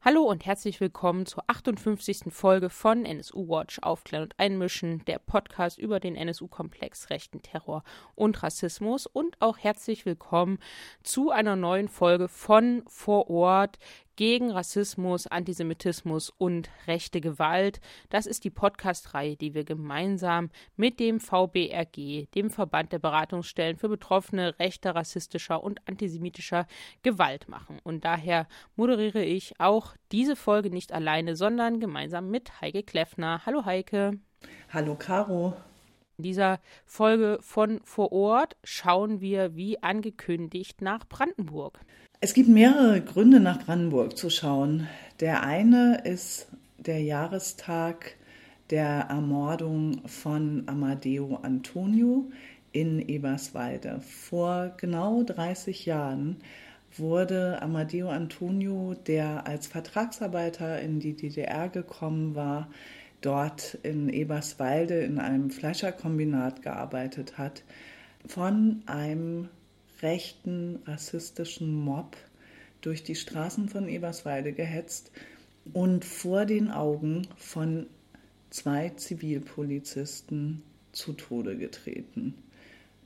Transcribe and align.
Hallo 0.00 0.22
und 0.22 0.46
herzlich 0.46 0.80
willkommen 0.80 1.26
zur 1.26 1.42
58. 1.48 2.32
Folge 2.32 2.70
von 2.70 3.04
NSU 3.04 3.48
Watch 3.48 3.80
Aufklären 3.80 4.22
und 4.22 4.38
Einmischen, 4.38 5.04
der 5.06 5.18
Podcast 5.18 5.76
über 5.76 5.98
den 5.98 6.14
NSU-Komplex 6.14 7.10
Rechten 7.10 7.42
Terror 7.42 7.82
und 8.14 8.40
Rassismus 8.44 9.06
und 9.06 9.36
auch 9.42 9.58
herzlich 9.58 10.06
willkommen 10.06 10.60
zu 11.02 11.32
einer 11.32 11.56
neuen 11.56 11.88
Folge 11.88 12.28
von 12.28 12.84
Vor 12.86 13.28
Ort 13.28 13.80
gegen 14.18 14.50
Rassismus, 14.50 15.28
Antisemitismus 15.28 16.30
und 16.30 16.70
rechte 16.88 17.20
Gewalt. 17.20 17.80
Das 18.08 18.26
ist 18.26 18.42
die 18.42 18.50
Podcast-Reihe, 18.50 19.36
die 19.36 19.54
wir 19.54 19.62
gemeinsam 19.62 20.50
mit 20.74 20.98
dem 20.98 21.20
VBRG, 21.20 22.26
dem 22.34 22.50
Verband 22.50 22.92
der 22.92 22.98
Beratungsstellen 22.98 23.76
für 23.76 23.88
Betroffene 23.88 24.58
rechter, 24.58 24.96
rassistischer 24.96 25.62
und 25.62 25.86
antisemitischer 25.86 26.66
Gewalt 27.04 27.48
machen. 27.48 27.78
Und 27.84 28.04
daher 28.04 28.48
moderiere 28.74 29.22
ich 29.22 29.60
auch 29.60 29.94
diese 30.10 30.34
Folge 30.34 30.70
nicht 30.70 30.92
alleine, 30.92 31.36
sondern 31.36 31.78
gemeinsam 31.78 32.28
mit 32.28 32.60
Heike 32.60 32.82
Kleffner. 32.82 33.46
Hallo 33.46 33.66
Heike. 33.66 34.18
Hallo 34.72 34.96
Caro. 34.96 35.54
In 36.16 36.24
dieser 36.24 36.58
Folge 36.84 37.38
von 37.40 37.80
Vor 37.84 38.10
Ort 38.10 38.56
schauen 38.64 39.20
wir, 39.20 39.54
wie 39.54 39.80
angekündigt, 39.80 40.82
nach 40.82 41.06
Brandenburg. 41.08 41.78
Es 42.20 42.34
gibt 42.34 42.48
mehrere 42.48 43.00
Gründe, 43.00 43.38
nach 43.38 43.64
Brandenburg 43.64 44.18
zu 44.18 44.28
schauen. 44.28 44.88
Der 45.20 45.44
eine 45.44 46.02
ist 46.02 46.48
der 46.76 47.00
Jahrestag 47.00 48.16
der 48.70 49.06
Ermordung 49.08 50.00
von 50.04 50.64
Amadeo 50.66 51.38
Antonio 51.42 52.28
in 52.72 52.98
Eberswalde. 52.98 54.00
Vor 54.00 54.72
genau 54.78 55.22
30 55.22 55.86
Jahren 55.86 56.38
wurde 56.96 57.62
Amadeo 57.62 58.08
Antonio, 58.08 58.96
der 59.06 59.46
als 59.46 59.68
Vertragsarbeiter 59.68 60.80
in 60.80 60.98
die 60.98 61.14
DDR 61.14 61.68
gekommen 61.68 62.34
war, 62.34 62.68
dort 63.20 63.78
in 63.84 64.08
Eberswalde 64.08 65.04
in 65.04 65.20
einem 65.20 65.52
Fleischerkombinat 65.52 66.62
gearbeitet 66.62 67.38
hat, 67.38 67.62
von 68.26 68.82
einem 68.86 69.50
rechten, 70.02 70.80
rassistischen 70.86 71.74
Mob 71.74 72.16
durch 72.80 73.02
die 73.02 73.14
Straßen 73.14 73.68
von 73.68 73.88
Eberswalde 73.88 74.52
gehetzt 74.52 75.10
und 75.72 76.04
vor 76.04 76.44
den 76.44 76.70
Augen 76.70 77.26
von 77.36 77.86
zwei 78.50 78.90
Zivilpolizisten 78.90 80.62
zu 80.92 81.12
Tode 81.12 81.56
getreten. 81.56 82.34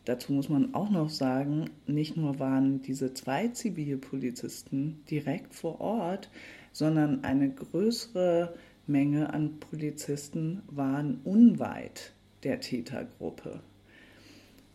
Dazu 0.04 0.32
muss 0.32 0.48
man 0.48 0.74
auch 0.74 0.90
noch 0.90 1.10
sagen, 1.10 1.70
nicht 1.86 2.16
nur 2.16 2.38
waren 2.38 2.82
diese 2.82 3.14
zwei 3.14 3.48
Zivilpolizisten 3.48 5.02
direkt 5.08 5.54
vor 5.54 5.80
Ort, 5.80 6.28
sondern 6.72 7.22
eine 7.22 7.50
größere 7.50 8.54
Menge 8.86 9.32
an 9.32 9.60
Polizisten 9.60 10.62
waren 10.68 11.20
unweit 11.22 12.12
der 12.42 12.60
Tätergruppe. 12.60 13.60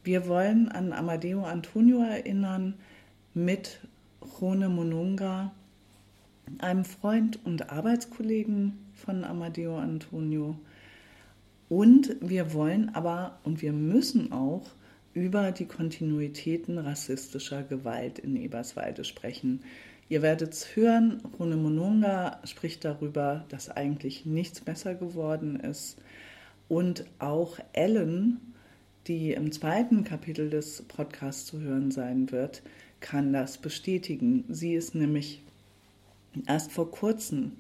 Wir 0.08 0.26
wollen 0.30 0.70
an 0.70 0.94
Amadeo 0.94 1.44
Antonio 1.44 2.02
erinnern 2.02 2.76
mit 3.34 3.82
Rone 4.40 4.70
Monunga, 4.70 5.52
einem 6.60 6.86
Freund 6.86 7.40
und 7.44 7.74
Arbeitskollegen 7.74 8.78
von 8.94 9.26
Amadeo 9.26 9.78
Antonio. 9.78 10.58
Und 11.68 12.16
wir 12.22 12.54
wollen 12.54 12.88
aber 12.96 13.40
und 13.44 13.62
wir 13.62 13.74
müssen 13.74 14.32
auch 14.32 14.70
über 15.14 15.52
die 15.52 15.66
Kontinuitäten 15.66 16.78
rassistischer 16.78 17.64
Gewalt 17.64 18.18
in 18.18 18.38
Eberswalde 18.38 19.04
sprechen. 19.04 19.60
Ihr 20.08 20.22
werdet 20.22 20.54
es 20.54 20.74
hören, 20.78 21.22
Rune 21.38 21.58
Monunga 21.58 22.40
spricht 22.46 22.86
darüber, 22.86 23.44
dass 23.50 23.70
eigentlich 23.70 24.26
nichts 24.26 24.62
besser 24.62 24.96
geworden 24.96 25.60
ist. 25.60 25.98
Und 26.70 27.04
auch 27.20 27.60
Ellen 27.74 28.47
die 29.08 29.32
im 29.32 29.52
zweiten 29.52 30.04
Kapitel 30.04 30.50
des 30.50 30.84
Podcasts 30.84 31.46
zu 31.46 31.60
hören 31.60 31.92
sein 31.92 32.32
wird, 32.32 32.62
kann 33.00 33.32
das 33.32 33.58
bestätigen. 33.58 34.44
Sie 34.50 34.74
ist 34.74 34.96
nämlich 34.96 35.42
erst 36.48 36.72
vor 36.72 36.92
kurzem 36.92 37.54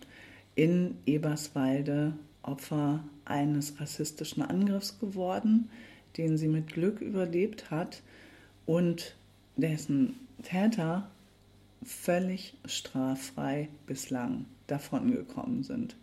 in 0.55 0.95
Eberswalde 1.05 2.13
Opfer 2.41 3.03
eines 3.25 3.79
rassistischen 3.79 4.41
Angriffs 4.41 4.99
geworden, 4.99 5.69
den 6.17 6.37
sie 6.37 6.47
mit 6.47 6.73
Glück 6.73 7.01
überlebt 7.01 7.69
hat 7.69 8.01
und 8.65 9.15
dessen 9.55 10.15
Täter 10.43 11.09
völlig 11.83 12.55
straffrei 12.65 13.69
bislang 13.85 14.45
davongekommen 14.67 15.63
sind. 15.63 15.95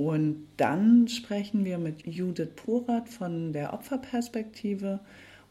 Und 0.00 0.46
dann 0.56 1.08
sprechen 1.08 1.66
wir 1.66 1.76
mit 1.76 2.06
Judith 2.06 2.48
Porath 2.56 3.10
von 3.10 3.52
der 3.52 3.74
Opferperspektive 3.74 4.98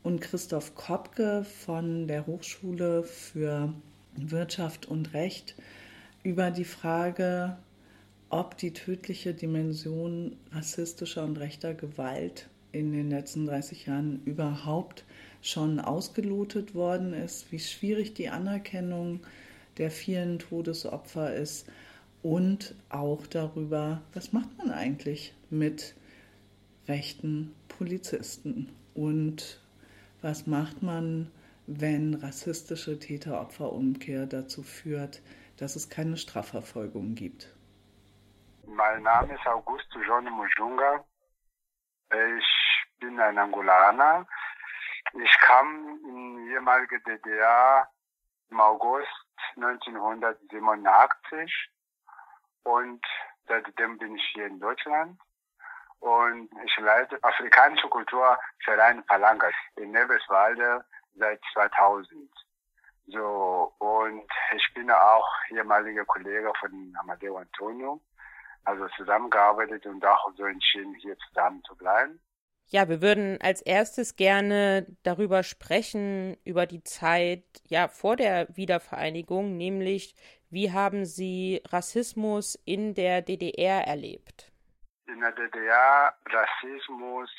und 0.02 0.22
Christoph 0.22 0.74
Kopke 0.74 1.44
von 1.44 2.08
der 2.08 2.26
Hochschule 2.26 3.04
für 3.04 3.72
Wirtschaft 4.16 4.88
und 4.88 5.14
Recht 5.14 5.54
über 6.24 6.50
die 6.50 6.66
Frage, 6.66 7.58
ob 8.30 8.58
die 8.58 8.74
tödliche 8.74 9.36
Dimension 9.36 10.36
rassistischer 10.52 11.26
und 11.26 11.38
rechter 11.38 11.76
Gewalt 11.76 12.50
in 12.72 12.92
den 12.92 13.12
letzten 13.12 13.46
30 13.46 13.86
Jahren 13.86 14.24
überhaupt 14.26 15.06
schon 15.44 15.80
ausgelotet 15.80 16.74
worden 16.74 17.14
ist, 17.14 17.52
wie 17.52 17.60
schwierig 17.60 18.16
die 18.16 18.30
Anerkennung 18.30 19.20
der 19.78 19.92
vielen 19.92 20.40
Todesopfer 20.40 21.36
ist 21.36 21.68
und 22.24 22.76
auch 22.90 23.28
darüber, 23.28 24.02
was 24.14 24.34
macht 24.34 24.58
man 24.58 24.72
eigentlich 24.72 25.34
mit 25.50 25.96
rechten 26.88 27.56
Polizisten 27.68 28.76
und 28.94 29.62
was 30.22 30.48
macht 30.48 30.84
man, 30.84 31.32
wenn 31.68 32.16
rassistische 32.16 33.00
Täteropferumkehr 33.00 34.26
dazu 34.26 34.64
führt, 34.64 35.22
dass 35.58 35.76
es 35.76 35.90
keine 35.90 36.18
Strafverfolgung 36.18 37.16
gibt. 37.16 37.54
Mein 38.66 39.04
Name 39.04 39.36
ist 39.36 39.48
Augusto 39.48 40.00
John 40.02 40.26
Mujunga. 40.26 41.06
Ich 42.12 42.46
bin 43.00 43.20
ein 43.20 43.38
Angolaner. 43.38 44.28
Ich 45.14 45.38
kam 45.42 46.00
in 46.04 46.38
die 46.38 46.54
ehemalige 46.54 47.00
DDR 47.02 47.88
im 48.50 48.60
August 48.60 49.08
1987 49.56 51.72
und 52.64 53.06
seitdem 53.48 53.98
bin 53.98 54.16
ich 54.16 54.24
hier 54.34 54.48
in 54.48 54.60
Deutschland. 54.60 55.20
Und 56.00 56.50
ich 56.64 56.78
leite 56.78 57.22
afrikanische 57.24 57.90
Kulturverein 57.90 59.06
Palanga 59.06 59.50
in 59.76 59.92
Nebelswalde 59.92 60.86
seit 61.16 61.42
2000. 61.54 62.30
So, 63.08 63.74
und 63.80 64.28
ich 64.56 64.74
bin 64.74 64.90
auch 64.92 65.28
ehemaliger 65.50 66.06
Kollege 66.06 66.54
von 66.60 66.96
Amadeo 67.00 67.38
Antonio. 67.38 68.00
Also 68.66 68.88
zusammengearbeitet 68.98 69.86
und 69.88 70.06
auch 70.06 70.32
so 70.38 70.46
entschieden, 70.46 70.94
hier 70.96 71.18
zusammen 71.18 71.64
zu 71.64 71.76
bleiben. 71.76 72.20
Ja, 72.72 72.88
wir 72.88 73.02
würden 73.02 73.40
als 73.42 73.64
erstes 73.64 74.16
gerne 74.16 74.86
darüber 75.02 75.42
sprechen, 75.42 76.38
über 76.44 76.68
die 76.68 76.84
Zeit 76.84 77.44
ja 77.68 77.88
vor 77.88 78.16
der 78.16 78.48
Wiedervereinigung, 78.56 79.58
nämlich 79.58 80.14
wie 80.50 80.72
haben 80.72 81.06
Sie 81.06 81.62
Rassismus 81.70 82.56
in 82.66 82.94
der 82.94 83.22
DDR 83.22 83.88
erlebt? 83.88 84.52
In 85.08 85.22
der 85.22 85.32
DDR 85.32 86.14
Rassismus 86.26 87.30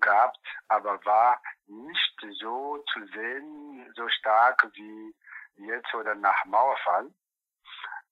gab, 0.00 0.34
aber 0.68 1.04
war 1.04 1.40
nicht 1.66 2.26
so 2.40 2.82
zu 2.92 3.06
sehen, 3.06 3.92
so 3.96 4.08
stark 4.08 4.68
wie 4.74 5.14
jetzt 5.56 5.92
oder 5.94 6.14
nach 6.14 6.44
Mauerfall. 6.46 7.10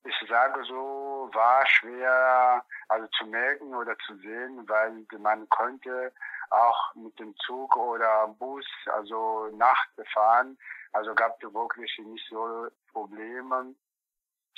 Ich 0.05 0.29
sage 0.29 0.65
so, 0.65 1.29
war 1.33 1.67
schwer 1.67 2.65
also 2.89 3.07
zu 3.19 3.27
merken 3.27 3.75
oder 3.75 3.97
zu 4.07 4.17
sehen, 4.19 4.69
weil 4.69 5.05
man 5.19 5.49
konnte 5.51 6.13
auch 6.51 6.95
mit 6.95 7.19
dem 7.19 7.35
Zug 7.45 7.77
oder 7.77 8.29
Bus 8.39 8.67
also 8.87 9.51
Nacht 9.57 9.91
fahren. 10.13 10.59
Also 10.93 11.15
gab 11.15 11.43
es 11.43 11.53
wirklich 11.53 11.93
nicht 11.99 12.27
so 12.31 12.69
Probleme 12.93 13.75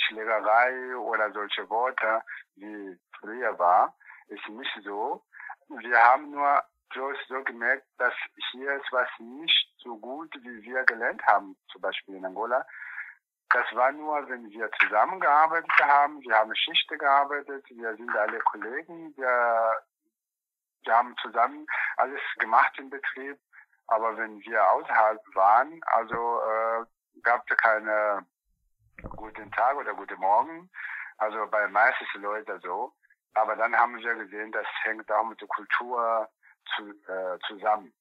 Schlägerei 0.02 0.96
oder 0.96 1.30
solche 1.32 1.68
Worte 1.68 2.22
wie 2.56 2.98
früher 3.18 3.58
war, 3.58 3.94
ist 4.28 4.48
nicht 4.48 4.78
so. 4.82 5.22
Wir 5.68 6.02
haben 6.02 6.30
nur 6.30 6.62
so, 6.94 7.12
so 7.28 7.42
gemerkt, 7.44 7.86
dass 7.98 8.14
hier 8.50 8.72
ist 8.72 8.90
was 8.90 9.08
nicht 9.18 9.72
so 9.78 9.96
gut, 9.98 10.32
wie 10.42 10.62
wir 10.62 10.84
gelernt 10.84 11.22
haben, 11.26 11.56
zum 11.70 11.80
Beispiel 11.80 12.16
in 12.16 12.24
Angola. 12.24 12.66
Das 13.50 13.66
war 13.74 13.90
nur, 13.92 14.28
wenn 14.28 14.48
wir 14.50 14.70
zusammengearbeitet 14.80 15.72
haben, 15.80 16.20
wir 16.20 16.36
haben 16.36 16.54
Schichten 16.54 16.98
gearbeitet, 16.98 17.64
wir 17.68 17.96
sind 17.96 18.16
alle 18.16 18.38
Kollegen, 18.40 19.12
wir, 19.16 19.82
wir 20.84 20.96
haben 20.96 21.16
zusammen 21.20 21.66
alles 21.96 22.20
gemacht 22.38 22.78
im 22.78 22.90
Betrieb, 22.90 23.38
aber 23.88 24.16
wenn 24.16 24.40
wir 24.40 24.70
außerhalb 24.70 25.20
waren, 25.34 25.80
also 25.86 26.40
äh, 26.42 26.84
gab 27.22 27.44
es 27.50 27.56
keine 27.56 28.24
guten 29.02 29.50
Tag 29.52 29.76
oder 29.76 29.94
guten 29.94 30.18
Morgen. 30.20 30.70
Also 31.18 31.46
bei 31.50 31.68
meisten 31.68 32.20
Leuten 32.20 32.60
so. 32.60 32.92
Aber 33.34 33.56
dann 33.56 33.74
haben 33.74 33.96
wir 33.98 34.14
gesehen, 34.14 34.50
das 34.52 34.66
hängt 34.82 35.10
auch 35.12 35.24
mit 35.24 35.40
der 35.40 35.48
Kultur 35.48 36.28
zu, 36.74 36.90
äh, 36.90 37.38
zusammen. 37.46 37.92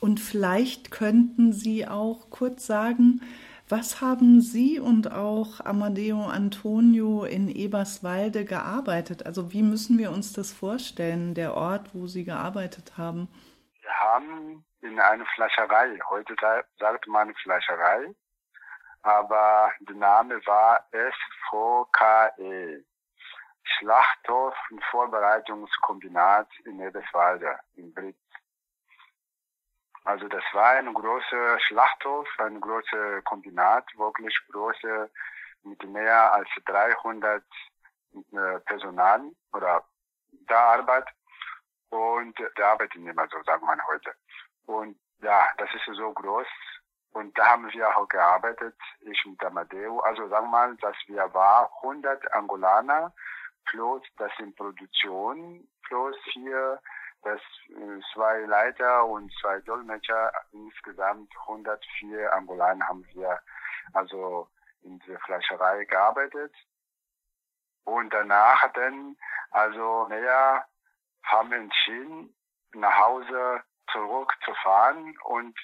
Und 0.00 0.20
vielleicht 0.20 0.90
könnten 0.90 1.52
Sie 1.52 1.86
auch 1.88 2.30
kurz 2.30 2.66
sagen, 2.66 3.20
was 3.68 4.02
haben 4.02 4.42
Sie 4.42 4.78
und 4.78 5.10
auch 5.10 5.64
Amadeo 5.64 6.26
Antonio 6.26 7.24
in 7.24 7.48
Eberswalde 7.48 8.44
gearbeitet? 8.44 9.24
Also 9.24 9.52
wie 9.54 9.62
müssen 9.62 9.98
wir 9.98 10.10
uns 10.10 10.34
das 10.34 10.52
vorstellen, 10.52 11.34
der 11.34 11.54
Ort, 11.54 11.94
wo 11.94 12.06
Sie 12.06 12.24
gearbeitet 12.24 12.98
haben? 12.98 13.28
Wir 13.80 13.98
haben 13.98 14.64
in 14.82 15.00
einer 15.00 15.24
Fleischerei, 15.34 15.98
heute 16.10 16.36
sagt 16.78 17.06
man 17.08 17.34
Fleischerei, 17.36 18.14
aber 19.04 19.72
der 19.80 19.96
Name 19.96 20.44
war 20.46 20.86
SVKE, 20.90 22.84
Schlachthof- 23.62 24.70
und 24.70 24.82
Vorbereitungskombinat 24.84 26.48
in 26.64 26.80
Eberswalde, 26.80 27.58
in 27.76 27.92
Britz. 27.92 28.16
Also 30.04 30.26
das 30.28 30.44
war 30.52 30.72
ein 30.72 30.92
großer 30.92 31.60
Schlachthof, 31.60 32.28
ein 32.38 32.60
großer 32.60 33.22
Kombinat, 33.22 33.86
wirklich 33.96 34.36
große, 34.50 35.10
mit 35.62 35.82
mehr 35.84 36.32
als 36.32 36.48
300 36.66 37.42
äh, 38.12 38.60
Personal 38.66 39.30
oder 39.52 39.84
da 40.46 40.74
Arbeit 40.74 41.08
und 41.90 42.38
der 42.38 42.66
Arbeitnehmer, 42.66 43.26
so 43.30 43.42
sagen 43.44 43.66
wir 43.66 43.86
heute. 43.86 44.14
Und 44.66 44.98
ja, 45.22 45.48
das 45.56 45.68
ist 45.74 45.96
so 45.96 46.12
groß. 46.12 46.46
Und 47.14 47.38
da 47.38 47.46
haben 47.46 47.72
wir 47.72 47.96
auch 47.96 48.08
gearbeitet, 48.08 48.74
ich 49.00 49.24
mit 49.24 49.42
Amadeo. 49.44 50.00
Also 50.00 50.28
sagen 50.28 50.46
wir 50.46 50.50
mal, 50.50 50.76
dass 50.78 50.96
wir 51.06 51.32
war 51.32 51.70
100 51.82 52.32
Angolaner 52.34 53.12
plus 53.66 54.02
das 54.18 54.32
in 54.38 54.52
Produktion 54.54 55.66
plus 55.84 56.16
hier 56.32 56.80
das 57.22 57.40
äh, 57.68 58.00
zwei 58.12 58.40
Leiter 58.40 59.06
und 59.06 59.32
zwei 59.40 59.60
Dolmetscher, 59.60 60.32
insgesamt 60.52 61.32
104 61.42 62.34
Angolanen 62.34 62.86
haben 62.86 63.06
wir 63.12 63.38
also 63.92 64.48
in 64.82 64.98
der 65.06 65.18
Fleischerei 65.20 65.84
gearbeitet. 65.84 66.52
Und 67.84 68.12
danach 68.12 68.72
dann, 68.72 69.16
also 69.52 70.08
naja, 70.08 70.66
haben 71.22 71.52
entschieden, 71.52 72.34
nach 72.72 72.96
Hause 72.96 73.62
zurückzufahren 73.92 75.16
und 75.24 75.56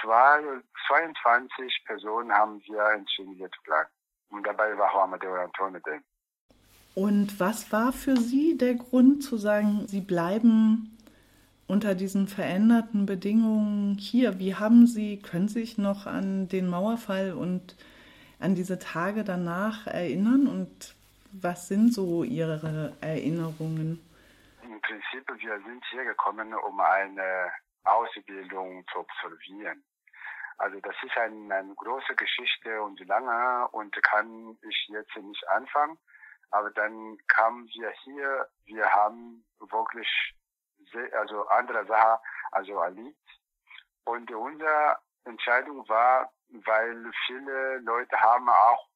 zwei, 0.00 0.42
22 0.88 1.84
Personen 1.86 2.32
haben 2.32 2.60
wir 2.66 2.84
entschieden, 2.92 3.34
hier 3.34 3.50
zu 3.50 3.62
bleiben. 3.62 3.90
Und 4.30 4.46
dabei 4.46 4.76
war 4.76 4.92
auch 4.92 5.02
Amadeo 5.04 5.34
Antonio 5.34 5.80
drin. 5.80 6.02
Und 6.94 7.40
was 7.40 7.72
war 7.72 7.92
für 7.92 8.16
Sie 8.16 8.56
der 8.58 8.74
Grund 8.74 9.22
zu 9.22 9.36
sagen, 9.36 9.86
Sie 9.86 10.00
bleiben 10.00 10.98
unter 11.66 11.94
diesen 11.94 12.28
veränderten 12.28 13.06
Bedingungen 13.06 13.96
hier? 13.96 14.38
Wie 14.38 14.54
haben 14.54 14.86
Sie, 14.86 15.20
können 15.20 15.48
Sie 15.48 15.60
sich 15.60 15.78
noch 15.78 16.06
an 16.06 16.48
den 16.48 16.68
Mauerfall 16.68 17.32
und 17.32 17.76
an 18.40 18.54
diese 18.54 18.78
Tage 18.78 19.24
danach 19.24 19.86
erinnern? 19.86 20.46
Und 20.46 20.94
was 21.32 21.68
sind 21.68 21.94
so 21.94 22.24
Ihre 22.24 22.92
Erinnerungen? 23.00 24.00
Im 24.62 24.80
Prinzip, 24.82 25.26
wir 25.28 25.60
sind 25.66 25.82
hier 25.90 26.04
gekommen, 26.04 26.52
um 26.52 26.80
eine 26.80 27.52
Ausbildung 27.84 28.84
zu 28.92 29.00
absolvieren. 29.00 29.84
Also 30.58 30.78
das 30.80 30.94
ist 31.02 31.16
ein, 31.16 31.50
eine 31.50 31.74
große 31.74 32.14
Geschichte 32.14 32.82
und 32.82 33.00
lange 33.06 33.68
und 33.68 34.00
kann 34.02 34.56
ich 34.62 34.86
jetzt 34.88 35.16
nicht 35.16 35.48
anfangen. 35.48 35.98
Aber 36.50 36.70
dann 36.70 37.18
kamen 37.28 37.66
wir 37.68 37.90
hier, 38.04 38.48
wir 38.66 38.84
haben 38.92 39.44
wirklich 39.58 40.08
sehr, 40.92 41.12
also 41.18 41.46
andere 41.48 41.84
Sachen 41.86 42.18
also 42.52 42.78
erlebt. 42.80 43.18
Und 44.04 44.30
unsere 44.30 44.98
Entscheidung 45.24 45.88
war, 45.88 46.30
weil 46.48 47.10
viele 47.26 47.78
Leute 47.78 48.20
haben 48.20 48.48
auch 48.48 48.88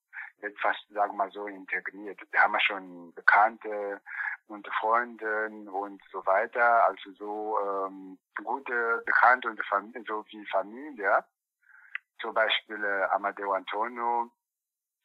etwas, 0.43 0.77
sagen 0.91 1.13
wir 1.13 1.25
mal 1.25 1.31
so, 1.31 1.47
integriert. 1.47 2.21
Wir 2.31 2.43
haben 2.43 2.61
schon 2.61 3.15
Bekannte 3.15 4.01
und 4.49 4.67
Freunde 4.81 5.51
und 5.71 6.01
so 6.13 6.25
weiter, 6.27 6.87
also 6.87 7.13
so 7.13 7.59
ähm, 7.61 8.19
gute 8.45 9.03
Bekannte 9.05 9.49
und 9.49 9.63
Familie, 9.65 10.05
so 10.07 10.25
wie 10.31 10.47
Familie. 10.47 11.25
Zum 12.21 12.33
Beispiel 12.35 12.83
äh, 12.83 13.05
Amadeo 13.15 13.53
Antonio, 13.53 14.31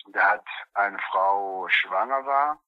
der 0.07 0.29
hat 0.29 0.45
eine 0.73 0.97
Frau 1.11 1.67
schwanger 1.69 2.25
war 2.25 2.59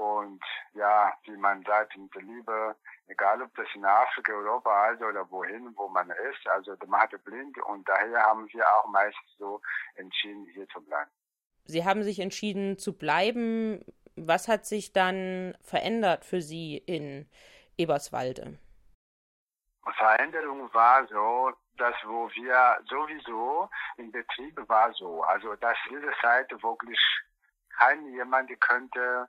und 0.00 0.42
ja, 0.72 1.12
wie 1.24 1.36
man 1.36 1.62
sagt, 1.64 1.96
mit 1.96 2.14
der 2.14 2.22
Liebe, 2.22 2.76
egal 3.08 3.42
ob 3.42 3.54
das 3.54 3.66
in 3.74 3.84
Afrika, 3.84 4.32
Europa, 4.32 4.70
also 4.70 5.04
oder 5.04 5.30
wohin, 5.30 5.74
wo 5.76 5.88
man 5.88 6.08
ist, 6.10 6.46
also 6.48 6.74
der 6.76 6.88
Mann 6.88 7.08
blind 7.24 7.58
und 7.64 7.86
daher 7.86 8.22
haben 8.22 8.48
wir 8.50 8.64
auch 8.66 8.86
meistens 8.88 9.36
so 9.38 9.60
entschieden, 9.96 10.46
hier 10.54 10.66
zu 10.68 10.80
bleiben. 10.80 11.10
Sie 11.64 11.84
haben 11.84 12.02
sich 12.02 12.20
entschieden 12.20 12.78
zu 12.78 12.96
bleiben. 12.96 13.84
Was 14.26 14.48
hat 14.48 14.66
sich 14.66 14.92
dann 14.92 15.54
verändert 15.62 16.24
für 16.24 16.40
Sie 16.40 16.76
in 16.76 17.28
Eberswalde? 17.76 18.58
Veränderung 19.96 20.72
war 20.74 21.06
so, 21.06 21.52
dass 21.76 21.94
wo 22.04 22.28
wir 22.34 22.78
sowieso 22.88 23.68
im 23.96 24.12
Betrieb 24.12 24.56
war 24.68 24.92
so, 24.92 25.22
also 25.22 25.54
dass 25.56 25.76
diese 25.88 26.12
Zeit 26.20 26.50
wirklich 26.62 26.98
kein 27.78 28.12
jemand 28.12 28.50
könnte 28.60 29.28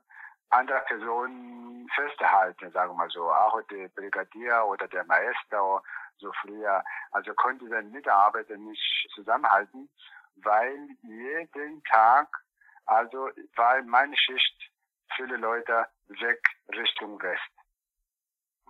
andere 0.50 0.82
Personen 0.82 1.88
festhalten, 1.96 2.72
sagen 2.72 2.92
wir 2.92 2.98
mal 2.98 3.10
so, 3.10 3.32
auch 3.32 3.62
der 3.70 3.88
Brigadier 3.90 4.66
oder 4.66 4.88
der 4.90 5.06
Meister 5.06 5.82
so 6.18 6.32
früher, 6.42 6.84
also 7.12 7.34
konnte 7.36 7.70
den 7.70 7.92
Mitarbeiter 7.92 8.58
nicht 8.58 9.10
zusammenhalten, 9.16 9.90
weil 10.36 10.90
jeden 11.04 11.84
Tag, 11.86 12.28
also 12.86 13.30
war 13.56 13.82
meine 13.84 14.18
Schicht 14.18 14.71
viele 15.16 15.38
Leute 15.38 15.88
weg 16.08 16.40
Richtung 16.70 17.22
West. 17.22 17.52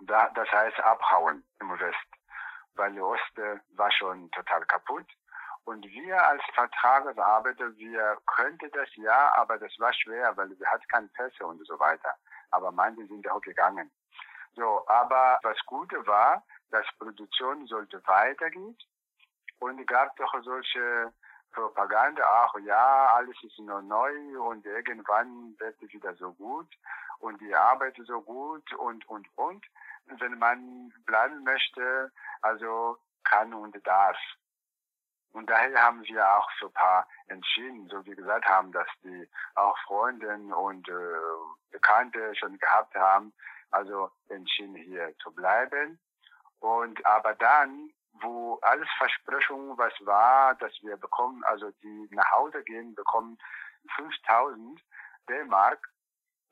das 0.00 0.50
heißt 0.50 0.80
abhauen 0.80 1.44
im 1.60 1.70
West 1.78 2.12
weil 2.74 2.92
der 2.94 3.04
Osten 3.04 3.60
war 3.76 3.90
schon 3.92 4.30
total 4.30 4.64
kaputt. 4.66 5.06
Und 5.64 5.84
wir 5.86 6.28
als 6.28 6.42
Vertragsarbeiter, 6.54 7.76
wir 7.76 8.18
könnten 8.26 8.70
das 8.72 8.88
ja, 8.96 9.32
aber 9.36 9.58
das 9.58 9.72
war 9.78 9.92
schwer, 9.94 10.36
weil 10.36 10.50
wir 10.58 10.66
hatten 10.68 10.86
keine 10.88 11.08
Pässe 11.08 11.46
und 11.46 11.64
so 11.66 11.78
weiter. 11.78 12.14
Aber 12.50 12.72
manche 12.72 13.06
sind 13.06 13.28
auch 13.30 13.40
gegangen. 13.40 13.90
So, 14.54 14.86
aber 14.88 15.38
was 15.42 15.56
Gute 15.66 16.04
war, 16.06 16.44
dass 16.70 16.84
Produktion 16.98 17.66
sollte 17.66 18.02
weitergehen. 18.06 18.76
Und 19.60 19.78
es 19.78 19.86
gab 19.86 20.16
doch 20.16 20.34
solche 20.42 21.12
Propaganda 21.52 22.22
auch, 22.44 22.58
ja, 22.60 23.08
alles 23.14 23.36
ist 23.42 23.58
nur 23.58 23.82
neu 23.82 24.40
und 24.40 24.64
irgendwann 24.64 25.54
wird 25.58 25.80
es 25.82 25.92
wieder 25.92 26.14
so 26.14 26.32
gut 26.34 26.68
und 27.18 27.40
die 27.40 27.54
Arbeit 27.54 27.96
so 28.06 28.20
gut 28.20 28.72
und, 28.74 29.08
und, 29.08 29.26
und 29.36 29.64
wenn 30.06 30.38
man 30.38 30.92
bleiben 31.06 31.42
möchte, 31.44 32.10
also 32.40 32.98
kann 33.24 33.54
und 33.54 33.74
darf. 33.86 34.16
Und 35.32 35.48
daher 35.48 35.82
haben 35.82 36.02
wir 36.04 36.36
auch 36.36 36.48
so 36.60 36.66
ein 36.66 36.72
paar 36.72 37.08
entschieden, 37.28 37.88
so 37.88 38.04
wie 38.04 38.14
gesagt 38.14 38.46
haben, 38.46 38.70
dass 38.72 38.88
die 39.02 39.28
auch 39.54 39.76
Freundinnen 39.86 40.52
und 40.52 40.86
äh, 40.88 40.92
Bekannte 41.70 42.34
schon 42.36 42.58
gehabt 42.58 42.94
haben, 42.94 43.32
also 43.70 44.10
entschieden 44.28 44.74
hier 44.74 45.14
zu 45.22 45.32
bleiben. 45.32 45.98
Und 46.60 47.04
aber 47.06 47.34
dann, 47.34 47.90
wo 48.14 48.58
alles 48.62 48.88
Versprechungen 48.98 49.76
was 49.78 49.94
war, 50.00 50.54
dass 50.56 50.72
wir 50.82 50.96
bekommen, 50.96 51.42
also 51.44 51.70
die 51.82 52.08
nach 52.10 52.30
Hause 52.32 52.62
gehen, 52.64 52.94
bekommen 52.94 53.38
5000 53.96 54.80
D-Mark, 55.28 55.88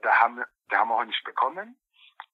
da 0.01 0.19
haben, 0.19 0.45
da 0.69 0.79
haben 0.79 0.89
wir 0.89 0.97
auch 0.97 1.05
nicht 1.05 1.25
bekommen 1.25 1.77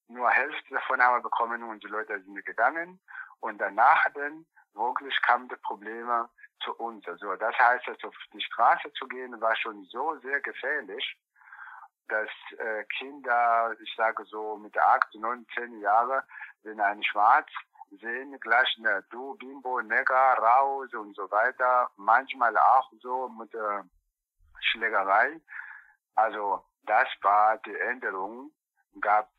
nur 0.09 0.31
Hälfte 0.31 0.75
davon 0.75 1.03
haben 1.03 1.17
wir 1.17 1.23
bekommen 1.23 1.63
und 1.65 1.83
die 1.83 1.89
Leute 1.89 2.21
sind 2.23 2.45
gegangen. 2.45 3.01
Und 3.41 3.59
danach 3.59 4.05
dann 4.15 4.47
wirklich 4.75 5.21
kamen 5.23 5.49
die 5.49 5.57
Probleme 5.57 6.29
zu 6.63 6.75
uns. 6.75 7.07
Also 7.09 7.35
das 7.37 7.59
heißt, 7.59 7.89
also 7.89 8.09
auf 8.09 8.17
die 8.33 8.41
Straße 8.41 8.93
zu 8.93 9.07
gehen 9.09 9.41
war 9.41 9.57
schon 9.57 9.85
so 9.85 10.17
sehr 10.21 10.41
gefährlich, 10.41 11.17
dass 12.09 12.31
äh, 12.59 12.85
Kinder, 12.99 13.75
ich 13.81 13.95
sage 13.97 14.25
so 14.27 14.57
mit 14.57 14.79
acht, 14.79 15.13
neun, 15.15 15.47
zehn 15.55 15.81
Jahren, 15.81 16.23
wenn 16.63 16.81
ein 16.81 17.03
Schwarz 17.03 17.49
sehen, 17.99 18.39
gleich 18.41 18.79
ne, 18.79 19.05
du, 19.11 19.35
Bimbo, 19.35 19.81
Neger, 19.83 20.39
raus 20.39 20.93
und 20.95 21.15
so 21.17 21.31
weiter. 21.31 21.91
Manchmal 21.97 22.57
auch 22.57 22.91
so 23.01 23.29
mit 23.29 23.55
äh, 23.55 23.83
Schlägerei. 24.61 25.41
Also 26.15 26.65
das 26.85 27.09
war 27.23 27.59
die 27.59 27.75
Änderung, 27.75 28.51
gab 29.01 29.31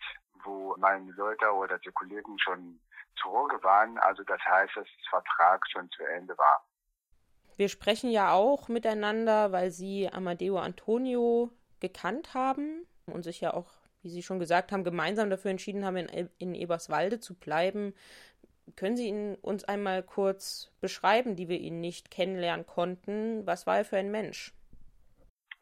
wo 0.44 0.76
meine 0.78 1.12
Leute 1.14 1.52
oder 1.52 1.78
die 1.80 1.92
Kollegen 1.92 2.38
schon 2.40 2.80
zurück 3.22 3.54
waren. 3.64 3.98
Also 4.00 4.24
das 4.24 4.40
heißt, 4.42 4.76
dass 4.76 4.86
der 4.86 5.10
Vertrag 5.10 5.64
schon 5.72 5.90
zu 5.92 6.04
Ende 6.04 6.38
war. 6.38 6.64
Wir 7.58 7.70
sprechen 7.70 8.12
ja 8.12 8.34
auch 8.34 8.68
miteinander, 8.68 9.52
weil 9.52 9.72
Sie 9.72 10.08
Amadeo 10.12 10.60
Antonio 10.60 11.52
gekannt 11.80 12.34
haben 12.34 12.86
und 13.08 13.24
sich 13.24 13.42
ja 13.42 13.54
auch, 13.54 13.72
wie 14.04 14.10
Sie 14.10 14.22
schon 14.22 14.40
gesagt 14.40 14.72
haben, 14.72 14.84
gemeinsam 14.84 15.30
dafür 15.30 15.52
entschieden 15.52 15.84
haben, 15.84 15.98
in, 15.98 16.30
in 16.38 16.54
Eberswalde 16.54 17.20
zu 17.20 17.34
bleiben. 17.34 17.96
Können 18.76 18.98
Sie 18.98 19.08
ihn 19.08 19.36
uns 19.36 19.64
einmal 19.64 20.04
kurz 20.04 20.72
beschreiben, 20.82 21.36
die 21.36 21.48
wir 21.48 21.58
ihn 21.58 21.80
nicht 21.80 22.12
kennenlernen 22.12 22.66
konnten? 22.66 23.46
Was 23.48 23.66
war 23.66 23.78
er 23.78 23.86
für 23.86 23.98
ein 23.98 24.12
Mensch? 24.12 24.54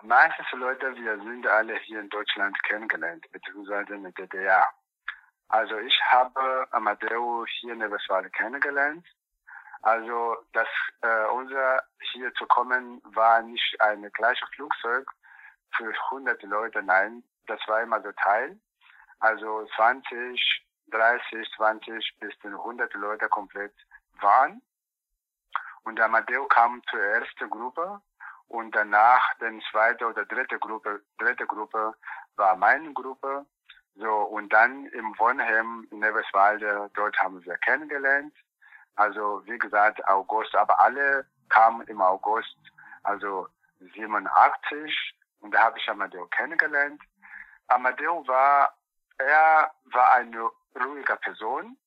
Meistens 0.04 0.48
Leute, 0.54 0.96
wir 0.96 1.18
sind 1.18 1.48
alle 1.48 1.78
hier 1.80 2.00
in 2.00 2.10
Deutschland 2.10 2.62
kennengelernt, 2.64 3.26
beziehungsweise 3.32 3.96
in 3.96 4.04
der 4.04 4.12
DDR. 4.12 4.66
Also 5.48 5.78
ich 5.80 6.00
habe 6.10 6.68
Amadeo 6.72 7.46
hier 7.48 7.74
in 7.74 7.82
Eberswalde 7.82 8.30
kennengelernt. 8.32 9.06
Also 9.82 10.38
das 10.54 10.68
äh, 11.02 11.26
unser 11.32 11.84
hier 12.12 12.34
zu 12.34 12.46
kommen 12.48 13.02
war 13.14 13.42
nicht 13.44 13.82
ein 13.82 14.02
gleiches 14.14 14.50
Flugzeug 14.56 15.08
für 15.76 15.94
hunderte 16.10 16.48
Leute, 16.48 16.82
nein, 16.82 17.24
das 17.48 17.60
war 17.68 17.82
immer 17.82 18.02
so 18.02 18.12
Teil. 18.14 18.60
Also 19.20 19.68
20, 19.76 20.65
30, 20.92 21.48
20 21.58 22.18
bis 22.20 22.34
100 22.44 22.94
Leute 22.94 23.28
komplett 23.30 23.74
waren. 24.22 24.62
Und 25.84 26.00
Amadeo 26.00 26.46
kam 26.48 26.82
zur 26.90 27.00
ersten 27.00 27.50
Gruppe 27.50 28.02
und 28.48 28.76
danach 28.76 29.34
die 29.40 29.62
zweite 29.72 30.08
oder 30.08 30.26
dritte 30.26 30.58
Gruppe, 30.60 31.02
dritte 31.18 31.46
Gruppe 31.46 31.94
war 32.36 32.56
meine 32.56 32.94
Gruppe. 32.94 33.46
So, 33.96 34.12
und 34.12 34.52
dann 34.52 34.86
im 34.88 35.18
Wonheim 35.18 35.88
in 35.92 36.00
Neverswalde, 36.00 36.90
dort 36.96 37.18
haben 37.20 37.44
wir 37.46 37.58
kennengelernt. 37.58 38.34
Also, 38.96 39.42
wie 39.46 39.58
gesagt, 39.58 40.06
August, 40.08 40.56
aber 40.56 40.80
alle 40.80 41.26
kamen 41.50 41.88
im 41.88 42.02
August, 42.02 42.58
also 43.04 43.48
87. 43.80 45.16
Und 45.40 45.52
da 45.52 45.64
habe 45.64 45.78
ich 45.78 45.90
Amadeo 45.90 46.28
kennengelernt. 46.28 47.02
Amadeo 47.68 48.28
war, 48.28 48.76
er 49.18 49.72
war 49.86 50.12
eine 50.14 50.50
ruhige 50.84 51.16
Person. 51.18 51.78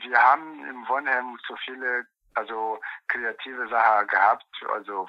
Wir 0.00 0.18
haben 0.18 0.64
im 0.68 0.88
Wonheim 0.88 1.38
so 1.46 1.54
viele 1.64 2.06
also 2.34 2.80
kreative 3.08 3.68
Sachen 3.68 4.06
gehabt, 4.08 4.46
also 4.72 5.06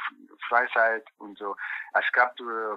Freizeit 0.47 1.05
und 1.19 1.37
so. 1.37 1.55
Es 1.93 2.11
gab 2.11 2.35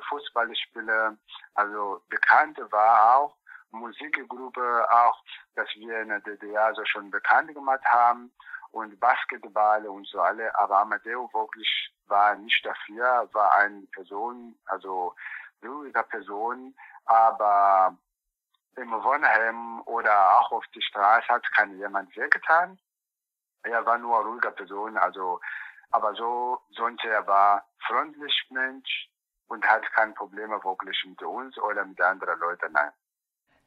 Fußballspiele, 0.08 1.16
also 1.54 2.02
Bekannte 2.08 2.70
war 2.70 3.16
auch, 3.16 3.36
Musikgruppe 3.70 4.86
auch, 4.90 5.22
dass 5.54 5.68
wir 5.74 6.00
in 6.00 6.08
der 6.08 6.20
DDR 6.20 6.74
so 6.74 6.84
schon 6.84 7.10
bekannt 7.10 7.52
gemacht 7.52 7.84
haben 7.84 8.32
und 8.70 8.98
Basketball 9.00 9.86
und 9.86 10.06
so 10.06 10.20
alle, 10.20 10.56
aber 10.58 10.80
Amadeo 10.80 11.28
wirklich 11.32 11.92
war 12.06 12.36
nicht 12.36 12.64
dafür, 12.64 13.28
war 13.32 13.54
eine 13.56 13.82
Person, 13.92 14.56
also 14.66 15.14
ruhige 15.64 16.02
Person, 16.04 16.74
aber 17.06 17.96
im 18.76 18.90
Wohnheim 18.90 19.80
oder 19.86 20.38
auch 20.38 20.52
auf 20.52 20.64
die 20.74 20.82
Straße 20.82 21.28
hat 21.28 21.44
kein 21.52 21.76
jemand 21.78 22.14
wehgetan. 22.16 22.78
Er 23.62 23.84
war 23.84 23.98
nur 23.98 24.20
eine 24.20 24.28
ruhige 24.28 24.50
Person, 24.50 24.96
also, 24.96 25.40
aber 25.90 26.14
so, 26.14 26.58
sonst 26.70 27.04
er 27.04 27.26
war 27.26 27.66
freundlich 27.86 28.46
Mensch 28.50 29.08
und 29.48 29.66
hat 29.66 29.82
keine 29.92 30.12
Probleme 30.12 30.62
wirklich 30.62 31.04
mit 31.06 31.22
uns 31.22 31.58
oder 31.58 31.84
mit 31.84 32.00
anderen 32.00 32.38
Leuten, 32.38 32.72
nein. 32.72 32.90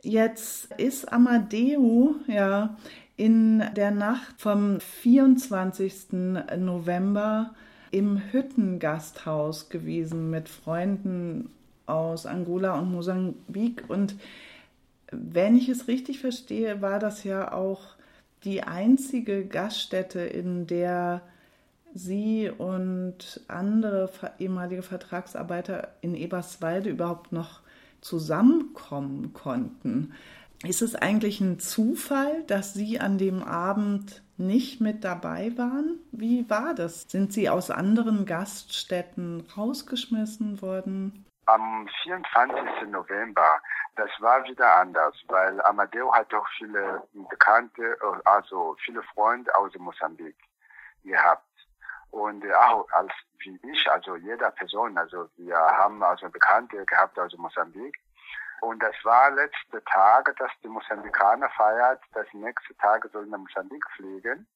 Jetzt 0.02 0.72
ist 0.80 1.12
Amadeo 1.12 2.16
ja 2.28 2.78
in 3.18 3.74
der 3.74 3.92
Nacht 3.92 4.40
vom 4.40 4.80
24. 4.80 6.14
November 6.58 7.54
im 7.92 8.32
Hüttengasthaus 8.32 9.68
gewesen 9.68 10.30
mit 10.30 10.48
Freunden 10.48 11.54
aus 11.86 12.26
Angola 12.26 12.80
und 12.80 12.94
Mosambik. 12.94 13.90
Und 13.90 14.16
wenn 15.12 15.58
ich 15.58 15.70
es 15.70 15.88
richtig 15.88 16.20
verstehe, 16.20 16.82
war 16.82 17.00
das 17.00 17.24
ja 17.24 17.52
auch 17.52 17.96
die 18.44 18.64
einzige 18.64 19.46
Gaststätte, 19.46 20.22
in 20.22 20.68
der 20.68 21.22
Sie 21.94 22.50
und 22.56 23.42
andere 23.48 24.12
ehemalige 24.38 24.84
Vertragsarbeiter 24.84 25.96
in 26.02 26.16
Eberswalde 26.16 26.90
überhaupt 26.90 27.32
noch 27.32 27.62
zusammenkommen 28.02 29.34
konnten. 29.34 30.14
Ist 30.64 30.82
es 30.82 30.96
eigentlich 30.96 31.40
ein 31.40 31.60
Zufall, 31.60 32.44
dass 32.44 32.74
Sie 32.74 33.00
an 33.00 33.18
dem 33.18 33.44
Abend 33.44 34.22
nicht 34.38 34.82
mit 34.82 35.04
dabei 35.04 35.58
waren? 35.58 36.00
Wie 36.12 36.50
war 36.50 36.76
das? 36.76 37.04
Sind 37.10 37.34
Sie 37.34 37.50
aus 37.50 37.72
anderen 37.72 38.26
Gaststätten 38.26 39.46
rausgeschmissen 39.58 40.62
worden? 40.62 41.26
Am 41.46 41.88
24. 42.04 42.90
November, 42.92 43.62
das 44.00 44.10
war 44.20 44.44
wieder 44.46 44.78
anders, 44.78 45.14
weil 45.28 45.62
Amadeo 45.64 46.14
hat 46.14 46.32
doch 46.32 46.48
viele 46.58 47.04
Bekannte, 47.30 47.98
also 48.24 48.78
viele 48.86 49.04
Freunde 49.04 49.54
aus 49.56 49.76
Mosambik 49.78 50.38
gehabt. 51.04 51.44
Und 52.12 52.44
auch 52.54 52.90
als 52.92 53.12
wie 53.40 53.60
ich, 53.72 53.92
also 53.92 54.16
jeder 54.16 54.52
Person, 54.52 54.98
also 54.98 55.30
wir 55.36 55.58
haben 55.58 56.02
also 56.02 56.30
Bekannte 56.30 56.86
gehabt 56.86 57.20
aus 57.20 57.36
Mosambik. 57.38 58.00
Und 58.62 58.82
das 58.82 58.96
war 59.04 59.32
letzte 59.32 59.84
Tage, 59.84 60.34
dass 60.36 60.52
die 60.64 60.70
Mosambikaner 60.70 61.50
feiert, 61.50 62.02
das 62.14 62.28
nächste 62.32 62.76
Tag 62.78 63.06
sollen 63.12 63.30
nach 63.30 63.38
Mosambik 63.38 63.86
fliegen. 63.98 64.48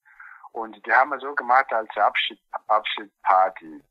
Und 0.54 0.86
die 0.86 0.94
haben 0.94 1.18
so 1.20 1.36
gemacht 1.36 1.72
als 1.74 1.90
Abschied, 1.98 2.40
Abschiedsparty. 2.68 3.84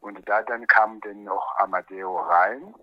Und 0.00 0.28
da 0.28 0.42
dann 0.42 0.66
kam 0.66 1.00
dann 1.00 1.24
noch 1.24 1.56
Amadeo 1.58 2.18
rein. 2.18 2.74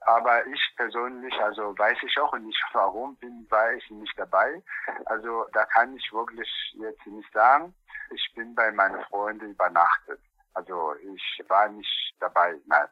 Aber 0.00 0.46
ich 0.46 0.60
persönlich, 0.76 1.34
also 1.40 1.76
weiß 1.76 1.98
ich 2.02 2.18
auch 2.20 2.36
nicht, 2.38 2.62
warum 2.72 3.16
bin, 3.16 3.46
war 3.50 3.72
ich 3.72 3.90
nicht 3.90 4.14
dabei. 4.16 4.62
Also 5.06 5.44
da 5.52 5.64
kann 5.66 5.94
ich 5.96 6.12
wirklich 6.12 6.48
jetzt 6.78 7.06
nicht 7.06 7.32
sagen. 7.32 7.74
Ich 8.14 8.32
bin 8.34 8.54
bei 8.54 8.70
meinen 8.72 9.02
Freunden 9.04 9.50
übernachtet. 9.50 10.20
Also 10.54 10.94
ich 10.96 11.44
war 11.48 11.68
nicht 11.68 12.14
dabei. 12.20 12.58
Nein, 12.66 12.86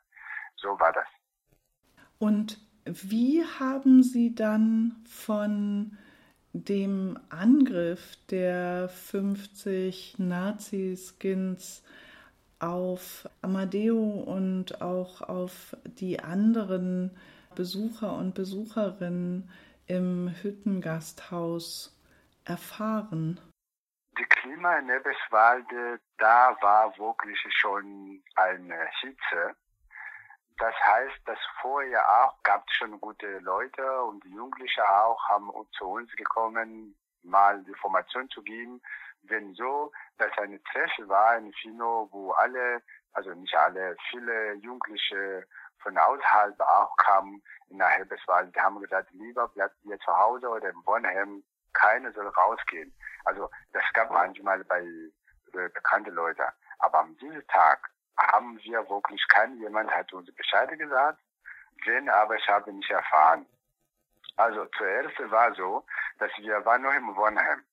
so 0.56 0.78
war 0.78 0.92
das. 0.92 1.06
Und 2.18 2.58
wie 2.84 3.44
haben 3.44 4.02
Sie 4.02 4.34
dann 4.34 5.04
von 5.08 5.96
dem 6.52 7.18
Angriff 7.28 8.16
der 8.30 8.88
50 8.88 10.18
Nazi-Skins 10.18 11.82
auf 12.58 13.28
Amadeo 13.42 13.98
und 13.98 14.80
auch 14.80 15.20
auf 15.22 15.76
die 15.84 16.20
anderen 16.20 17.16
Besucher 17.54 18.12
und 18.14 18.34
Besucherinnen 18.34 19.50
im 19.86 20.34
Hüttengasthaus 20.42 21.96
erfahren? 22.44 23.40
Die 24.18 24.24
Klima 24.24 24.78
in 24.78 24.88
Eberswalde, 24.88 26.00
da 26.18 26.56
war 26.60 26.96
wirklich 26.98 27.38
schon 27.50 28.22
eine 28.36 28.88
Hitze. 29.00 29.54
Das 30.58 30.74
heißt, 30.86 31.20
dass 31.26 31.38
vorher 31.60 32.02
auch 32.22 32.42
gab 32.42 32.66
es 32.66 32.74
schon 32.74 32.98
gute 33.00 33.38
Leute 33.40 34.02
und 34.04 34.24
die 34.24 34.30
Jugendlichen 34.30 34.82
auch 34.82 35.22
haben 35.28 35.50
zu 35.72 35.84
uns 35.84 36.10
gekommen, 36.12 36.96
mal 37.22 37.62
Informationen 37.66 38.30
zu 38.30 38.42
geben, 38.42 38.80
wenn 39.28 39.54
so, 39.54 39.92
dass 40.18 40.30
eine 40.38 40.62
Treffen 40.64 41.08
war 41.08 41.36
in 41.36 41.52
Fino, 41.54 42.08
wo 42.12 42.32
alle, 42.32 42.82
also 43.12 43.32
nicht 43.34 43.54
alle, 43.56 43.96
viele 44.10 44.54
Jugendliche 44.54 45.44
von 45.78 45.96
außerhalb 45.96 46.60
auch 46.60 46.96
kamen 46.96 47.42
in 47.68 47.78
der 47.78 47.88
Helbeswahl. 47.88 48.46
Die 48.50 48.60
haben 48.60 48.80
gesagt, 48.80 49.10
lieber 49.12 49.48
bleibt 49.48 49.76
ihr 49.84 49.98
zu 50.00 50.16
Hause 50.16 50.48
oder 50.48 50.70
im 50.70 50.82
Bonheim, 50.82 51.44
keiner 51.72 52.12
soll 52.12 52.28
rausgehen. 52.28 52.94
Also 53.24 53.50
das 53.72 53.84
gab 53.92 54.10
manchmal 54.10 54.64
bei 54.64 54.80
äh, 54.80 55.68
bekannten 55.68 56.14
Leuten. 56.14 56.42
Aber 56.78 57.00
am 57.00 57.16
diesem 57.18 57.46
Tag 57.48 57.90
haben 58.18 58.58
wir 58.62 58.88
wirklich 58.88 59.22
kein 59.28 59.58
jemand 59.58 59.90
hat 59.90 60.12
uns 60.12 60.34
Bescheid 60.34 60.70
gesagt. 60.78 61.20
Wenn 61.84 62.08
aber 62.08 62.36
ich 62.36 62.48
habe 62.48 62.72
nicht 62.72 62.90
erfahren. 62.90 63.46
Also 64.36 64.66
zuerst 64.76 65.18
war 65.30 65.54
so, 65.54 65.84
dass 66.18 66.30
wir 66.38 66.64
waren 66.64 66.82
noch 66.82 66.94
im 66.94 67.14
Wohnheim 67.16 67.64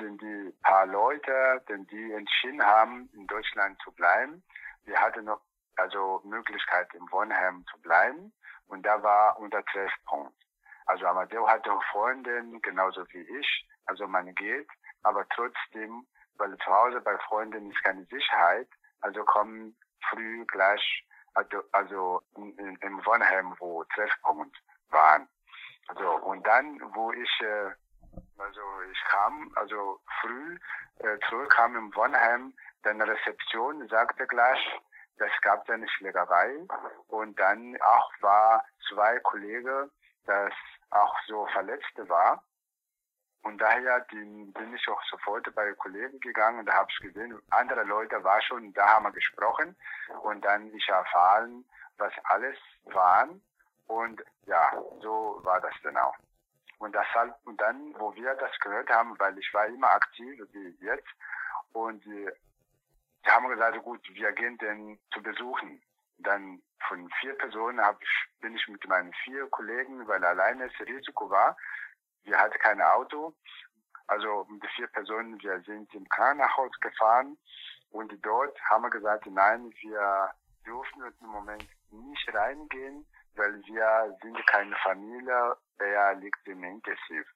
denn 0.00 0.18
die 0.18 0.54
paar 0.62 0.86
Leute, 0.86 1.62
denn 1.68 1.86
die 1.86 2.12
entschieden 2.12 2.62
haben, 2.62 3.08
in 3.14 3.26
Deutschland 3.26 3.80
zu 3.82 3.92
bleiben, 3.92 4.42
wir 4.84 4.98
hatten 5.00 5.24
noch 5.24 5.40
also 5.78 6.20
Möglichkeit 6.24 6.92
im 6.94 7.10
Wohnheim 7.10 7.64
zu 7.70 7.80
bleiben. 7.80 8.32
Und 8.66 8.84
da 8.84 9.02
war 9.02 9.38
unser 9.38 9.64
Treffpunkt. 9.64 10.34
Also 10.86 11.06
Amadeo 11.06 11.48
hatte 11.48 11.72
auch 11.72 11.84
Freundin, 11.92 12.60
genauso 12.62 13.06
wie 13.12 13.22
ich, 13.38 13.68
also 13.86 14.06
man 14.06 14.34
geht, 14.34 14.68
aber 15.02 15.26
trotzdem, 15.28 16.06
weil 16.36 16.56
zu 16.58 16.66
Hause 16.66 17.00
bei 17.00 17.16
Freunden 17.18 17.70
ist 17.70 17.82
keine 17.82 18.04
Sicherheit, 18.06 18.68
also 19.00 19.24
kommen 19.24 19.76
früh 20.10 20.44
gleich, 20.46 21.06
also, 21.34 21.62
also 21.72 22.22
im 22.34 23.06
Wohnheim, 23.06 23.54
wo 23.58 23.84
Treffpunkt 23.84 24.56
waren. 24.88 25.28
Also 25.88 26.16
und 26.24 26.46
dann, 26.46 26.80
wo 26.94 27.12
ich 27.12 27.40
äh, 27.40 27.70
also 28.38 28.60
ich 28.90 29.04
kam, 29.04 29.52
also 29.56 30.00
früh 30.20 30.58
äh, 31.00 31.18
zurück, 31.28 31.50
kam 31.50 31.76
im 31.76 31.94
Wonheim, 31.94 32.54
dann 32.82 33.00
Rezeption 33.00 33.86
sagte 33.88 34.26
gleich, 34.26 34.80
das 35.18 35.30
gab 35.42 35.68
eine 35.68 35.88
Schlägerei 35.88 36.66
und 37.08 37.38
dann 37.38 37.76
auch 37.82 38.10
war 38.20 38.64
zwei 38.88 39.18
Kollegen, 39.20 39.90
das 40.26 40.52
auch 40.90 41.14
so 41.26 41.46
Verletzte 41.46 42.08
war. 42.08 42.42
Und 43.42 43.58
daher 43.58 44.04
bin 44.10 44.74
ich 44.74 44.88
auch 44.88 45.02
sofort 45.10 45.52
bei 45.54 45.72
Kollegen 45.74 46.18
gegangen, 46.20 46.66
da 46.66 46.74
habe 46.74 46.90
ich 46.90 46.98
gesehen, 46.98 47.40
andere 47.50 47.82
Leute 47.84 48.22
waren 48.24 48.42
schon, 48.42 48.72
da 48.74 48.94
haben 48.94 49.04
wir 49.04 49.12
gesprochen 49.12 49.76
und 50.22 50.44
dann 50.44 50.66
ich 50.74 50.88
erfahren, 50.88 51.64
was 51.96 52.12
alles 52.24 52.58
waren 52.84 53.40
und 53.86 54.22
ja, 54.46 54.72
so 55.00 55.40
war 55.42 55.60
das 55.60 55.74
dann 55.82 55.96
auch. 55.96 56.16
Und 56.78 56.94
deshalb, 56.94 57.34
und 57.44 57.60
dann, 57.60 57.94
wo 57.98 58.14
wir 58.14 58.34
das 58.34 58.58
gehört 58.60 58.88
haben, 58.90 59.18
weil 59.18 59.36
ich 59.38 59.52
war 59.52 59.66
immer 59.66 59.90
aktiv 59.90 60.40
wie 60.52 60.76
jetzt 60.80 61.08
und 61.72 62.04
die, 62.04 62.28
die 63.24 63.30
haben 63.30 63.48
gesagt, 63.48 63.82
gut, 63.82 64.00
wir 64.12 64.32
gehen 64.32 64.56
den 64.58 64.98
zu 65.12 65.22
besuchen. 65.22 65.82
Dann 66.18 66.62
von 66.86 67.10
vier 67.20 67.34
Personen 67.36 67.80
hab 67.80 68.00
ich, 68.00 68.26
bin 68.40 68.54
ich 68.54 68.66
mit 68.68 68.86
meinen 68.88 69.12
vier 69.24 69.48
Kollegen, 69.48 70.06
weil 70.06 70.24
alleine 70.24 70.68
das 70.68 70.86
Risiko 70.86 71.28
war, 71.28 71.56
wir 72.24 72.38
hatten 72.38 72.58
kein 72.60 72.80
Auto. 72.80 73.34
Also 74.06 74.46
mit 74.48 74.64
vier 74.74 74.86
Personen, 74.86 75.40
wir 75.42 75.60
sind 75.62 75.92
im 75.94 76.08
Krankenhaus 76.08 76.72
gefahren 76.80 77.36
und 77.90 78.12
dort 78.24 78.58
haben 78.70 78.84
wir 78.84 78.90
gesagt, 78.90 79.26
nein, 79.26 79.70
wir 79.80 80.30
dürfen 80.64 81.12
im 81.20 81.26
Moment 81.26 81.68
nicht 81.90 82.34
reingehen, 82.34 83.06
weil 83.34 83.62
wir 83.66 84.16
sind 84.22 84.46
keine 84.46 84.74
Familie, 84.76 85.56
er 85.80 86.14
liegt 86.14 86.46
im 86.46 86.62
Intensiv. 86.62 87.26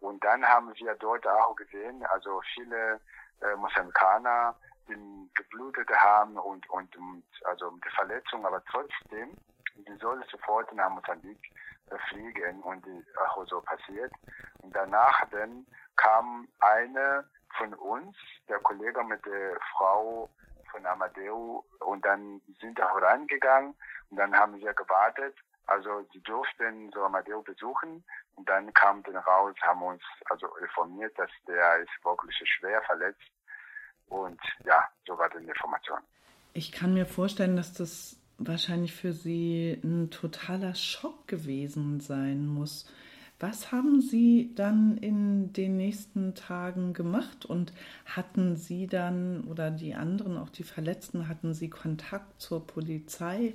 Und 0.00 0.22
dann 0.24 0.44
haben 0.46 0.72
wir 0.74 0.94
dort 0.96 1.26
auch 1.26 1.56
gesehen, 1.56 2.04
also 2.06 2.40
viele 2.54 3.00
äh, 3.40 3.56
Mosambikaner, 3.56 4.54
die 4.88 5.30
geblutet 5.34 5.90
haben 5.90 6.36
und, 6.38 6.68
und, 6.70 6.94
und 6.96 7.24
also 7.44 7.70
mit 7.70 7.84
Verletzung, 7.94 8.46
aber 8.46 8.62
trotzdem, 8.66 9.36
die 9.74 9.96
sollen 10.00 10.22
sofort 10.30 10.72
nach 10.74 10.90
Mosambik 10.90 11.38
äh, 11.90 11.98
fliegen 12.08 12.62
und 12.62 12.84
die 12.86 13.04
auch 13.18 13.46
so 13.46 13.60
passiert. 13.60 14.12
Und 14.62 14.74
danach 14.74 15.24
dann 15.30 15.66
kam 15.96 16.48
eine 16.60 17.24
von 17.56 17.72
uns, 17.74 18.16
der 18.48 18.58
Kollege 18.58 19.02
mit 19.04 19.24
der 19.24 19.58
Frau 19.72 20.28
von 20.70 20.84
Amadeo 20.86 21.64
und 21.80 22.04
dann 22.04 22.40
sind 22.60 22.76
wir 22.78 22.88
vorangegangen 22.88 23.74
und 24.10 24.16
dann 24.18 24.34
haben 24.36 24.58
wir 24.58 24.74
gewartet. 24.74 25.34
Also 25.66 26.02
die 26.14 26.20
durften 26.22 26.90
so 26.92 27.02
Amadeo 27.02 27.42
besuchen 27.42 28.04
und 28.36 28.48
dann 28.48 28.72
kam 28.72 29.02
dann 29.02 29.16
raus, 29.16 29.54
haben 29.62 29.82
uns 29.82 30.02
also 30.26 30.46
informiert, 30.58 31.18
dass 31.18 31.30
der 31.48 31.78
ist 31.78 32.04
wirklich 32.04 32.36
schwer 32.44 32.80
verletzt 32.82 33.30
und 34.08 34.40
ja, 34.64 34.84
so 35.06 35.18
war 35.18 35.28
die 35.30 35.44
Information. 35.44 35.98
Ich 36.52 36.72
kann 36.72 36.94
mir 36.94 37.06
vorstellen, 37.06 37.56
dass 37.56 37.72
das 37.72 38.16
wahrscheinlich 38.38 38.94
für 38.94 39.12
Sie 39.12 39.80
ein 39.82 40.10
totaler 40.10 40.74
Schock 40.74 41.26
gewesen 41.26 42.00
sein 42.00 42.46
muss. 42.46 42.88
Was 43.38 43.70
haben 43.70 44.00
Sie 44.00 44.54
dann 44.54 44.96
in 44.96 45.52
den 45.52 45.76
nächsten 45.76 46.34
Tagen 46.34 46.94
gemacht 46.94 47.44
und 47.44 47.74
hatten 48.06 48.56
Sie 48.56 48.86
dann 48.86 49.44
oder 49.44 49.70
die 49.70 49.94
anderen, 49.94 50.38
auch 50.38 50.48
die 50.48 50.64
Verletzten, 50.64 51.28
hatten 51.28 51.52
Sie 51.52 51.68
Kontakt 51.68 52.40
zur 52.40 52.66
Polizei? 52.66 53.54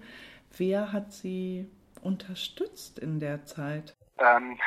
Wer 0.55 0.91
hat 0.91 1.13
Sie 1.13 1.67
unterstützt 2.01 2.99
in 2.99 3.19
der 3.19 3.45
Zeit? 3.45 3.95
Ähm, 4.17 4.59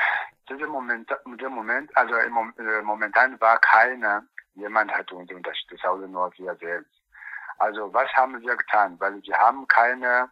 dieser 0.49 0.67
Moment, 0.67 1.11
dieser 1.27 1.51
Moment, 1.51 1.97
also 1.97 2.15
im, 2.17 2.55
äh, 2.59 2.83
momentan 2.83 3.41
war 3.41 3.59
keiner, 3.61 4.25
jemand 4.55 4.93
hat 4.93 5.11
uns 5.13 5.31
unterstützt, 5.33 5.85
also 5.85 6.07
nur 6.07 6.33
wir 6.37 6.55
selbst. 6.57 6.93
Also 7.59 7.93
was 7.93 8.13
haben 8.15 8.41
wir 8.41 8.57
getan? 8.57 8.99
Weil 8.99 9.23
wir 9.23 9.39
haben 9.39 9.67
keine, 9.69 10.31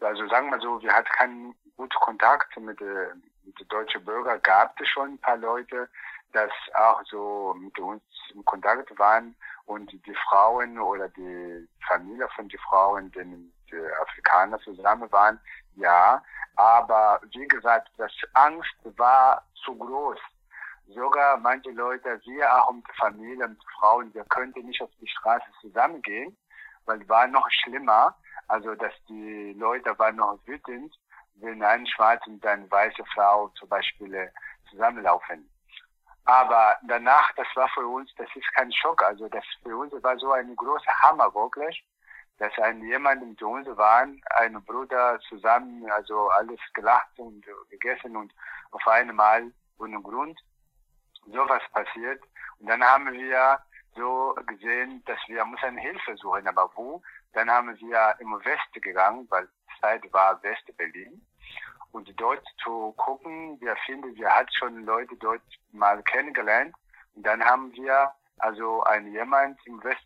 also 0.00 0.26
sagen 0.28 0.50
wir 0.50 0.60
so, 0.60 0.80
wir 0.82 0.92
hatten 0.92 1.10
keinen 1.16 1.54
guten 1.76 1.98
Kontakt 2.00 2.56
mit, 2.58 2.80
äh, 2.80 3.14
mit 3.44 3.58
den 3.58 3.68
deutschen 3.68 4.04
Bürgern. 4.04 4.40
Gab 4.42 4.80
es 4.80 4.88
schon 4.88 5.12
ein 5.14 5.18
paar 5.18 5.36
Leute, 5.36 5.88
das 6.32 6.50
auch 6.74 7.00
so 7.04 7.54
mit 7.58 7.78
uns 7.78 8.02
in 8.34 8.44
Kontakt 8.44 8.98
waren 8.98 9.36
und 9.66 9.90
die 9.92 10.16
Frauen 10.28 10.78
oder 10.78 11.08
die 11.10 11.68
Familie 11.86 12.28
von 12.34 12.48
den 12.48 12.58
Frauen, 12.60 13.10
die, 13.12 13.52
die 13.70 13.92
Afrikaner 14.02 14.58
zusammen 14.60 15.10
waren, 15.12 15.38
ja. 15.76 16.22
Aber 16.56 17.20
wie 17.32 17.46
gesagt, 17.48 17.90
das 17.96 18.12
Angst 18.34 18.74
war 18.96 19.42
zu 19.64 19.76
groß. 19.76 20.18
Sogar 20.88 21.38
manche 21.38 21.70
Leute, 21.70 22.20
wir 22.24 22.54
auch 22.54 22.70
mit 22.72 22.84
Familie, 22.96 23.48
mit 23.48 23.62
Frauen, 23.78 24.12
wir 24.14 24.24
könnten 24.24 24.66
nicht 24.66 24.82
auf 24.82 24.90
die 25.00 25.08
Straße 25.08 25.46
zusammengehen, 25.60 26.36
weil 26.84 27.08
war 27.08 27.26
noch 27.26 27.48
schlimmer. 27.50 28.14
Also, 28.48 28.74
dass 28.74 28.92
die 29.08 29.54
Leute 29.58 29.98
waren 29.98 30.16
noch 30.16 30.38
wütend, 30.44 30.94
wenn 31.36 31.62
ein 31.62 31.86
schwarze 31.86 32.28
und 32.28 32.44
eine 32.46 32.70
weiße 32.70 33.02
Frau 33.14 33.48
zum 33.58 33.68
Beispiel 33.68 34.30
zusammenlaufen. 34.70 35.48
Aber 36.26 36.78
danach, 36.82 37.32
das 37.36 37.46
war 37.54 37.68
für 37.70 37.86
uns, 37.86 38.14
das 38.16 38.28
ist 38.34 38.52
kein 38.54 38.70
Schock. 38.72 39.02
Also, 39.02 39.28
das 39.28 39.44
für 39.62 39.76
uns 39.76 39.92
war 40.02 40.18
so 40.18 40.32
ein 40.32 40.54
großer 40.54 40.92
Hammer 41.02 41.34
wirklich, 41.34 41.84
dass 42.38 42.52
ein 42.58 42.82
jemand 42.82 43.26
mit 43.26 43.42
uns 43.42 43.66
waren, 43.76 44.20
ein 44.36 44.62
Bruder 44.64 45.18
zusammen, 45.28 45.88
also 45.90 46.28
alles 46.30 46.60
gelacht 46.74 47.18
und 47.18 47.44
gegessen 47.70 48.16
und 48.16 48.32
auf 48.72 48.86
einmal 48.86 49.52
ohne 49.78 50.00
Grund 50.00 50.38
sowas 51.26 51.62
passiert. 51.72 52.22
Und 52.58 52.68
dann 52.68 52.82
haben 52.82 53.12
wir 53.12 53.58
so 53.96 54.34
gesehen, 54.46 55.02
dass 55.06 55.18
wir 55.28 55.44
müssen 55.44 55.78
Hilfe 55.78 56.16
suchen. 56.16 56.46
Aber 56.48 56.70
wo? 56.74 57.02
Dann 57.32 57.50
haben 57.50 57.76
wir 57.78 58.14
im 58.18 58.32
Westen 58.44 58.80
gegangen, 58.80 59.26
weil 59.30 59.48
Zeit 59.80 60.12
war 60.12 60.42
West-Berlin. 60.42 61.24
Und 61.92 62.12
dort 62.20 62.44
zu 62.62 62.92
gucken, 62.96 63.60
wir 63.60 63.76
finden, 63.86 64.14
wir 64.16 64.28
hat 64.28 64.52
schon 64.54 64.84
Leute 64.84 65.16
dort 65.16 65.42
mal 65.72 66.02
kennengelernt. 66.02 66.74
Und 67.14 67.24
dann 67.24 67.44
haben 67.44 67.72
wir 67.72 68.12
also 68.38 68.82
ein 68.82 69.12
jemand 69.12 69.64
im 69.66 69.82
West, 69.84 70.04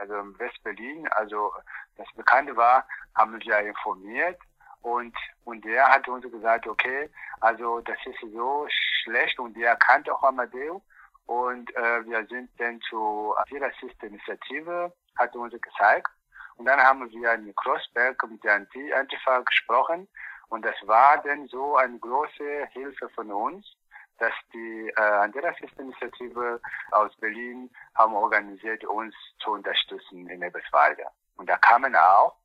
also 0.00 0.14
im 0.16 0.38
West-Berlin, 0.38 1.08
also 1.12 1.52
das 1.96 2.06
Bekannte 2.14 2.56
war, 2.56 2.86
haben 3.14 3.38
wir 3.40 3.58
informiert 3.60 4.38
und, 4.82 5.16
und 5.44 5.64
der 5.64 5.88
hat 5.88 6.06
uns 6.08 6.28
gesagt, 6.30 6.66
okay, 6.66 7.08
also 7.40 7.80
das 7.80 7.98
ist 8.04 8.20
so 8.32 8.66
schlecht 9.02 9.38
und 9.38 9.56
der 9.56 9.76
kannte 9.76 10.12
auch 10.12 10.22
Amadeo. 10.22 10.82
Und 11.26 11.74
äh, 11.76 12.04
wir 12.04 12.26
sind 12.26 12.50
dann 12.58 12.80
zur 12.90 13.38
Antirassist-Initiative, 13.38 14.92
hat 15.16 15.34
uns 15.36 15.52
gezeigt. 15.52 16.08
Und 16.56 16.66
dann 16.66 16.80
haben 16.80 17.08
wir 17.10 17.32
in 17.32 17.54
Crossberg 17.54 18.22
mit 18.28 18.42
der 18.44 18.54
Antifa 18.54 19.38
gesprochen. 19.40 20.08
Und 20.48 20.64
das 20.64 20.74
war 20.82 21.22
dann 21.22 21.46
so 21.46 21.76
eine 21.76 21.98
große 21.98 22.66
Hilfe 22.72 23.08
von 23.10 23.30
uns, 23.30 23.74
dass 24.22 24.32
die 24.52 24.88
äh, 24.96 25.00
Antirassist-Initiative 25.00 26.60
aus 26.92 27.10
Berlin 27.16 27.68
haben 27.96 28.14
organisiert, 28.14 28.84
uns 28.84 29.12
zu 29.40 29.50
unterstützen 29.50 30.28
in 30.28 30.42
Eberswalde. 30.42 31.04
Und 31.36 31.50
da 31.50 31.56
kamen 31.56 31.96
auch 31.96 32.36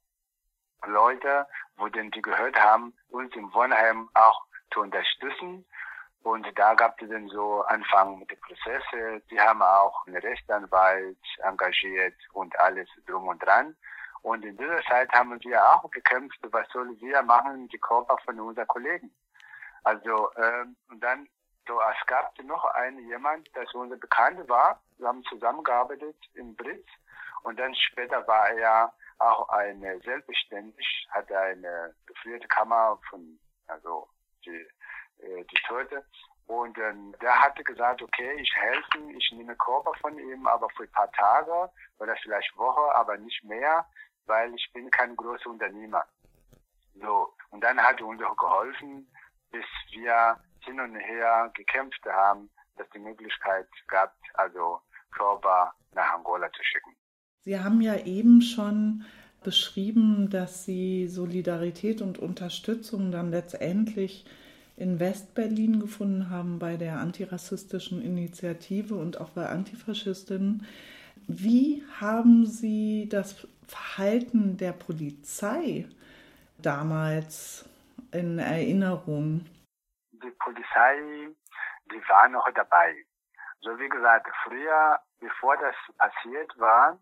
Leute, 0.88 1.46
wo 1.76 1.88
denn 1.88 2.10
die 2.10 2.22
gehört 2.24 2.60
haben, 2.60 2.96
uns 3.10 3.36
im 3.36 3.54
Wohnheim 3.54 4.10
auch 4.16 4.42
zu 4.74 4.82
unterstützen. 4.82 5.68
Und 6.24 6.48
da 6.56 6.74
gab 6.74 7.00
es 7.00 7.10
dann 7.10 7.28
so 7.28 7.62
Anfang 7.66 8.18
mit 8.18 8.32
den 8.32 8.40
Prozessen. 8.42 9.22
Die 9.30 9.40
haben 9.40 9.62
auch 9.62 10.08
einen 10.08 10.18
Rechtsanwalt 10.18 11.20
engagiert 11.44 12.16
und 12.34 12.60
alles 12.60 12.90
drum 13.06 13.28
und 13.28 13.38
dran. 13.46 13.76
Und 14.24 14.44
in 14.44 14.58
dieser 14.58 14.82
Zeit 14.90 15.12
haben 15.14 15.40
wir 15.44 15.64
auch 15.64 15.88
gekämpft, 15.92 16.40
was 16.42 16.68
sollen 16.70 17.00
wir 17.00 17.22
machen, 17.22 17.68
die 17.68 17.78
Körper 17.78 18.18
von 18.26 18.40
unseren 18.40 18.66
Kollegen. 18.66 19.14
Also, 19.84 20.32
ähm, 20.38 20.76
und 20.90 21.02
dann, 21.02 21.30
so, 21.68 21.82
es 21.82 22.08
gab 22.08 22.38
noch 22.44 22.66
einen 22.66 23.08
jemand, 23.08 23.54
der 23.56 23.66
unser 23.76 23.98
Bekannter 23.98 24.48
war. 24.48 24.82
Wir 24.98 25.08
haben 25.08 25.24
zusammengearbeitet 25.24 26.16
im 26.34 26.56
Britz. 26.56 26.88
Und 27.44 27.60
dann 27.60 27.76
später 27.76 28.26
war 28.28 28.50
er 28.52 28.94
auch 29.20 29.50
eine 29.50 30.00
selbstständig, 30.02 31.08
hat 31.12 31.32
eine 31.32 31.96
geführte 32.06 32.48
Kammer 32.48 33.00
von, 33.10 33.40
also 33.68 34.08
die, 34.46 34.68
äh, 35.20 35.44
die 35.44 35.62
Tote. 35.68 36.06
Und 36.48 36.78
ähm, 36.78 37.14
der 37.22 37.42
hatte 37.44 37.64
gesagt, 37.64 38.02
okay, 38.02 38.34
ich 38.40 38.56
helfe, 38.56 39.00
ich 39.18 39.32
nehme 39.34 39.56
Körper 39.58 39.92
von 40.00 40.18
ihm, 40.18 40.48
aber 40.48 40.70
für 40.72 40.84
ein 40.84 40.92
paar 40.92 41.12
Tage 41.12 41.70
oder 42.00 42.16
vielleicht 42.24 42.58
Woche, 42.58 42.96
aber 42.96 43.18
nicht 43.18 43.44
mehr, 43.44 43.86
weil 44.26 44.54
ich 44.56 44.72
bin 44.74 44.90
kein 44.92 45.16
großer 45.16 45.50
Unternehmer. 45.50 46.06
So, 46.96 47.34
und 47.50 47.62
dann 47.62 47.82
hat 47.82 48.00
er 48.00 48.08
uns 48.08 48.24
auch 48.24 48.38
geholfen, 48.38 49.12
bis 49.52 49.66
wir 49.92 50.40
hin 50.68 50.80
und 50.80 50.96
her 50.96 51.52
gekämpft 51.56 52.06
haben, 52.06 52.50
dass 52.78 52.88
die 52.92 53.00
Möglichkeit 53.00 53.68
gab, 53.88 54.14
also 54.36 54.80
Körper 55.12 55.74
nach 55.94 56.14
Angola 56.14 56.52
zu 56.52 56.64
schicken. 56.64 56.96
Sie 57.42 57.60
haben 57.60 57.82
ja 57.82 57.96
eben 58.06 58.42
schon 58.42 59.06
beschrieben, 59.44 60.30
dass 60.30 60.66
Sie 60.66 61.08
Solidarität 61.08 62.02
und 62.02 62.20
Unterstützung 62.20 63.12
dann 63.12 63.32
letztendlich 63.32 64.26
in 64.76 65.00
Westberlin 65.00 65.80
gefunden 65.80 66.30
haben 66.30 66.60
bei 66.60 66.78
der 66.78 67.00
antirassistischen 67.00 68.02
Initiative 68.02 68.96
und 68.96 69.20
auch 69.20 69.30
bei 69.30 69.48
Antifaschistinnen. 69.48 70.66
Wie 71.28 71.84
haben 72.00 72.46
Sie 72.46 73.08
das 73.10 73.48
Verhalten 73.66 74.58
der 74.58 74.74
Polizei 74.74 75.86
damals 76.62 77.66
in 78.12 78.40
Erinnerung? 78.40 79.46
Die 80.24 80.32
Polizei, 80.32 81.30
die 81.92 82.10
war 82.10 82.28
noch 82.30 82.50
dabei. 82.52 83.06
So 83.62 83.78
wie 83.80 83.90
gesagt, 83.90 84.28
früher, 84.44 85.00
bevor 85.20 85.58
das 85.58 85.76
passiert 85.98 86.52
war, 86.60 86.98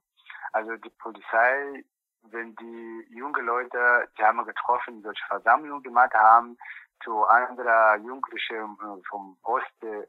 also 0.54 0.76
die 0.78 0.90
Polizei, 0.90 1.84
wenn 2.24 2.56
die 2.56 3.08
junge 3.10 3.42
Leute, 3.42 4.10
die 4.18 4.24
haben 4.24 4.44
getroffen, 4.46 5.02
solche 5.04 5.26
Versammlungen 5.28 5.84
gemacht 5.84 6.14
haben, 6.14 6.58
zu 7.04 7.26
anderen 7.26 8.06
Jugendlichen 8.06 8.78
vom 9.10 9.38
Osten, 9.44 10.06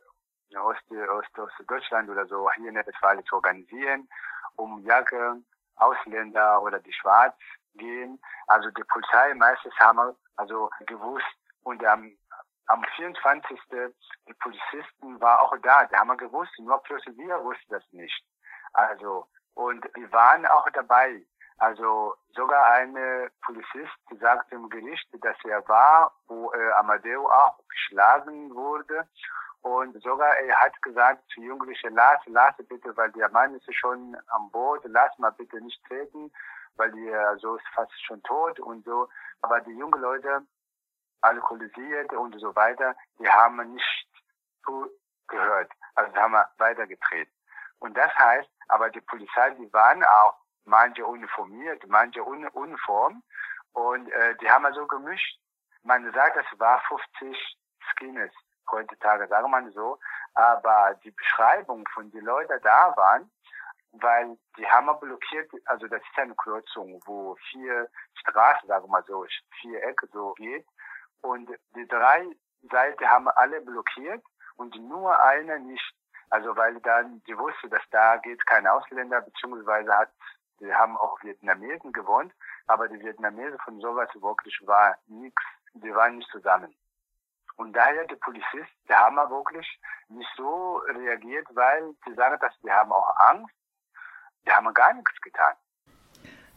Ost, 0.54 0.82
Ost, 0.90 1.38
Ostdeutschland 1.38 2.08
oder 2.08 2.26
so 2.26 2.48
hier 2.52 2.68
in 2.68 2.76
Westfalen 2.76 3.24
zu 3.26 3.36
organisieren, 3.36 4.08
um 4.56 4.78
Jacke, 4.84 5.42
Ausländer 5.76 6.62
oder 6.62 6.78
die 6.78 6.92
Schwarz 6.92 7.36
gehen. 7.74 8.20
Also 8.46 8.70
die 8.70 8.84
Polizei 8.84 9.34
meistens 9.34 9.74
haben 9.78 10.16
also 10.36 10.70
gewusst 10.86 11.26
und 11.64 11.84
am, 11.84 12.16
am 12.66 12.84
24. 12.96 13.60
die 14.28 14.34
Polizisten 14.34 15.20
war 15.20 15.40
auch 15.40 15.56
da, 15.62 15.84
die 15.86 15.96
haben 15.96 16.16
gewusst, 16.16 16.52
nur 16.58 16.82
plötzlich 16.82 17.16
wir 17.16 17.42
wussten 17.42 17.72
das 17.72 17.84
nicht. 17.92 18.24
Also 18.72 19.26
und 19.54 19.84
wir 19.94 20.12
waren 20.12 20.46
auch 20.46 20.68
dabei. 20.70 21.24
Also 21.58 22.14
sogar 22.34 22.66
eine 22.66 23.30
Polizist 23.42 23.96
sagte 24.20 24.54
im 24.54 24.68
Gericht, 24.68 25.08
dass 25.22 25.36
er 25.44 25.66
war, 25.66 26.12
wo 26.26 26.52
äh, 26.52 26.72
Amadeo 26.72 27.26
auch 27.26 27.58
geschlagen 27.68 28.54
wurde. 28.54 29.08
Und 29.62 30.00
sogar 30.02 30.36
er 30.36 30.54
hat 30.60 30.80
gesagt 30.82 31.24
zu 31.32 31.40
Jugendlichen, 31.40 31.94
lass, 31.94 32.20
lass 32.26 32.54
bitte, 32.68 32.94
weil 32.96 33.10
der 33.12 33.30
Mann 33.30 33.54
ist 33.54 33.74
schon 33.74 34.16
am 34.28 34.50
Boot, 34.50 34.82
lass 34.84 35.18
mal 35.18 35.32
bitte 35.32 35.58
nicht 35.62 35.82
treten, 35.86 36.30
weil 36.76 36.92
der 36.92 37.38
so 37.38 37.56
ist 37.56 37.66
fast 37.74 38.04
schon 38.04 38.22
tot 38.24 38.60
und 38.60 38.84
so. 38.84 39.08
Aber 39.40 39.60
die 39.62 39.72
jungen 39.72 40.00
Leute, 40.00 40.42
alkoholisiert 41.20 42.12
und 42.12 42.38
so 42.38 42.54
weiter, 42.54 42.94
die 43.18 43.28
haben 43.28 43.56
nicht 43.72 44.08
gehört. 45.28 45.70
Also 45.94 46.14
haben 46.16 46.36
weitergetreten. 46.58 47.32
Und 47.78 47.96
das 47.96 48.12
heißt, 48.18 48.48
aber 48.68 48.90
die 48.90 49.00
Polizei, 49.00 49.50
die 49.50 49.72
waren 49.72 50.02
auch 50.04 50.34
manche 50.64 51.04
uniformiert, 51.04 51.86
manche 51.88 52.24
ohne 52.26 52.50
Uniform. 52.50 53.22
Und 53.72 54.10
äh, 54.10 54.36
die 54.36 54.50
haben 54.50 54.66
also 54.66 54.86
gemischt. 54.86 55.38
Man 55.82 56.10
sagt, 56.12 56.36
es 56.36 56.58
war 56.58 56.80
50 56.88 57.58
Skinnes 57.90 58.32
heutzutage, 58.70 59.28
sagen 59.28 59.50
wir 59.50 59.72
so. 59.72 59.98
Aber 60.34 60.98
die 61.04 61.10
Beschreibung 61.10 61.86
von 61.94 62.10
den 62.10 62.24
Leuten 62.24 62.60
da 62.62 62.94
waren, 62.96 63.30
weil 63.92 64.36
die 64.58 64.66
haben 64.66 64.98
blockiert, 64.98 65.50
also 65.66 65.86
das 65.86 66.02
ist 66.02 66.18
eine 66.18 66.34
Kreuzung, 66.34 67.00
wo 67.06 67.36
vier 67.50 67.88
Straßen, 68.20 68.68
sagen 68.68 68.84
wir 68.84 68.90
mal 68.90 69.04
so, 69.06 69.24
vier 69.60 69.82
Ecke 69.84 70.06
so 70.12 70.34
geht. 70.34 70.66
Und 71.22 71.50
die 71.74 71.86
drei 71.88 72.26
Seiten 72.70 73.08
haben 73.08 73.28
alle 73.28 73.60
blockiert 73.60 74.22
und 74.56 74.74
nur 74.76 75.18
eine 75.20 75.60
nicht. 75.60 75.94
Also 76.30 76.56
weil 76.56 76.80
dann 76.80 77.22
die 77.26 77.38
wusste, 77.38 77.68
dass 77.68 77.82
da 77.90 78.16
geht 78.16 78.44
kein 78.46 78.66
Ausländer, 78.66 79.20
beziehungsweise 79.20 79.92
hat 79.96 80.10
die 80.60 80.74
haben 80.74 80.96
auch 80.96 81.22
Vietnamesen 81.22 81.92
gewohnt, 81.92 82.32
aber 82.66 82.88
die 82.88 82.98
Vietnamesen 83.00 83.58
von 83.58 83.78
sowas 83.80 84.08
wirklich 84.14 84.58
war 84.66 84.96
nichts, 85.06 85.42
die 85.74 85.94
waren 85.94 86.16
nicht 86.16 86.30
zusammen. 86.30 86.74
Und 87.56 87.72
daher 87.74 88.06
die 88.06 88.16
Polizisten, 88.16 88.86
die 88.88 88.94
haben 88.94 89.16
wirklich 89.16 89.80
nicht 90.08 90.30
so 90.36 90.76
reagiert, 90.88 91.46
weil 91.54 91.94
die 92.06 92.14
sagen, 92.14 92.38
dass 92.40 92.58
die 92.60 92.70
haben 92.70 92.92
auch 92.92 93.16
Angst, 93.18 93.54
die 94.46 94.52
haben 94.52 94.72
gar 94.74 94.92
nichts 94.94 95.20
getan. 95.20 95.56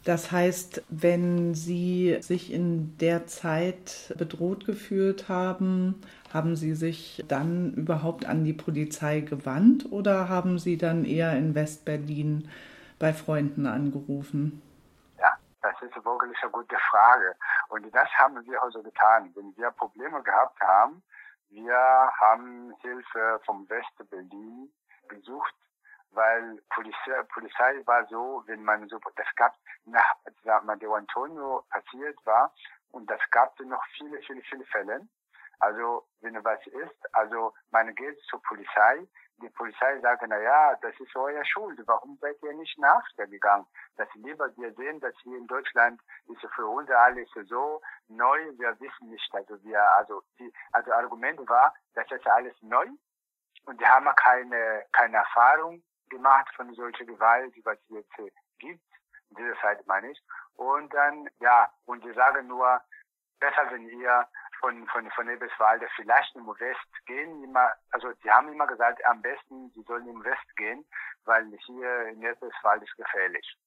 Das 0.05 0.31
heißt, 0.31 0.83
wenn 0.89 1.53
Sie 1.53 2.17
sich 2.21 2.53
in 2.53 2.97
der 2.97 3.27
Zeit 3.27 4.13
bedroht 4.17 4.65
gefühlt 4.65 5.27
haben, 5.27 6.01
haben 6.33 6.55
Sie 6.55 6.73
sich 6.73 7.23
dann 7.27 7.73
überhaupt 7.73 8.25
an 8.25 8.43
die 8.45 8.53
Polizei 8.53 9.19
gewandt 9.19 9.91
oder 9.91 10.29
haben 10.29 10.57
Sie 10.57 10.77
dann 10.77 11.03
eher 11.03 11.33
in 11.33 11.53
Westberlin 11.53 12.49
bei 12.97 13.13
Freunden 13.13 13.65
angerufen? 13.65 14.61
Ja, 15.19 15.37
das 15.61 15.75
ist 15.81 15.95
wirklich 16.05 16.37
eine 16.41 16.51
gute 16.51 16.77
Frage. 16.89 17.35
Und 17.67 17.93
das 17.93 18.09
haben 18.17 18.45
wir 18.45 18.63
also 18.63 18.81
getan. 18.81 19.31
Wenn 19.35 19.55
wir 19.57 19.71
Probleme 19.71 20.21
gehabt 20.23 20.59
haben, 20.61 21.01
wir 21.49 21.75
haben 22.21 22.73
Hilfe 22.81 23.41
vom 23.45 23.67
Westberlin 23.69 24.69
besucht, 25.07 25.55
weil 26.11 26.61
Polizei, 26.69 27.23
Polizei 27.33 27.81
war 27.85 28.05
so, 28.07 28.43
wenn 28.47 28.63
man 28.63 28.87
so, 28.89 28.99
das 29.15 29.27
gab, 29.35 29.53
nach 29.85 30.63
Madeo 30.63 30.95
Antonio 30.95 31.63
passiert 31.69 32.17
war, 32.25 32.53
und 32.91 33.09
das 33.09 33.21
gab 33.31 33.59
noch 33.59 33.83
viele, 33.97 34.19
viele, 34.23 34.41
viele 34.41 34.65
Fälle. 34.65 35.07
Also, 35.59 36.07
wenn 36.21 36.41
was 36.43 36.65
ist, 36.67 37.15
also 37.15 37.53
man 37.71 37.93
geht 37.93 38.17
zur 38.29 38.41
Polizei, 38.43 39.05
die 39.41 39.49
Polizei 39.49 39.99
sagt, 39.99 40.23
na 40.27 40.37
ja, 40.37 40.75
das 40.81 40.97
ist 40.99 41.15
euer 41.15 41.43
Schuld. 41.45 41.79
Warum 41.85 42.17
seid 42.21 42.41
ihr 42.43 42.53
nicht 42.53 42.77
nachgegangen? 42.77 43.65
Dass 43.97 44.07
lieber 44.15 44.55
wir 44.57 44.73
sehen, 44.73 44.99
dass 44.99 45.13
hier 45.21 45.37
in 45.37 45.47
Deutschland 45.47 46.01
ist 46.27 46.45
für 46.55 46.65
uns 46.65 46.89
alles 46.89 47.29
so 47.47 47.81
neu, 48.07 48.39
wir 48.57 48.79
wissen 48.79 49.09
nicht. 49.09 49.33
Also 49.33 49.61
wir, 49.63 49.81
also 49.95 50.23
die, 50.39 50.51
also 50.71 50.91
Argument 50.93 51.39
war, 51.49 51.73
das 51.93 52.09
ist 52.11 52.27
alles 52.27 52.55
neu 52.61 52.87
und 53.65 53.79
die 53.79 53.85
haben 53.85 54.09
keine, 54.15 54.85
keine 54.91 55.17
Erfahrung 55.17 55.83
gemacht 56.09 56.53
von 56.55 56.73
solcher 56.73 57.05
Gewalt, 57.05 57.55
die 57.55 57.65
was 57.65 57.77
jetzt 57.89 58.11
gibt. 58.59 58.83
In 59.29 59.35
dieser 59.35 59.59
Zeit 59.61 59.85
meine 59.87 60.11
ich. 60.11 60.21
Und 60.55 60.93
dann, 60.93 61.29
ja, 61.39 61.71
und 61.85 62.03
die 62.03 62.13
sagen 62.13 62.47
nur, 62.47 62.81
besser, 63.39 63.69
wenn 63.71 63.87
ihr 63.87 64.27
von, 64.59 64.87
von, 64.87 65.09
von 65.11 65.29
Eberswalde 65.29 65.87
vielleicht 65.95 66.35
im 66.35 66.47
West 66.47 67.05
gehen. 67.05 67.43
Immer, 67.43 67.73
also 67.91 68.11
die 68.23 68.31
haben 68.31 68.51
immer 68.51 68.67
gesagt, 68.67 69.03
am 69.05 69.21
besten, 69.21 69.71
sie 69.73 69.83
sollen 69.83 70.07
im 70.07 70.23
West 70.23 70.55
gehen, 70.57 70.85
weil 71.25 71.45
hier 71.65 72.07
in 72.07 72.21
Eberswalde 72.21 72.85
ist 72.85 72.95
gefährlich. 72.97 73.57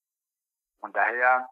Und 0.80 0.94
daher, 0.94 1.48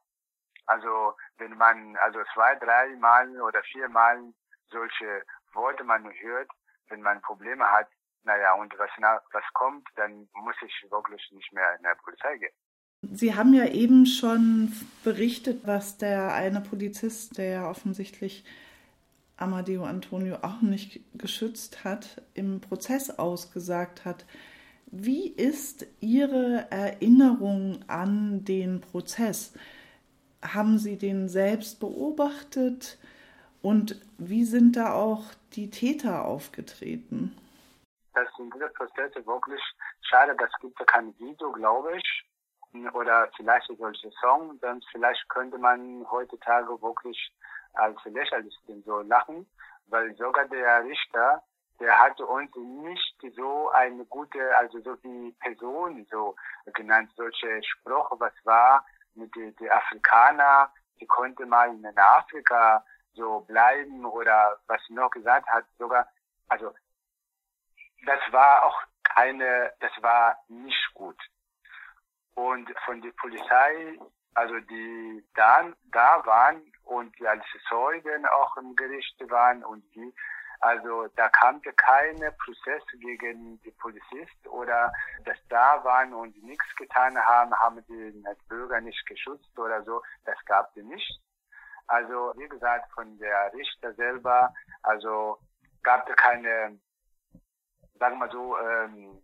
also 0.67 1.17
wenn 1.39 1.57
man 1.57 1.97
also 1.99 2.23
zwei, 2.35 2.55
drei 2.57 2.89
Mal 2.97 3.41
oder 3.41 3.63
vier 3.63 3.89
Mal 3.89 4.33
solche 4.69 5.25
Worte 5.53 5.85
man 5.85 6.13
hört, 6.21 6.51
wenn 6.89 7.03
man 7.03 7.23
Probleme 7.23 7.69
hat, 7.71 7.89
naja, 8.25 8.55
und 8.55 8.73
was, 8.79 8.91
was 9.33 9.45
kommt, 9.55 9.89
dann 9.97 10.29
muss 10.35 10.57
ich 10.65 10.91
wirklich 10.91 11.23
nicht 11.33 11.53
mehr 11.53 11.77
in 11.77 11.83
der 11.83 11.97
Polizei 12.03 12.37
gehen. 12.39 12.53
Sie 13.03 13.35
haben 13.35 13.55
ja 13.55 13.67
eben 13.67 14.05
schon 14.05 14.73
berichtet, 15.05 15.67
was 15.67 15.97
der 15.97 16.35
eine 16.35 16.61
Polizist, 16.61 17.39
der 17.39 17.47
ja 17.47 17.71
offensichtlich 17.71 18.45
Amadeo 19.39 19.85
Antonio 19.85 20.37
auch 20.43 20.61
nicht 20.61 21.01
geschützt 21.15 21.83
hat, 21.83 22.23
im 22.35 22.61
Prozess 22.61 23.11
ausgesagt 23.11 24.05
hat. 24.05 24.27
Wie 24.87 25.29
ist 25.29 25.87
Ihre 26.01 26.67
Erinnerung 26.71 27.83
an 27.87 28.45
den 28.45 28.83
Prozess? 28.83 29.55
Haben 30.43 30.79
Sie 30.79 30.99
den 30.99 31.29
selbst 31.29 31.81
beobachtet 31.81 32.99
und 33.63 34.01
wie 34.19 34.45
sind 34.45 34.77
da 34.77 34.93
auch 34.93 35.25
die 35.53 35.71
Täter 35.71 36.25
aufgetreten? 36.25 37.35
Das 38.15 38.29
sind 38.37 38.53
diese 38.55 38.69
Prozesse 38.71 39.25
wirklich 39.27 39.63
schade, 40.03 40.35
das 40.37 40.51
gibt 40.61 40.79
ja 40.81 40.87
kein 40.87 41.17
Video, 41.19 41.53
glaube 41.53 41.97
ich, 41.97 42.25
oder 42.93 43.29
vielleicht 43.37 43.67
solche 43.79 44.11
Song, 44.21 44.59
dann 44.61 44.83
vielleicht 44.91 45.29
könnte 45.29 45.59
man 45.59 46.07
heutzutage 46.11 46.81
wirklich 46.83 47.33
als 47.75 47.99
lächerlich 48.05 48.57
so 48.85 49.01
lachen, 49.01 49.49
weil 49.87 50.15
sogar 50.17 50.47
der 50.47 50.85
Richter, 50.85 51.43
der 51.79 51.99
hat 51.99 52.21
uns 52.21 52.51
nicht 52.57 53.17
so 53.35 53.71
eine 53.71 54.05
gute, 54.07 54.57
also 54.57 54.81
so 54.81 54.97
wie 55.03 55.33
Person 55.41 56.07
so 56.11 56.37
genannt, 56.75 57.11
solche 57.17 57.63
Spruch, 57.63 58.11
was 58.19 58.33
war 58.45 58.85
mit 59.15 59.35
den 59.35 59.55
die 59.57 59.71
Afrikaner, 59.71 60.71
die 61.01 61.07
konnte 61.07 61.47
mal 61.47 61.71
in 61.71 61.87
Afrika 61.97 62.85
so 63.15 63.41
bleiben 63.41 64.05
oder 64.05 64.59
was 64.67 64.81
noch 64.91 65.11
gesagt 65.11 65.49
hat, 65.49 65.65
sogar, 65.79 66.07
also 66.49 66.73
das 68.07 68.21
war 68.31 68.65
auch 68.65 68.83
keine, 69.05 69.73
das 69.81 69.93
war 70.01 70.37
nicht 70.49 70.95
gut. 70.95 71.19
Und 72.35 72.73
von 72.85 73.03
der 73.03 73.13
Polizei 73.13 73.99
also 74.35 74.59
die 74.61 75.25
dann 75.35 75.75
da 75.93 76.25
waren 76.25 76.63
und 76.85 77.19
die 77.19 77.27
als 77.27 77.45
Zeugen 77.69 78.27
auch 78.27 78.57
im 78.57 78.75
Gericht 78.77 79.19
waren 79.31 79.65
und 79.65 79.83
die, 79.95 80.15
also 80.61 81.09
da 81.17 81.29
kam 81.29 81.61
keine 81.63 82.33
Prozess 82.33 82.83
gegen 83.01 83.61
die 83.63 83.71
Polizist 83.73 84.47
oder 84.47 84.93
dass 85.25 85.37
da 85.49 85.83
waren 85.85 86.15
und 86.15 86.43
nichts 86.43 86.75
getan 86.77 87.19
haben, 87.19 87.53
haben 87.55 87.85
die 87.89 88.23
Bürger 88.49 88.81
nicht 88.81 89.05
geschützt 89.07 89.59
oder 89.59 89.83
so, 89.85 90.03
das 90.25 90.37
gab 90.47 90.75
es 90.77 90.85
nicht. 90.85 91.21
Also 91.87 92.33
wie 92.37 92.49
gesagt, 92.49 92.91
von 92.93 93.19
der 93.19 93.53
Richter 93.53 93.93
selber, 93.95 94.55
also 94.83 95.39
gab 95.83 96.09
es 96.09 96.17
keine, 96.17 96.79
sagen 98.01 98.19
wir 98.19 98.29
so, 98.31 98.59
ähm, 98.59 99.23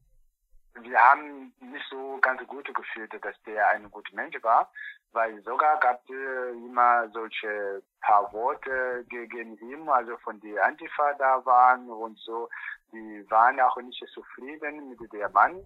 wir 0.82 0.98
haben 0.98 1.52
nicht 1.60 1.86
so 1.90 2.18
ganz 2.20 2.46
gut 2.46 2.72
gefühlt, 2.72 3.12
dass 3.24 3.34
der 3.44 3.66
ein 3.68 3.90
guter 3.90 4.14
Mensch 4.14 4.36
war, 4.42 4.70
weil 5.12 5.42
sogar 5.42 5.80
gab 5.80 6.02
es 6.04 6.10
immer 6.10 7.08
solche 7.10 7.82
paar 8.02 8.30
Worte 8.34 9.04
gegen 9.08 9.56
ihn, 9.58 9.88
also 9.88 10.18
von 10.18 10.38
die 10.40 10.60
Antifa 10.60 11.14
da 11.14 11.44
waren 11.46 11.88
und 11.88 12.18
so. 12.18 12.48
Die 12.92 13.24
waren 13.30 13.58
auch 13.60 13.76
nicht 13.78 14.04
zufrieden 14.12 14.90
mit 14.90 15.12
dem 15.12 15.32
Mann, 15.32 15.64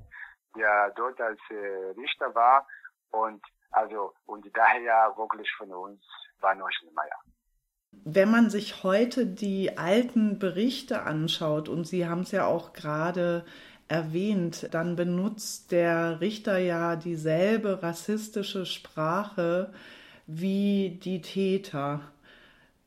der 0.56 0.90
dort 0.90 1.20
als 1.20 1.40
Richter 1.96 2.32
war 2.34 2.66
und 3.10 3.44
also 3.72 4.14
und 4.26 4.46
daher 4.56 5.12
wirklich 5.16 5.52
von 5.56 5.72
uns 5.72 6.00
war 6.40 6.54
ja. 6.54 7.16
Wenn 8.12 8.30
man 8.30 8.50
sich 8.50 8.82
heute 8.82 9.24
die 9.24 9.78
alten 9.78 10.38
Berichte 10.38 11.02
anschaut, 11.02 11.68
und 11.68 11.86
Sie 11.86 12.08
haben 12.08 12.22
es 12.22 12.32
ja 12.32 12.46
auch 12.46 12.72
gerade 12.72 13.44
erwähnt, 13.86 14.68
dann 14.72 14.96
benutzt 14.96 15.70
der 15.70 16.20
Richter 16.20 16.58
ja 16.58 16.96
dieselbe 16.96 17.82
rassistische 17.82 18.66
Sprache 18.66 19.72
wie 20.26 20.98
die 21.04 21.20
Täter. 21.20 22.00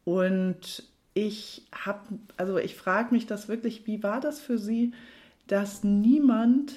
Und 0.03 0.83
ich 1.13 1.67
habe, 1.71 2.01
also 2.35 2.57
ich 2.57 2.75
frage 2.75 3.13
mich 3.13 3.25
das 3.25 3.47
wirklich, 3.47 3.87
wie 3.87 4.03
war 4.03 4.19
das 4.19 4.41
für 4.41 4.57
Sie, 4.57 4.93
dass 5.47 5.83
niemand 5.83 6.73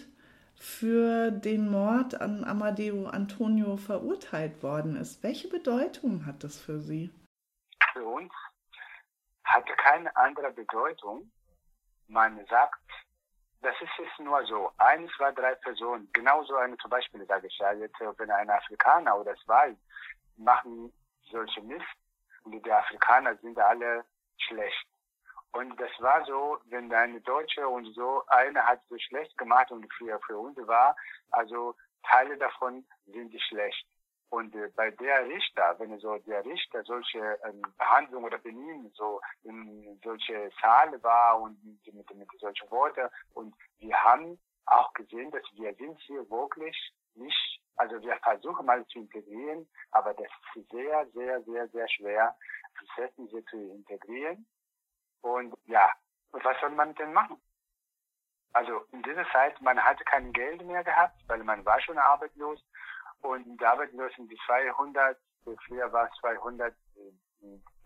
für 0.54 1.30
den 1.30 1.68
Mord 1.68 2.20
an 2.20 2.44
Amadeo 2.44 3.06
Antonio 3.06 3.76
verurteilt 3.76 4.62
worden 4.62 4.94
ist? 4.96 5.22
Welche 5.22 5.48
Bedeutung 5.48 6.26
hat 6.26 6.44
das 6.44 6.58
für 6.58 6.80
Sie? 6.80 7.10
Für 7.96 8.04
uns 8.04 8.32
hatte 9.44 9.72
keine 9.76 10.14
andere 10.16 10.52
Bedeutung. 10.52 11.32
Man 12.08 12.44
sagt, 12.44 12.78
das 13.62 13.74
ist 13.80 13.98
es 13.98 14.18
nur 14.18 14.44
so. 14.44 14.70
Ein, 14.76 15.08
zwei, 15.16 15.32
drei 15.32 15.54
Personen, 15.54 16.06
genauso 16.12 16.56
eine 16.56 16.76
zum 16.76 16.90
Beispiel, 16.90 17.24
sage 17.24 17.46
ich 17.46 17.56
ja 17.58 17.72
jetzt, 17.72 17.98
wenn 18.18 18.30
ein 18.30 18.50
Afrikaner 18.50 19.16
oder 19.18 19.34
zwei 19.46 19.74
machen 20.36 20.92
solche 21.30 21.62
Mist 21.62 21.86
und 22.44 22.52
die 22.52 22.70
Afrikaner 22.70 23.34
sind 23.36 23.58
alle 23.58 24.04
schlecht. 24.36 24.86
Und 25.52 25.80
das 25.80 25.90
war 25.98 26.22
so, 26.26 26.58
wenn 26.66 26.92
eine 26.92 27.22
Deutsche 27.22 27.66
und 27.66 27.94
so, 27.94 28.26
eine 28.26 28.62
hat 28.62 28.82
so 28.90 28.98
schlecht 28.98 29.38
gemacht 29.38 29.70
und 29.70 29.90
für, 29.94 30.20
für 30.26 30.38
uns 30.38 30.58
war, 30.66 30.94
also 31.30 31.74
Teile 32.02 32.36
davon 32.36 32.86
sind 33.06 33.30
die 33.30 33.40
schlecht. 33.40 33.86
Und 34.30 34.54
äh, 34.56 34.68
bei 34.74 34.90
der 34.90 35.26
Richter, 35.26 35.76
wenn 35.78 35.98
so 35.98 36.18
der 36.18 36.44
Richter 36.44 36.82
solche 36.84 37.38
ähm, 37.44 37.62
Behandlung 37.78 38.24
oder 38.24 38.38
Benehmen 38.38 38.90
so 38.94 39.20
in 39.44 40.00
solche 40.02 40.50
Saal 40.60 41.00
war 41.02 41.40
und 41.40 41.62
mit, 41.64 42.14
mit, 42.14 42.28
solchen 42.40 42.70
Worten 42.70 43.08
und 43.34 43.54
wir 43.78 43.96
haben 44.02 44.38
auch 44.66 44.92
gesehen, 44.94 45.30
dass 45.30 45.42
wir 45.52 45.72
sind 45.74 45.98
hier 46.00 46.28
wirklich 46.28 46.76
nicht, 47.14 47.60
also 47.76 48.00
wir 48.02 48.16
versuchen 48.16 48.66
mal 48.66 48.84
zu 48.88 48.98
integrieren, 48.98 49.68
aber 49.92 50.12
das 50.14 50.26
ist 50.54 50.68
sehr, 50.70 51.06
sehr, 51.14 51.42
sehr, 51.42 51.68
sehr 51.68 51.88
schwer, 51.88 52.36
Prozessen 52.76 53.28
hier 53.28 53.44
zu 53.46 53.56
integrieren. 53.56 54.46
Und 55.22 55.54
ja, 55.66 55.90
was 56.32 56.60
soll 56.60 56.70
man 56.70 56.94
denn 56.96 57.12
machen? 57.12 57.40
Also 58.52 58.86
in 58.92 59.02
dieser 59.02 59.28
Zeit, 59.30 59.60
man 59.60 59.78
hatte 59.78 60.02
kein 60.04 60.32
Geld 60.32 60.64
mehr 60.64 60.82
gehabt, 60.82 61.20
weil 61.28 61.42
man 61.44 61.64
war 61.64 61.80
schon 61.80 61.98
arbeitslos 61.98 62.58
und 63.22 63.62
Arbeitslosen 63.62 64.28
die 64.28 64.38
200, 64.46 65.18
früher 65.66 65.92
war 65.92 66.08
es 66.08 66.20
200 66.20 66.74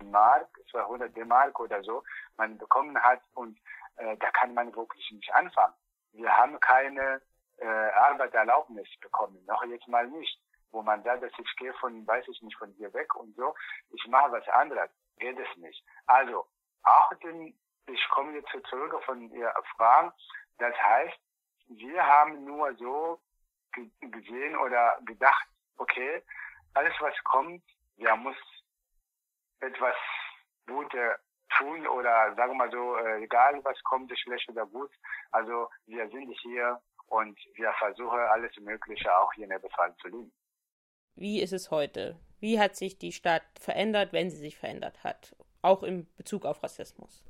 Mark, 0.04 0.48
200 0.70 1.14
D-Mark 1.16 1.58
oder 1.60 1.82
so, 1.82 2.02
man 2.36 2.58
bekommen 2.58 3.00
hat 3.00 3.20
und 3.34 3.58
äh, 3.96 4.16
da 4.16 4.30
kann 4.30 4.54
man 4.54 4.74
wirklich 4.74 5.10
nicht 5.10 5.32
anfangen. 5.34 5.74
Wir 6.12 6.34
haben 6.34 6.58
keine 6.60 7.20
äh, 7.58 7.66
Arbeitserlaubnis 7.66 8.88
bekommen, 9.00 9.44
noch 9.46 9.62
jetzt 9.64 9.88
mal 9.88 10.06
nicht, 10.08 10.40
wo 10.72 10.82
man 10.82 11.02
sagt, 11.02 11.22
dass 11.22 11.32
ich 11.38 11.56
gehe 11.56 11.72
von, 11.74 12.06
weiß 12.06 12.26
ich 12.28 12.42
nicht, 12.42 12.56
von 12.56 12.72
hier 12.72 12.92
weg 12.94 13.14
und 13.14 13.34
so, 13.36 13.54
ich 13.90 14.06
mache 14.08 14.32
was 14.32 14.48
anderes, 14.48 14.90
geht 15.18 15.38
es 15.38 15.56
nicht. 15.58 15.84
Also, 16.06 16.46
auch 16.82 17.12
den, 17.22 17.54
ich 17.86 18.08
komme 18.10 18.32
jetzt 18.32 18.50
zurück 18.68 18.94
von 19.04 19.30
Ihrer 19.30 19.62
Frage, 19.76 20.12
das 20.58 20.74
heißt, 20.76 21.18
wir 21.68 22.04
haben 22.04 22.44
nur 22.44 22.74
so 22.76 23.20
gesehen 24.00 24.56
oder 24.56 24.98
gedacht, 25.04 25.46
okay, 25.76 26.22
alles 26.74 26.94
was 27.00 27.14
kommt, 27.24 27.62
ja 27.96 28.16
muss 28.16 28.36
etwas 29.60 29.96
Gutes 30.66 31.18
tun 31.58 31.86
oder 31.86 32.34
sagen 32.36 32.52
wir 32.52 32.66
mal 32.66 32.70
so, 32.70 32.96
äh, 32.96 33.22
egal 33.22 33.60
was 33.64 33.82
kommt, 33.82 34.16
schlecht 34.18 34.48
oder 34.48 34.66
gut. 34.66 34.90
Also 35.32 35.68
wir 35.86 36.08
sind 36.08 36.30
hier 36.42 36.80
und 37.08 37.38
wir 37.54 37.72
versuchen 37.78 38.18
alles 38.18 38.56
Mögliche 38.60 39.14
auch 39.16 39.32
hier 39.34 39.44
in 39.44 39.50
Nebelfall 39.50 39.94
zu 39.96 40.08
leben. 40.08 40.32
Wie 41.16 41.42
ist 41.42 41.52
es 41.52 41.70
heute? 41.70 42.18
Wie 42.38 42.58
hat 42.58 42.76
sich 42.76 42.98
die 42.98 43.12
Stadt 43.12 43.44
verändert, 43.58 44.12
wenn 44.12 44.30
sie 44.30 44.38
sich 44.38 44.56
verändert 44.56 45.04
hat? 45.04 45.36
Auch 45.60 45.82
in 45.82 46.06
Bezug 46.16 46.46
auf 46.46 46.62
Rassismus? 46.62 47.22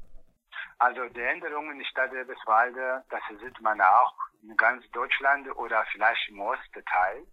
Also 0.80 1.06
die 1.10 1.20
Änderungen 1.20 1.72
in 1.72 1.78
der 1.80 1.84
Stadt 1.84 2.10
Eberswalde, 2.10 3.04
das 3.10 3.20
sieht 3.38 3.60
man 3.60 3.78
auch 3.82 4.14
in 4.42 4.56
ganz 4.56 4.82
Deutschland 4.92 5.46
oder 5.56 5.84
vielleicht 5.92 6.26
im 6.30 6.40
Ostteil. 6.40 7.26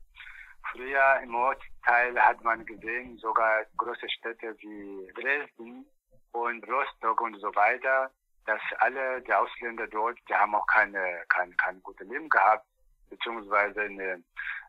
Früher 0.70 1.22
im 1.24 1.34
Ostteil 1.34 2.20
hat 2.20 2.44
man 2.44 2.66
gesehen, 2.66 3.18
sogar 3.20 3.64
große 3.78 4.10
Städte 4.10 4.54
wie 4.60 5.10
Dresden 5.14 5.86
und 6.34 6.68
Rostock 6.68 7.22
und 7.22 7.40
so 7.40 7.56
weiter, 7.56 8.12
dass 8.46 8.60
alle 8.80 9.22
die 9.22 9.34
Ausländer 9.34 9.88
dort, 9.88 10.20
die 10.28 10.36
haben 10.36 10.54
auch 10.54 10.68
keine, 10.68 11.24
kein, 11.30 11.56
kein 11.56 11.82
gutes 11.84 12.06
Leben 12.06 12.28
gehabt, 12.28 12.68
beziehungsweise 13.10 13.82
in 13.84 14.26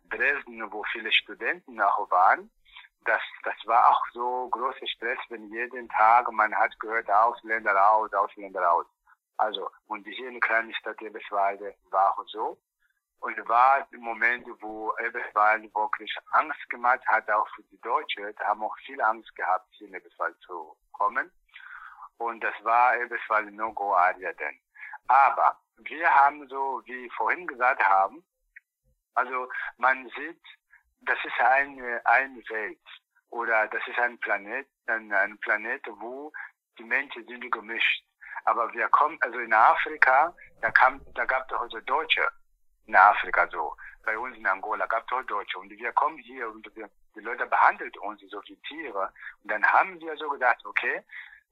Dresden, 0.08 0.70
wo 0.70 0.84
viele 0.92 1.10
Studenten 1.10 1.80
auch 1.80 2.08
waren, 2.12 2.48
das, 3.08 3.22
das 3.42 3.54
war 3.64 3.88
auch 3.88 4.04
so 4.12 4.48
großer 4.50 4.86
Stress, 4.86 5.18
wenn 5.30 5.48
jeden 5.50 5.88
Tag 5.88 6.30
man 6.30 6.54
hat 6.54 6.78
gehört, 6.78 7.10
Ausländer 7.10 7.72
raus, 7.72 8.12
Ausländer 8.12 8.60
raus. 8.60 8.86
Also, 9.38 9.70
und 9.86 10.06
hier 10.06 10.28
in 10.28 10.34
der 10.34 10.40
kleinen 10.40 10.74
Stadt 10.74 11.00
Eberswalde 11.00 11.74
war 11.90 12.18
auch 12.18 12.24
so. 12.26 12.58
Und 13.20 13.36
war 13.48 13.86
im 13.92 14.00
Moment, 14.00 14.46
wo 14.60 14.92
Eberswalde 14.98 15.72
wirklich 15.74 16.14
Angst 16.32 16.68
gemacht 16.70 17.00
hat, 17.06 17.28
auch 17.30 17.48
für 17.54 17.62
die 17.64 17.80
Deutschen, 17.80 18.32
da 18.36 18.44
haben 18.44 18.62
auch 18.62 18.76
viel 18.84 19.00
Angst 19.00 19.34
gehabt, 19.34 19.66
hier 19.72 19.88
in 19.88 19.94
Eberswalde 19.94 20.38
zu 20.40 20.76
kommen. 20.92 21.30
Und 22.18 22.44
das 22.44 22.54
war 22.62 22.96
Eberswalde 22.96 23.50
No-Go-Area 23.52 24.32
denn. 24.34 24.60
Aber 25.08 25.58
wir 25.78 26.14
haben 26.14 26.46
so, 26.48 26.82
wie 26.84 27.08
vorhin 27.16 27.46
gesagt 27.46 27.82
haben, 27.82 28.22
also 29.14 29.48
man 29.78 30.08
sieht, 30.10 30.42
das 31.00 31.18
ist 31.24 31.40
eine, 31.40 32.00
eine 32.04 32.42
Welt 32.48 32.78
oder 33.30 33.66
das 33.68 33.86
ist 33.86 33.98
ein 33.98 34.18
Planet, 34.18 34.66
ein, 34.86 35.12
ein 35.12 35.38
Planet, 35.38 35.82
wo 35.86 36.32
die 36.78 36.84
Menschen 36.84 37.26
sind 37.26 37.50
gemischt. 37.50 38.04
Aber 38.44 38.72
wir 38.72 38.88
kommen, 38.88 39.18
also 39.20 39.38
in 39.38 39.52
Afrika, 39.52 40.34
da 40.60 40.70
kam, 40.70 41.00
da 41.14 41.24
gab 41.24 41.50
es 41.50 41.58
also 41.58 41.80
Deutsche 41.80 42.26
in 42.86 42.96
Afrika 42.96 43.46
so. 43.48 43.76
Bei 44.04 44.16
uns 44.18 44.36
in 44.36 44.46
Angola 44.46 44.86
gab 44.86 45.04
es 45.06 45.12
auch 45.12 45.22
Deutsche. 45.24 45.58
Und 45.58 45.70
wir 45.70 45.92
kommen 45.92 46.18
hier 46.18 46.48
und 46.48 46.64
wir, 46.74 46.88
die 47.14 47.20
Leute 47.20 47.46
behandeln 47.46 47.92
uns 48.00 48.20
so 48.30 48.40
wie 48.46 48.56
Tiere. 48.62 49.12
Und 49.42 49.50
dann 49.50 49.64
haben 49.64 50.00
wir 50.00 50.16
so 50.16 50.28
gedacht, 50.30 50.64
okay, 50.64 51.02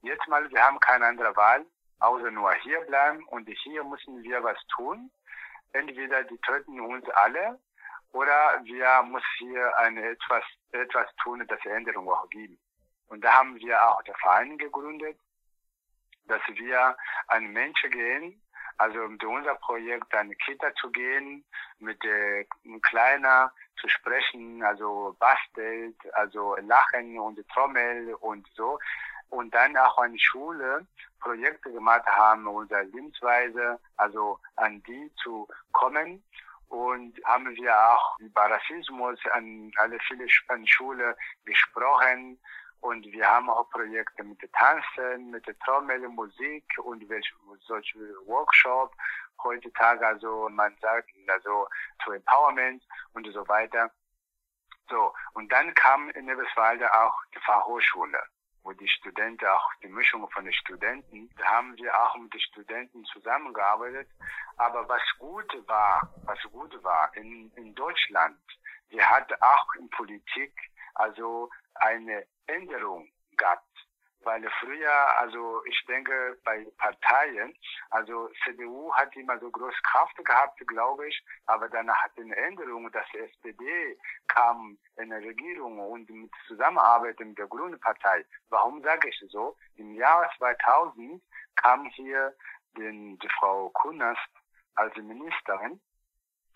jetzt 0.00 0.26
mal, 0.28 0.48
wir 0.50 0.62
haben 0.62 0.80
keine 0.80 1.06
andere 1.06 1.36
Wahl, 1.36 1.66
außer 1.98 2.30
nur 2.30 2.52
hier 2.54 2.80
bleiben 2.82 3.26
und 3.28 3.48
hier 3.48 3.84
müssen 3.84 4.22
wir 4.22 4.42
was 4.42 4.58
tun. 4.68 5.10
Entweder 5.72 6.24
die 6.24 6.38
töten 6.38 6.80
uns 6.80 7.06
alle 7.10 7.58
oder 8.16 8.60
wir 8.64 9.02
müssen 9.02 9.26
hier 9.38 9.76
eine 9.76 10.08
etwas, 10.08 10.42
etwas 10.72 11.06
tun, 11.22 11.46
dass 11.46 11.64
Änderungen 11.66 12.08
auch 12.08 12.28
geben. 12.30 12.58
Und 13.08 13.22
da 13.22 13.30
haben 13.34 13.56
wir 13.56 13.76
auch 13.86 14.02
der 14.04 14.14
Verein 14.14 14.56
gegründet, 14.56 15.18
dass 16.24 16.40
wir 16.48 16.96
an 17.28 17.52
Menschen 17.52 17.90
gehen, 17.90 18.42
also 18.78 19.06
mit 19.08 19.22
unser 19.22 19.54
Projekt 19.56 20.14
an 20.14 20.34
Kita 20.44 20.74
zu 20.76 20.90
gehen, 20.90 21.44
mit 21.78 22.02
äh, 22.04 22.46
kleiner 22.82 23.52
zu 23.78 23.88
sprechen, 23.88 24.62
also 24.62 25.14
bastelt, 25.18 25.96
also 26.14 26.56
lachen 26.56 27.18
und 27.18 27.38
Trommel 27.50 28.14
und 28.14 28.46
so. 28.54 28.78
Und 29.28 29.54
dann 29.54 29.76
auch 29.76 29.98
an 29.98 30.18
Schule 30.18 30.86
Projekte 31.20 31.70
gemacht 31.70 32.06
haben, 32.06 32.46
unsere 32.46 32.82
Lebensweise, 32.84 33.78
also 33.96 34.38
an 34.56 34.82
die 34.84 35.10
zu 35.22 35.46
kommen. 35.72 36.22
Und 36.68 37.18
haben 37.24 37.54
wir 37.54 37.78
auch 37.78 38.18
über 38.18 38.50
Rassismus 38.50 39.18
an 39.32 39.70
alle 39.76 39.98
viele 40.00 40.26
an 40.48 40.66
Schule 40.66 41.16
gesprochen 41.44 42.38
und 42.80 43.04
wir 43.06 43.26
haben 43.26 43.48
auch 43.50 43.68
Projekte 43.70 44.22
mit 44.22 44.38
Tanzen, 44.52 45.30
mit 45.30 45.44
Trommel, 45.64 46.08
Musik 46.08 46.64
und 46.84 47.02
solche 47.66 47.98
Workshop 48.26 48.94
heutzutage, 49.42 50.06
also 50.06 50.48
man 50.50 50.76
sagt, 50.80 51.10
also 51.28 51.68
zu 52.04 52.12
Empowerment 52.12 52.82
und 53.14 53.26
so 53.32 53.46
weiter. 53.48 53.90
So, 54.88 55.12
und 55.34 55.50
dann 55.50 55.74
kam 55.74 56.10
in 56.10 56.28
Eberswalde 56.28 56.92
auch 56.94 57.14
die 57.34 57.40
Fachhochschule. 57.40 58.22
Wo 58.66 58.72
die 58.72 58.88
Studenten 58.88 59.46
auch 59.46 59.70
die 59.80 59.88
Mischung 59.88 60.28
von 60.30 60.44
den 60.44 60.52
Studenten, 60.52 61.30
da 61.38 61.44
haben 61.44 61.76
wir 61.76 61.94
auch 62.02 62.16
mit 62.16 62.34
den 62.34 62.40
Studenten 62.40 63.04
zusammengearbeitet. 63.04 64.08
Aber 64.56 64.88
was 64.88 65.02
gut 65.18 65.50
war, 65.68 66.12
was 66.24 66.38
gut 66.50 66.82
war 66.82 67.16
in, 67.16 67.52
in 67.54 67.74
Deutschland, 67.76 68.38
wir 68.88 69.08
hatten 69.08 69.34
auch 69.40 69.74
in 69.78 69.88
Politik 69.90 70.52
also 70.94 71.48
eine 71.74 72.26
Änderung 72.46 73.08
gehabt 73.36 73.65
weil 74.26 74.42
früher, 74.58 75.18
also 75.18 75.64
ich 75.66 75.84
denke 75.86 76.36
bei 76.44 76.66
Parteien, 76.78 77.56
also 77.90 78.28
CDU 78.42 78.92
hat 78.92 79.14
immer 79.14 79.38
so 79.38 79.48
groß 79.48 79.74
Kraft 79.84 80.16
gehabt, 80.16 80.58
glaube 80.66 81.06
ich, 81.08 81.24
aber 81.46 81.68
danach 81.68 81.96
hat 82.02 82.10
eine 82.18 82.34
Änderung, 82.34 82.90
dass 82.90 83.06
die 83.14 83.18
SPD 83.18 83.96
kam 84.26 84.76
in 84.96 85.10
der 85.10 85.20
Regierung 85.20 85.78
und 85.78 86.10
mit 86.10 86.32
Zusammenarbeit 86.48 87.20
mit 87.20 87.38
der 87.38 87.46
Grünen 87.46 87.78
Partei. 87.78 88.24
Warum 88.48 88.82
sage 88.82 89.08
ich 89.08 89.24
so? 89.28 89.56
Im 89.76 89.94
Jahr 89.94 90.28
2000 90.38 91.22
kam 91.54 91.86
hier 91.90 92.34
den, 92.76 93.16
die 93.20 93.28
Frau 93.38 93.70
Kunast 93.70 94.28
als 94.74 94.94
Ministerin 94.96 95.80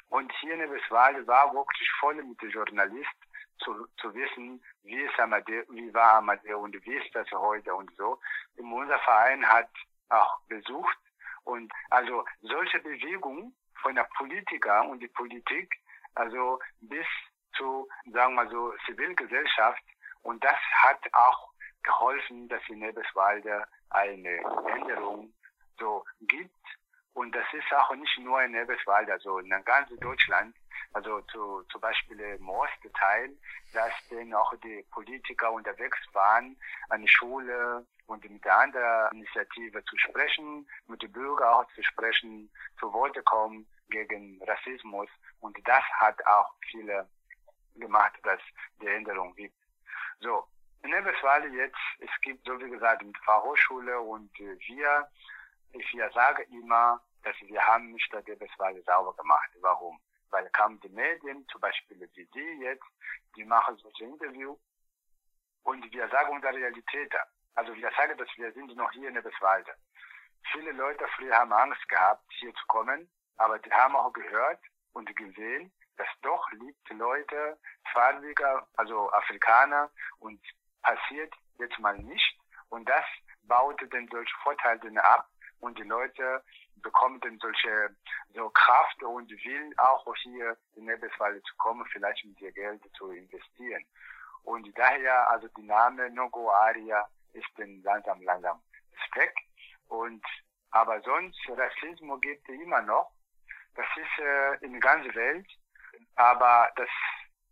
und 0.08 0.32
hier 0.40 0.54
in 0.54 0.72
Westfalen 0.72 1.24
war 1.28 1.54
wirklich 1.54 1.88
voll 2.00 2.16
mit 2.16 2.42
Journalisten 2.42 3.29
zu, 3.60 3.86
zu 4.00 4.14
wissen, 4.14 4.62
wie 4.82 5.00
ist 5.00 5.18
Amadeo, 5.18 5.64
wie 5.70 5.92
war 5.94 6.14
Amadeo 6.14 6.60
und 6.60 6.74
wie 6.84 6.94
ist 6.94 7.14
das 7.14 7.30
heute 7.32 7.74
und 7.74 7.94
so. 7.96 8.18
Und 8.56 8.72
unser 8.72 8.98
Verein 9.00 9.46
hat 9.46 9.70
auch 10.08 10.40
besucht. 10.48 10.98
Und 11.44 11.72
also 11.90 12.24
solche 12.42 12.80
Bewegungen 12.80 13.54
von 13.82 13.94
der 13.94 14.08
Politiker 14.16 14.84
und 14.88 15.00
die 15.00 15.08
Politik, 15.08 15.74
also 16.14 16.58
bis 16.80 17.06
zu, 17.56 17.88
sagen 18.12 18.34
wir 18.34 18.48
so, 18.50 18.74
Zivilgesellschaft. 18.86 19.82
Und 20.22 20.42
das 20.44 20.58
hat 20.82 21.00
auch 21.12 21.50
geholfen, 21.82 22.48
dass 22.48 22.60
in 22.68 22.80
Nebeswalde 22.80 23.66
eine 23.88 24.36
Änderung 24.68 25.32
so 25.78 26.04
gibt 26.20 26.54
und 27.20 27.34
das 27.34 27.44
ist 27.52 27.70
auch 27.74 27.94
nicht 27.94 28.18
nur 28.18 28.42
in 28.42 28.54
Eberswalde, 28.54 29.12
also 29.12 29.40
in 29.40 29.50
ganz 29.66 29.90
Deutschland, 30.00 30.56
also 30.94 31.20
zu, 31.30 31.62
zum 31.70 31.78
Beispiel 31.82 32.18
im 32.18 32.48
Ostteil, 32.48 33.36
dass 33.74 33.92
dann 34.08 34.32
auch 34.32 34.54
die 34.64 34.82
Politiker 34.90 35.52
unterwegs 35.52 35.98
waren, 36.14 36.56
an 36.88 37.02
die 37.02 37.08
Schule 37.08 37.86
und 38.06 38.24
mit 38.24 38.42
der 38.42 38.56
anderen 38.56 39.12
Initiative 39.12 39.84
zu 39.84 39.98
sprechen, 39.98 40.66
mit 40.86 41.02
den 41.02 41.12
Bürgern 41.12 41.48
auch 41.48 41.66
zu 41.74 41.82
sprechen, 41.82 42.50
zu 42.78 42.90
Wort 42.94 43.22
kommen 43.26 43.66
gegen 43.90 44.42
Rassismus. 44.44 45.10
Und 45.40 45.58
das 45.68 45.84
hat 45.98 46.26
auch 46.26 46.54
viele 46.70 47.06
gemacht, 47.76 48.18
dass 48.22 48.40
die 48.80 48.86
Änderung 48.86 49.34
gibt. 49.34 49.58
So, 50.20 50.46
in 50.82 50.94
Eberswalde 50.94 51.48
jetzt, 51.48 51.76
es 51.98 52.10
gibt, 52.22 52.46
so 52.46 52.58
wie 52.58 52.70
gesagt, 52.70 53.02
eine 53.02 53.12
Fachhochschule 53.26 54.00
und 54.00 54.30
wir 54.38 55.06
ich 55.72 55.92
ja 55.92 56.10
sage 56.12 56.42
immer, 56.50 57.00
dass 57.22 57.36
wir 57.40 57.60
haben 57.66 57.92
nicht 57.92 58.10
Gebetsweise 58.10 58.82
sauber 58.82 59.14
gemacht. 59.14 59.50
Warum? 59.60 60.00
Weil 60.30 60.48
kamen 60.50 60.80
die 60.80 60.88
Medien, 60.88 61.46
zum 61.48 61.60
Beispiel 61.60 62.00
wie 62.14 62.28
Sie 62.32 62.62
jetzt, 62.62 62.84
die 63.36 63.44
machen 63.44 63.76
solche 63.78 64.04
Interview 64.04 64.56
und 65.64 65.92
wir 65.92 66.08
sagen 66.08 66.32
unsere 66.32 66.54
Realität. 66.54 67.12
Also 67.54 67.74
wir 67.74 67.90
sagen, 67.96 68.16
dass 68.16 68.28
wir 68.36 68.52
sind 68.52 68.74
noch 68.76 68.90
hier 68.92 69.08
in 69.08 69.14
der 69.14 69.22
Beswalde. 69.22 69.74
Viele 70.52 70.72
Leute 70.72 71.06
früher 71.16 71.36
haben 71.36 71.52
Angst 71.52 71.86
gehabt, 71.88 72.24
hier 72.38 72.54
zu 72.54 72.66
kommen, 72.68 73.10
aber 73.36 73.58
die 73.58 73.72
haben 73.72 73.96
auch 73.96 74.12
gehört 74.12 74.60
und 74.92 75.14
gesehen, 75.16 75.72
dass 75.96 76.08
doch 76.22 76.50
liegt 76.52 76.88
Leute, 76.90 77.58
Farbiger, 77.92 78.66
also 78.76 79.12
Afrikaner 79.12 79.90
und 80.18 80.40
passiert 80.80 81.34
jetzt 81.58 81.78
mal 81.78 81.98
nicht. 81.98 82.38
Und 82.70 82.88
das 82.88 83.04
baute 83.42 83.86
dann 83.88 84.08
solche 84.08 84.34
Vorteile 84.42 85.04
ab, 85.04 85.28
und 85.60 85.78
die 85.78 85.84
Leute 85.84 86.42
bekommen 86.82 87.20
dann 87.20 87.38
solche 87.38 87.94
so 88.34 88.48
Kraft 88.50 89.02
und 89.02 89.30
Willen 89.30 89.78
auch 89.78 90.04
hier 90.22 90.56
in 90.74 90.84
Nebelswalde 90.84 91.42
zu 91.42 91.54
kommen, 91.56 91.86
vielleicht 91.92 92.24
mit 92.24 92.40
ihr 92.40 92.52
Geld 92.52 92.82
zu 92.96 93.10
investieren. 93.10 93.84
Und 94.44 94.66
daher, 94.78 95.30
also 95.30 95.48
die 95.56 95.62
Name 95.62 96.10
Nogo 96.10 96.50
Aria 96.50 97.06
ist 97.32 97.48
dann 97.56 97.82
langsam, 97.82 98.22
langsam 98.22 98.60
weg. 99.14 99.34
Und, 99.88 100.24
aber 100.70 101.00
sonst, 101.02 101.38
Rassismus 101.48 102.20
gibt 102.20 102.48
es 102.48 102.54
immer 102.60 102.82
noch. 102.82 103.10
Das 103.74 103.86
ist 103.96 104.18
äh, 104.18 104.64
in 104.64 104.72
der 104.72 104.80
ganzen 104.80 105.14
Welt. 105.14 105.46
Aber 106.16 106.70
das 106.76 106.88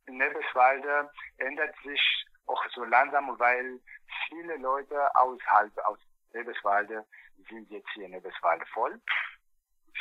in 0.06 0.18
Nebelswalde 0.18 1.10
ändert 1.36 1.74
sich 1.84 2.00
auch 2.46 2.64
so 2.74 2.84
langsam, 2.84 3.38
weil 3.38 3.80
viele 4.26 4.56
Leute 4.56 5.14
außerhalb 5.16 5.76
aus 5.86 5.98
Nebelswalde 6.32 7.04
sind 7.48 7.70
jetzt 7.70 7.88
hier 7.94 8.06
in 8.06 8.14
Eberswalde 8.14 8.66
voll. 8.66 9.00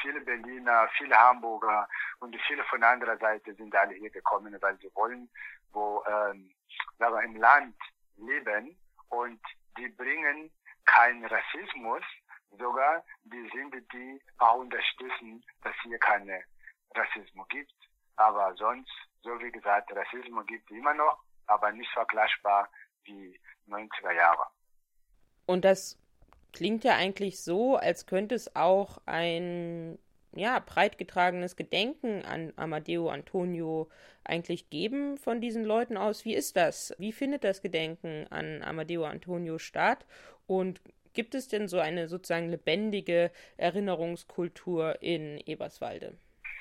Viele 0.02 0.22
Berliner, 0.22 0.88
viele 0.98 1.16
Hamburger 1.16 1.88
und 2.20 2.36
viele 2.48 2.64
von 2.66 2.84
anderer 2.84 3.18
Seite 3.18 3.54
sind 3.56 3.76
alle 3.76 3.96
hier 3.96 4.12
gekommen, 4.12 4.56
weil 4.62 4.78
sie 4.78 4.94
wollen, 4.94 5.30
wo 5.72 6.04
ähm, 6.08 6.54
sagen 7.00 7.36
im 7.36 7.42
Land 7.42 7.76
leben 8.18 8.78
und 9.10 9.42
die 9.78 9.90
bringen 9.90 10.52
keinen 10.86 11.26
Rassismus, 11.26 12.04
sogar 12.58 13.04
die 13.24 13.50
sind 13.54 13.74
die 13.94 14.22
auch 14.38 14.56
unterstützen, 14.56 15.44
dass 15.64 15.74
hier 15.84 16.00
keine 16.00 16.44
Rassismus 16.96 17.48
gibt. 17.50 17.74
Aber 18.16 18.56
sonst, 18.56 18.92
so 19.22 19.40
wie 19.40 19.52
gesagt, 19.52 19.92
Rassismus 19.96 20.46
gibt 20.48 20.70
immer 20.72 20.94
noch, 20.94 21.24
aber 21.48 21.72
nicht 21.72 21.92
vergleichbar 21.92 22.70
wie 23.04 23.40
90er 23.68 24.12
Jahre. 24.12 24.48
Und 25.46 25.64
das 25.64 25.98
klingt 26.54 26.84
ja 26.84 26.96
eigentlich 26.96 27.42
so, 27.42 27.76
als 27.76 28.06
könnte 28.06 28.36
es 28.36 28.56
auch 28.56 29.00
ein 29.06 29.98
ja, 30.36 30.60
breit 30.60 30.98
getragenes 30.98 31.56
Gedenken 31.56 32.24
an 32.24 32.54
Amadeo 32.56 33.10
Antonio 33.10 33.90
eigentlich 34.24 34.70
geben 34.70 35.18
von 35.18 35.42
diesen 35.42 35.64
Leuten 35.64 35.98
aus. 35.98 36.26
Wie 36.26 36.36
ist 36.36 36.58
das? 36.58 36.94
Wie 36.98 37.12
findet 37.12 37.44
das 37.44 37.62
Gedenken 37.62 38.28
an 38.30 38.62
Amadeo 38.62 39.06
Antonio 39.06 39.58
statt? 39.58 40.06
Und 40.46 40.82
gibt 41.14 41.34
es 41.34 41.48
denn 41.48 41.68
so 41.68 41.80
eine 41.80 42.08
sozusagen 42.08 42.50
lebendige 42.50 43.32
Erinnerungskultur 43.58 45.02
in 45.02 45.40
Eberswalde? 45.46 46.18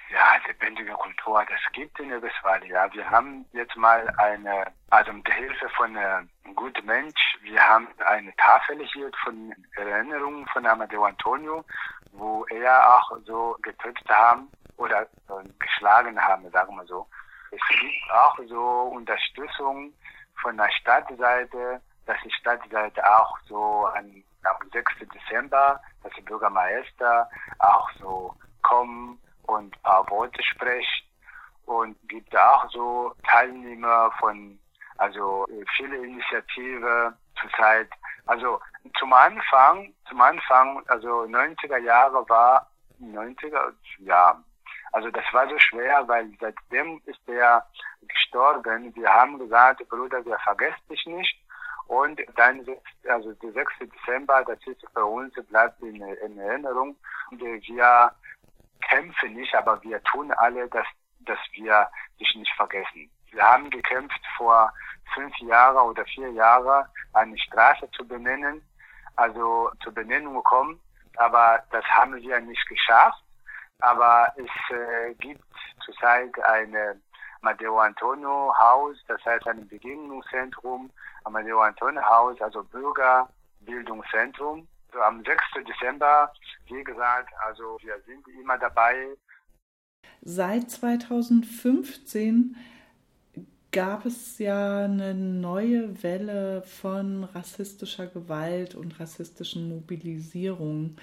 Ja, 0.08 0.36
lebendige 0.46 0.92
Kultur, 0.92 1.44
das 1.48 1.72
gibt 1.72 1.98
in 1.98 2.12
Eberswalde, 2.12 2.66
ja. 2.68 2.92
Wir 2.92 3.08
haben 3.10 3.44
jetzt 3.52 3.76
mal 3.76 4.08
eine, 4.18 4.72
also 4.90 5.12
mit 5.12 5.26
der 5.26 5.34
Hilfe 5.34 5.68
von 5.70 5.96
einem 5.96 6.30
guten 6.54 6.86
Mensch, 6.86 7.36
wir 7.42 7.60
haben 7.60 7.88
eine 8.04 8.34
Tafel 8.36 8.84
hier 8.92 9.10
von 9.24 9.52
Erinnerungen 9.74 10.46
von 10.48 10.64
Amadeo 10.64 11.04
Antonio, 11.04 11.64
wo 12.12 12.44
er 12.46 12.96
auch 12.96 13.18
so 13.24 13.56
getötet 13.62 14.08
haben 14.08 14.48
oder 14.76 15.02
äh, 15.02 15.48
geschlagen 15.58 16.20
haben, 16.20 16.48
sagen 16.52 16.76
wir 16.76 16.86
so. 16.86 17.08
Es 17.50 17.60
gibt 17.68 18.12
auch 18.12 18.38
so 18.48 18.92
Unterstützung 18.94 19.92
von 20.40 20.56
der 20.56 20.70
Stadtseite, 20.70 21.80
dass 22.06 22.16
die 22.22 22.32
Stadtseite 22.32 23.02
auch 23.04 23.36
so 23.48 23.88
am 23.88 24.22
6. 24.72 24.92
Dezember, 25.12 25.80
dass 26.04 26.12
die 26.12 26.22
Bürgermeister 26.22 27.28
auch 27.58 27.90
so 27.98 28.32
kommen 28.62 29.20
und 29.46 29.80
paar 29.82 30.08
Worte 30.10 30.42
spricht 30.42 31.04
und 31.66 31.96
gibt 32.08 32.36
auch 32.36 32.70
so 32.70 33.14
Teilnehmer 33.28 34.10
von, 34.18 34.58
also 34.98 35.46
viele 35.76 35.96
Initiativen 35.96 37.14
zurzeit. 37.40 37.88
Also 38.26 38.60
zum 38.98 39.12
Anfang, 39.12 39.92
zum 40.08 40.20
Anfang, 40.20 40.82
also 40.88 41.22
90er 41.22 41.78
Jahre 41.78 42.28
war 42.28 42.70
90er, 43.00 43.72
ja, 43.98 44.42
also 44.92 45.10
das 45.10 45.24
war 45.32 45.48
so 45.48 45.58
schwer, 45.58 46.06
weil 46.06 46.30
seitdem 46.40 47.00
ist 47.04 47.20
er 47.28 47.66
gestorben. 48.08 48.94
Wir 48.94 49.12
haben 49.12 49.38
gesagt, 49.38 49.86
Bruder, 49.88 50.24
wir 50.24 50.38
vergessen 50.38 50.88
dich 50.88 51.04
nicht. 51.06 51.38
Und 51.88 52.20
dann, 52.36 52.66
also 53.08 53.32
der 53.34 53.52
6. 53.52 53.72
Dezember, 53.80 54.42
das 54.44 54.58
ist 54.66 54.84
für 54.92 55.04
uns, 55.04 55.34
bleibt 55.48 55.80
in, 55.82 55.96
in 55.96 56.38
Erinnerung. 56.38 56.96
Und 57.30 57.40
wir 57.40 57.60
kämpfen 58.88 59.34
nicht, 59.34 59.54
aber 59.54 59.82
wir 59.82 60.02
tun 60.04 60.32
alle, 60.32 60.68
dass, 60.68 60.86
dass 61.20 61.38
wir 61.52 61.88
dich 62.20 62.34
nicht 62.36 62.52
vergessen. 62.56 63.10
Wir 63.30 63.42
haben 63.42 63.70
gekämpft 63.70 64.20
vor 64.36 64.72
fünf 65.14 65.36
Jahren 65.38 65.76
oder 65.76 66.04
vier 66.04 66.30
Jahren, 66.32 66.86
eine 67.12 67.38
Straße 67.38 67.88
zu 67.92 68.06
benennen, 68.06 68.62
also 69.16 69.70
zur 69.82 69.92
Benennung 69.92 70.36
gekommen, 70.36 70.80
aber 71.16 71.62
das 71.70 71.84
haben 71.86 72.14
wir 72.16 72.40
nicht 72.40 72.66
geschafft. 72.68 73.22
Aber 73.80 74.32
es 74.36 74.50
äh, 74.74 75.12
gibt 75.14 75.42
zurzeit 75.84 76.32
eine 76.44 76.98
Amadeo 77.42 77.78
Antonio 77.78 78.54
Haus, 78.58 78.96
das 79.06 79.22
heißt 79.24 79.46
ein 79.48 79.68
Begegnungszentrum, 79.68 80.90
Amadeo 81.24 81.60
Antonio 81.60 82.02
Haus, 82.02 82.40
also 82.40 82.64
Bürgerbildungszentrum 82.64 84.66
am 85.02 85.22
6. 85.24 85.42
Dezember, 85.66 86.32
wie 86.68 86.84
gesagt, 86.84 87.32
also 87.44 87.78
wir 87.82 88.00
sind 88.06 88.26
immer 88.40 88.58
dabei. 88.58 89.16
Seit 90.22 90.70
2015 90.70 92.56
gab 93.72 94.06
es 94.06 94.38
ja 94.38 94.84
eine 94.84 95.14
neue 95.14 96.02
Welle 96.02 96.62
von 96.62 97.24
rassistischer 97.24 98.06
Gewalt 98.06 98.74
und 98.74 98.98
rassistischen 98.98 99.68
Mobilisierung. 99.68 100.96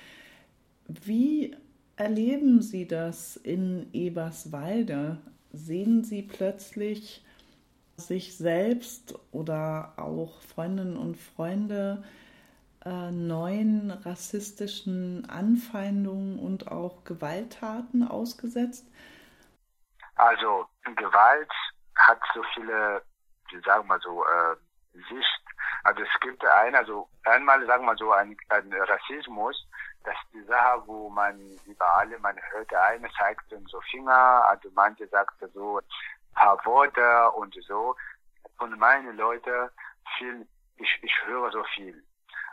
Wie 0.87 1.55
erleben 1.95 2.61
Sie 2.61 2.87
das 2.87 3.35
in 3.37 3.87
Eberswalde? 3.93 5.17
Sehen 5.51 6.03
Sie 6.03 6.23
plötzlich 6.23 7.23
sich 7.97 8.35
selbst 8.35 9.13
oder 9.31 9.93
auch 9.97 10.41
Freundinnen 10.41 10.97
und 10.97 11.15
Freunde 11.15 12.03
äh, 12.85 13.11
neuen 13.11 13.91
rassistischen 13.91 15.29
Anfeindungen 15.29 16.39
und 16.39 16.71
auch 16.71 17.03
Gewalttaten 17.03 18.07
ausgesetzt? 18.07 18.85
Also 20.15 20.67
Gewalt 20.95 21.51
hat 21.95 22.19
so 22.33 22.43
viele, 22.53 23.01
sagen 23.65 23.87
wir 23.87 23.99
so, 23.99 24.23
äh, 24.25 24.55
Sicht. 24.93 25.41
Also 25.83 26.01
es 26.01 26.19
gibt 26.21 26.45
ein, 26.45 26.75
also 26.75 27.09
einmal 27.25 27.65
sagen 27.65 27.85
wir 27.85 27.95
so 27.97 28.11
ein, 28.11 28.37
ein 28.49 28.73
Rassismus, 28.73 29.67
das 30.03 30.15
ist 30.15 30.33
die 30.33 30.43
Sache, 30.43 30.83
wo 30.85 31.09
man 31.09 31.39
überall, 31.65 32.07
man 32.19 32.37
hört, 32.51 32.69
der 32.71 32.83
eine 32.83 33.09
zeigt 33.17 33.43
so 33.67 33.81
Finger, 33.91 34.45
also 34.47 34.69
manche 34.75 35.07
sagt 35.07 35.35
so 35.53 35.77
ein 35.77 36.33
paar 36.35 36.63
Worte 36.65 37.31
und 37.31 37.55
so. 37.67 37.95
Und 38.59 38.77
meine 38.77 39.11
Leute, 39.13 39.71
viel, 40.17 40.47
ich, 40.77 40.99
ich 41.01 41.13
höre 41.25 41.51
so 41.51 41.63
viel. 41.75 42.03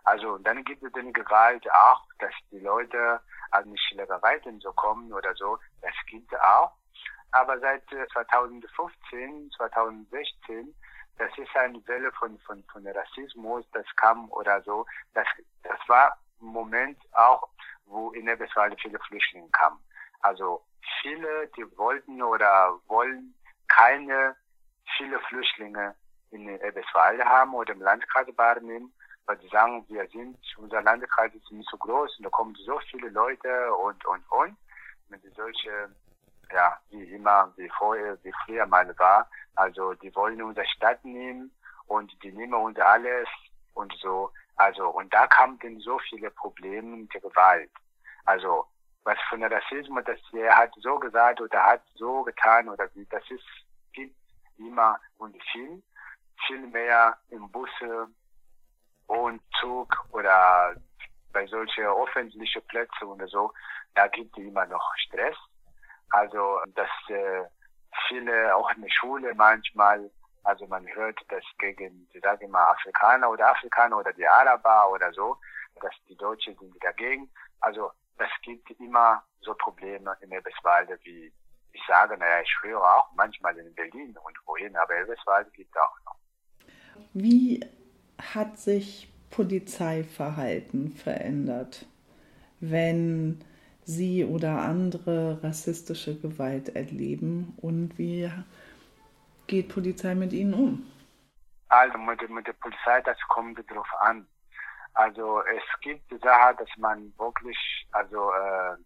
Also 0.04 0.38
dann 0.38 0.64
gibt 0.64 0.82
es 0.82 0.94
eine 0.94 1.12
Gewalt 1.12 1.70
auch, 1.72 2.02
dass 2.18 2.32
die 2.50 2.60
Leute 2.60 3.20
an 3.50 3.64
also 3.64 3.76
Schlägereien 3.76 4.60
so 4.60 4.72
kommen 4.72 5.12
oder 5.12 5.34
so. 5.34 5.58
Das 5.82 5.94
gibt 6.06 6.32
es 6.32 6.38
auch. 6.40 6.72
Aber 7.32 7.58
seit 7.60 7.82
2015, 8.12 9.46
äh, 9.46 9.56
2016, 9.56 10.74
das 11.18 11.30
ist 11.36 11.56
eine 11.56 11.86
Welle 11.86 12.10
von, 12.12 12.38
von, 12.40 12.64
von 12.72 12.86
Rassismus, 12.86 13.64
das 13.72 13.86
kam 13.96 14.30
oder 14.30 14.62
so. 14.62 14.86
Das, 15.14 15.26
das 15.62 15.78
war 15.86 16.16
ein 16.40 16.46
Moment 16.46 16.98
auch, 17.12 17.48
wo 17.84 18.10
in 18.12 18.28
Eberswalde 18.28 18.76
viele 18.80 18.98
Flüchtlinge 19.00 19.48
kamen. 19.50 19.78
Also 20.22 20.64
viele, 21.00 21.48
die 21.56 21.64
wollten 21.76 22.22
oder 22.22 22.78
wollen 22.86 23.34
keine 23.68 24.36
viele 24.96 25.18
Flüchtlinge 25.20 25.94
in 26.30 26.48
Eberswalde 26.48 27.24
haben 27.24 27.54
oder 27.54 27.72
im 27.72 27.80
Landkreis 27.80 28.34
Barnim, 28.34 28.92
weil 29.26 29.38
sie 29.40 29.48
sagen, 29.48 29.84
wir 29.88 30.06
sind, 30.08 30.38
unser 30.56 30.82
Landkreis 30.82 31.34
ist 31.34 31.50
nicht 31.50 31.68
so 31.70 31.76
groß 31.76 32.18
und 32.18 32.24
da 32.24 32.30
kommen 32.30 32.54
so 32.54 32.78
viele 32.90 33.08
Leute 33.10 33.74
und, 33.74 34.04
und, 34.04 34.22
und. 34.30 34.56
Mit 35.08 35.22
solche 35.34 35.90
ja, 36.52 36.76
wie 36.90 37.04
immer, 37.14 37.52
wie 37.56 37.68
vorher, 37.78 38.16
wie 38.22 38.32
früher 38.44 38.66
mal 38.66 38.92
war. 38.98 39.28
Also 39.56 39.94
die 39.94 40.14
wollen 40.14 40.42
unsere 40.42 40.66
Stadt 40.66 41.04
nehmen 41.04 41.50
und 41.86 42.12
die 42.22 42.32
nehmen 42.32 42.54
uns 42.54 42.78
alles 42.78 43.28
und 43.74 43.92
so. 44.00 44.30
Also 44.56 44.88
und 44.88 45.12
da 45.12 45.26
kamen 45.26 45.58
dann 45.60 45.78
so 45.80 45.98
viele 46.08 46.30
Probleme 46.30 46.96
mit 46.96 47.14
der 47.14 47.20
Gewalt. 47.20 47.70
Also 48.24 48.66
was 49.04 49.18
von 49.28 49.40
der 49.40 49.50
Rassismus, 49.50 50.04
das 50.04 50.18
er 50.32 50.54
hat 50.56 50.72
so 50.76 50.98
gesagt 50.98 51.40
oder 51.40 51.62
hat 51.62 51.82
so 51.94 52.22
getan 52.22 52.68
oder 52.68 52.88
wie, 52.94 53.06
das 53.06 53.22
ist 53.30 53.44
gibt 53.92 54.14
immer 54.58 54.98
und 55.18 55.36
viel, 55.52 55.82
viel 56.46 56.66
mehr 56.66 57.16
im 57.30 57.50
Busse 57.50 58.08
und 59.10 59.42
Zug 59.60 59.92
oder 60.12 60.74
bei 61.32 61.44
solchen 61.46 61.84
öffentlichen 61.84 62.62
Plätzen 62.68 63.08
oder 63.08 63.26
so, 63.26 63.52
da 63.94 64.06
gibt 64.06 64.36
es 64.38 64.44
immer 64.44 64.66
noch 64.66 64.94
Stress. 64.96 65.36
Also, 66.10 66.60
dass 66.74 66.88
äh, 67.08 67.42
viele 68.08 68.54
auch 68.54 68.70
in 68.72 68.82
der 68.82 68.90
Schule 68.90 69.34
manchmal, 69.34 70.10
also 70.44 70.66
man 70.66 70.86
hört 70.94 71.18
das 71.28 71.44
gegen, 71.58 72.08
ich 72.12 72.22
sage 72.22 72.44
immer 72.44 72.68
Afrikaner 72.68 73.30
oder 73.30 73.50
Afrikaner 73.50 73.98
oder 73.98 74.12
die 74.12 74.26
Araber 74.26 74.92
oder 74.92 75.12
so, 75.12 75.36
dass 75.80 75.92
die 76.08 76.16
Deutschen 76.16 76.56
sind 76.58 76.74
dagegen. 76.82 77.30
Also, 77.60 77.90
das 78.16 78.30
gibt 78.42 78.70
immer 78.78 79.22
so 79.40 79.54
Probleme 79.54 80.16
in 80.20 80.30
Eberswalde 80.30 80.98
wie, 81.02 81.32
ich 81.72 81.82
sage, 81.86 82.16
naja, 82.16 82.42
ich 82.42 82.54
höre 82.62 82.82
auch 82.82 83.10
manchmal 83.14 83.56
in 83.58 83.74
Berlin 83.74 84.16
und 84.24 84.38
wohin, 84.46 84.76
aber 84.76 84.94
Eberswalde 84.96 85.50
gibt 85.50 85.74
es 85.74 85.82
auch 85.82 85.98
noch. 86.04 86.16
Wie 87.14 87.60
hat 88.20 88.58
sich 88.58 89.12
Polizeiverhalten 89.30 90.92
verändert, 90.92 91.86
wenn 92.60 93.44
sie 93.84 94.24
oder 94.24 94.60
andere 94.60 95.42
rassistische 95.42 96.18
Gewalt 96.18 96.74
erleben 96.76 97.54
und 97.60 97.98
wie 97.98 98.30
geht 99.46 99.68
Polizei 99.68 100.14
mit 100.14 100.32
ihnen 100.32 100.54
um? 100.54 100.86
Also 101.68 101.98
mit, 101.98 102.28
mit 102.28 102.46
der 102.46 102.52
Polizei, 102.54 103.00
das 103.02 103.18
kommt 103.28 103.58
darauf 103.70 103.88
an. 104.00 104.26
Also 104.94 105.40
es 105.42 105.62
gibt 105.80 106.10
die 106.10 106.18
Sache, 106.18 106.56
dass 106.56 106.68
man 106.76 107.12
wirklich, 107.16 107.56
also 107.92 108.32
äh, 108.32 108.76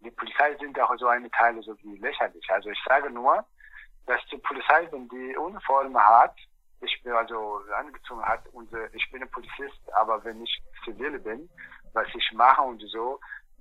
die 0.00 0.10
Polizei 0.10 0.54
sind 0.58 0.78
auch 0.78 0.94
so 0.98 1.06
eine 1.06 1.30
Teile 1.30 1.62
so 1.62 1.74
wie 1.82 1.96
lächerlich. 1.96 2.44
Also 2.50 2.70
ich 2.70 2.78
sage 2.86 3.10
nur, 3.10 3.44
dass 4.06 4.20
die 4.30 4.36
Polizei, 4.38 4.86
wenn 4.90 5.08
die 5.08 5.36
Uniform 5.36 5.96
hat, 5.96 6.36
ich 6.80 7.02
bin 7.02 7.12
also 7.12 7.60
angezogen 7.76 8.22
hat 8.22 8.46
und 8.52 8.68
ich 8.92 9.10
bin 9.10 9.22
ein 9.22 9.30
Polizist, 9.30 9.80
aber 9.94 10.22
wenn 10.24 10.42
ich 10.42 10.62
zivil 10.84 11.18
bin, 11.18 11.48
was 11.92 12.08
ich 12.14 12.32
mache 12.32 12.62
und 12.62 12.82
so, 12.88 13.20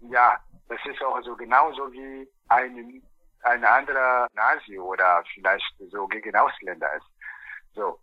ja, 0.09 0.39
das 0.68 0.80
ist 0.86 1.01
auch 1.03 1.22
so 1.24 1.36
genauso 1.36 1.91
wie 1.91 2.28
ein, 2.49 3.01
ein 3.43 3.64
anderer 3.64 4.28
Nazi 4.34 4.78
oder 4.80 5.24
vielleicht 5.34 5.74
so 5.91 6.07
gegen 6.07 6.36
Ausländer 6.36 6.93
ist. 6.95 7.07
So. 7.74 7.99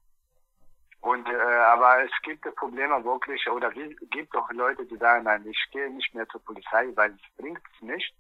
Und 1.01 1.27
äh, 1.29 1.35
aber 1.35 2.05
es 2.05 2.13
gibt 2.23 2.43
Probleme 2.57 3.03
wirklich 3.05 3.49
oder 3.49 3.69
es 3.69 4.11
gibt 4.11 4.35
auch 4.37 4.51
Leute, 4.53 4.85
die 4.85 4.97
sagen, 4.97 5.25
nein, 5.25 5.47
ich 5.47 5.67
gehe 5.73 5.91
nicht 5.91 6.15
mehr 6.15 6.29
zur 6.29 6.45
Polizei, 6.45 6.89
weil 6.95 7.13
es 7.13 7.37
bringt 7.37 7.63
es 7.75 7.83
nicht. 7.83 8.15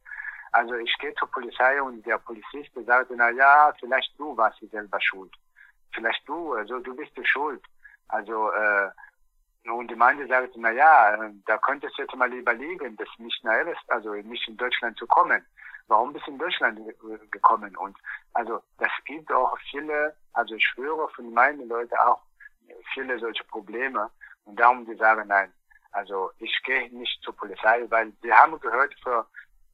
Also 0.52 0.74
ich 0.74 0.96
gehe 0.98 1.14
zur 1.14 1.30
Polizei 1.30 1.80
und 1.82 2.04
der 2.06 2.18
Polizist 2.18 2.70
sagt, 2.86 3.10
na 3.14 3.30
ja, 3.30 3.72
vielleicht 3.78 4.18
du 4.18 4.36
warst 4.36 4.58
selber 4.70 5.00
schuld. 5.00 5.32
Vielleicht 5.92 6.28
du, 6.28 6.54
also 6.54 6.78
du 6.80 6.94
bist 6.94 7.12
schuld. 7.26 7.62
Also 8.08 8.50
äh, 8.52 8.90
und 9.68 9.88
die 9.88 9.94
Gemeinde 9.94 10.26
sagt, 10.26 10.54
na 10.56 10.70
ja, 10.70 11.30
da 11.46 11.58
könntest 11.58 11.98
du 11.98 12.02
jetzt 12.02 12.16
mal 12.16 12.32
überlegen, 12.32 12.96
das 12.96 13.08
nicht 13.18 13.44
nach 13.44 13.66
also 13.88 14.14
nicht 14.14 14.48
in 14.48 14.56
Deutschland 14.56 14.96
zu 14.96 15.06
kommen. 15.06 15.44
Warum 15.86 16.12
bist 16.12 16.26
du 16.26 16.30
in 16.30 16.38
Deutschland 16.38 16.80
gekommen? 17.30 17.76
Und 17.76 17.96
also 18.32 18.62
das 18.78 18.90
gibt 19.04 19.30
auch 19.32 19.56
viele, 19.70 20.16
also 20.32 20.54
ich 20.54 20.72
höre 20.76 21.08
von 21.10 21.32
meinen 21.34 21.68
Leuten 21.68 21.94
auch 21.96 22.22
viele 22.94 23.18
solche 23.18 23.44
Probleme. 23.44 24.10
Und 24.44 24.58
darum 24.58 24.86
die 24.86 24.94
sagen, 24.94 25.28
nein, 25.28 25.52
also 25.92 26.30
ich 26.38 26.56
gehe 26.64 26.88
nicht 26.96 27.22
zur 27.22 27.36
Polizei, 27.36 27.84
weil 27.88 28.12
sie 28.22 28.32
haben 28.32 28.58
gehört 28.60 28.94
vor 29.02 29.26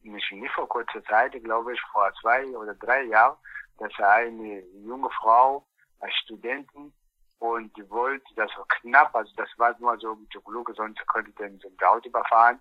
nicht, 0.03 0.33
nicht 0.33 0.55
vor 0.55 0.69
kurzer 0.69 1.03
Zeit, 1.05 1.33
glaube 1.45 1.75
ich, 1.75 1.81
vor 1.93 2.11
zwei 2.21 2.45
oder 2.57 2.75
drei 2.75 3.03
Jahren, 3.05 3.37
dass 3.79 3.93
eine 3.99 4.61
junge 4.85 5.11
Frau 5.11 5.67
als 6.01 6.15
Studentin 6.15 6.93
und 7.39 7.77
die 7.77 7.89
wollte 7.91 8.35
das 8.35 8.51
war 8.57 8.67
knapp, 8.81 9.15
also 9.15 9.33
das 9.37 9.49
war 9.57 9.75
nur 9.79 9.99
so 9.99 10.15
mit 10.15 10.33
der 10.33 10.41
Glocke, 10.43 10.73
sonst 10.75 11.07
könnte 11.09 11.33
so 11.61 11.69
ein 11.69 11.89
Auto 11.89 12.09
überfahren. 12.09 12.61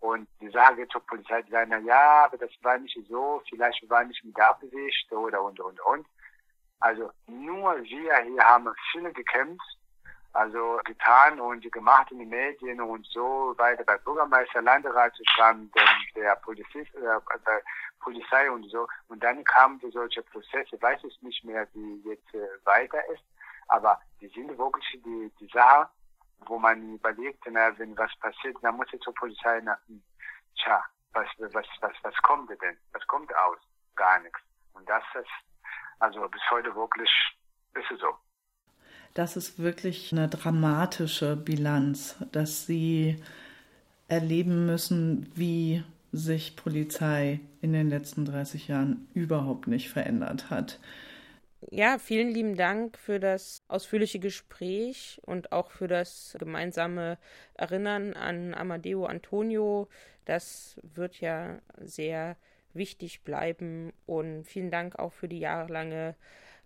Und 0.00 0.26
die 0.40 0.48
geht 0.48 0.90
zur 0.90 1.06
Polizei, 1.06 1.42
die 1.42 1.50
sagen, 1.50 1.70
na 1.70 1.78
ja, 1.78 2.24
aber 2.24 2.38
das 2.38 2.50
war 2.62 2.78
nicht 2.78 2.98
so, 3.08 3.42
vielleicht 3.48 3.88
war 3.90 4.02
nicht 4.04 4.24
mit 4.24 4.40
Absicht 4.40 5.12
oder 5.12 5.42
und 5.42 5.60
und 5.60 5.78
und. 5.80 6.06
Also 6.80 7.10
nur 7.26 7.76
wir 7.82 8.16
hier 8.22 8.42
haben 8.42 8.72
viele 8.90 9.12
gekämpft, 9.12 9.79
also 10.32 10.80
getan 10.84 11.40
und 11.40 11.70
gemacht 11.72 12.10
in 12.12 12.20
den 12.20 12.28
Medien 12.28 12.80
und 12.80 13.06
so 13.06 13.54
weiter 13.56 13.84
bei 13.84 13.98
Bürgermeister, 13.98 14.62
Landrat, 14.62 15.12
dann 15.36 15.70
der 16.14 16.36
Polizist, 16.36 16.94
äh, 16.94 17.00
der 17.00 17.62
Polizei 18.00 18.50
und 18.50 18.68
so. 18.70 18.86
Und 19.08 19.22
dann 19.22 19.42
kamen 19.44 19.80
solche 19.90 20.22
Prozesse, 20.22 20.80
weiß 20.80 21.02
ich 21.04 21.20
nicht 21.22 21.44
mehr, 21.44 21.66
wie 21.74 22.00
jetzt 22.08 22.32
äh, 22.34 22.46
weiter 22.64 23.04
ist. 23.10 23.22
Aber 23.68 24.00
die 24.20 24.28
sind 24.28 24.56
wirklich 24.56 25.00
die, 25.04 25.32
die 25.40 25.50
Sache, 25.52 25.88
wo 26.46 26.58
man 26.58 26.94
überlegt, 26.94 27.42
na, 27.50 27.76
wenn 27.78 27.96
was 27.96 28.14
passiert, 28.18 28.56
dann 28.62 28.76
muss 28.76 28.92
ich 28.92 29.00
zur 29.00 29.14
Polizei 29.14 29.60
nach, 29.60 29.78
tja, 30.56 30.82
was, 31.12 31.26
was, 31.38 31.66
was, 31.80 31.92
was 32.02 32.14
kommt 32.22 32.50
denn? 32.50 32.76
Was 32.92 33.06
kommt 33.06 33.34
aus? 33.36 33.58
Gar 33.96 34.20
nichts. 34.20 34.40
Und 34.74 34.88
das 34.88 35.02
ist, 35.14 35.28
also 35.98 36.28
bis 36.28 36.42
heute 36.50 36.74
wirklich, 36.74 37.10
ist 37.74 37.90
es 37.90 38.00
so. 38.00 38.16
Das 39.14 39.36
ist 39.36 39.58
wirklich 39.58 40.12
eine 40.12 40.28
dramatische 40.28 41.36
Bilanz, 41.36 42.16
dass 42.32 42.66
Sie 42.66 43.16
erleben 44.08 44.66
müssen, 44.66 45.30
wie 45.34 45.82
sich 46.12 46.56
Polizei 46.56 47.40
in 47.60 47.72
den 47.72 47.88
letzten 47.88 48.24
30 48.24 48.68
Jahren 48.68 49.08
überhaupt 49.14 49.66
nicht 49.66 49.88
verändert 49.90 50.50
hat 50.50 50.78
ja, 51.68 51.98
vielen 51.98 52.28
lieben 52.28 52.56
Dank 52.56 52.96
für 52.98 53.20
das 53.20 53.62
ausführliche 53.68 54.18
Gespräch 54.18 55.20
und 55.24 55.52
auch 55.52 55.70
für 55.70 55.88
das 55.88 56.36
gemeinsame 56.38 57.18
Erinnern 57.54 58.14
an 58.14 58.54
Amadeo 58.54 59.04
Antonio. 59.04 59.88
Das 60.24 60.80
wird 60.82 61.20
ja 61.20 61.60
sehr 61.78 62.36
wichtig 62.72 63.22
bleiben 63.22 63.92
und 64.06 64.44
vielen 64.44 64.70
Dank 64.70 64.98
auch 64.98 65.12
für 65.12 65.28
die 65.28 65.40
jahrelange 65.40 66.14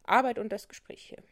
Arbeit 0.04 0.38
und 0.38 0.52
das 0.52 0.68
Gespräch 0.68 1.02
hier. 1.02 1.22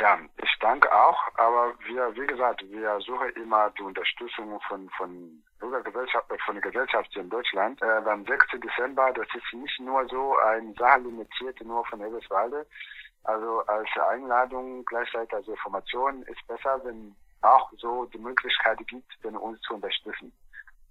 Ja, 0.00 0.18
ich 0.42 0.58
danke 0.60 0.90
auch, 0.90 1.18
aber 1.34 1.74
wir, 1.84 2.16
wie 2.16 2.26
gesagt, 2.26 2.62
wir 2.70 2.98
suchen 3.00 3.28
immer 3.36 3.68
die 3.78 3.82
Unterstützung 3.82 4.58
von, 4.66 4.88
von 4.96 5.42
Bürgergesellschaft, 5.58 6.26
von 6.46 6.54
der 6.54 6.62
Gesellschaft 6.62 7.10
hier 7.12 7.20
in 7.20 7.28
Deutschland. 7.28 7.82
Äh, 7.82 8.00
beim 8.02 8.24
6. 8.24 8.46
Dezember, 8.62 9.12
das 9.12 9.26
ist 9.34 9.52
nicht 9.52 9.78
nur 9.78 10.08
so 10.08 10.38
ein 10.38 10.72
Sache 10.78 11.00
limitiert 11.00 11.60
nur 11.60 11.84
von 11.84 12.00
Eberswalde. 12.00 12.66
Also 13.24 13.60
als 13.66 13.90
Einladung 14.08 14.86
gleichzeitig 14.86 15.34
als 15.34 15.48
Information 15.48 16.22
ist 16.22 16.46
besser, 16.46 16.80
wenn 16.82 17.14
auch 17.42 17.70
so 17.76 18.06
die 18.06 18.18
Möglichkeit 18.18 18.78
gibt, 18.86 19.12
denn 19.22 19.36
uns 19.36 19.60
zu 19.60 19.74
unterstützen. 19.74 20.32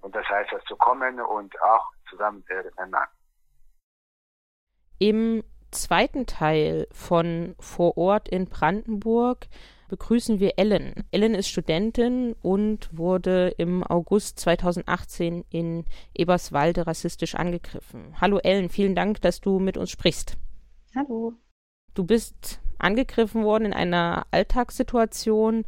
Und 0.02 0.16
das 0.16 0.28
heißt, 0.30 0.52
zu 0.68 0.76
kommen 0.76 1.20
und 1.20 1.60
auch 1.64 1.92
zusammen 2.12 2.46
ändern. 2.78 3.08
Im 5.00 5.44
zweiten 5.72 6.26
Teil 6.26 6.88
von 6.92 7.56
Vor 7.60 7.98
Ort 7.98 8.30
in 8.30 8.46
Brandenburg 8.46 9.48
begrüßen 9.90 10.40
wir 10.40 10.54
Ellen. 10.58 10.94
Ellen 11.12 11.36
ist 11.36 11.50
Studentin 11.50 12.36
und 12.42 12.96
wurde 12.96 13.54
im 13.58 13.84
August 13.84 14.40
2018 14.40 15.44
in 15.50 15.86
Eberswalde 16.14 16.88
rassistisch 16.88 17.36
angegriffen. 17.36 18.14
Hallo 18.22 18.38
Ellen, 18.38 18.70
vielen 18.70 18.96
Dank, 18.96 19.22
dass 19.22 19.42
du 19.42 19.60
mit 19.60 19.78
uns 19.78 19.90
sprichst. 19.90 20.38
Hallo. 20.96 21.34
Du 21.94 22.06
bist 22.06 22.60
angegriffen 22.78 23.44
worden 23.44 23.66
in 23.66 23.74
einer 23.74 24.26
Alltagssituation. 24.32 25.66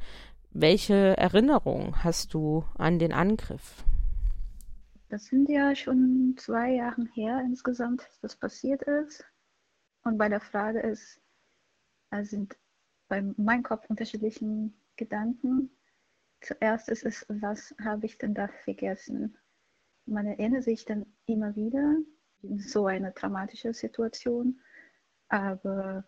Welche 0.52 1.18
Erinnerung 1.18 2.04
hast 2.04 2.34
du 2.34 2.64
an 2.78 3.00
den 3.00 3.14
Angriff? 3.14 3.84
Das 5.10 5.26
sind 5.26 5.50
ja 5.50 5.76
schon 5.76 6.36
zwei 6.38 6.76
Jahre 6.76 7.06
her 7.14 7.42
insgesamt, 7.46 8.02
dass 8.02 8.20
das 8.22 8.36
passiert 8.38 8.82
ist. 8.84 9.26
Und 10.04 10.18
bei 10.18 10.30
der 10.30 10.42
Frage 10.42 10.80
ist, 10.80 11.22
sind 12.22 12.58
bei 13.08 13.22
meinem 13.22 13.64
Kopf 13.64 13.90
unterschiedlichen 13.90 14.74
Gedanken. 14.96 15.70
Zuerst 16.42 16.90
ist 16.90 17.06
es, 17.06 17.26
was 17.30 17.76
habe 17.84 18.06
ich 18.06 18.18
denn 18.18 18.34
da 18.34 18.48
vergessen? 18.64 19.38
Man 20.06 20.26
erinnert 20.26 20.64
sich 20.64 20.86
dann 20.86 21.06
immer 21.26 21.56
wieder 21.56 21.98
in 22.42 22.60
so 22.60 22.88
eine 22.88 23.12
dramatische 23.12 23.74
Situation, 23.74 24.60
aber 25.28 26.04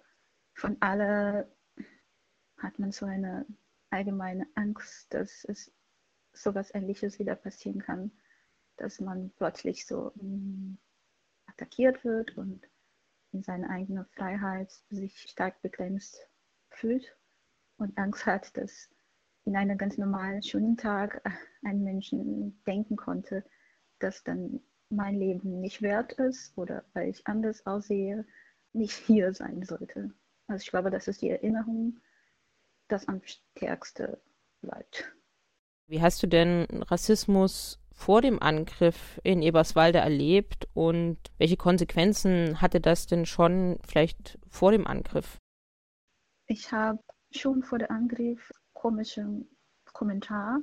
von 0.55 0.77
alle 0.79 1.55
hat 2.57 2.79
man 2.79 2.91
so 2.91 3.05
eine 3.05 3.45
allgemeine 3.91 4.47
Angst, 4.55 5.13
dass 5.13 5.43
es 5.45 5.71
sowas 6.33 6.73
Ähnliches 6.73 7.19
wieder 7.19 7.35
passieren 7.35 7.79
kann, 7.79 8.11
dass 8.77 8.99
man 8.99 9.31
plötzlich 9.37 9.85
so 9.85 10.11
mm, 10.15 10.77
attackiert 11.45 12.03
wird 12.03 12.35
und 12.37 12.67
in 13.33 13.43
seiner 13.43 13.69
eigenen 13.69 14.05
Freiheit 14.05 14.71
sich 14.89 15.17
stark 15.29 15.61
begrenzt 15.61 16.17
fühlt 16.69 17.17
und 17.77 17.97
Angst 17.97 18.25
hat, 18.25 18.55
dass 18.57 18.89
in 19.45 19.55
einem 19.55 19.77
ganz 19.77 19.97
normalen, 19.97 20.41
schönen 20.41 20.77
Tag 20.77 21.21
ein 21.63 21.83
Menschen 21.83 22.61
denken 22.65 22.95
konnte, 22.95 23.43
dass 23.99 24.23
dann 24.23 24.61
mein 24.89 25.15
Leben 25.15 25.59
nicht 25.59 25.81
wert 25.81 26.13
ist 26.13 26.57
oder 26.57 26.85
weil 26.93 27.09
ich 27.09 27.25
anders 27.27 27.65
aussehe, 27.65 28.25
nicht 28.73 28.93
hier 28.93 29.33
sein 29.33 29.63
sollte. 29.63 30.11
Also 30.47 30.61
ich 30.63 30.69
glaube, 30.69 30.91
das 30.91 31.07
ist 31.07 31.21
die 31.21 31.29
Erinnerung, 31.29 31.99
das 32.87 33.07
am 33.07 33.21
stärksten 33.23 34.17
bleibt. 34.61 35.11
Wie 35.87 36.01
hast 36.01 36.23
du 36.23 36.27
denn 36.27 36.65
Rassismus 36.71 37.79
vor 37.93 38.21
dem 38.21 38.41
Angriff 38.41 39.19
in 39.23 39.41
Eberswalde 39.41 39.99
erlebt 39.99 40.67
und 40.73 41.17
welche 41.37 41.57
Konsequenzen 41.57 42.61
hatte 42.61 42.81
das 42.81 43.05
denn 43.07 43.25
schon 43.25 43.79
vielleicht 43.87 44.39
vor 44.49 44.71
dem 44.71 44.85
Angriff? 44.87 45.37
Ich 46.47 46.71
habe 46.71 46.99
schon 47.31 47.63
vor 47.63 47.79
dem 47.79 47.89
Angriff 47.89 48.51
komischen 48.73 49.47
Kommentar, 49.93 50.59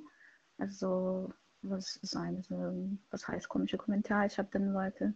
also 0.58 1.32
was 1.62 1.98
sein, 2.02 2.44
was 3.10 3.28
heißt 3.28 3.48
komische 3.48 3.78
Kommentar? 3.78 4.26
Ich 4.26 4.38
habe 4.38 4.48
dann 4.52 4.72
Leute, 4.72 5.14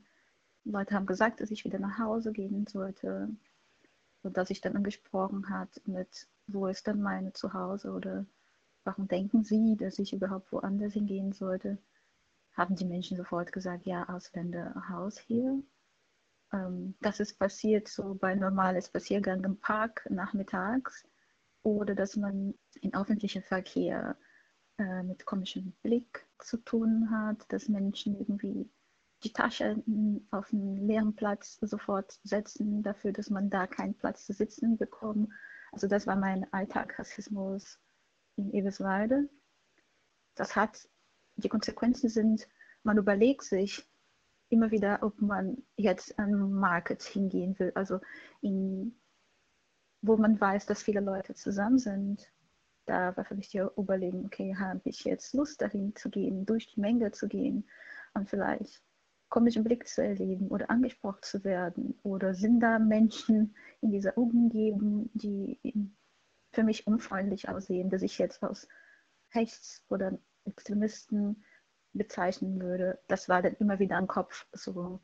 Leute 0.65 0.95
haben 0.95 1.07
gesagt, 1.07 1.41
dass 1.41 1.51
ich 1.51 1.65
wieder 1.65 1.79
nach 1.79 1.99
Hause 1.99 2.33
gehen 2.33 2.67
sollte 2.67 3.29
und 4.23 4.37
dass 4.37 4.51
ich 4.51 4.61
dann 4.61 4.77
angesprochen 4.77 5.51
hat 5.51 5.81
mit, 5.87 6.27
wo 6.47 6.67
ist 6.67 6.87
denn 6.87 7.03
meine 7.03 7.33
Zuhause 7.33 7.93
oder 7.93 8.25
warum 8.85 9.09
denken 9.09 9.45
Sie, 9.45 9.77
dass 9.77 9.99
ich 9.99 10.13
überhaupt 10.13 10.53
woanders 10.53 10.93
hingehen 10.93 11.33
sollte? 11.33 11.79
Haben 12.55 12.77
die 12.77 12.85
Menschen 12.85 13.17
sofort 13.17 13.53
gesagt, 13.53 13.87
ja, 13.87 14.09
Ausländerhaus 14.09 15.19
hier. 15.19 15.63
Ähm, 16.53 16.95
das 17.01 17.21
ist 17.21 17.39
passiert 17.39 17.89
so 17.89 18.15
bei 18.15 18.35
normales 18.35 18.87
Spaziergang 18.87 19.45
im 19.45 19.59
Park 19.59 20.07
nachmittags 20.11 21.05
oder 21.63 21.95
dass 21.95 22.17
man 22.17 22.55
in 22.81 22.95
öffentlichem 22.95 23.43
Verkehr 23.43 24.17
äh, 24.79 25.03
mit 25.03 25.25
komischem 25.27 25.73
Blick 25.83 26.27
zu 26.39 26.59
tun 26.59 27.11
hat, 27.11 27.45
dass 27.53 27.69
Menschen 27.69 28.19
irgendwie 28.19 28.71
die 29.25 29.33
Tasche 29.33 29.83
auf 30.31 30.53
einen 30.53 30.77
leeren 30.87 31.17
Platz 31.17 31.59
sofort 31.63 32.21
setzen, 32.25 32.83
dafür, 32.83 33.13
dass 33.13 33.31
man 33.31 33.49
da 33.49 33.67
keinen 33.67 33.95
Platz 33.95 34.27
zu 34.27 34.35
sitzen 34.35 34.77
bekommt. 34.77 35.33
Also 35.73 35.89
das 35.89 36.07
war 36.07 36.17
mein 36.17 36.53
Alltag 36.53 36.99
Rassismus 36.99 37.81
in 38.37 38.53
Eberswalde. 38.53 39.29
Das 40.35 40.55
hat 40.55 40.89
die 41.37 41.49
Konsequenzen 41.49 42.09
sind, 42.09 42.49
man 42.83 42.99
überlegt 42.99 43.43
sich 43.43 43.87
immer 44.49 44.71
wieder, 44.71 44.99
ob 45.03 45.21
man 45.21 45.63
jetzt 45.77 46.19
an 46.19 46.53
Market 46.53 47.03
hingehen 47.03 47.59
will, 47.59 47.73
also 47.75 48.01
in, 48.41 48.95
wo 50.03 50.17
man 50.17 50.41
weiß, 50.41 50.67
dass 50.67 50.83
viele 50.83 51.01
Leute 51.01 51.35
zusammen 51.35 51.79
sind. 51.79 52.31
Da 52.87 53.17
war 53.17 53.25
für 53.25 53.35
mich 53.35 53.49
die 53.49 53.63
Überlegung, 53.79 54.27
okay, 54.27 54.55
habe 54.57 54.81
ich 54.85 55.05
jetzt 55.05 55.33
Lust 55.35 55.63
dahin 55.63 55.95
zu 55.97 56.11
gehen, 56.11 56.45
durch 56.45 56.67
die 56.75 56.81
Menge 56.81 57.11
zu 57.13 57.29
gehen 57.29 57.67
und 58.13 58.29
vielleicht 58.29 58.83
komischen 59.31 59.65
Blick 59.65 59.89
zu 59.89 60.03
erleben 60.03 60.49
oder 60.49 60.71
angesprochen 60.71 61.23
zu 61.23 61.43
werden? 61.43 61.99
Oder 62.03 62.35
sind 62.35 62.61
da 62.61 62.79
Menschen 62.79 63.57
in 63.81 63.91
dieser 63.91 64.17
Umgebung, 64.17 65.11
die 65.15 65.59
für 66.53 66.63
mich 66.63 66.87
unfreundlich 66.87 67.49
aussehen, 67.49 67.91
dass 67.91 68.03
ich 68.03 68.19
jetzt 68.19 68.43
aus 68.43 68.69
Rechts- 69.35 69.83
oder 69.89 70.19
Extremisten 70.45 71.45
bezeichnen 71.93 72.61
würde. 72.61 72.99
Das 73.09 73.29
war 73.29 73.43
dann 73.43 73.55
immer 73.55 73.79
wieder 73.79 73.99
im 73.99 74.07
Kopf, 74.07 74.47
so 74.53 75.01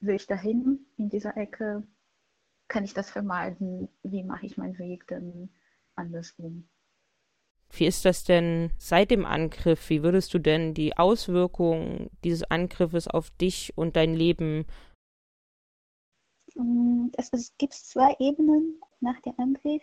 will 0.00 0.16
ich 0.16 0.26
dahin 0.26 0.86
in 0.96 1.08
dieser 1.08 1.36
Ecke, 1.36 1.86
kann 2.68 2.84
ich 2.84 2.94
das 2.94 3.10
vermeiden, 3.10 3.88
wie 4.02 4.22
mache 4.22 4.46
ich 4.46 4.56
meinen 4.56 4.78
Weg 4.78 5.06
dann 5.08 5.50
andersrum. 5.94 6.68
Wie 7.70 7.86
ist 7.86 8.04
das 8.04 8.24
denn 8.24 8.70
seit 8.78 9.10
dem 9.10 9.24
Angriff? 9.24 9.90
Wie 9.90 10.02
würdest 10.02 10.32
du 10.32 10.38
denn 10.38 10.74
die 10.74 10.96
Auswirkungen 10.96 12.10
dieses 12.22 12.48
Angriffes 12.50 13.08
auf 13.08 13.30
dich 13.30 13.72
und 13.76 13.96
dein 13.96 14.14
Leben? 14.14 14.66
Es, 17.16 17.32
es 17.32 17.56
gibt 17.58 17.74
zwei 17.74 18.14
Ebenen 18.20 18.80
nach 19.00 19.20
dem 19.22 19.34
Angriff. 19.38 19.82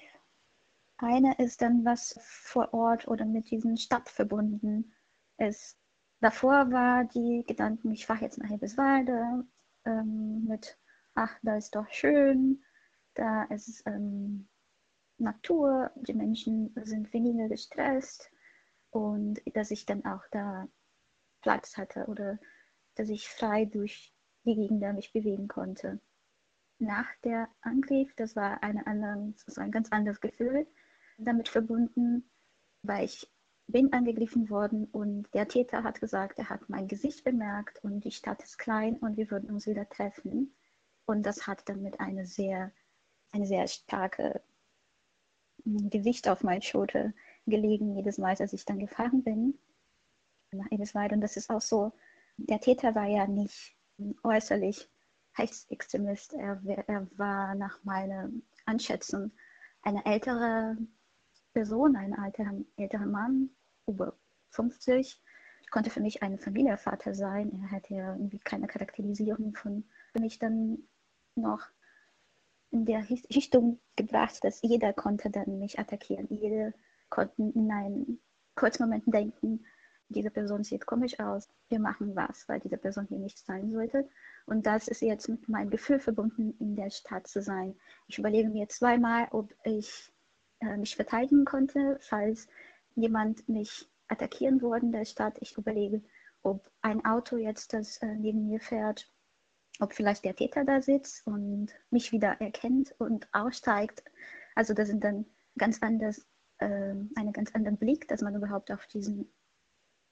Eine 1.02 1.34
ist 1.40 1.64
dann, 1.64 1.84
was 1.84 2.16
vor 2.22 2.76
Ort 2.76 3.08
oder 3.08 3.26
mit 3.26 3.50
diesem 3.50 3.76
Stadt 3.76 4.08
verbunden 4.08 4.94
ist. 5.38 5.76
Davor 6.20 6.72
war 6.72 7.06
die 7.06 7.44
Gedanken, 7.48 7.92
ich 7.92 8.06
fahre 8.06 8.22
jetzt 8.22 8.38
nach 8.38 8.52
Eberswalde 8.52 9.44
ähm, 9.86 10.46
mit, 10.48 10.78
ach, 11.16 11.36
da 11.42 11.58
ist 11.58 11.74
doch 11.74 11.90
schön, 11.90 12.64
da 13.16 13.46
ist 13.46 13.82
ähm, 13.88 14.48
Natur, 15.18 15.90
die 15.96 16.14
Menschen 16.14 16.72
sind 16.84 17.12
weniger 17.14 17.50
gestresst 17.50 18.30
und 18.92 19.42
dass 19.56 19.72
ich 19.72 19.88
dann 19.88 20.06
auch 20.06 20.24
da 20.30 20.68
Platz 21.42 21.78
hatte 21.78 22.06
oder 22.06 22.38
dass 22.94 23.10
ich 23.10 23.28
frei 23.28 23.66
durch 23.66 24.14
die 24.46 24.54
Gegend 24.54 24.82
mich 24.94 25.12
bewegen 25.14 25.48
konnte. 25.48 26.00
Nach 26.78 27.08
der 27.24 27.50
Angriff, 27.62 28.14
das 28.18 28.36
war 28.36 28.62
eine 28.62 28.86
andere, 28.86 29.34
das 29.48 29.58
war 29.58 29.64
ein 29.64 29.72
ganz 29.72 29.92
anderes 29.92 30.22
Gefühl 30.22 30.68
damit 31.26 31.50
verbunden, 31.50 32.30
weil 32.84 33.06
ich 33.06 33.30
bin 33.68 33.94
angegriffen 33.94 34.50
worden 34.50 34.86
und 34.86 35.34
der 35.34 35.48
Täter 35.48 35.84
hat 35.84 36.02
gesagt, 36.02 36.40
er 36.40 36.50
hat 36.50 36.70
mein 36.70 36.88
Gesicht 36.88 37.24
bemerkt 37.24 37.84
und 37.84 38.04
die 38.04 38.12
Stadt 38.12 38.44
ist 38.44 38.58
klein 38.58 38.98
und 38.98 39.18
wir 39.18 39.32
würden 39.32 39.50
uns 39.50 39.66
wieder 39.66 39.88
treffen. 39.88 40.54
Und 41.06 41.24
das 41.24 41.48
hat 41.48 41.68
dann 41.70 41.82
mit 41.82 42.00
einer 42.00 42.26
sehr, 42.26 42.72
eine 43.32 43.46
sehr 43.46 43.68
starke 43.68 44.42
hm, 45.64 45.90
Gewicht 45.90 46.28
auf 46.28 46.44
meine 46.44 46.62
Schulter 46.62 47.14
gelegen, 47.48 47.96
jedes 47.96 48.18
Mal, 48.18 48.36
als 48.38 48.54
ich 48.54 48.66
dann 48.66 48.80
gefahren 48.80 49.24
bin. 49.24 49.58
Und 50.52 51.22
das 51.22 51.38
ist 51.38 51.50
auch 51.50 51.62
so, 51.62 51.94
der 52.38 52.60
Täter 52.60 52.94
war 52.94 53.08
ja 53.08 53.26
nicht 53.26 53.76
äußerlich 54.24 54.90
Rechtsextremist. 55.38 56.34
Er, 56.34 56.62
er 56.88 57.08
war 57.18 57.56
nach 57.56 57.82
meiner 57.84 58.30
Anschätzung 58.66 59.32
eine 59.82 60.06
ältere 60.06 60.78
Person, 61.54 61.96
ein 61.96 62.14
älterer, 62.14 62.54
älterer 62.78 63.06
Mann, 63.06 63.50
über 63.88 64.14
50, 64.50 65.22
konnte 65.72 65.90
für 65.90 66.02
mich 66.02 66.22
ein 66.24 66.38
Familienvater 66.40 67.14
sein. 67.14 67.52
Er 67.64 67.72
hatte 67.72 67.94
ja 67.96 68.14
irgendwie 68.14 68.40
keine 68.40 68.68
Charakterisierung 68.68 69.56
von 69.56 69.86
für 70.14 70.22
mich 70.22 70.40
dann 70.40 70.80
noch. 71.36 71.62
in 72.72 72.86
der 72.86 73.08
Richtung 73.10 73.80
gebracht, 73.96 74.44
dass 74.44 74.62
jeder 74.62 74.94
konnte 74.94 75.30
dann 75.30 75.60
mich 75.60 75.78
attackieren. 75.78 76.28
Jeder 76.30 76.74
konnte 77.10 77.42
in 77.42 77.70
einen 77.72 78.22
kurzen 78.56 78.84
Moment 78.84 79.04
denken, 79.08 79.66
diese 80.10 80.30
Person 80.32 80.64
sieht 80.64 80.86
komisch 80.86 81.20
aus, 81.20 81.48
wir 81.70 81.80
machen 81.80 82.16
was, 82.16 82.48
weil 82.48 82.60
diese 82.60 82.78
Person 82.78 83.08
hier 83.08 83.20
nicht 83.20 83.40
sein 83.40 83.72
sollte. 83.72 84.10
Und 84.46 84.66
das 84.66 84.88
ist 84.88 85.02
jetzt 85.02 85.30
mit 85.30 85.48
meinem 85.48 85.70
Gefühl 85.70 86.00
verbunden, 86.00 86.56
in 86.60 86.76
der 86.76 86.90
Stadt 86.90 87.28
zu 87.28 87.42
sein. 87.42 87.76
Ich 88.08 88.20
überlege 88.20 88.50
mir 88.50 88.68
zweimal, 88.68 89.28
ob 89.32 89.54
ich 89.64 90.11
äh, 90.62 90.78
mich 90.78 90.96
verteidigen 90.96 91.46
konnte, 91.46 91.98
falls 92.02 92.48
jemand 92.96 93.48
mich 93.48 93.90
attackieren 94.08 94.62
würde 94.62 94.86
in 94.86 94.92
der 94.92 95.06
Stadt. 95.06 95.38
Ich 95.42 95.58
überlege, 95.58 96.02
ob 96.44 96.70
ein 96.82 97.04
Auto 97.06 97.38
jetzt, 97.38 97.74
das 97.74 97.98
äh, 97.98 98.16
neben 98.16 98.48
mir 98.48 98.60
fährt, 98.60 99.12
ob 99.80 99.94
vielleicht 99.94 100.26
der 100.26 100.36
Täter 100.36 100.64
da 100.66 100.82
sitzt 100.82 101.26
und 101.26 101.70
mich 101.90 102.12
wieder 102.12 102.40
erkennt 102.40 102.94
und 103.00 103.28
aussteigt. 103.34 104.04
Also 104.56 104.74
das 104.74 104.88
sind 104.90 105.04
dann 105.04 105.26
ganz 105.58 105.82
anders, 105.82 106.28
äh, 106.60 106.66
einen 107.16 107.34
ganz 107.34 107.54
anderen 107.54 107.78
Blick, 107.78 108.08
dass 108.08 108.22
man 108.22 108.36
überhaupt 108.36 108.72
auf 108.72 108.86
diesen 108.88 109.32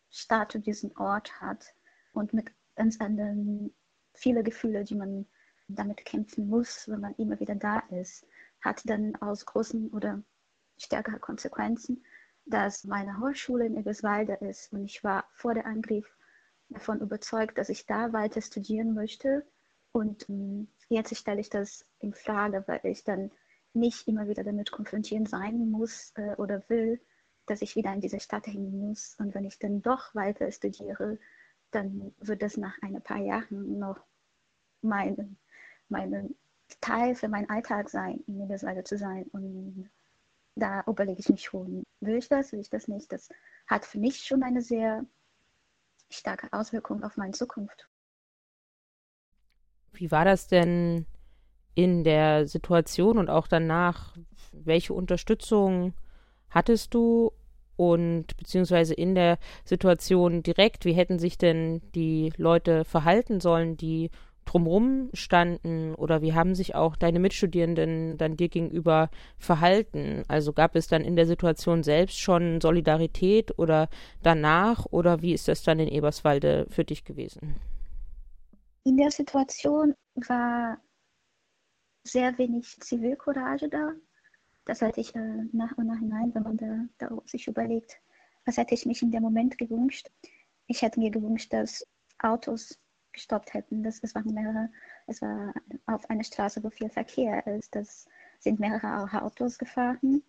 Stadt, 0.10 0.66
diesen 0.66 0.96
Ort 0.98 1.40
hat 1.42 1.74
und 2.14 2.34
mit 2.34 2.52
ganz 2.76 3.00
anderen, 3.00 3.74
viele 4.14 4.44
Gefühle, 4.44 4.84
die 4.84 4.96
man 4.96 5.28
damit 5.68 6.04
kämpfen 6.06 6.48
muss, 6.48 6.88
wenn 6.88 7.02
man 7.02 7.14
immer 7.16 7.40
wieder 7.40 7.56
da 7.56 7.80
ist, 7.92 8.26
hat 8.62 8.82
dann 8.86 9.16
aus 9.18 9.46
großen 9.46 9.90
oder 9.90 10.24
stärkeren 10.80 11.22
Konsequenzen, 11.22 12.04
dass 12.46 12.84
meine 12.84 13.20
Hochschule 13.20 13.66
in 13.66 13.78
Eberswalde 13.78 14.34
ist 14.42 14.74
und 14.74 14.86
ich 14.86 15.04
war 15.04 15.26
vor 15.34 15.54
dem 15.54 15.66
Angriff 15.66 16.08
davon 16.70 17.00
überzeugt, 17.00 17.58
dass 17.58 17.70
ich 17.70 17.86
da 17.86 18.14
weiter 18.14 18.42
studieren 18.42 18.94
möchte. 18.94 19.46
Und 19.92 20.30
ähm, 20.30 20.68
jetzt 20.88 21.16
stelle 21.16 21.42
ich 21.42 21.50
das 21.50 21.86
in 22.00 22.14
Frage, 22.14 22.64
weil 22.68 22.80
ich 22.84 23.04
dann 23.04 23.32
nicht 23.74 24.08
immer 24.08 24.28
wieder 24.28 24.44
damit 24.44 24.72
konfrontiert 24.72 25.28
sein 25.28 25.70
muss 25.70 26.12
äh, 26.16 26.36
oder 26.36 26.64
will, 26.70 27.00
dass 27.46 27.62
ich 27.62 27.76
wieder 27.76 27.94
in 27.94 28.02
diese 28.02 28.20
Stadt 28.20 28.48
hängen 28.48 28.80
muss. 28.80 29.16
Und 29.20 29.34
wenn 29.34 29.46
ich 29.46 29.60
dann 29.60 29.82
doch 29.82 30.14
weiter 30.16 30.52
studiere, 30.52 31.18
dann 31.72 32.14
wird 32.20 32.42
das 32.42 32.58
nach 32.58 32.78
ein 32.82 33.02
paar 33.02 33.18
Jahren 33.18 33.80
noch 33.80 34.00
mein, 34.82 35.38
mein 35.88 36.36
Teil 36.82 37.16
für 37.16 37.28
meinen 37.28 37.50
Alltag 37.50 37.90
sein, 37.90 38.24
in 38.28 38.38
Niedersage 38.38 38.84
zu 38.84 38.98
sein. 38.98 39.24
Und 39.32 39.90
da 40.60 40.84
überlege 40.88 41.20
ich 41.20 41.30
mich 41.30 41.44
schon, 41.44 41.84
will 42.00 42.18
ich 42.18 42.30
das, 42.30 42.52
will 42.52 42.60
ich 42.60 42.70
das 42.70 42.88
nicht. 42.88 43.12
Das 43.12 43.30
hat 43.68 43.86
für 43.86 44.00
mich 44.00 44.24
schon 44.24 44.44
eine 44.44 44.62
sehr 44.62 45.06
starke 46.10 46.52
Auswirkung 46.52 47.04
auf 47.04 47.18
meine 47.18 47.34
Zukunft. 47.34 47.88
Wie 49.94 50.12
war 50.12 50.26
das 50.26 50.48
denn 50.48 51.06
in 51.76 52.04
der 52.04 52.48
Situation 52.48 53.18
und 53.18 53.30
auch 53.30 53.48
danach? 53.48 54.16
Welche 54.52 54.94
Unterstützung 54.94 55.94
hattest 56.50 56.94
du 56.94 57.32
und 57.76 58.36
beziehungsweise 58.38 58.94
in 58.94 59.16
der 59.16 59.38
Situation 59.64 60.44
direkt, 60.44 60.84
wie 60.86 60.94
hätten 60.94 61.20
sich 61.20 61.38
denn 61.38 61.82
die 61.96 62.34
Leute 62.36 62.84
verhalten 62.84 63.40
sollen, 63.40 63.78
die 63.78 64.10
drumrum 64.50 65.10
standen 65.14 65.94
oder 65.96 66.22
wie 66.22 66.34
haben 66.34 66.56
sich 66.56 66.76
auch 66.76 66.96
deine 66.96 67.20
Mitstudierenden 67.20 68.18
dann 68.18 68.36
dir 68.36 68.50
gegenüber 68.50 69.10
verhalten? 69.38 70.24
Also 70.28 70.54
gab 70.54 70.76
es 70.76 70.88
dann 70.88 71.04
in 71.04 71.16
der 71.16 71.28
Situation 71.28 71.84
selbst 71.84 72.20
schon 72.20 72.60
Solidarität 72.60 73.58
oder 73.60 73.90
danach 74.24 74.86
oder 74.88 75.22
wie 75.22 75.34
ist 75.34 75.48
das 75.48 75.64
dann 75.64 75.80
in 75.80 75.88
Eberswalde 75.88 76.66
für 76.70 76.84
dich 76.84 77.04
gewesen? 77.04 77.56
In 78.86 78.98
der 78.98 79.12
Situation 79.12 79.94
war 80.16 80.80
sehr 82.04 82.36
wenig 82.38 82.80
Zivilcourage 82.80 83.70
da. 83.70 83.94
Das 84.66 84.82
hatte 84.82 85.02
ich 85.02 85.16
äh, 85.16 85.44
nach 85.52 85.78
und 85.78 85.88
nachhinein, 85.88 86.34
wenn 86.34 86.44
man 86.44 86.58
da, 86.58 86.86
da 86.98 87.22
sich 87.26 87.48
überlegt, 87.48 88.00
was 88.46 88.58
hätte 88.58 88.74
ich 88.74 88.86
mich 88.86 89.02
in 89.02 89.12
dem 89.12 89.22
Moment 89.22 89.58
gewünscht. 89.58 90.10
Ich 90.68 90.82
hätte 90.82 91.00
mir 91.00 91.12
gewünscht, 91.12 91.54
dass 91.54 91.86
Autos 92.20 92.80
gestoppt 93.14 93.54
hätten. 93.54 93.84
Das, 93.84 94.00
es 94.04 94.16
waren 94.16 94.34
mehrere, 94.34 94.70
es 95.08 95.22
war 95.22 95.54
auf 95.86 96.10
einer 96.10 96.24
Straße, 96.24 96.64
wo 96.64 96.70
viel 96.70 96.90
Verkehr 96.90 97.46
ist. 97.48 97.76
Das 97.76 98.08
sind 98.40 98.60
mehrere 98.60 99.22
Autos 99.22 99.58
gefahren. 99.58 100.24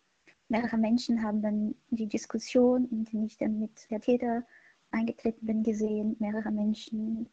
Mehrere 0.48 0.78
Menschen 0.78 1.22
haben 1.22 1.42
dann 1.42 1.74
die 1.90 2.08
Diskussion, 2.08 2.88
in 2.90 3.04
die 3.04 3.26
ich 3.26 3.38
dann 3.38 3.60
mit 3.60 3.90
der 3.90 4.00
Täter 4.00 4.44
eingetreten 4.90 5.46
bin, 5.46 5.62
gesehen. 5.62 6.16
Mehrere 6.18 6.50
Menschen, 6.50 7.28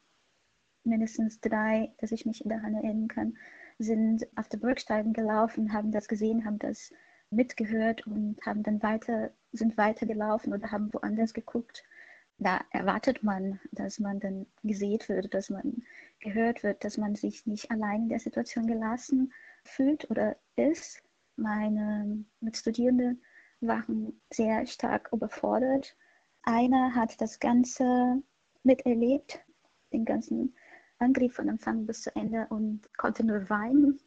mindestens 0.83 1.39
drei, 1.41 1.91
dass 1.97 2.11
ich 2.11 2.25
mich 2.25 2.43
daran 2.45 2.75
erinnern 2.75 3.07
kann, 3.07 3.37
sind 3.79 4.27
auf 4.35 4.47
der 4.49 4.57
Bürgsteigen 4.57 5.13
gelaufen, 5.13 5.73
haben 5.73 5.91
das 5.91 6.07
gesehen, 6.07 6.45
haben 6.45 6.59
das 6.59 6.91
mitgehört 7.29 8.07
und 8.07 8.37
haben 8.45 8.63
dann 8.63 8.81
weiter, 8.81 9.31
sind 9.51 9.77
weitergelaufen 9.77 10.53
oder 10.53 10.71
haben 10.71 10.93
woanders 10.93 11.33
geguckt. 11.33 11.83
Da 12.39 12.61
erwartet 12.71 13.23
man, 13.23 13.59
dass 13.71 13.99
man 13.99 14.19
dann 14.19 14.45
gesehen 14.63 14.99
wird, 15.07 15.33
dass 15.33 15.49
man 15.49 15.83
gehört 16.19 16.61
wird, 16.61 16.83
dass 16.83 16.97
man 16.97 17.15
sich 17.15 17.45
nicht 17.47 17.71
allein 17.71 18.03
in 18.03 18.09
der 18.09 18.19
Situation 18.19 18.67
gelassen 18.67 19.33
fühlt 19.63 20.09
oder 20.11 20.37
ist. 20.55 21.01
Meine 21.35 22.25
Mitstudierenden 22.39 23.23
waren 23.61 24.21
sehr 24.31 24.65
stark 24.67 25.09
überfordert. 25.11 25.95
Einer 26.43 26.93
hat 26.93 27.19
das 27.21 27.39
Ganze 27.39 28.21
miterlebt, 28.63 29.39
den 29.91 30.05
ganzen 30.05 30.55
Angriff 30.99 31.33
von 31.35 31.49
Anfang 31.49 31.85
bis 31.85 32.03
zu 32.03 32.15
Ende 32.15 32.47
und 32.49 32.81
konnte 32.97 33.25
nur 33.25 33.49
weinen. 33.49 33.99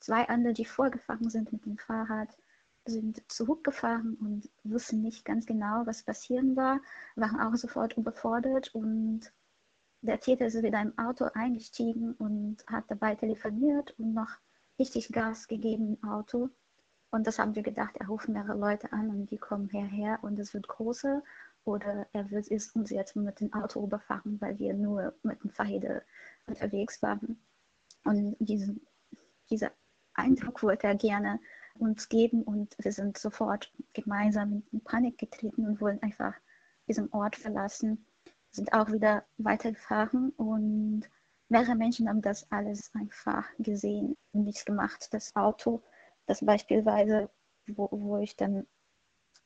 Zwei 0.00 0.28
andere, 0.28 0.54
die 0.54 0.64
vorgefahren 0.64 1.30
sind 1.30 1.52
mit 1.52 1.64
dem 1.64 1.78
Fahrrad, 1.78 2.36
sind 2.86 3.22
zurückgefahren 3.30 4.14
und 4.14 4.48
wussten 4.64 5.02
nicht 5.02 5.24
ganz 5.24 5.46
genau, 5.46 5.86
was 5.86 6.02
passieren 6.02 6.56
war, 6.56 6.80
waren 7.14 7.40
auch 7.40 7.56
sofort 7.56 7.96
überfordert 7.96 8.74
und 8.74 9.32
der 10.02 10.20
Täter 10.20 10.46
ist 10.46 10.62
wieder 10.62 10.80
im 10.80 10.96
Auto 10.98 11.26
eingestiegen 11.34 12.12
und 12.14 12.58
hat 12.66 12.84
dabei 12.88 13.14
telefoniert 13.14 13.94
und 13.98 14.14
noch 14.14 14.30
richtig 14.78 15.08
Gas 15.08 15.48
gegeben 15.48 15.98
im 16.00 16.08
Auto. 16.08 16.50
Und 17.10 17.26
das 17.26 17.38
haben 17.38 17.54
wir 17.54 17.62
gedacht, 17.62 17.96
er 17.96 18.08
ruft 18.08 18.28
mehrere 18.28 18.58
Leute 18.58 18.92
an 18.92 19.10
und 19.10 19.30
die 19.30 19.38
kommen 19.38 19.68
hierher 19.70 20.18
und 20.22 20.38
es 20.38 20.54
wird 20.54 20.68
größer 20.68 21.22
oder 21.64 22.06
er 22.12 22.30
wird 22.30 22.50
uns 22.50 22.90
jetzt 22.90 23.16
mit 23.16 23.40
dem 23.40 23.52
Auto 23.52 23.82
überfahren, 23.82 24.40
weil 24.40 24.58
wir 24.58 24.74
nur 24.74 25.14
mit 25.22 25.42
dem 25.42 25.50
Fahrräder 25.50 26.02
unterwegs 26.46 27.02
waren. 27.02 27.40
Und 28.04 28.36
diesen, 28.38 28.86
dieser 29.50 29.72
Eindruck 30.14 30.62
wollte 30.62 30.86
er 30.86 30.94
gerne 30.94 31.40
uns 31.78 32.08
geben 32.08 32.42
und 32.42 32.74
wir 32.78 32.92
sind 32.92 33.18
sofort 33.18 33.72
gemeinsam 33.92 34.62
in 34.72 34.82
Panik 34.82 35.18
getreten 35.18 35.66
und 35.66 35.80
wollen 35.80 36.02
einfach 36.02 36.34
diesen 36.88 37.12
Ort 37.12 37.36
verlassen, 37.36 38.06
sind 38.50 38.72
auch 38.72 38.90
wieder 38.90 39.24
weitergefahren 39.38 40.30
und 40.30 41.02
mehrere 41.48 41.74
Menschen 41.74 42.08
haben 42.08 42.22
das 42.22 42.50
alles 42.50 42.90
einfach 42.94 43.46
gesehen 43.58 44.16
und 44.32 44.44
nichts 44.44 44.64
gemacht. 44.64 45.08
Das 45.12 45.34
Auto, 45.36 45.82
das 46.26 46.44
beispielsweise, 46.44 47.30
wo, 47.66 47.88
wo 47.90 48.18
ich 48.18 48.36
dann 48.36 48.66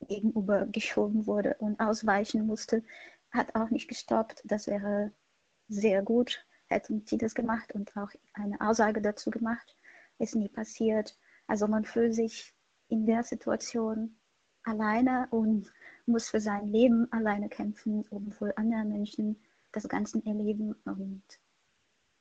gegenüber 0.08 0.66
geschoben 0.66 1.26
wurde 1.26 1.56
und 1.58 1.80
ausweichen 1.80 2.46
musste, 2.46 2.82
hat 3.30 3.54
auch 3.54 3.70
nicht 3.70 3.88
gestoppt. 3.88 4.42
Das 4.44 4.66
wäre 4.66 5.12
sehr 5.68 6.02
gut 6.02 6.44
hätten 6.70 7.04
sie 7.04 7.18
das 7.18 7.34
gemacht 7.34 7.72
und 7.74 7.94
auch 7.96 8.10
eine 8.32 8.60
Aussage 8.60 9.02
dazu 9.02 9.30
gemacht. 9.30 9.76
Ist 10.18 10.36
nie 10.36 10.48
passiert. 10.48 11.18
Also 11.50 11.66
man 11.66 11.84
fühlt 11.84 12.14
sich 12.14 12.54
in 12.86 13.06
der 13.06 13.24
Situation 13.24 14.16
alleine 14.62 15.26
und 15.32 15.66
muss 16.06 16.30
für 16.30 16.40
sein 16.40 16.68
Leben 16.68 17.12
alleine 17.12 17.48
kämpfen, 17.48 18.04
obwohl 18.10 18.52
andere 18.54 18.84
Menschen 18.84 19.42
das 19.72 19.88
Ganze 19.88 20.24
erleben. 20.24 20.74
Und 20.84 21.24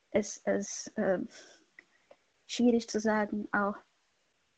es 0.10 0.38
ist 0.38 0.98
äh, 0.98 1.20
schwierig 2.48 2.90
zu 2.90 3.00
sagen, 3.00 3.48
auch 3.52 3.76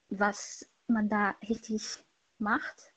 was 0.08 0.66
man 0.88 1.10
da 1.10 1.36
richtig 1.50 2.02
macht. 2.38 2.94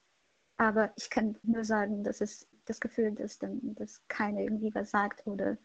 Aber 0.56 0.92
ich 0.94 1.10
kann 1.10 1.36
nur 1.42 1.64
sagen, 1.64 2.04
dass 2.04 2.20
es 2.20 2.48
das 2.66 2.78
Gefühl, 2.78 3.16
dass 3.16 3.40
dann 3.40 3.74
dass 3.74 4.00
keiner 4.06 4.42
irgendwie 4.42 4.72
was 4.76 4.92
sagt 4.92 5.26
oder 5.26 5.58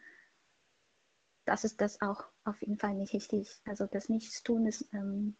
das 1.44 1.62
ist 1.62 1.80
das 1.80 2.00
auch 2.02 2.24
auf 2.42 2.60
jeden 2.62 2.78
Fall 2.78 2.94
nicht 2.94 3.14
richtig. 3.14 3.62
Also 3.64 3.86
das 3.86 4.08
Nichtstun 4.08 4.66
ist, 4.66 4.92
ähm, 4.92 5.36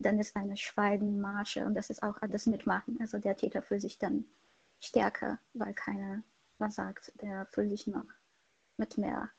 dann 0.00 0.18
ist 0.18 0.34
eine 0.34 0.56
Schweigenmarsche 0.56 1.64
und 1.64 1.74
das 1.74 1.90
ist 1.90 2.02
auch 2.02 2.18
das 2.28 2.46
Mitmachen. 2.46 2.98
Also 3.00 3.18
der 3.18 3.36
Täter 3.36 3.62
fühlt 3.62 3.82
sich 3.82 3.98
dann 3.98 4.24
stärker, 4.80 5.38
weil 5.52 5.74
keiner 5.74 6.22
was 6.58 6.76
sagt. 6.76 7.12
Der 7.20 7.46
fühlt 7.46 7.70
sich 7.70 7.86
noch 7.86 8.06
mit 8.76 8.96
mehr, 8.98 9.30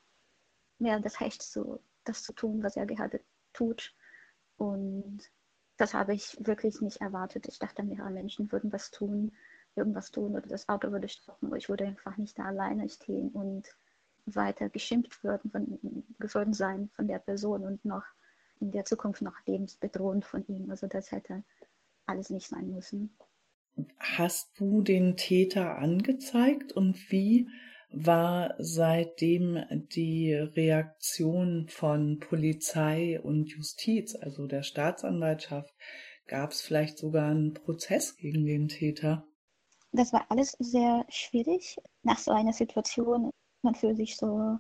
mehr 0.78 1.00
das 1.00 1.20
Recht 1.20 1.42
zu, 1.42 1.82
das 2.04 2.24
zu 2.24 2.34
tun, 2.34 2.64
was 2.64 2.78
er 2.78 2.86
gerade 2.86 3.22
tut. 3.54 3.94
Und 4.58 5.22
das 5.78 5.96
habe 5.96 6.14
ich 6.14 6.38
wirklich 6.46 6.80
nicht 6.82 7.02
erwartet. 7.02 7.48
Ich 7.48 7.58
dachte, 7.58 7.82
mehrere 7.82 8.12
Menschen 8.12 8.52
würden 8.52 8.72
was 8.72 8.92
tun, 8.92 9.32
irgendwas 9.76 10.12
tun 10.12 10.36
oder 10.36 10.48
das 10.48 10.70
Auto 10.70 10.92
würde 10.92 11.10
stoppen. 11.10 11.56
Ich 11.56 11.70
würde 11.70 11.86
einfach 11.86 12.18
nicht 12.18 12.38
da 12.38 12.46
alleine 12.46 12.88
stehen 12.88 13.30
und 13.30 13.68
weiter 14.26 14.70
geschimpft 14.70 15.24
würden 15.24 15.50
von, 15.50 16.06
worden 16.34 16.54
sein 16.54 16.90
von 16.94 17.08
der 17.08 17.18
Person 17.18 17.66
und 17.66 17.84
noch 17.84 18.04
in 18.62 18.72
der 18.72 18.86
Zukunft 18.86 19.22
noch 19.22 19.36
lebensbedrohend 19.46 20.26
von 20.26 20.46
ihm. 20.48 20.70
Also 20.70 20.88
das 20.88 21.12
hätte 21.12 21.44
alles 22.06 22.30
nicht 22.30 22.48
sein 22.48 22.72
müssen. 22.72 23.18
Hast 23.98 24.60
du 24.60 24.82
den 24.82 25.18
Täter 25.18 25.78
angezeigt 25.78 26.72
und 26.74 27.12
wie 27.12 27.48
war 27.90 28.56
seitdem 28.58 29.64
die 29.94 30.34
Reaktion 30.34 31.68
von 31.68 32.20
Polizei 32.20 33.20
und 33.22 33.50
Justiz, 33.50 34.16
also 34.16 34.48
der 34.48 34.64
Staatsanwaltschaft? 34.64 35.74
Gab 36.28 36.52
es 36.52 36.62
vielleicht 36.62 36.98
sogar 36.98 37.32
einen 37.32 37.54
Prozess 37.54 38.16
gegen 38.16 38.46
den 38.46 38.68
Täter? 38.68 39.26
Das 39.92 40.14
war 40.14 40.26
alles 40.30 40.56
sehr 40.60 41.06
schwierig. 41.10 41.76
Nach 42.04 42.18
so 42.18 42.32
einer 42.32 42.54
Situation, 42.54 43.30
man 43.62 43.76
fühlt 43.76 43.98
sich 43.98 44.16
so 44.16 44.58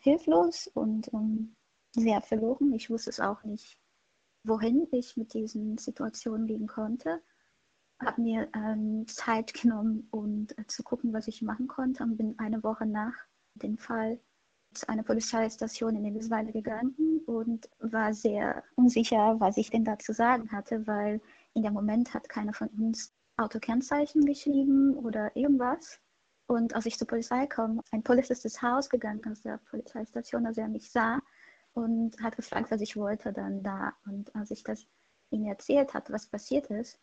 hilflos 0.00 0.66
und 0.68 1.12
ähm, 1.12 1.54
sehr 1.94 2.20
verloren. 2.22 2.72
Ich 2.72 2.90
wusste 2.90 3.10
es 3.10 3.20
auch 3.20 3.44
nicht, 3.44 3.78
wohin 4.44 4.86
ich 4.92 5.16
mit 5.16 5.34
diesen 5.34 5.78
Situationen 5.78 6.46
gehen 6.46 6.66
konnte 6.66 7.22
habe 8.00 8.20
mir 8.22 8.48
ähm, 8.54 9.06
Zeit 9.06 9.52
genommen 9.54 10.08
und 10.10 10.56
äh, 10.58 10.66
zu 10.66 10.82
gucken, 10.82 11.12
was 11.12 11.28
ich 11.28 11.42
machen 11.42 11.68
konnte 11.68 12.02
und 12.02 12.16
bin 12.16 12.38
eine 12.38 12.62
Woche 12.62 12.86
nach 12.86 13.14
dem 13.54 13.76
Fall 13.76 14.18
zu 14.72 14.88
einer 14.88 15.02
Polizeistation 15.02 15.96
in 15.96 16.04
Ebelsweiler 16.04 16.52
gegangen 16.52 17.20
und 17.26 17.68
war 17.80 18.14
sehr 18.14 18.62
unsicher, 18.76 19.38
was 19.38 19.56
ich 19.56 19.70
denn 19.70 19.84
da 19.84 19.98
zu 19.98 20.14
sagen 20.14 20.50
hatte, 20.52 20.86
weil 20.86 21.20
in 21.54 21.62
dem 21.62 21.72
Moment 21.72 22.14
hat 22.14 22.28
keiner 22.28 22.54
von 22.54 22.68
uns 22.68 23.12
Autokennzeichen 23.36 24.24
geschrieben 24.24 24.94
oder 24.96 25.34
irgendwas. 25.36 26.00
Und 26.46 26.74
als 26.74 26.86
ich 26.86 26.96
zur 26.96 27.08
Polizei 27.08 27.46
kam, 27.46 27.80
ein 27.90 28.02
Polizist 28.02 28.44
ist 28.44 28.62
Haus 28.62 28.88
gegangen 28.88 29.22
aus 29.30 29.42
der 29.42 29.58
Polizeistation, 29.70 30.46
als 30.46 30.58
er 30.58 30.68
mich 30.68 30.90
sah 30.90 31.20
und 31.74 32.20
hat 32.20 32.36
gefragt, 32.36 32.70
was 32.70 32.80
ich 32.80 32.96
wollte 32.96 33.32
dann 33.32 33.62
da. 33.62 33.92
Und 34.06 34.34
als 34.34 34.50
ich 34.50 34.62
das 34.62 34.86
ihm 35.30 35.44
erzählt 35.44 35.94
hatte, 35.94 36.12
was 36.12 36.26
passiert 36.26 36.66
ist, 36.66 36.98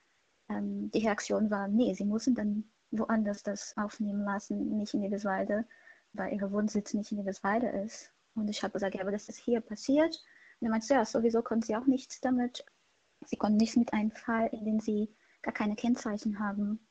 ähm, 0.49 0.91
die 0.91 1.05
Reaktion 1.05 1.49
war, 1.49 1.67
nee, 1.67 1.93
sie 1.93 2.05
müssen 2.05 2.35
dann 2.35 2.69
woanders 2.91 3.43
das 3.43 3.75
aufnehmen 3.77 4.23
lassen, 4.23 4.77
nicht 4.77 4.93
in 4.93 5.03
Eberswalde, 5.03 5.65
weil 6.13 6.33
ihr 6.33 6.51
Wohnsitz 6.51 6.93
nicht 6.93 7.11
in 7.11 7.19
Eberswalde 7.19 7.67
ist. 7.67 8.11
Und 8.35 8.49
ich 8.49 8.63
habe 8.63 8.73
gesagt, 8.73 8.95
ja, 8.95 9.01
aber 9.01 9.11
das 9.11 9.29
ist 9.29 9.37
hier 9.37 9.61
passiert. 9.61 10.15
Und 10.59 10.67
er 10.67 10.71
meinte, 10.71 10.93
ja, 10.93 11.05
sowieso 11.05 11.41
konnten 11.41 11.65
sie 11.65 11.75
auch 11.75 11.85
nichts 11.85 12.21
damit. 12.21 12.65
Sie 13.25 13.35
konnten 13.35 13.57
nichts 13.57 13.75
mit 13.75 13.93
einem 13.93 14.11
Fall, 14.11 14.47
in 14.51 14.63
dem 14.63 14.79
sie 14.79 15.13
gar 15.41 15.53
keine 15.53 15.75
Kennzeichen 15.75 16.39
haben. 16.39 16.87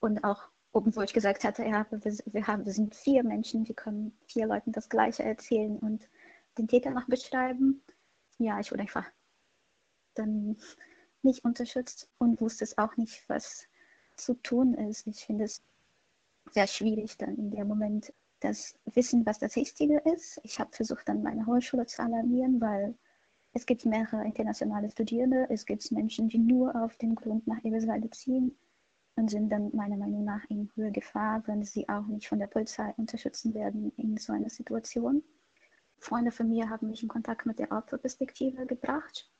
Und 0.00 0.24
auch 0.24 0.48
oben, 0.72 0.94
wo 0.96 1.02
ich 1.02 1.12
gesagt 1.12 1.44
hatte, 1.44 1.64
ja, 1.64 1.86
wir, 1.90 2.00
wir, 2.26 2.46
haben, 2.46 2.64
wir 2.64 2.72
sind 2.72 2.94
vier 2.94 3.22
Menschen, 3.22 3.66
wir 3.66 3.74
können 3.74 4.18
vier 4.26 4.46
Leuten 4.46 4.72
das 4.72 4.88
Gleiche 4.88 5.22
erzählen 5.22 5.78
und 5.78 6.08
den 6.58 6.68
Täter 6.68 6.90
noch 6.90 7.06
beschreiben. 7.06 7.82
Ja, 8.38 8.60
ich 8.60 8.70
wurde 8.70 8.82
einfach 8.82 9.10
dann 10.14 10.56
nicht 11.22 11.44
unterstützt 11.44 12.08
und 12.18 12.40
wusste 12.40 12.64
es 12.64 12.78
auch 12.78 12.96
nicht, 12.96 13.28
was 13.28 13.66
zu 14.16 14.34
tun 14.34 14.74
ist. 14.74 15.06
Ich 15.06 15.24
finde 15.24 15.44
es 15.44 15.62
sehr 16.50 16.66
schwierig, 16.66 17.16
dann 17.16 17.36
in 17.36 17.50
dem 17.50 17.66
Moment 17.66 18.12
das 18.40 18.74
Wissen, 18.84 19.24
was 19.24 19.38
das 19.38 19.56
Richtige 19.56 19.98
ist. 20.14 20.38
Ich 20.42 20.60
habe 20.60 20.70
versucht, 20.72 21.08
dann 21.08 21.22
meine 21.22 21.46
Hochschule 21.46 21.86
zu 21.86 22.02
alarmieren, 22.02 22.60
weil 22.60 22.94
es 23.54 23.66
gibt 23.66 23.86
mehrere 23.86 24.24
internationale 24.24 24.90
Studierende, 24.90 25.46
es 25.48 25.64
gibt 25.64 25.90
Menschen, 25.92 26.28
die 26.28 26.38
nur 26.38 26.74
auf 26.76 26.96
den 26.96 27.14
Grund 27.14 27.46
nach 27.46 27.64
Eberswalde 27.64 28.10
ziehen 28.10 28.56
und 29.16 29.30
sind 29.30 29.48
dann 29.48 29.74
meiner 29.74 29.96
Meinung 29.96 30.24
nach 30.24 30.44
in 30.50 30.70
hohe 30.76 30.90
Gefahr, 30.90 31.42
wenn 31.46 31.64
sie 31.64 31.88
auch 31.88 32.06
nicht 32.06 32.28
von 32.28 32.40
der 32.40 32.48
Polizei 32.48 32.92
unterstützen 32.96 33.54
werden 33.54 33.92
in 33.96 34.16
so 34.16 34.32
einer 34.32 34.50
Situation. 34.50 35.22
Freunde 36.04 36.32
von 36.32 36.48
mir 36.48 36.68
haben 36.68 36.88
mich 36.88 37.02
in 37.02 37.08
Kontakt 37.08 37.46
mit 37.46 37.58
der 37.58 37.72
Opferperspektive 37.72 38.66
gebracht 38.66 39.30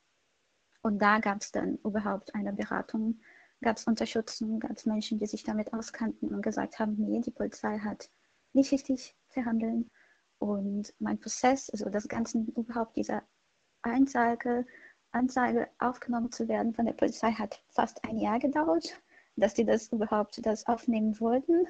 und 0.84 0.98
da 1.00 1.18
gab 1.18 1.40
es 1.40 1.50
dann 1.50 1.78
überhaupt 1.78 2.34
eine 2.34 2.52
Beratung, 2.52 3.18
gab 3.62 3.78
es 3.78 3.84
Unterstützung, 3.84 4.60
gab 4.60 4.72
es 4.72 4.84
Menschen, 4.84 5.18
die 5.18 5.26
sich 5.26 5.42
damit 5.42 5.72
auskannten 5.72 6.34
und 6.34 6.42
gesagt 6.42 6.78
haben, 6.78 6.96
nee, 6.98 7.22
die 7.22 7.30
Polizei 7.30 7.78
hat 7.78 8.10
nicht 8.52 8.70
richtig 8.70 9.16
verhandeln. 9.28 9.90
Und 10.38 10.92
mein 10.98 11.18
Prozess, 11.18 11.70
also 11.70 11.88
das 11.88 12.06
Ganze 12.06 12.38
überhaupt, 12.54 12.96
diese 12.96 13.22
Anzeige, 13.80 14.66
Anzeige 15.10 15.70
aufgenommen 15.78 16.32
zu 16.32 16.48
werden 16.48 16.74
von 16.74 16.84
der 16.84 16.92
Polizei, 16.92 17.32
hat 17.32 17.62
fast 17.70 18.04
ein 18.04 18.18
Jahr 18.18 18.38
gedauert, 18.38 19.00
dass 19.36 19.54
die 19.54 19.64
das 19.64 19.88
überhaupt 19.88 20.44
das 20.44 20.66
aufnehmen 20.66 21.18
wollten. 21.18 21.66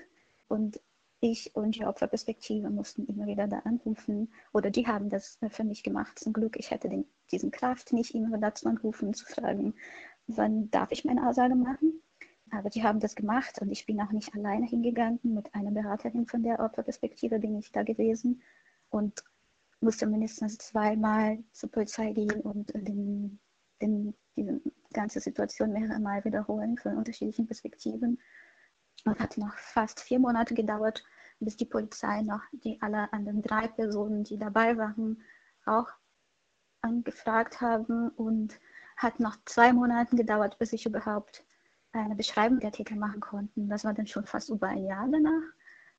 Und 0.48 0.80
ich 1.24 1.54
und 1.54 1.74
die 1.74 1.86
Opferperspektive 1.86 2.68
mussten 2.68 3.06
immer 3.06 3.26
wieder 3.26 3.48
da 3.48 3.60
anrufen 3.60 4.32
oder 4.52 4.70
die 4.70 4.86
haben 4.86 5.08
das 5.08 5.38
für 5.48 5.64
mich 5.64 5.82
gemacht. 5.82 6.18
Zum 6.18 6.34
Glück, 6.34 6.56
ich 6.58 6.70
hätte 6.70 6.88
den, 6.88 7.06
diesen 7.32 7.50
Kraft 7.50 7.92
nicht 7.92 8.14
immer 8.14 8.36
dazu 8.36 8.68
anrufen, 8.68 9.14
zu 9.14 9.24
fragen, 9.24 9.74
wann 10.26 10.70
darf 10.70 10.92
ich 10.92 11.04
meine 11.04 11.26
Aussage 11.26 11.54
machen. 11.54 12.02
Aber 12.50 12.68
die 12.68 12.84
haben 12.84 13.00
das 13.00 13.16
gemacht 13.16 13.60
und 13.60 13.72
ich 13.72 13.86
bin 13.86 14.00
auch 14.00 14.12
nicht 14.12 14.34
alleine 14.34 14.66
hingegangen. 14.66 15.18
Mit 15.22 15.54
einer 15.54 15.70
Beraterin 15.70 16.26
von 16.26 16.42
der 16.42 16.60
Opferperspektive 16.60 17.38
bin 17.38 17.58
ich 17.58 17.72
da 17.72 17.82
gewesen 17.82 18.42
und 18.90 19.24
musste 19.80 20.06
mindestens 20.06 20.58
zweimal 20.58 21.42
zur 21.52 21.70
Polizei 21.70 22.12
gehen 22.12 22.42
und 22.42 22.72
den, 22.74 23.40
den, 23.80 24.14
diese 24.36 24.60
ganze 24.92 25.20
Situation 25.20 25.72
mehrere 25.72 25.98
Mal 25.98 26.24
wiederholen 26.24 26.76
von 26.76 26.98
unterschiedlichen 26.98 27.46
Perspektiven. 27.46 28.20
Und 29.06 29.18
hat 29.18 29.36
noch 29.36 29.54
fast 29.58 30.00
vier 30.00 30.18
Monate 30.18 30.54
gedauert, 30.54 31.02
bis 31.40 31.56
die 31.56 31.66
Polizei 31.66 32.22
noch 32.22 32.42
die 32.52 32.80
alle 32.80 33.12
anderen 33.12 33.42
drei 33.42 33.68
Personen, 33.68 34.24
die 34.24 34.38
dabei 34.38 34.76
waren, 34.76 35.22
auch 35.66 35.88
angefragt 36.80 37.60
haben 37.60 38.10
und 38.10 38.58
hat 38.96 39.20
noch 39.20 39.36
zwei 39.44 39.72
Monate 39.72 40.16
gedauert, 40.16 40.58
bis 40.58 40.72
ich 40.72 40.86
überhaupt 40.86 41.44
eine 41.92 42.14
Beschreibung 42.14 42.60
der 42.60 42.72
Täter 42.72 42.96
machen 42.96 43.20
konnte. 43.20 43.52
Das 43.56 43.84
war 43.84 43.94
dann 43.94 44.06
schon 44.06 44.26
fast 44.26 44.50
über 44.50 44.68
ein 44.68 44.84
Jahr 44.84 45.08
danach. 45.10 45.52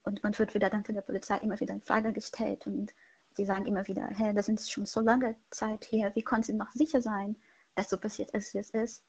Und 0.04 0.24
man 0.24 0.38
wird 0.38 0.54
wieder 0.54 0.70
dann 0.70 0.86
von 0.86 0.96
der 0.96 1.02
Polizei 1.02 1.38
immer 1.40 1.60
wieder 1.60 1.74
in 1.74 1.82
Frage 1.82 2.14
gestellt 2.14 2.68
und 2.68 2.94
die 3.38 3.46
sagen 3.46 3.66
immer 3.66 3.88
wieder, 3.88 4.08
hey, 4.08 4.34
das 4.34 4.48
ist 4.48 4.72
schon 4.72 4.86
so 4.86 5.02
lange 5.02 5.36
Zeit 5.50 5.92
her, 5.92 6.12
wie 6.16 6.22
konnten 6.22 6.44
sie 6.44 6.54
noch 6.54 6.72
sicher 6.72 7.02
sein, 7.02 7.36
dass 7.74 7.90
so 7.90 7.98
passiert 7.98 8.32
ist, 8.32 8.54
wie 8.54 8.60
es 8.60 8.70
ist? 8.70 9.04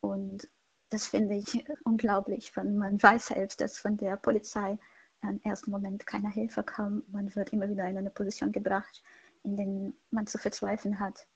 Und 0.00 0.48
das 0.90 1.06
finde 1.06 1.36
ich 1.36 1.64
unglaublich, 1.84 2.56
wenn 2.56 2.76
man 2.76 3.02
weiß 3.02 3.28
selbst, 3.28 3.60
dass 3.60 3.78
von 3.78 3.96
der 3.96 4.16
Polizei 4.16 4.78
im 5.22 5.40
ersten 5.42 5.70
Moment 5.70 6.06
keine 6.06 6.30
Hilfe 6.30 6.62
kam. 6.62 7.02
Man 7.08 7.34
wird 7.34 7.52
immer 7.52 7.68
wieder 7.68 7.88
in 7.88 7.96
eine 7.96 8.10
Position 8.10 8.52
gebracht, 8.52 9.02
in 9.44 9.56
der 9.56 9.92
man 10.10 10.26
zu 10.26 10.38
verzweifeln 10.38 10.98
hat. 10.98 11.26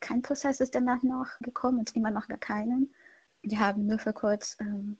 Kein 0.00 0.22
Prozess 0.22 0.60
ist 0.60 0.74
danach 0.74 1.02
noch 1.02 1.26
gekommen, 1.40 1.78
und 1.78 1.96
immer 1.96 2.10
noch 2.10 2.28
gar 2.28 2.38
keinen. 2.38 2.94
Die 3.42 3.58
haben 3.58 3.86
nur 3.86 3.98
für 3.98 4.12
kurz 4.12 4.56
ähm, 4.60 4.98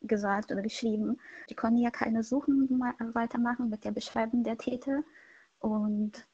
gesagt 0.00 0.52
oder 0.52 0.62
geschrieben, 0.62 1.20
die 1.48 1.54
konnten 1.54 1.78
ja 1.78 1.90
keine 1.90 2.22
Suchen 2.22 2.68
weitermachen 3.14 3.68
mit 3.68 3.84
der 3.84 3.92
Beschreibung 3.92 4.44
der 4.44 4.58
Täter. 4.58 5.02
Und 5.58 6.26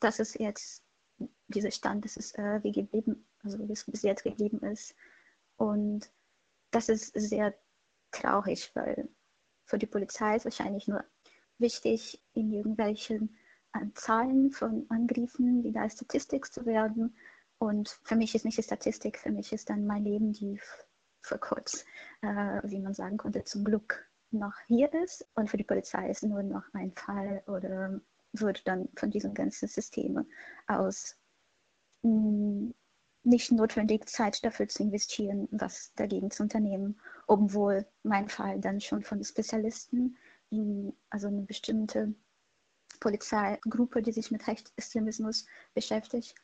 das 0.00 0.20
ist 0.20 0.38
jetzt 0.38 0.84
dieser 1.48 1.70
Stand, 1.70 2.04
das 2.04 2.16
ist 2.16 2.38
äh, 2.38 2.62
wie 2.62 2.72
geblieben, 2.72 3.26
also 3.42 3.58
wie 3.58 3.72
es 3.72 3.84
bis 3.84 4.02
jetzt 4.02 4.24
geblieben 4.24 4.60
ist. 4.60 4.94
Und 5.56 6.10
das 6.70 6.88
ist 6.88 7.12
sehr 7.14 7.54
traurig, 8.10 8.70
weil 8.74 9.08
für 9.70 9.78
die 9.78 9.86
Polizei 9.86 10.36
ist 10.36 10.44
wahrscheinlich 10.44 10.88
nur 10.88 11.04
wichtig, 11.58 12.20
in 12.34 12.52
irgendwelchen 12.52 13.38
äh, 13.72 13.86
Zahlen 13.94 14.50
von 14.50 14.84
Angriffen 14.88 15.62
wieder 15.62 15.82
als 15.82 15.94
Statistik 15.94 16.52
zu 16.52 16.66
werden. 16.66 17.16
Und 17.58 18.00
für 18.02 18.16
mich 18.16 18.34
ist 18.34 18.44
nicht 18.44 18.58
die 18.58 18.64
Statistik, 18.64 19.18
für 19.18 19.30
mich 19.30 19.52
ist 19.52 19.70
dann 19.70 19.86
mein 19.86 20.04
Leben, 20.04 20.32
die 20.32 20.60
für 21.22 21.38
kurz, 21.38 21.84
äh, 22.22 22.60
wie 22.64 22.80
man 22.80 22.94
sagen 22.94 23.16
konnte, 23.16 23.44
zum 23.44 23.64
Glück 23.64 24.08
noch 24.32 24.54
hier 24.66 24.92
ist. 25.04 25.28
Und 25.34 25.48
für 25.48 25.56
die 25.56 25.64
Polizei 25.64 26.10
ist 26.10 26.24
nur 26.24 26.42
noch 26.42 26.64
ein 26.72 26.92
Fall 26.92 27.42
oder 27.46 28.00
wird 28.32 28.66
dann 28.66 28.88
von 28.96 29.10
diesen 29.10 29.34
ganzen 29.34 29.68
Systemen 29.68 30.28
aus 30.66 31.16
mm, 32.02 32.70
nicht 33.22 33.52
notwendig 33.52 34.08
Zeit 34.08 34.44
dafür 34.44 34.68
zu 34.68 34.82
investieren, 34.82 35.48
was 35.50 35.92
dagegen 35.94 36.30
zu 36.30 36.42
unternehmen, 36.42 37.00
obwohl 37.26 37.86
mein 38.02 38.28
Fall 38.28 38.60
dann 38.60 38.80
schon 38.80 39.02
von 39.02 39.22
Spezialisten 39.22 40.16
in 40.50 40.92
also 41.10 41.28
eine 41.28 41.42
bestimmte 41.42 42.14
Polizeigruppe, 42.98 44.02
die 44.02 44.12
sich 44.12 44.30
mit 44.30 44.46
Rechtsextremismus 44.46 45.46
beschäftigt, 45.74 46.34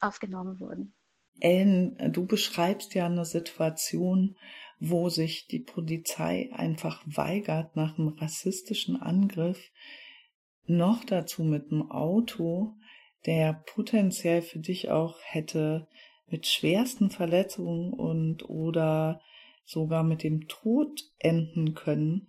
aufgenommen 0.00 0.60
wurden. 0.60 0.92
Ellen, 1.40 2.12
du 2.12 2.26
beschreibst 2.26 2.94
ja 2.94 3.06
eine 3.06 3.24
Situation, 3.24 4.36
wo 4.78 5.08
sich 5.08 5.46
die 5.46 5.60
Polizei 5.60 6.50
einfach 6.52 7.02
weigert 7.06 7.76
nach 7.76 7.98
einem 7.98 8.08
rassistischen 8.08 9.00
Angriff, 9.00 9.70
noch 10.66 11.04
dazu 11.04 11.42
mit 11.42 11.70
einem 11.70 11.90
Auto, 11.90 12.74
der 13.26 13.52
potenziell 13.74 14.42
für 14.42 14.58
dich 14.58 14.90
auch 14.90 15.18
hätte 15.22 15.88
mit 16.30 16.46
schwersten 16.46 17.10
Verletzungen 17.10 17.92
und 17.92 18.48
oder 18.48 19.20
sogar 19.64 20.02
mit 20.02 20.22
dem 20.22 20.48
Tod 20.48 21.02
enden 21.18 21.74
können, 21.74 22.28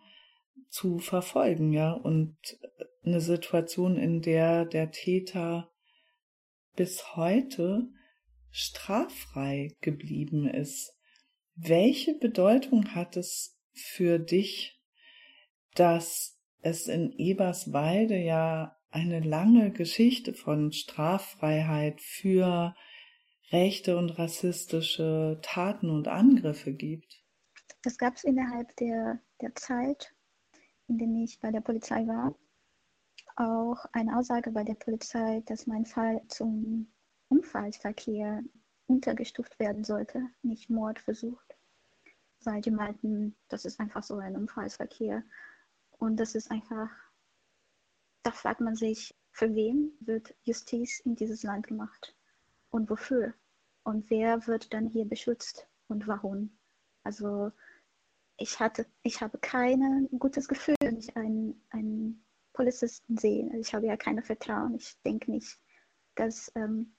zu 0.70 1.00
verfolgen, 1.00 1.74
ja. 1.74 1.92
Und 1.92 2.38
eine 3.04 3.20
Situation, 3.20 3.98
in 3.98 4.22
der 4.22 4.66
der 4.66 4.92
Täter 4.92 5.70
bis 6.76 7.16
heute 7.16 7.90
straffrei 8.50 9.76
geblieben 9.82 10.48
ist. 10.48 10.94
Welche 11.56 12.14
Bedeutung 12.14 12.96
hat 12.96 13.18
es 13.18 13.60
für 13.74 14.20
dich, 14.20 14.80
dass 15.76 16.40
es 16.62 16.88
in 16.88 17.12
Eberswalde 17.12 18.18
ja 18.18 18.78
eine 18.90 19.22
lange 19.22 19.72
Geschichte 19.72 20.34
von 20.34 20.72
Straffreiheit 20.72 22.02
für 22.02 22.76
rechte 23.52 23.98
und 23.98 24.12
rassistische 24.12 25.40
Taten 25.42 25.90
und 25.90 26.08
Angriffe 26.08 26.74
gibt? 26.74 27.24
Das 27.84 27.98
gab 27.98 28.16
es 28.16 28.24
innerhalb 28.24 28.76
der, 28.78 29.20
der 29.42 29.56
Zeit, 29.56 30.14
in 30.88 30.98
der 30.98 31.08
ich 31.24 31.40
bei 31.40 31.52
der 31.52 31.62
Polizei 31.62 32.06
war, 32.08 32.36
auch 33.36 33.86
eine 33.94 34.18
Aussage 34.18 34.52
bei 34.52 34.64
der 34.64 34.76
Polizei, 34.76 35.42
dass 35.46 35.68
mein 35.68 35.86
Fall 35.86 36.22
zum 36.28 36.92
Unfallverkehr 37.30 38.44
untergestuft 38.88 39.58
werden 39.60 39.84
sollte, 39.84 40.22
nicht 40.44 40.70
Mord 40.70 41.00
versucht. 41.00 41.56
Weil 42.44 42.62
die 42.62 42.72
meinten, 42.72 43.36
das 43.48 43.66
ist 43.66 43.80
einfach 43.80 44.04
so 44.04 44.18
ein 44.18 44.36
Unfallsverkehr. 44.36 45.24
Und 45.98 46.18
das 46.18 46.36
ist 46.36 46.52
einfach, 46.52 46.90
da 48.24 48.32
fragt 48.32 48.62
man 48.62 48.76
sich, 48.76 49.16
für 49.32 49.56
wen 49.56 49.94
wird 50.02 50.36
Justiz 50.44 51.00
in 51.00 51.16
dieses 51.16 51.44
Land 51.44 51.68
gemacht? 51.68 52.16
Und 52.70 52.90
wofür? 52.90 53.34
Und 53.84 54.10
wer 54.10 54.46
wird 54.48 54.74
dann 54.74 54.88
hier 54.88 55.06
beschützt 55.06 55.68
und 55.88 56.08
warum? 56.08 56.58
Also 57.04 57.52
ich 58.38 58.60
hatte, 58.60 58.86
ich 59.04 59.22
habe 59.22 59.38
kein 59.40 60.08
gutes 60.18 60.48
Gefühl, 60.48 60.76
wenn 60.82 60.98
ich 60.98 61.16
einen, 61.16 61.64
einen 61.70 62.26
Polizisten 62.54 63.18
sehe. 63.18 63.46
Also 63.46 63.60
ich 63.60 63.74
habe 63.74 63.88
ja 63.88 63.98
keine 63.98 64.24
Vertrauen. 64.24 64.76
Ich 64.76 65.00
denke 65.04 65.32
nicht, 65.32 65.60
dass 66.16 66.52
ähm, 66.56 66.96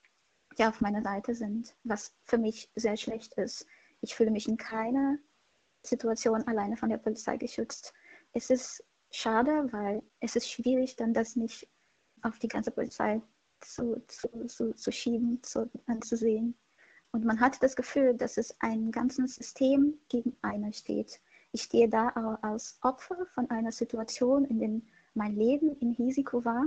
die 0.58 0.64
auf 0.64 0.80
meiner 0.80 1.02
Seite 1.02 1.34
sind, 1.34 1.74
was 1.84 2.14
für 2.24 2.38
mich 2.38 2.70
sehr 2.74 2.96
schlecht 2.96 3.34
ist. 3.34 3.66
Ich 4.00 4.14
fühle 4.14 4.30
mich 4.30 4.48
in 4.48 4.56
keiner 4.56 5.18
Situation 5.84 6.46
alleine 6.46 6.76
von 6.76 6.88
der 6.88 6.98
Polizei 6.98 7.36
geschützt. 7.36 7.92
Es 8.32 8.50
ist 8.50 8.84
schade, 9.10 9.68
weil 9.72 10.02
es 10.20 10.36
ist 10.36 10.50
schwierig, 10.50 10.96
dann 10.96 11.14
das 11.14 11.36
nicht 11.36 11.68
auf 12.22 12.38
die 12.38 12.48
ganze 12.48 12.70
Polizei 12.70 13.20
zu, 13.60 14.02
zu, 14.08 14.46
zu, 14.46 14.74
zu 14.74 14.92
schieben, 14.92 15.42
zu, 15.42 15.70
anzusehen. 15.86 16.56
Und 17.12 17.24
man 17.24 17.40
hat 17.40 17.62
das 17.62 17.76
Gefühl, 17.76 18.14
dass 18.14 18.38
es 18.38 18.56
ein 18.60 18.90
ganzes 18.90 19.34
System 19.34 19.98
gegen 20.08 20.36
einen 20.42 20.72
steht. 20.72 21.20
Ich 21.52 21.62
stehe 21.62 21.88
da 21.88 22.08
als 22.40 22.78
Opfer 22.82 23.26
von 23.34 23.50
einer 23.50 23.72
Situation, 23.72 24.46
in 24.46 24.58
der 24.58 24.80
mein 25.14 25.36
Leben 25.36 25.76
im 25.80 25.92
Risiko 25.92 26.44
war 26.44 26.66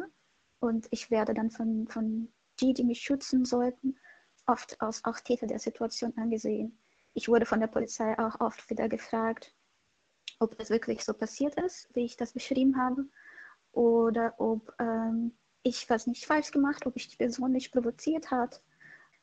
und 0.59 0.87
ich 0.91 1.09
werde 1.09 1.33
dann 1.33 1.49
von, 1.49 1.87
von 1.87 2.31
die, 2.59 2.73
die 2.73 2.83
mich 2.83 3.01
schützen 3.01 3.45
sollten, 3.45 3.97
oft 4.45 4.79
als 4.81 5.03
auch 5.05 5.19
Täter 5.19 5.47
der 5.47 5.59
Situation 5.59 6.13
angesehen. 6.17 6.77
Ich 7.13 7.27
wurde 7.27 7.45
von 7.45 7.59
der 7.59 7.67
Polizei 7.67 8.17
auch 8.19 8.39
oft 8.39 8.69
wieder 8.69 8.87
gefragt, 8.87 9.53
ob 10.39 10.57
das 10.57 10.69
wirklich 10.69 11.03
so 11.03 11.13
passiert 11.13 11.55
ist, 11.55 11.87
wie 11.95 12.05
ich 12.05 12.17
das 12.17 12.33
beschrieben 12.33 12.77
habe, 12.77 13.07
oder 13.71 14.35
ob 14.37 14.73
ähm, 14.79 15.35
ich 15.63 15.89
was 15.89 16.07
nicht 16.07 16.25
falsch 16.25 16.51
gemacht, 16.51 16.85
ob 16.85 16.95
ich 16.95 17.07
die 17.07 17.17
Person 17.17 17.51
nicht 17.51 17.71
provoziert 17.71 18.31
hat. 18.31 18.61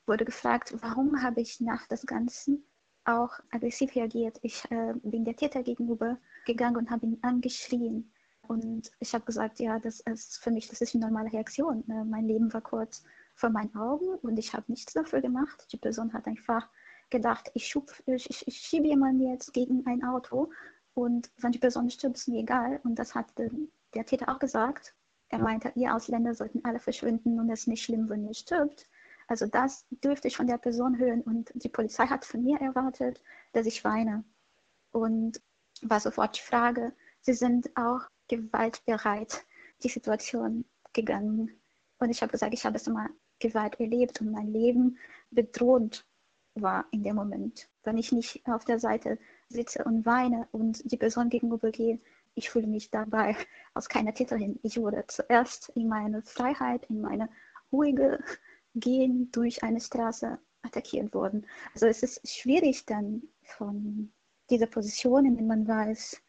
Wurde 0.07 0.25
gefragt, 0.25 0.75
warum 0.81 1.23
habe 1.23 1.41
ich 1.41 1.61
nach 1.61 1.87
das 1.87 2.07
Ganze 2.07 2.59
auch 3.05 3.33
aggressiv 3.51 3.95
reagiert. 3.95 4.39
Ich 4.43 4.65
äh, 4.71 4.95
bin 5.03 5.25
der 5.25 5.37
Täter 5.37 5.63
gegenüber 5.63 6.19
gegangen 6.47 6.77
und 6.77 6.91
habe 6.91 7.07
ihn 7.07 7.19
angeschrien. 7.23 8.13
Und 8.49 8.91
ich 9.01 9.15
habe 9.15 9.25
gesagt, 9.25 9.61
ja, 9.61 9.79
das 9.79 10.01
ist 10.01 10.39
für 10.39 10.51
mich, 10.51 10.69
das 10.69 10.81
ist 10.81 10.95
eine 10.95 11.07
normale 11.07 11.33
Reaktion. 11.33 11.89
Äh, 11.89 12.05
mein 12.05 12.27
Leben 12.27 12.53
war 12.53 12.61
kurz 12.61 13.05
vor 13.35 13.51
meinen 13.51 13.75
Augen 13.75 14.15
und 14.23 14.39
ich 14.39 14.53
habe 14.53 14.71
nichts 14.71 14.93
dafür 14.93 15.21
gemacht. 15.21 15.67
Die 15.73 15.79
Person 15.79 16.13
hat 16.13 16.27
einfach 16.27 16.69
gedacht, 17.11 17.51
ich, 17.55 17.67
schub, 17.67 17.93
ich, 18.07 18.29
ich, 18.29 18.47
ich 18.47 18.57
schiebe 18.57 18.87
jemanden 18.87 19.29
jetzt 19.29 19.53
gegen 19.53 19.87
ein 19.87 20.05
Auto 20.05 20.51
und 20.95 21.31
wenn 21.39 21.53
die 21.53 21.59
Person 21.59 21.91
stirbt, 21.91 22.17
ist 22.17 22.29
mir 22.29 22.41
egal. 22.41 22.81
Und 22.85 22.99
das 22.99 23.15
hat 23.15 23.27
der 23.37 24.07
Täter 24.07 24.29
auch 24.29 24.39
gesagt. 24.39 24.95
Er 25.29 25.39
meinte, 25.39 25.73
ihr 25.77 25.95
Ausländer 25.95 26.35
sollten 26.35 26.65
alle 26.65 26.79
verschwinden 26.79 27.41
und 27.41 27.49
es 27.49 27.61
ist 27.61 27.69
nicht 27.69 27.83
schlimm, 27.83 28.09
wenn 28.11 28.27
ihr 28.27 28.35
stirbt. 28.35 28.87
Also 29.27 29.47
das 29.47 29.87
dürfte 29.91 30.29
ich 30.29 30.37
von 30.37 30.47
der 30.47 30.59
Person 30.59 30.99
hören 30.99 31.23
und 31.23 31.51
die 31.55 31.69
Polizei 31.69 32.07
hat 32.07 32.25
von 32.25 32.43
mir 32.43 32.61
erwartet, 32.61 33.23
dass 33.53 33.67
ich 33.67 33.85
weine. 33.85 34.25
Und 34.91 35.41
war 35.83 36.01
sofort 36.01 36.37
die 36.37 36.43
Frage, 36.43 36.93
sie 37.21 37.35
sind 37.35 37.71
auch 37.77 38.03
gewaltbereit 38.29 39.45
die 39.83 39.89
Situation 39.89 40.65
gegangen. 40.93 41.51
Und 41.99 42.11
ich 42.11 42.23
habe 42.23 42.33
gesagt, 42.33 42.55
ich 42.55 42.65
habe 42.65 42.77
es 42.77 42.87
immer 42.87 43.09
Gewalt 43.39 43.81
erlebt 43.81 44.21
und 44.21 44.31
mein 44.31 44.53
Leben 44.53 44.99
bedroht 45.31 46.05
war 46.55 46.85
in 46.91 47.03
dem 47.03 47.17
Moment. 47.17 47.69
Wenn 47.83 47.99
ich 47.99 48.13
nicht 48.13 48.47
auf 48.47 48.65
der 48.65 48.79
Seite 48.79 49.19
sitze 49.49 49.85
und 49.85 50.07
weine 50.07 50.47
und 50.53 50.91
die 50.91 50.97
Person 50.97 51.29
gegenüber 51.29 51.71
gehe, 51.71 51.99
ich 52.35 52.51
fühle 52.51 52.67
mich 52.67 52.91
dabei 52.91 53.37
als 53.75 53.89
keine 53.89 54.15
Täterin. 54.15 54.59
Ich 54.63 54.79
wurde 54.79 55.05
zuerst 55.09 55.71
in 55.71 55.89
meine 55.89 56.23
Freiheit, 56.23 56.85
in 56.89 57.01
meine 57.01 57.29
ruhige 57.71 58.23
Gehen 58.75 59.31
durch 59.33 59.63
eine 59.63 59.81
Straße 59.81 60.39
attackiert 60.63 61.13
worden. 61.15 61.47
Also 61.75 61.87
es 61.87 62.03
ist 62.03 62.29
schwierig 62.29 62.87
dann 62.87 63.23
von 63.43 64.13
dieser 64.51 64.67
Position, 64.67 65.27
in 65.27 65.37
der 65.37 65.47
man 65.47 65.67
weiß 65.67 66.23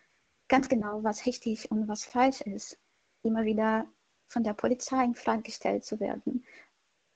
ganz 0.48 0.70
genau, 0.70 1.04
was 1.04 1.26
richtig 1.26 1.70
und 1.72 1.88
was 1.88 2.06
falsch 2.06 2.42
ist, 2.42 2.78
immer 3.24 3.44
wieder 3.44 3.88
von 4.28 4.44
der 4.44 4.54
Polizei 4.54 5.04
in 5.04 5.16
Frage 5.16 5.44
gestellt 5.44 5.86
zu 5.86 6.00
werden. 6.00 6.44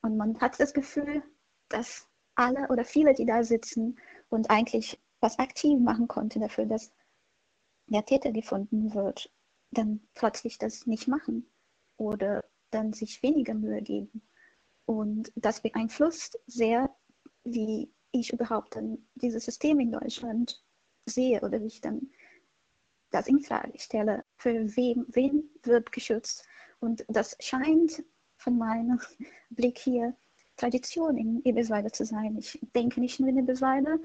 Und 0.02 0.18
man 0.18 0.40
hat 0.40 0.60
das 0.60 0.74
Gefühl, 0.74 1.24
dass 1.70 2.08
alle 2.36 2.68
oder 2.70 2.86
viele, 2.86 3.14
die 3.14 3.26
da 3.26 3.44
sitzen 3.44 4.00
und 4.30 4.50
eigentlich 4.50 5.00
was 5.20 5.40
aktiv 5.40 5.80
machen 5.80 6.08
konnten 6.08 6.42
dafür, 6.42 6.66
dass 6.66 6.92
der 7.88 8.06
Täter 8.06 8.32
gefunden 8.32 8.94
wird, 8.94 9.32
dann 9.72 10.02
plötzlich 10.14 10.58
das 10.58 10.86
nicht 10.86 11.08
machen 11.08 11.50
oder 11.98 12.44
dann 12.70 12.94
sich 12.94 13.24
weniger 13.24 13.54
Mühe 13.54 13.82
geben. 13.82 14.22
Und 14.88 15.34
das 15.36 15.62
beeinflusst 15.62 16.40
sehr, 16.48 16.90
wie 17.44 17.92
ich 18.12 18.32
überhaupt 18.32 18.78
dann 18.78 18.98
dieses 19.16 19.44
System 19.44 19.82
in 19.82 19.92
Deutschland 19.92 20.64
sehe 21.06 21.42
oder 21.42 21.62
wie 21.62 21.68
ich 21.68 21.82
dann 21.82 22.10
das 23.12 23.28
in 23.28 23.42
Frage 23.42 23.78
stelle. 23.80 24.24
Für 24.38 24.54
wen, 24.78 25.06
wen 25.10 25.50
wird 25.64 25.92
geschützt? 25.92 26.46
Und 26.80 27.04
das 27.10 27.36
scheint 27.42 28.02
von 28.38 28.58
meinem 28.58 29.00
Blick 29.50 29.78
hier 29.78 30.16
Tradition 30.56 31.18
in 31.18 31.42
Eberswalde 31.44 31.92
zu 31.92 32.06
sein. 32.06 32.38
Ich 32.38 32.58
denke 32.74 33.02
nicht 33.02 33.20
nur 33.20 33.28
in 33.28 33.40
Eberswalde. 33.40 34.00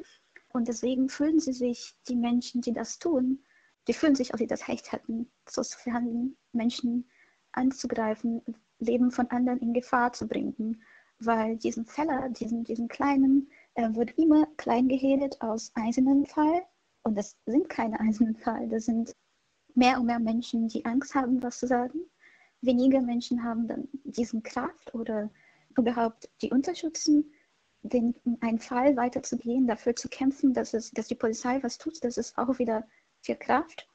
Und 0.53 0.67
deswegen 0.67 1.09
fühlen 1.09 1.39
sie 1.39 1.53
sich, 1.53 1.95
die 2.09 2.17
Menschen, 2.17 2.61
die 2.61 2.73
das 2.73 2.99
tun, 2.99 3.45
die 3.87 3.95
fühlen 3.95 4.17
sich, 4.17 4.33
als 4.33 4.41
sie 4.41 4.49
das 4.49 4.67
Recht 4.67 4.91
hätten, 4.91 5.31
so 5.49 5.63
zu 5.63 5.79
verhandeln, 5.79 6.37
Menschen 6.53 7.09
anzugreifen, 7.53 8.43
Leben 8.85 9.11
von 9.11 9.31
anderen 9.31 9.61
in 9.61 9.73
Gefahr 9.73 10.13
zu 10.13 10.27
bringen. 10.27 10.83
Weil 11.19 11.57
diesen 11.57 11.87
Feller, 11.87 12.29
diesen, 12.31 12.65
diesen 12.65 12.89
kleinen, 12.89 13.51
äh, 13.75 13.89
wird 13.95 14.19
immer 14.19 14.47
klein 14.57 14.89
geredet 14.89 15.41
aus 15.41 15.71
einzelnen 15.75 16.27
Fall. 16.27 16.63
Und 17.03 17.17
das 17.17 17.37
sind 17.47 17.69
keine 17.69 17.99
einzelnen 18.01 18.37
Fall. 18.37 18.69
Das 18.69 18.87
sind 18.87 19.15
mehr 19.75 19.99
und 19.99 20.07
mehr 20.07 20.19
Menschen, 20.19 20.69
die 20.69 20.85
Angst 20.85 21.15
haben, 21.15 21.43
was 21.43 21.59
zu 21.59 21.67
sagen. 21.67 22.01
Weniger 22.61 23.01
Menschen 23.01 23.43
haben 23.43 23.67
dann 23.67 23.89
diesen 24.05 24.43
Kraft 24.43 24.95
oder 24.95 25.31
überhaupt 25.77 26.31
die 26.43 26.51
Unterstützen, 26.51 27.33
den, 27.83 28.15
einen 28.41 28.59
Fall 28.59 28.97
weiterzugehen, 28.97 29.67
dafür 29.67 29.97
zu 29.97 30.09
kämpfen, 30.09 30.55
dass, 30.55 30.73
es, 30.73 30.91
dass 30.93 31.09
die 31.09 31.17
Polizei 31.17 31.63
was 31.63 31.79
tut. 31.79 32.03
Das 32.05 32.17
ist 32.17 32.39
auch 32.39 32.59
wieder 32.59 32.87
viel 33.21 33.37
Kraft. 33.37 33.89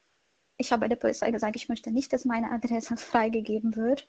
Ich 0.57 0.71
habe 0.71 0.81
bei 0.81 0.87
der 0.87 0.95
Polizei 0.97 1.31
gesagt, 1.31 1.55
ich 1.55 1.69
möchte 1.69 1.91
nicht, 1.91 2.11
dass 2.11 2.25
meine 2.25 2.51
Adresse 2.51 2.97
freigegeben 2.97 3.75
wird. 3.75 4.07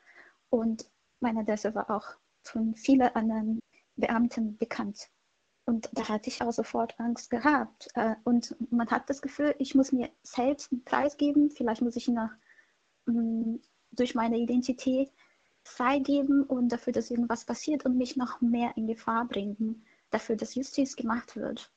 Und 0.50 0.90
meine 1.20 1.40
Adresse 1.40 1.74
war 1.74 1.90
auch 1.90 2.06
von 2.42 2.74
vielen 2.74 3.14
anderen 3.14 3.60
Beamten 3.96 4.56
bekannt. 4.56 5.08
Und 5.66 5.90
da 5.92 6.08
hatte 6.08 6.30
ich 6.30 6.40
auch 6.40 6.52
sofort 6.52 6.98
Angst 6.98 7.28
gehabt. 7.28 7.88
Äh, 7.94 8.14
und 8.24 8.56
man 8.72 8.90
hat 8.90 9.10
das 9.10 9.20
Gefühl, 9.20 9.54
ich 9.58 9.74
muss 9.74 9.92
mir 9.92 10.10
selbst 10.22 10.72
einen 10.72 10.84
Preis 10.84 11.16
geben. 11.16 11.50
Vielleicht 11.50 11.82
muss 11.82 11.96
ich 11.96 12.08
nach, 12.08 12.30
mm, 13.06 13.56
durch 13.92 14.14
meine 14.14 14.38
Identität 14.38 15.12
freigeben 15.64 16.44
und 16.44 16.70
dafür, 16.70 16.94
dass 16.94 17.10
irgendwas 17.10 17.44
passiert 17.44 17.84
und 17.84 17.98
mich 17.98 18.16
noch 18.16 18.40
mehr 18.40 18.74
in 18.76 18.86
Gefahr 18.86 19.26
bringen, 19.26 19.84
dafür, 20.10 20.36
dass 20.36 20.54
Justiz 20.54 20.96
gemacht 20.96 21.36
wird. 21.36 21.70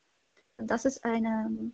Und 0.58 0.72
das 0.72 0.86
ist 0.86 1.04
eine 1.04 1.72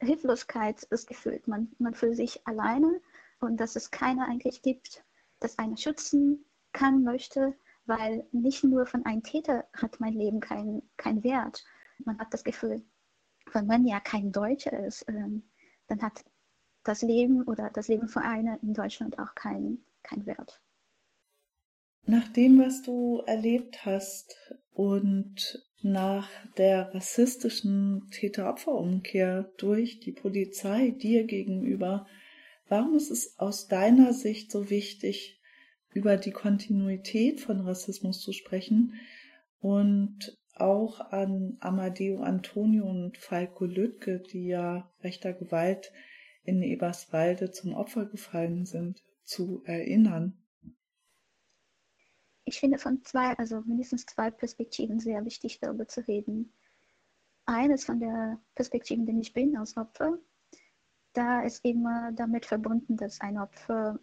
Hilflosigkeit, 0.00 0.86
das 0.90 1.06
Gefühl. 1.06 1.40
Man, 1.46 1.70
man 1.78 1.94
fühlt 1.94 2.16
sich 2.16 2.44
alleine 2.46 3.00
und 3.40 3.58
dass 3.58 3.76
es 3.76 3.90
keiner 3.90 4.26
eigentlich 4.26 4.62
gibt, 4.62 5.04
das 5.40 5.58
einen 5.58 5.76
schützen 5.76 6.44
kann, 6.72 7.02
möchte, 7.02 7.54
weil 7.86 8.26
nicht 8.32 8.64
nur 8.64 8.86
von 8.86 9.04
einem 9.06 9.22
Täter 9.22 9.66
hat 9.72 10.00
mein 10.00 10.14
Leben 10.14 10.40
keinen 10.40 10.82
kein 10.96 11.24
Wert. 11.24 11.64
Man 12.04 12.18
hat 12.18 12.32
das 12.32 12.44
Gefühl, 12.44 12.82
wenn 13.52 13.66
man 13.66 13.86
ja 13.86 14.00
kein 14.00 14.30
Deutscher 14.30 14.86
ist, 14.86 15.06
ähm, 15.08 15.42
dann 15.86 16.02
hat 16.02 16.24
das 16.84 17.02
Leben 17.02 17.42
oder 17.44 17.70
das 17.70 17.88
Leben 17.88 18.08
von 18.08 18.22
einer 18.22 18.62
in 18.62 18.74
Deutschland 18.74 19.18
auch 19.18 19.34
keinen 19.34 19.84
kein 20.02 20.26
Wert. 20.26 20.60
Nach 22.06 22.28
dem, 22.28 22.58
was 22.58 22.82
du 22.82 23.22
erlebt 23.26 23.84
hast 23.84 24.36
und 24.72 25.62
nach 25.82 26.28
der 26.56 26.94
rassistischen 26.94 28.08
Täter-Opfer-Umkehr 28.10 29.52
durch 29.58 30.00
die 30.00 30.12
Polizei 30.12 30.90
dir 30.90 31.24
gegenüber, 31.24 32.06
warum 32.68 32.94
ist 32.94 33.10
es 33.10 33.38
aus 33.38 33.68
deiner 33.68 34.12
Sicht 34.12 34.50
so 34.50 34.70
wichtig, 34.70 35.40
über 35.90 36.16
die 36.16 36.32
Kontinuität 36.32 37.40
von 37.40 37.60
Rassismus 37.60 38.20
zu 38.20 38.32
sprechen 38.32 38.94
und 39.60 40.38
auch 40.54 41.00
an 41.12 41.56
Amadeo 41.60 42.22
Antonio 42.22 42.88
und 42.88 43.16
Falco 43.16 43.64
Lüttke, 43.64 44.20
die 44.20 44.46
ja 44.48 44.90
rechter 45.02 45.32
Gewalt 45.32 45.92
in 46.44 46.62
Eberswalde 46.62 47.50
zum 47.50 47.74
Opfer 47.74 48.06
gefallen 48.06 48.66
sind, 48.66 49.02
zu 49.24 49.62
erinnern? 49.64 50.36
Ich 52.44 52.60
finde 52.60 52.78
von 52.78 53.02
zwei, 53.04 53.34
also 53.34 53.60
mindestens 53.60 54.06
zwei 54.06 54.30
Perspektiven 54.30 55.00
sehr 55.00 55.24
wichtig, 55.24 55.60
darüber 55.60 55.86
zu 55.86 56.06
reden. 56.08 56.52
Eines 57.44 57.84
von 57.84 58.00
der 58.00 58.40
Perspektive, 58.54 59.00
in 59.00 59.06
der 59.06 59.16
ich 59.16 59.32
bin 59.32 59.56
als 59.56 59.76
Opfer, 59.76 60.18
da 61.12 61.42
ist 61.42 61.64
immer 61.64 62.12
damit 62.12 62.46
verbunden, 62.46 62.96
dass 62.96 63.20
ein 63.20 63.38
Opfer 63.38 63.98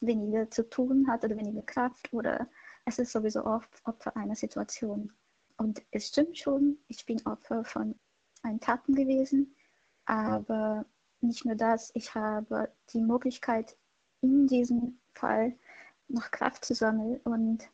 weniger 0.00 0.50
zu 0.50 0.68
tun 0.68 1.08
hat 1.08 1.24
oder 1.24 1.36
weniger 1.36 1.62
Kraft 1.62 2.12
oder 2.12 2.48
es 2.84 2.98
ist 2.98 3.12
sowieso 3.12 3.44
oft 3.44 3.80
Opfer 3.84 4.16
einer 4.16 4.36
Situation. 4.36 5.12
Und 5.56 5.82
es 5.90 6.08
stimmt 6.08 6.38
schon, 6.38 6.78
ich 6.88 7.06
bin 7.06 7.24
Opfer 7.26 7.64
von 7.64 7.94
einem 8.42 8.60
Taten 8.60 8.94
gewesen, 8.94 9.54
aber 10.04 10.84
nicht 11.20 11.44
nur 11.44 11.56
das, 11.56 11.90
ich 11.94 12.14
habe 12.14 12.72
die 12.92 13.00
Möglichkeit, 13.00 13.76
in 14.20 14.46
diesem 14.46 15.00
Fall 15.14 15.56
noch 16.08 16.30
Kraft 16.30 16.64
zu 16.64 16.74
sammeln 16.74 17.20
und 17.24 17.68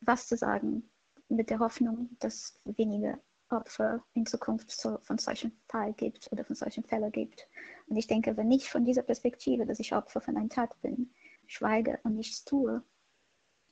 was 0.00 0.26
zu 0.26 0.36
sagen, 0.36 0.90
mit 1.28 1.50
der 1.50 1.58
Hoffnung, 1.58 2.16
dass 2.18 2.58
weniger 2.64 3.18
Opfer 3.50 4.04
in 4.14 4.26
Zukunft 4.26 4.70
so 4.70 4.98
von 5.02 5.18
solchen 5.18 5.52
Fall 5.68 5.92
gibt 5.94 6.30
oder 6.32 6.44
von 6.44 6.56
solchen 6.56 6.84
Fällen 6.84 7.12
gibt. 7.12 7.48
Und 7.86 7.96
ich 7.96 8.06
denke, 8.06 8.36
wenn 8.36 8.50
ich 8.50 8.68
von 8.68 8.84
dieser 8.84 9.02
Perspektive, 9.02 9.66
dass 9.66 9.80
ich 9.80 9.94
Opfer 9.94 10.20
von 10.20 10.36
einer 10.36 10.48
Tat 10.48 10.80
bin, 10.82 11.12
schweige 11.46 11.98
und 12.02 12.16
nichts 12.16 12.44
tue, 12.44 12.82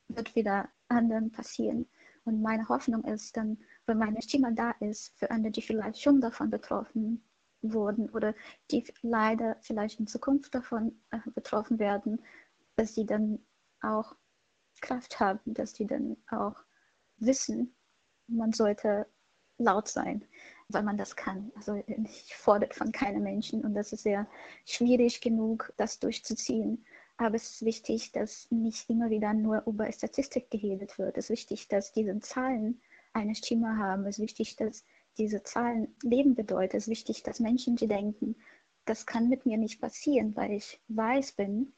wird 0.08 0.34
wieder 0.34 0.68
anderen 0.88 1.30
passieren. 1.30 1.88
Und 2.24 2.42
meine 2.42 2.68
Hoffnung 2.68 3.04
ist 3.04 3.36
dann, 3.36 3.58
wenn 3.86 3.98
meine 3.98 4.22
Stimme 4.22 4.52
da 4.54 4.72
ist, 4.80 5.16
für 5.18 5.30
andere, 5.30 5.52
die 5.52 5.62
vielleicht 5.62 6.00
schon 6.00 6.20
davon 6.20 6.50
betroffen 6.50 7.22
wurden 7.62 8.10
oder 8.10 8.34
die 8.70 8.84
leider 9.02 9.56
vielleicht 9.60 10.00
in 10.00 10.06
Zukunft 10.06 10.54
davon 10.54 11.00
äh, 11.10 11.18
betroffen 11.34 11.78
werden, 11.78 12.22
dass 12.76 12.94
sie 12.94 13.06
dann 13.06 13.38
auch 13.80 14.14
Kraft 14.80 15.20
haben, 15.20 15.54
dass 15.54 15.72
die 15.72 15.86
dann 15.86 16.16
auch 16.30 16.56
wissen, 17.18 17.74
man 18.28 18.52
sollte 18.52 19.06
laut 19.58 19.88
sein, 19.88 20.24
weil 20.68 20.82
man 20.82 20.98
das 20.98 21.16
kann. 21.16 21.50
Also 21.56 21.82
ich 21.86 22.34
fordere 22.34 22.72
von 22.72 22.92
keinem 22.92 23.22
Menschen 23.22 23.64
und 23.64 23.74
das 23.74 23.92
ist 23.92 24.02
sehr 24.02 24.26
schwierig 24.64 25.20
genug, 25.20 25.72
das 25.76 25.98
durchzuziehen. 25.98 26.84
Aber 27.18 27.36
es 27.36 27.52
ist 27.52 27.64
wichtig, 27.64 28.12
dass 28.12 28.50
nicht 28.50 28.90
immer 28.90 29.08
wieder 29.08 29.32
nur 29.32 29.62
über 29.66 29.90
Statistik 29.90 30.50
geredet 30.50 30.98
wird. 30.98 31.16
Es 31.16 31.26
ist 31.26 31.30
wichtig, 31.30 31.68
dass 31.68 31.92
diese 31.92 32.18
Zahlen 32.20 32.82
eine 33.14 33.34
Stimme 33.34 33.78
haben. 33.78 34.04
Es 34.04 34.18
ist 34.18 34.22
wichtig, 34.22 34.56
dass 34.56 34.84
diese 35.16 35.42
Zahlen 35.42 35.96
Leben 36.02 36.34
bedeuten. 36.34 36.76
Es 36.76 36.84
ist 36.84 36.90
wichtig, 36.90 37.22
dass 37.22 37.40
Menschen, 37.40 37.76
die 37.76 37.88
denken, 37.88 38.36
das 38.84 39.06
kann 39.06 39.28
mit 39.28 39.46
mir 39.46 39.56
nicht 39.56 39.80
passieren, 39.80 40.36
weil 40.36 40.52
ich 40.52 40.78
weiß 40.88 41.32
bin, 41.32 41.72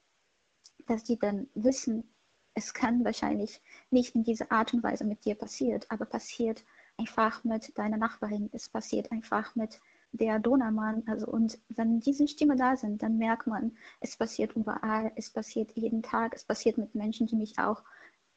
dass 0.87 1.05
die 1.05 1.19
dann 1.19 1.49
wissen, 1.55 2.13
es 2.55 2.75
kann 2.75 3.05
wahrscheinlich 3.05 3.63
nicht 3.91 4.17
in 4.17 4.25
dieser 4.25 4.51
Art 4.51 4.75
und 4.75 4.83
Weise 4.83 5.05
mit 5.05 5.25
dir 5.25 5.37
passiert, 5.37 5.87
aber 5.91 6.07
passiert 6.07 6.65
einfach 6.99 7.45
mit 7.45 7.77
deiner 7.79 7.97
Nachbarin, 7.97 8.51
es 8.53 8.69
passiert 8.69 9.11
einfach 9.13 9.55
mit 9.55 9.81
der 10.13 10.39
Donaumann. 10.39 11.05
Also 11.07 11.27
und 11.27 11.59
wenn 11.69 12.01
diese 12.01 12.27
Stimmen 12.29 12.59
da 12.59 12.77
sind, 12.77 13.03
dann 13.03 13.19
merkt 13.19 13.47
man, 13.47 13.77
es 14.01 14.17
passiert 14.17 14.55
überall, 14.57 15.13
es 15.17 15.31
passiert 15.31 15.73
jeden 15.73 16.03
Tag, 16.03 16.35
es 16.35 16.45
passiert 16.45 16.77
mit 16.77 16.95
Menschen, 16.95 17.27
die 17.27 17.37
mich 17.37 17.59
auch 17.59 17.83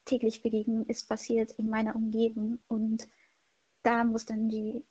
täglich 0.05 0.41
begegnen, 0.41 0.85
es 0.87 1.03
passiert 1.03 1.51
in 1.53 1.69
meiner 1.69 1.95
Umgebung. 1.95 2.59
Und 2.67 3.07
da 3.83 4.03
muss 4.03 4.25
dann 4.25 4.49
die, 4.49 4.85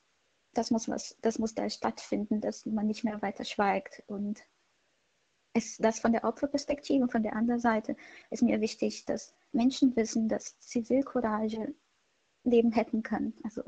das 0.53 0.71
muss 0.71 0.89
was, 0.89 1.16
das 1.23 1.39
muss 1.39 1.55
da 1.55 1.68
stattfinden, 1.71 2.41
dass 2.41 2.66
man 2.66 2.87
nicht 2.87 3.05
mehr 3.05 3.23
weiter 3.23 3.45
schweigt. 3.45 4.03
Und 4.07 4.43
es, 5.53 5.77
das 5.79 6.01
von 6.01 6.12
der 6.12 6.25
Opferperspektive 6.25 7.03
und 7.03 7.12
von 7.12 7.23
der 7.23 7.37
anderen 7.37 7.61
Seite 7.61 7.97
ist 8.31 8.43
mir 8.43 8.61
wichtig, 8.61 9.05
dass 9.05 9.35
Menschen 9.53 9.95
wissen, 9.97 10.29
dass 10.29 10.59
Zivilcourage 10.61 11.75
Leben 12.45 12.72
hätten 12.72 13.03
können. 13.03 13.34
Also, 13.45 13.62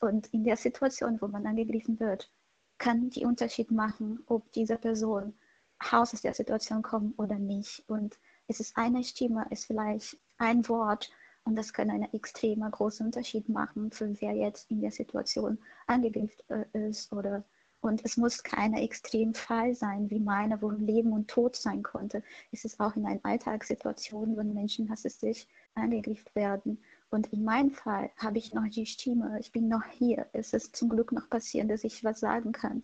und 0.00 0.26
in 0.28 0.44
der 0.44 0.56
Situation, 0.56 1.20
wo 1.20 1.28
man 1.28 1.46
angegriffen 1.46 1.98
wird, 2.00 2.30
kann 2.78 3.10
die 3.10 3.24
Unterschied 3.24 3.70
machen, 3.70 4.22
ob 4.26 4.52
diese 4.52 4.76
Person 4.76 5.34
aus 5.78 6.10
der 6.12 6.34
Situation 6.34 6.82
kommt 6.82 7.18
oder 7.18 7.38
nicht. 7.38 7.84
Und 7.88 8.18
es 8.46 8.60
ist 8.60 8.76
eine 8.76 9.04
Stimme, 9.04 9.46
es 9.50 9.60
ist 9.60 9.66
vielleicht 9.66 10.18
ein 10.38 10.68
Wort 10.68 11.10
und 11.44 11.56
das 11.56 11.72
kann 11.72 11.90
einen 11.90 12.12
extrem 12.12 12.60
großen 12.70 13.06
Unterschied 13.06 13.48
machen, 13.48 13.90
für 13.92 14.20
wer 14.20 14.34
jetzt 14.34 14.70
in 14.70 14.80
der 14.80 14.90
Situation 14.90 15.58
angegriffen 15.86 16.42
äh, 16.48 16.88
ist 16.88 17.12
oder 17.12 17.44
und 17.80 18.04
es 18.04 18.16
muss 18.16 18.42
keine 18.42 18.82
Extremfall 18.82 19.74
sein, 19.74 20.10
wie 20.10 20.18
meine, 20.18 20.60
wo 20.60 20.70
Leben 20.70 21.12
und 21.12 21.28
Tod 21.28 21.54
sein 21.54 21.84
konnte. 21.84 22.22
Es 22.50 22.64
ist 22.64 22.80
auch 22.80 22.96
in 22.96 23.06
einer 23.06 23.20
Alltagssituation, 23.22 24.36
wenn 24.36 24.54
Menschen 24.54 24.88
rassistisch 24.88 25.46
angegriffen 25.74 26.28
werden. 26.34 26.82
Und 27.16 27.32
in 27.32 27.44
meinem 27.44 27.70
Fall 27.70 28.10
habe 28.18 28.36
ich 28.36 28.52
noch 28.52 28.68
die 28.68 28.84
Stimme, 28.84 29.38
ich 29.40 29.50
bin 29.50 29.68
noch 29.68 29.84
hier. 29.84 30.26
Es 30.34 30.52
ist 30.52 30.76
zum 30.76 30.90
Glück 30.90 31.12
noch 31.12 31.30
passiert, 31.30 31.70
dass 31.70 31.82
ich 31.82 32.04
was 32.04 32.20
sagen 32.20 32.52
kann. 32.52 32.82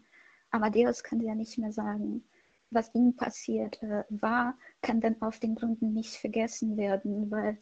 Amadeus 0.51 1.03
kann 1.03 1.21
ja 1.21 1.35
nicht 1.35 1.59
mehr 1.59 1.71
sagen. 1.71 2.25
Was 2.71 2.95
ihm 2.95 3.15
passiert 3.15 3.83
äh, 3.83 4.05
war, 4.09 4.57
kann 4.81 5.03
dann 5.03 5.21
auf 5.21 5.39
den 5.39 5.55
Gründen 5.55 5.93
nicht 5.93 6.17
vergessen 6.17 6.79
werden, 6.79 7.31
weil 7.31 7.59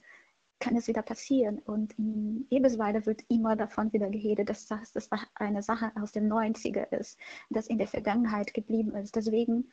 kann 0.60 0.76
es 0.76 0.86
wieder 0.86 1.02
passieren. 1.02 1.58
Und 1.58 1.98
in 1.98 2.46
Eberswalde 2.50 3.04
wird 3.04 3.22
immer 3.28 3.56
davon 3.56 3.92
wieder 3.92 4.08
geredet, 4.08 4.48
dass 4.48 4.66
das, 4.66 4.92
das 4.92 5.10
eine 5.34 5.64
Sache 5.64 5.90
aus 6.00 6.12
den 6.12 6.32
90er 6.32 6.88
ist, 6.96 7.18
das 7.48 7.66
in 7.66 7.78
der 7.78 7.88
Vergangenheit 7.88 8.54
geblieben 8.54 8.94
ist. 8.94 9.16
Deswegen 9.16 9.72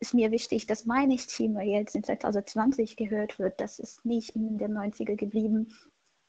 ist 0.00 0.12
mir 0.12 0.30
wichtig, 0.30 0.66
dass 0.66 0.84
meine 0.84 1.16
Stimme 1.16 1.64
jetzt 1.64 1.94
in 1.94 2.04
2020 2.04 2.96
gehört 2.96 3.38
wird. 3.38 3.58
Das 3.58 3.78
ist 3.78 4.04
nicht 4.04 4.36
in 4.36 4.58
den 4.58 4.76
90er 4.76 5.16
geblieben. 5.16 5.72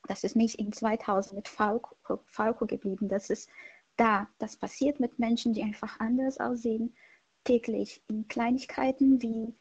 Das 0.07 0.23
ist 0.23 0.35
nicht 0.35 0.55
in 0.55 0.71
2000 0.73 1.35
mit 1.35 1.47
Falco, 1.47 1.95
Falco 2.25 2.65
geblieben. 2.65 3.07
Das 3.07 3.29
ist 3.29 3.49
da. 3.97 4.27
Das 4.39 4.57
passiert 4.57 4.99
mit 4.99 5.19
Menschen, 5.19 5.53
die 5.53 5.63
einfach 5.63 5.99
anders 5.99 6.39
aussehen, 6.39 6.95
täglich 7.43 8.03
in 8.07 8.27
Kleinigkeiten 8.27 9.21
wie 9.21 9.55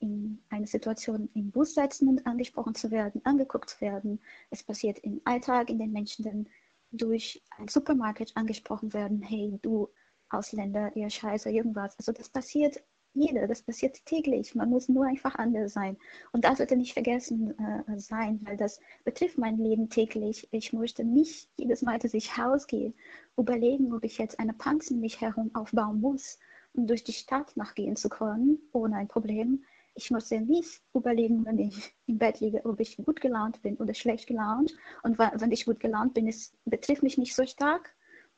in 0.00 0.42
einer 0.48 0.66
Situation 0.66 1.28
im 1.34 1.50
Bus 1.50 1.74
setzen 1.74 2.08
und 2.08 2.26
angesprochen 2.26 2.74
zu 2.74 2.90
werden, 2.90 3.20
angeguckt 3.24 3.70
zu 3.70 3.80
werden. 3.80 4.20
Es 4.50 4.62
passiert 4.62 4.98
im 5.00 5.20
Alltag, 5.24 5.70
in 5.70 5.78
den 5.78 5.92
Menschen 5.92 6.24
dann 6.24 6.48
durch 6.90 7.42
einen 7.56 7.68
Supermarkt 7.68 8.36
angesprochen 8.36 8.92
werden, 8.92 9.22
hey, 9.22 9.58
du 9.62 9.88
Ausländer, 10.30 10.94
ihr 10.94 11.10
Scheiße, 11.10 11.50
irgendwas. 11.50 11.98
Also 11.98 12.12
das 12.12 12.28
passiert 12.28 12.82
jeder, 13.20 13.46
das 13.46 13.62
passiert 13.62 14.04
täglich. 14.04 14.54
Man 14.54 14.70
muss 14.70 14.88
nur 14.88 15.06
einfach 15.06 15.34
anders 15.36 15.72
sein. 15.72 15.96
Und 16.32 16.44
das 16.44 16.58
sollte 16.58 16.76
nicht 16.76 16.92
vergessen 16.92 17.58
äh, 17.58 17.98
sein, 17.98 18.40
weil 18.44 18.56
das 18.56 18.80
betrifft 19.04 19.38
mein 19.38 19.58
Leben 19.58 19.88
täglich. 19.88 20.48
Ich 20.50 20.72
möchte 20.72 21.04
nicht 21.04 21.48
jedes 21.56 21.82
Mal, 21.82 21.98
dass 21.98 22.14
ich 22.14 22.38
rausgehe, 22.38 22.92
überlegen, 23.36 23.92
ob 23.92 24.04
ich 24.04 24.18
jetzt 24.18 24.38
eine 24.40 24.52
Panzer 24.52 24.94
mich 24.94 25.20
herum 25.20 25.50
aufbauen 25.54 26.00
muss, 26.00 26.38
um 26.74 26.86
durch 26.86 27.04
die 27.04 27.12
Stadt 27.12 27.56
nachgehen 27.56 27.96
zu 27.96 28.08
können, 28.08 28.58
ohne 28.72 28.96
ein 28.96 29.08
Problem 29.08 29.62
ich 29.98 30.12
muss 30.12 30.30
ja 30.30 30.40
nicht 30.40 30.80
überlegen, 30.94 31.44
wenn 31.44 31.58
ich 31.58 31.92
im 32.06 32.18
Bett 32.18 32.38
liege, 32.38 32.64
ob 32.64 32.78
ich 32.78 32.96
gut 32.98 33.20
gelaunt 33.20 33.60
bin 33.62 33.76
oder 33.78 33.94
schlecht 33.94 34.28
gelaunt. 34.28 34.72
Und 35.02 35.18
wenn 35.18 35.50
ich 35.50 35.66
gut 35.66 35.80
gelaunt 35.80 36.14
bin, 36.14 36.28
es 36.28 36.56
betrifft 36.64 37.02
mich 37.02 37.18
nicht 37.18 37.34
so 37.34 37.44
stark. 37.44 37.94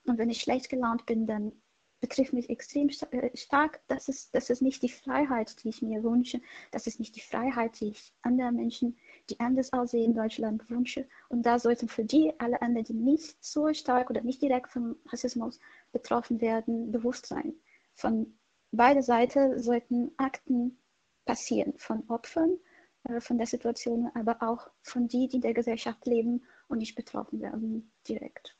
Und 0.07 0.17
wenn 0.17 0.31
ich 0.31 0.41
schlecht 0.41 0.71
gelaunt 0.71 1.05
bin, 1.05 1.27
dann 1.27 1.53
betrifft 2.01 2.33
mich 2.33 2.51
extrem 2.51 2.89
äh, 2.89 3.37
stark. 3.37 3.81
Das 3.89 4.09
ist, 4.09 4.35
das 4.35 4.51
ist 4.51 4.63
nicht 4.63 4.83
die 4.83 4.89
Freiheit, 4.89 5.63
die 5.63 5.69
ich 5.69 5.83
mir 5.83 6.03
wünsche. 6.03 6.41
Das 6.71 6.87
ist 6.87 6.99
nicht 6.99 7.15
die 7.17 7.21
Freiheit, 7.21 7.79
die 7.81 7.89
ich 7.89 8.13
anderen 8.23 8.57
Menschen, 8.57 8.97
die 9.29 9.39
anders 9.39 9.73
aussehen 9.73 10.11
in 10.11 10.15
Deutschland 10.15 10.69
wünsche. 10.71 11.07
Und 11.29 11.45
da 11.45 11.59
sollten 11.59 11.89
für 11.89 12.05
die 12.05 12.33
alle 12.39 12.61
anderen, 12.63 12.85
die 12.85 12.95
nicht 12.95 13.37
so 13.45 13.73
stark 13.73 14.11
oder 14.11 14.23
nicht 14.23 14.43
direkt 14.43 14.71
vom 14.73 14.97
Rassismus 15.07 15.61
betroffen 15.93 16.41
werden, 16.41 16.91
bewusst 16.91 17.27
sein. 17.27 17.55
Von 17.95 18.39
beider 18.73 19.03
Seiten 19.03 19.63
sollten 19.63 20.13
Akten 20.17 20.79
passieren 21.25 21.75
von 21.77 22.09
Opfern 22.09 22.59
äh, 23.05 23.21
von 23.21 23.39
der 23.39 23.47
Situation, 23.47 24.11
aber 24.15 24.43
auch 24.43 24.71
von 24.83 25.09
die, 25.09 25.29
die 25.29 25.37
in 25.37 25.43
der 25.43 25.55
Gesellschaft 25.55 26.07
leben 26.07 26.45
und 26.69 26.79
nicht 26.79 26.95
betroffen 26.95 27.41
werden 27.41 27.93
direkt. 28.09 28.57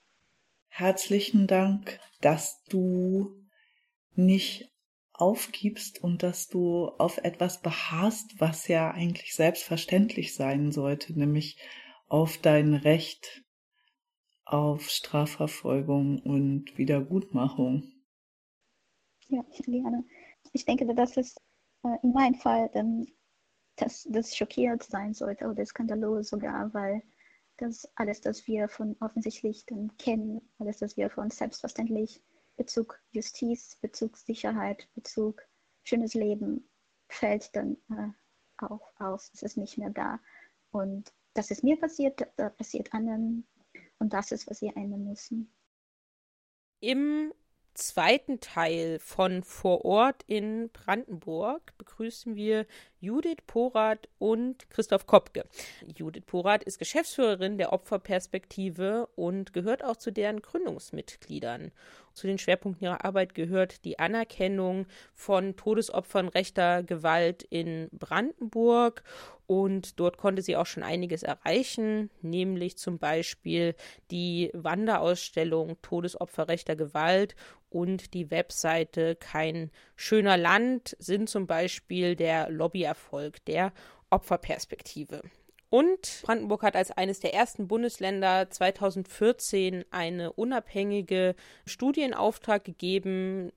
Herzlichen 0.71 1.47
Dank, 1.47 2.01
dass 2.21 2.65
du 2.65 3.37
nicht 4.15 4.73
aufgibst 5.13 6.03
und 6.03 6.23
dass 6.23 6.49
du 6.49 6.87
auf 6.87 7.19
etwas 7.19 7.61
beharrst, 7.61 8.41
was 8.41 8.67
ja 8.69 8.91
eigentlich 8.91 9.35
selbstverständlich 9.35 10.35
sein 10.35 10.73
sollte, 10.73 11.13
nämlich 11.13 11.59
auf 12.09 12.39
dein 12.39 12.75
Recht 12.75 13.45
auf 14.47 14.89
Strafverfolgung 14.89 16.21
und 16.23 16.77
Wiedergutmachung. 16.79 17.93
Ja, 19.29 19.45
gerne. 19.65 20.05
Ich 20.53 20.65
denke, 20.65 20.93
das 20.95 21.17
ist 21.17 21.41
äh, 21.85 21.97
in 22.03 22.13
meinem 22.13 22.35
Fall, 22.35 22.71
ähm, 22.75 23.07
dass 23.77 24.09
das 24.11 24.37
schockiert 24.37 24.83
sein 24.83 25.15
sollte 25.15 25.47
oder 25.47 25.65
skandalös 25.65 26.31
sogar, 26.31 26.73
weil 26.75 27.03
das 27.61 27.89
alles, 27.95 28.21
das 28.21 28.47
wir 28.47 28.69
von 28.69 28.97
offensichtlich 29.01 29.65
kennen, 29.99 30.41
alles, 30.59 30.79
das 30.79 30.97
wir 30.97 31.11
von 31.11 31.31
selbstverständlich 31.31 32.23
Bezug 32.57 33.01
Justiz, 33.13 33.77
Bezug 33.77 34.17
Sicherheit, 34.17 34.89
Bezug 34.95 35.43
schönes 35.83 36.15
Leben 36.15 36.69
fällt 37.09 37.55
dann 37.57 37.77
äh, 37.91 38.65
auch 38.65 38.93
aus. 38.99 39.31
Es 39.35 39.43
ist 39.43 39.57
nicht 39.57 39.79
mehr 39.79 39.91
da. 39.91 40.21
Und 40.71 41.13
das 41.35 41.51
ist 41.51 41.65
mir 41.65 41.79
passiert, 41.79 42.27
das 42.37 42.55
passiert 42.57 42.93
anderen. 42.93 43.47
Und 43.99 44.13
das 44.13 44.33
ist, 44.33 44.49
was 44.49 44.61
wir 44.61 44.77
ändern 44.77 45.05
müssen. 45.05 45.53
Im 46.81 47.33
zweiten 47.75 48.41
Teil 48.41 48.99
von 49.01 49.43
Vor 49.43 49.85
Ort 49.85 50.23
in 50.27 50.71
Brandenburg 50.71 51.77
begrüßen 51.79 52.35
wir 52.35 52.67
Judith 53.03 53.39
Porath 53.47 54.09
und 54.19 54.69
Christoph 54.69 55.07
Kopke. 55.07 55.47
Judith 55.97 56.25
Porath 56.27 56.63
ist 56.65 56.79
Geschäftsführerin 56.79 57.57
der 57.57 57.73
Opferperspektive 57.73 59.09
und 59.17 59.55
gehört 59.55 59.83
auch 59.83 59.97
zu 59.97 60.11
deren 60.11 60.43
Gründungsmitgliedern. 60.43 61.73
Zu 62.13 62.27
den 62.27 62.37
Schwerpunkten 62.37 62.85
ihrer 62.85 63.05
Arbeit 63.05 63.35
gehört 63.35 63.87
die 63.87 63.99
Anerkennung 63.99 64.87
von 65.15 65.57
Todesopfern 65.57 66.29
rechter 66.29 66.83
Gewalt 66.83 67.43
in 67.43 67.89
Brandenburg 67.93 69.03
und 69.47 69.99
dort 69.99 70.19
konnte 70.19 70.43
sie 70.43 70.57
auch 70.57 70.67
schon 70.67 70.83
einiges 70.83 71.23
erreichen, 71.23 72.11
nämlich 72.21 72.77
zum 72.77 72.99
Beispiel 72.99 73.75
die 74.11 74.51
Wanderausstellung 74.53 75.81
Todesopfer 75.81 76.49
rechter 76.49 76.77
Gewalt 76.77 77.35
und 77.71 78.13
die 78.15 78.31
Webseite 78.31 79.17
Kein 79.17 79.71
schöner 79.97 80.37
Land 80.37 80.97
sind 80.99 81.31
zum 81.31 81.47
Beispiel 81.47 82.17
der 82.17 82.51
Lobbyerfolg 82.51 83.45
der 83.47 83.73
Opferperspektive. 84.11 85.23
Und 85.71 86.23
Brandenburg 86.25 86.65
hat 86.65 86.75
als 86.75 86.91
eines 86.91 87.21
der 87.21 87.33
ersten 87.33 87.69
Bundesländer 87.69 88.51
2014 88.51 89.85
eine 89.93 90.33
unabhängige 90.33 91.37
Studie 91.65 92.03
in 92.03 92.13
Auftrag 92.13 92.65
gegeben, 92.65 93.53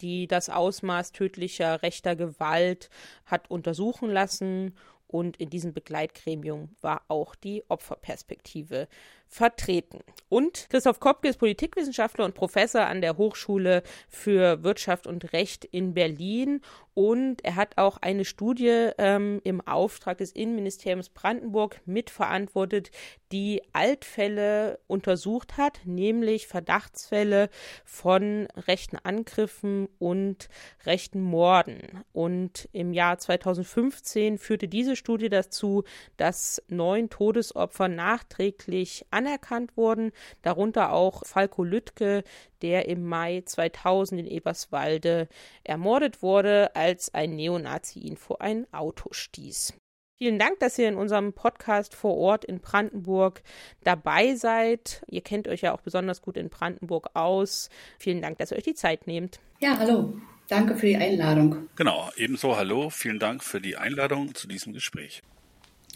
die 0.00 0.26
das 0.26 0.48
Ausmaß 0.48 1.12
tödlicher 1.12 1.82
rechter 1.82 2.16
Gewalt 2.16 2.88
hat 3.26 3.50
untersuchen 3.50 4.10
lassen. 4.10 4.74
Und 5.06 5.36
in 5.36 5.50
diesem 5.50 5.74
Begleitgremium 5.74 6.70
war 6.80 7.02
auch 7.08 7.34
die 7.34 7.64
Opferperspektive 7.68 8.88
vertreten. 9.30 10.00
Und 10.28 10.68
Christoph 10.70 11.00
Kopke 11.00 11.28
ist 11.28 11.38
Politikwissenschaftler 11.38 12.24
und 12.24 12.34
Professor 12.34 12.82
an 12.82 13.00
der 13.00 13.16
Hochschule 13.16 13.82
für 14.08 14.62
Wirtschaft 14.62 15.06
und 15.06 15.32
Recht 15.32 15.64
in 15.64 15.94
Berlin 15.94 16.60
und 16.94 17.44
er 17.44 17.56
hat 17.56 17.78
auch 17.78 17.98
eine 18.02 18.24
Studie 18.26 18.90
ähm, 18.98 19.40
im 19.44 19.66
Auftrag 19.66 20.18
des 20.18 20.32
Innenministeriums 20.32 21.08
Brandenburg 21.08 21.80
mitverantwortet, 21.86 22.90
die 23.32 23.62
Altfälle 23.72 24.80
untersucht 24.88 25.56
hat, 25.56 25.80
nämlich 25.84 26.48
Verdachtsfälle 26.48 27.48
von 27.84 28.48
rechten 28.66 28.98
Angriffen 28.98 29.88
und 29.98 30.48
rechten 30.84 31.22
Morden. 31.22 32.04
Und 32.12 32.68
im 32.72 32.92
Jahr 32.92 33.18
2015 33.18 34.36
führte 34.36 34.66
diese 34.66 34.96
Studie 34.96 35.28
dazu, 35.28 35.84
dass 36.16 36.60
neun 36.68 37.08
Todesopfer 37.08 37.88
nachträglich 37.88 39.06
anerkannt 39.20 39.76
wurden, 39.76 40.12
darunter 40.42 40.92
auch 40.92 41.26
Falko 41.26 41.62
Lüttke, 41.62 42.24
der 42.62 42.88
im 42.88 43.06
Mai 43.06 43.42
2000 43.44 44.22
in 44.22 44.26
Eberswalde 44.26 45.28
ermordet 45.62 46.22
wurde, 46.22 46.74
als 46.74 47.12
ein 47.12 47.36
Neonazi 47.36 48.00
ihn 48.00 48.16
vor 48.16 48.40
ein 48.40 48.66
Auto 48.72 49.10
stieß. 49.12 49.74
Vielen 50.16 50.38
Dank, 50.38 50.60
dass 50.60 50.78
ihr 50.78 50.88
in 50.88 50.96
unserem 50.96 51.32
Podcast 51.32 51.94
vor 51.94 52.16
Ort 52.16 52.44
in 52.44 52.60
Brandenburg 52.60 53.42
dabei 53.84 54.34
seid. 54.34 55.02
Ihr 55.08 55.22
kennt 55.22 55.48
euch 55.48 55.62
ja 55.62 55.72
auch 55.72 55.80
besonders 55.80 56.20
gut 56.20 56.36
in 56.36 56.50
Brandenburg 56.50 57.10
aus. 57.14 57.70
Vielen 57.98 58.20
Dank, 58.20 58.36
dass 58.38 58.50
ihr 58.50 58.58
euch 58.58 58.64
die 58.64 58.74
Zeit 58.74 59.06
nehmt. 59.06 59.40
Ja, 59.60 59.78
hallo. 59.78 60.18
Danke 60.48 60.74
für 60.76 60.86
die 60.86 60.96
Einladung. 60.96 61.68
Genau, 61.76 62.10
ebenso 62.16 62.56
hallo. 62.56 62.90
Vielen 62.90 63.18
Dank 63.18 63.42
für 63.42 63.60
die 63.60 63.76
Einladung 63.76 64.34
zu 64.34 64.48
diesem 64.48 64.72
Gespräch. 64.72 65.22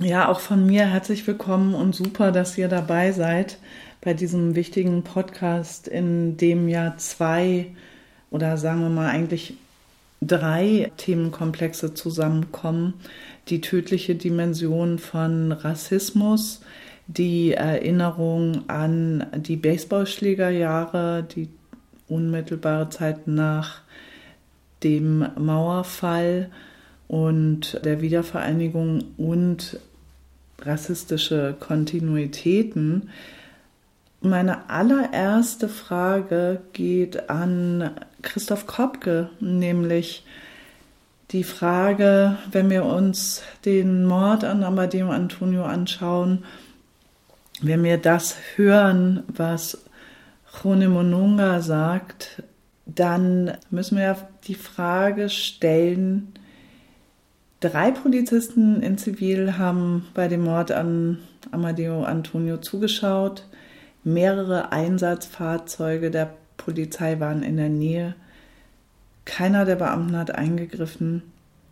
Ja, 0.00 0.28
auch 0.28 0.40
von 0.40 0.66
mir 0.66 0.86
herzlich 0.86 1.24
willkommen 1.24 1.72
und 1.72 1.94
super, 1.94 2.32
dass 2.32 2.58
ihr 2.58 2.66
dabei 2.66 3.12
seid 3.12 3.58
bei 4.00 4.12
diesem 4.12 4.56
wichtigen 4.56 5.04
Podcast, 5.04 5.86
in 5.86 6.36
dem 6.36 6.68
ja 6.68 6.94
zwei 6.96 7.66
oder 8.32 8.56
sagen 8.56 8.80
wir 8.80 8.88
mal 8.88 9.08
eigentlich 9.08 9.54
drei 10.20 10.90
Themenkomplexe 10.96 11.94
zusammenkommen. 11.94 12.94
Die 13.48 13.60
tödliche 13.60 14.16
Dimension 14.16 14.98
von 14.98 15.52
Rassismus, 15.52 16.62
die 17.06 17.52
Erinnerung 17.52 18.68
an 18.68 19.26
die 19.36 19.56
Baseballschlägerjahre, 19.56 21.22
die 21.22 21.48
unmittelbare 22.08 22.90
Zeit 22.90 23.28
nach 23.28 23.82
dem 24.82 25.24
Mauerfall 25.38 26.50
und 27.14 27.78
der 27.84 28.00
Wiedervereinigung 28.00 29.04
und 29.16 29.78
rassistische 30.60 31.54
Kontinuitäten. 31.60 33.10
Meine 34.20 34.68
allererste 34.68 35.68
Frage 35.68 36.60
geht 36.72 37.30
an 37.30 37.92
Christoph 38.22 38.66
Kopke, 38.66 39.30
nämlich 39.38 40.26
die 41.30 41.44
Frage, 41.44 42.36
wenn 42.50 42.68
wir 42.68 42.84
uns 42.84 43.42
den 43.64 44.06
Mord 44.06 44.42
an 44.42 44.64
Amadeo 44.64 45.10
Antonio 45.10 45.62
anschauen, 45.62 46.42
wenn 47.60 47.84
wir 47.84 47.98
das 47.98 48.34
hören, 48.56 49.22
was 49.28 49.84
Rone 50.64 50.88
Monunga 50.88 51.60
sagt, 51.60 52.42
dann 52.86 53.56
müssen 53.70 53.98
wir 53.98 54.16
die 54.48 54.56
Frage 54.56 55.28
stellen, 55.28 56.34
drei 57.60 57.90
Polizisten 57.90 58.82
in 58.82 58.98
Zivil 58.98 59.58
haben 59.58 60.06
bei 60.14 60.28
dem 60.28 60.44
Mord 60.44 60.70
an 60.70 61.18
Amadeo 61.50 62.04
Antonio 62.04 62.58
zugeschaut. 62.58 63.46
Mehrere 64.02 64.72
Einsatzfahrzeuge 64.72 66.10
der 66.10 66.34
Polizei 66.56 67.18
waren 67.20 67.42
in 67.42 67.56
der 67.56 67.70
Nähe. 67.70 68.14
Keiner 69.24 69.64
der 69.64 69.76
Beamten 69.76 70.16
hat 70.16 70.34
eingegriffen. 70.34 71.22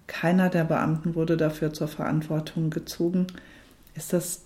Keiner 0.07 0.49
der 0.49 0.65
Beamten 0.65 1.15
wurde 1.15 1.37
dafür 1.37 1.73
zur 1.73 1.89
Verantwortung 1.89 2.71
gezogen. 2.71 3.27
Ist 3.95 4.13
das 4.13 4.43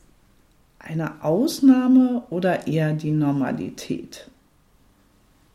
eine 0.78 1.24
Ausnahme 1.24 2.22
oder 2.30 2.66
eher 2.66 2.92
die 2.92 3.12
Normalität? 3.12 4.30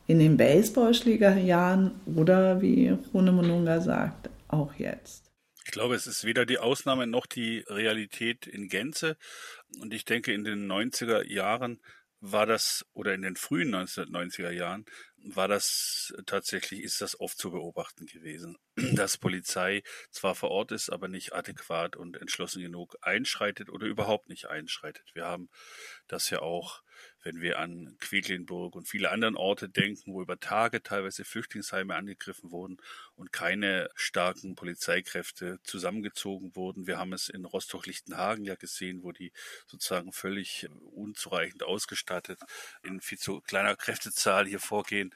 In 0.07 0.19
den 0.19 0.37
Baseballschlägerjahren 0.37 1.91
oder 2.15 2.61
wie 2.61 2.97
Rune 3.13 3.31
Monunga 3.31 3.79
sagt, 3.79 4.29
auch 4.49 4.73
jetzt. 4.77 5.30
Ich 5.71 5.73
glaube, 5.73 5.95
es 5.95 6.05
ist 6.05 6.25
weder 6.25 6.45
die 6.45 6.57
Ausnahme 6.57 7.07
noch 7.07 7.25
die 7.25 7.59
Realität 7.59 8.45
in 8.45 8.67
Gänze. 8.67 9.15
Und 9.79 9.93
ich 9.93 10.03
denke, 10.03 10.33
in 10.33 10.43
den 10.43 10.69
90er 10.69 11.25
Jahren 11.25 11.79
war 12.19 12.45
das, 12.45 12.85
oder 12.91 13.13
in 13.13 13.21
den 13.21 13.37
frühen 13.37 13.73
1990er 13.73 14.51
Jahren, 14.51 14.83
war 15.15 15.47
das 15.47 16.13
tatsächlich, 16.25 16.81
ist 16.81 16.99
das 16.99 17.17
oft 17.17 17.37
zu 17.37 17.51
beobachten 17.51 18.05
gewesen, 18.05 18.57
dass 18.95 19.17
Polizei 19.17 19.81
zwar 20.09 20.35
vor 20.35 20.51
Ort 20.51 20.73
ist, 20.73 20.89
aber 20.89 21.07
nicht 21.07 21.31
adäquat 21.31 21.95
und 21.95 22.17
entschlossen 22.17 22.61
genug 22.61 22.97
einschreitet 22.99 23.69
oder 23.69 23.87
überhaupt 23.87 24.27
nicht 24.27 24.47
einschreitet. 24.47 25.05
Wir 25.13 25.23
haben 25.23 25.49
das 26.09 26.29
ja 26.31 26.41
auch 26.41 26.83
wenn 27.23 27.41
wir 27.41 27.59
an 27.59 27.95
Quedlinburg 27.99 28.75
und 28.75 28.87
viele 28.87 29.11
andere 29.11 29.35
Orte 29.35 29.69
denken, 29.69 30.13
wo 30.13 30.21
über 30.21 30.39
Tage 30.39 30.81
teilweise 30.81 31.23
Flüchtlingsheime 31.23 31.95
angegriffen 31.95 32.51
wurden 32.51 32.77
und 33.15 33.31
keine 33.31 33.89
starken 33.95 34.55
Polizeikräfte 34.55 35.59
zusammengezogen 35.63 36.55
wurden. 36.55 36.87
Wir 36.87 36.97
haben 36.97 37.13
es 37.13 37.29
in 37.29 37.45
Rostock-Lichtenhagen 37.45 38.45
ja 38.45 38.55
gesehen, 38.55 39.03
wo 39.03 39.11
die 39.11 39.31
sozusagen 39.67 40.11
völlig 40.11 40.67
unzureichend 40.93 41.63
ausgestattet 41.63 42.39
in 42.83 43.01
viel 43.01 43.17
zu 43.17 43.41
kleiner 43.41 43.75
Kräftezahl 43.75 44.47
hier 44.47 44.59
vorgehen. 44.59 45.13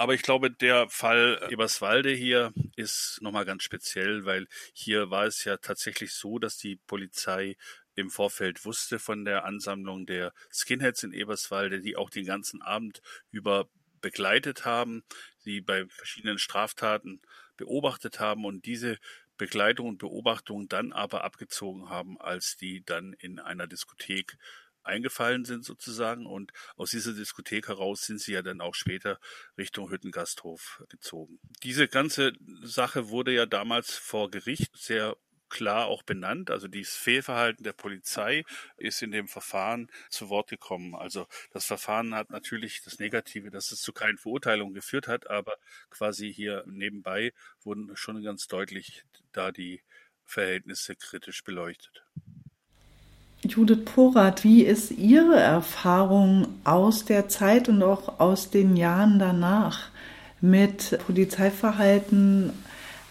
Aber 0.00 0.14
ich 0.14 0.22
glaube, 0.22 0.48
der 0.52 0.88
Fall 0.88 1.44
Eberswalde 1.50 2.10
hier 2.10 2.52
ist 2.76 3.18
nochmal 3.20 3.44
ganz 3.44 3.64
speziell, 3.64 4.24
weil 4.24 4.46
hier 4.72 5.10
war 5.10 5.26
es 5.26 5.42
ja 5.42 5.56
tatsächlich 5.56 6.12
so, 6.12 6.38
dass 6.38 6.56
die 6.56 6.76
Polizei 6.76 7.56
im 7.98 8.10
Vorfeld 8.10 8.64
wusste 8.64 8.98
von 8.98 9.24
der 9.24 9.44
Ansammlung 9.44 10.06
der 10.06 10.32
Skinheads 10.52 11.02
in 11.02 11.12
Eberswalde, 11.12 11.80
die 11.80 11.96
auch 11.96 12.10
den 12.10 12.24
ganzen 12.24 12.62
Abend 12.62 13.02
über 13.30 13.68
begleitet 14.00 14.64
haben, 14.64 15.02
die 15.44 15.60
bei 15.60 15.86
verschiedenen 15.88 16.38
Straftaten 16.38 17.20
beobachtet 17.56 18.20
haben 18.20 18.44
und 18.44 18.64
diese 18.64 18.98
Begleitung 19.36 19.88
und 19.88 19.98
Beobachtung 19.98 20.68
dann 20.68 20.92
aber 20.92 21.24
abgezogen 21.24 21.88
haben, 21.88 22.20
als 22.20 22.56
die 22.56 22.84
dann 22.84 23.12
in 23.14 23.40
einer 23.40 23.66
Diskothek 23.66 24.36
eingefallen 24.84 25.44
sind 25.44 25.64
sozusagen. 25.64 26.26
Und 26.26 26.52
aus 26.76 26.90
dieser 26.90 27.12
Diskothek 27.12 27.68
heraus 27.68 28.02
sind 28.06 28.20
sie 28.20 28.32
ja 28.32 28.42
dann 28.42 28.60
auch 28.60 28.74
später 28.74 29.18
Richtung 29.56 29.90
Hüttengasthof 29.90 30.84
gezogen. 30.88 31.38
Diese 31.62 31.88
ganze 31.88 32.32
Sache 32.62 33.08
wurde 33.08 33.32
ja 33.32 33.46
damals 33.46 33.96
vor 33.96 34.30
Gericht 34.30 34.76
sehr 34.76 35.16
klar 35.48 35.86
auch 35.86 36.02
benannt. 36.02 36.50
Also 36.50 36.68
dieses 36.68 36.94
Fehlverhalten 36.94 37.64
der 37.64 37.72
Polizei 37.72 38.44
ist 38.76 39.02
in 39.02 39.10
dem 39.10 39.28
Verfahren 39.28 39.88
zu 40.10 40.28
Wort 40.28 40.48
gekommen. 40.48 40.94
Also 40.94 41.26
das 41.52 41.64
Verfahren 41.64 42.14
hat 42.14 42.30
natürlich 42.30 42.82
das 42.82 42.98
Negative, 42.98 43.50
dass 43.50 43.72
es 43.72 43.80
zu 43.80 43.92
keinen 43.92 44.18
Verurteilungen 44.18 44.74
geführt 44.74 45.08
hat, 45.08 45.28
aber 45.28 45.56
quasi 45.90 46.32
hier 46.32 46.64
nebenbei 46.66 47.32
wurden 47.62 47.96
schon 47.96 48.22
ganz 48.22 48.46
deutlich 48.46 49.04
da 49.32 49.52
die 49.52 49.82
Verhältnisse 50.24 50.94
kritisch 50.96 51.42
beleuchtet. 51.44 52.04
Judith 53.42 53.84
Porath, 53.84 54.42
wie 54.42 54.64
ist 54.64 54.90
Ihre 54.90 55.36
Erfahrung 55.36 56.58
aus 56.64 57.04
der 57.04 57.28
Zeit 57.28 57.68
und 57.68 57.82
auch 57.82 58.18
aus 58.18 58.50
den 58.50 58.76
Jahren 58.76 59.18
danach 59.18 59.90
mit 60.40 60.98
Polizeiverhalten 61.06 62.52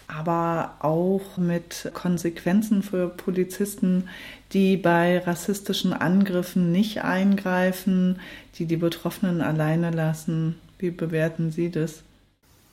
aber 0.08 0.74
auch 0.80 1.36
mit 1.36 1.90
Konsequenzen 1.92 2.82
für 2.82 3.08
Polizisten, 3.08 4.08
die 4.52 4.76
bei 4.78 5.18
rassistischen 5.18 5.92
Angriffen 5.92 6.72
nicht 6.72 7.04
eingreifen, 7.04 8.18
die 8.56 8.64
die 8.64 8.78
Betroffenen 8.78 9.42
alleine 9.42 9.90
lassen. 9.90 10.56
Wie 10.78 10.90
bewerten 10.90 11.52
Sie 11.52 11.70
das? 11.70 12.02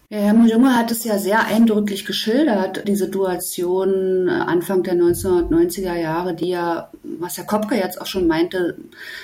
Ja, 0.09 0.19
Herr 0.19 0.35
Junge 0.35 0.77
hat 0.77 0.91
es 0.91 1.03
ja 1.03 1.17
sehr 1.17 1.47
eindrücklich 1.47 2.05
geschildert, 2.05 2.87
die 2.87 2.95
Situation 2.95 4.29
Anfang 4.29 4.83
der 4.83 4.93
1990er 4.93 5.95
Jahre, 5.95 6.35
die 6.35 6.49
ja, 6.49 6.91
was 7.01 7.39
Herr 7.39 7.45
Kopke 7.45 7.73
jetzt 7.73 7.99
auch 7.99 8.05
schon 8.05 8.27
meinte, 8.27 8.77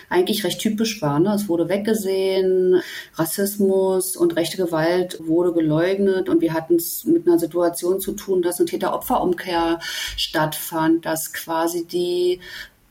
eigentlich 0.09 0.43
recht 0.43 0.59
typisch 0.59 0.99
war. 1.03 1.19
Ne? 1.19 1.35
Es 1.35 1.47
wurde 1.47 1.69
weggesehen, 1.69 2.81
Rassismus 3.13 4.15
und 4.15 4.35
rechte 4.35 4.57
Gewalt 4.57 5.19
wurde 5.23 5.53
geleugnet 5.53 6.29
und 6.29 6.41
wir 6.41 6.53
hatten 6.53 6.77
es 6.77 7.05
mit 7.05 7.27
einer 7.27 7.37
Situation 7.37 7.99
zu 7.99 8.13
tun, 8.13 8.41
dass 8.41 8.59
eine 8.59 8.65
Täter-Opfer-Umkehr 8.65 9.79
stattfand, 10.17 11.05
dass 11.05 11.31
quasi 11.31 11.85
die 11.85 12.39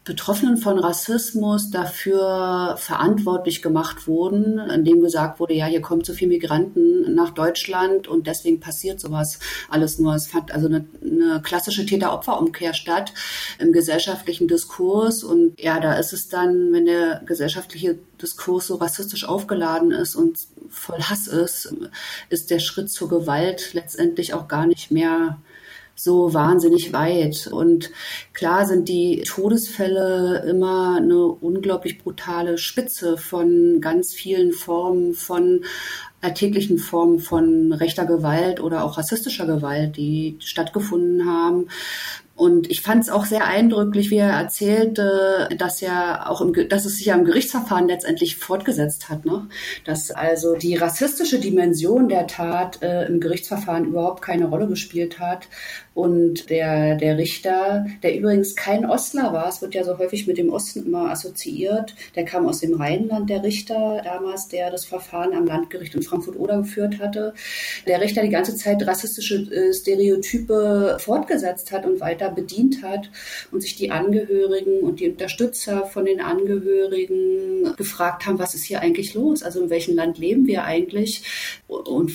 Betroffenen 0.03 0.57
von 0.57 0.79
Rassismus 0.79 1.71
dafür 1.71 2.77
verantwortlich 2.79 3.61
gemacht 3.61 4.07
wurden, 4.07 4.59
indem 4.59 5.03
gesagt 5.03 5.41
wurde, 5.41 5.53
ja, 5.53 5.67
hier 5.67 5.83
kommen 5.83 6.03
zu 6.05 6.15
viele 6.15 6.31
Migranten 6.31 7.15
nach 7.15 7.31
Deutschland 7.31 8.09
und 8.09 8.27
deswegen 8.27 8.61
passiert 8.61 8.99
sowas 8.99 9.41
alles 9.69 9.99
nur. 9.99 10.15
Es 10.15 10.27
fand 10.27 10.53
also 10.53 10.69
eine, 10.69 10.87
eine 11.03 11.43
klassische 11.43 11.85
Täter-Opfer-Umkehr 11.85 12.73
statt 12.73 13.13
im 13.59 13.73
gesellschaftlichen 13.73 14.49
Diskurs 14.49 15.23
und 15.23 15.61
ja, 15.61 15.79
da 15.81 15.93
ist 15.95 16.15
es 16.15 16.29
dann, 16.29 16.73
wenn 16.73 16.87
der 16.87 17.21
gesellschaftliche 17.27 17.99
Diskurs 18.23 18.69
so 18.69 18.77
rassistisch 18.77 19.29
aufgeladen 19.29 19.91
ist 19.91 20.17
und 20.17 20.39
voll 20.71 21.03
Hass 21.03 21.27
ist, 21.27 21.75
ist 22.31 22.51
der 22.51 22.59
Schritt 22.59 22.91
zur 22.91 23.11
Gewalt 23.11 23.75
letztendlich 23.75 24.33
auch 24.33 24.49
gar 24.49 24.67
nicht 24.67 24.91
mehr 24.91 25.39
so 26.03 26.35
wahnsinnig 26.35 26.93
weit. 26.93 27.47
Und 27.47 27.91
klar 28.33 28.67
sind 28.67 28.89
die 28.89 29.23
Todesfälle 29.27 30.45
immer 30.49 30.97
eine 30.97 31.27
unglaublich 31.27 31.99
brutale 31.99 32.59
Spitze 32.59 33.17
von 33.17 33.81
ganz 33.81 34.13
vielen 34.13 34.53
Formen 34.53 35.15
von 35.15 35.65
alltäglichen 36.23 36.79
Formen 36.79 37.19
von 37.19 37.73
rechter 37.73 38.05
Gewalt 38.05 38.61
oder 38.61 38.85
auch 38.85 38.99
rassistischer 38.99 39.47
Gewalt, 39.47 39.97
die 39.97 40.37
stattgefunden 40.41 41.27
haben. 41.27 41.69
Und 42.41 42.71
ich 42.71 42.81
fand 42.81 43.03
es 43.03 43.11
auch 43.11 43.27
sehr 43.27 43.45
eindrücklich, 43.45 44.11
wie 44.11 44.17
er 44.17 44.31
erzählte, 44.31 45.47
dass 45.59 45.83
ja 45.83 46.27
auch 46.27 46.41
im, 46.41 46.55
dass 46.71 46.87
es 46.87 46.97
sich 46.97 47.05
ja 47.05 47.15
im 47.15 47.27
Gerichtsverfahren 47.27 47.87
letztendlich 47.87 48.37
fortgesetzt 48.37 49.11
hat, 49.11 49.27
ne? 49.27 49.47
Dass 49.85 50.11
also 50.11 50.57
die 50.57 50.75
rassistische 50.75 51.39
Dimension 51.39 52.09
der 52.09 52.27
Tat 52.27 52.83
äh, 52.83 53.05
im 53.05 53.21
Gerichtsverfahren 53.21 53.85
überhaupt 53.85 54.23
keine 54.23 54.47
Rolle 54.47 54.69
gespielt 54.69 55.19
hat 55.19 55.49
und 55.93 56.51
der 56.51 56.97
der 56.97 57.19
Richter, 57.19 57.87
der 58.03 58.17
übrigens 58.17 58.55
kein 58.55 58.89
Ostler 58.89 59.33
war, 59.33 59.49
es 59.49 59.61
wird 59.61 59.75
ja 59.75 59.85
so 59.85 59.99
häufig 59.99 60.27
mit 60.27 60.39
dem 60.39 60.51
Osten 60.51 60.87
immer 60.87 61.11
assoziiert, 61.11 61.95
der 62.15 62.25
kam 62.25 62.47
aus 62.47 62.61
dem 62.61 62.75
Rheinland, 62.75 63.29
der 63.29 63.43
Richter 63.43 64.01
damals, 64.05 64.49
der 64.49 64.71
das 64.71 64.85
Verfahren 64.85 65.35
am 65.35 65.47
Landgericht 65.47 65.95
in 65.95 66.03
Frankfurt-Oder 66.03 66.59
geführt 66.59 67.01
hatte, 67.01 67.35
der 67.87 68.01
Richter 68.01 68.23
die 68.23 68.29
ganze 68.29 68.55
Zeit 68.57 68.87
rassistische 68.87 69.37
äh, 69.53 69.75
Stereotype 69.75 70.99
fortgesetzt 71.01 71.73
hat 71.73 71.85
und 71.85 72.01
weiter 72.01 72.31
bedient 72.31 72.83
hat 72.83 73.11
und 73.51 73.61
sich 73.61 73.77
die 73.77 73.91
Angehörigen 73.91 74.81
und 74.81 75.01
die 75.01 75.11
Unterstützer 75.11 75.87
von 75.87 76.05
den 76.05 76.21
Angehörigen 76.21 77.75
gefragt 77.77 78.27
haben, 78.27 78.39
was 78.39 78.55
ist 78.55 78.65
hier 78.65 78.81
eigentlich 78.81 79.15
los? 79.15 79.43
Also 79.43 79.63
in 79.63 79.71
welchem 79.71 79.97
Land 79.97 80.19
leben 80.19 80.47
wir 80.47 80.65
eigentlich? 80.65 81.23
Und 81.67 82.13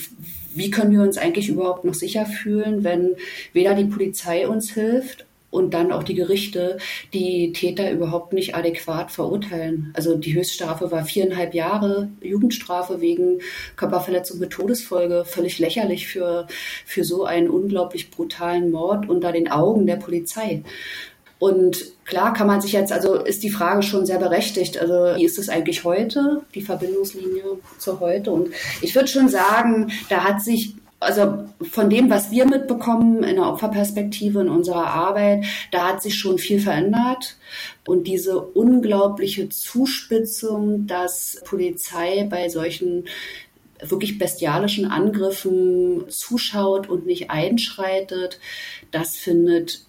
wie 0.56 0.70
können 0.70 0.92
wir 0.92 1.02
uns 1.02 1.18
eigentlich 1.18 1.48
überhaupt 1.48 1.84
noch 1.84 1.94
sicher 1.94 2.26
fühlen, 2.26 2.84
wenn 2.84 3.16
weder 3.52 3.74
die 3.74 3.84
Polizei 3.84 4.48
uns 4.48 4.70
hilft 4.70 5.26
und 5.50 5.72
dann 5.72 5.92
auch 5.92 6.02
die 6.02 6.14
Gerichte 6.14 6.76
die 7.14 7.52
Täter 7.52 7.90
überhaupt 7.90 8.32
nicht 8.32 8.54
adäquat 8.54 9.10
verurteilen. 9.10 9.90
Also 9.94 10.16
die 10.16 10.34
Höchststrafe 10.34 10.90
war 10.90 11.04
viereinhalb 11.04 11.54
Jahre 11.54 12.08
Jugendstrafe 12.20 13.00
wegen 13.00 13.40
Körperverletzung 13.76 14.38
mit 14.38 14.50
Todesfolge. 14.50 15.24
Völlig 15.24 15.58
lächerlich 15.58 16.08
für, 16.08 16.46
für 16.84 17.04
so 17.04 17.24
einen 17.24 17.48
unglaublich 17.48 18.10
brutalen 18.10 18.70
Mord 18.70 19.08
unter 19.08 19.32
den 19.32 19.48
Augen 19.48 19.86
der 19.86 19.96
Polizei. 19.96 20.62
Und 21.38 21.95
klar 22.06 22.32
kann 22.32 22.46
man 22.46 22.60
sich 22.60 22.72
jetzt, 22.72 22.92
also 22.92 23.16
ist 23.16 23.42
die 23.42 23.50
Frage 23.50 23.82
schon 23.82 24.06
sehr 24.06 24.18
berechtigt. 24.18 24.78
Also 24.78 25.16
wie 25.16 25.24
ist 25.24 25.38
es 25.38 25.48
eigentlich 25.48 25.84
heute, 25.84 26.42
die 26.54 26.62
Verbindungslinie 26.62 27.44
zu 27.78 28.00
heute? 28.00 28.30
Und 28.30 28.48
ich 28.80 28.94
würde 28.94 29.08
schon 29.08 29.28
sagen, 29.28 29.92
da 30.08 30.24
hat 30.24 30.40
sich 30.40 30.74
also 30.98 31.44
von 31.60 31.90
dem, 31.90 32.08
was 32.08 32.30
wir 32.30 32.46
mitbekommen 32.46 33.22
in 33.22 33.36
der 33.36 33.48
Opferperspektive 33.48 34.40
in 34.40 34.48
unserer 34.48 34.86
Arbeit, 34.86 35.44
da 35.70 35.88
hat 35.88 36.02
sich 36.02 36.18
schon 36.18 36.38
viel 36.38 36.58
verändert. 36.58 37.36
Und 37.86 38.06
diese 38.06 38.40
unglaubliche 38.40 39.48
Zuspitzung, 39.50 40.86
dass 40.86 41.42
Polizei 41.44 42.26
bei 42.30 42.48
solchen 42.48 43.04
wirklich 43.82 44.18
bestialischen 44.18 44.86
Angriffen 44.90 46.04
zuschaut 46.08 46.88
und 46.88 47.04
nicht 47.04 47.30
einschreitet, 47.30 48.40
das 48.90 49.16
findet, 49.16 49.82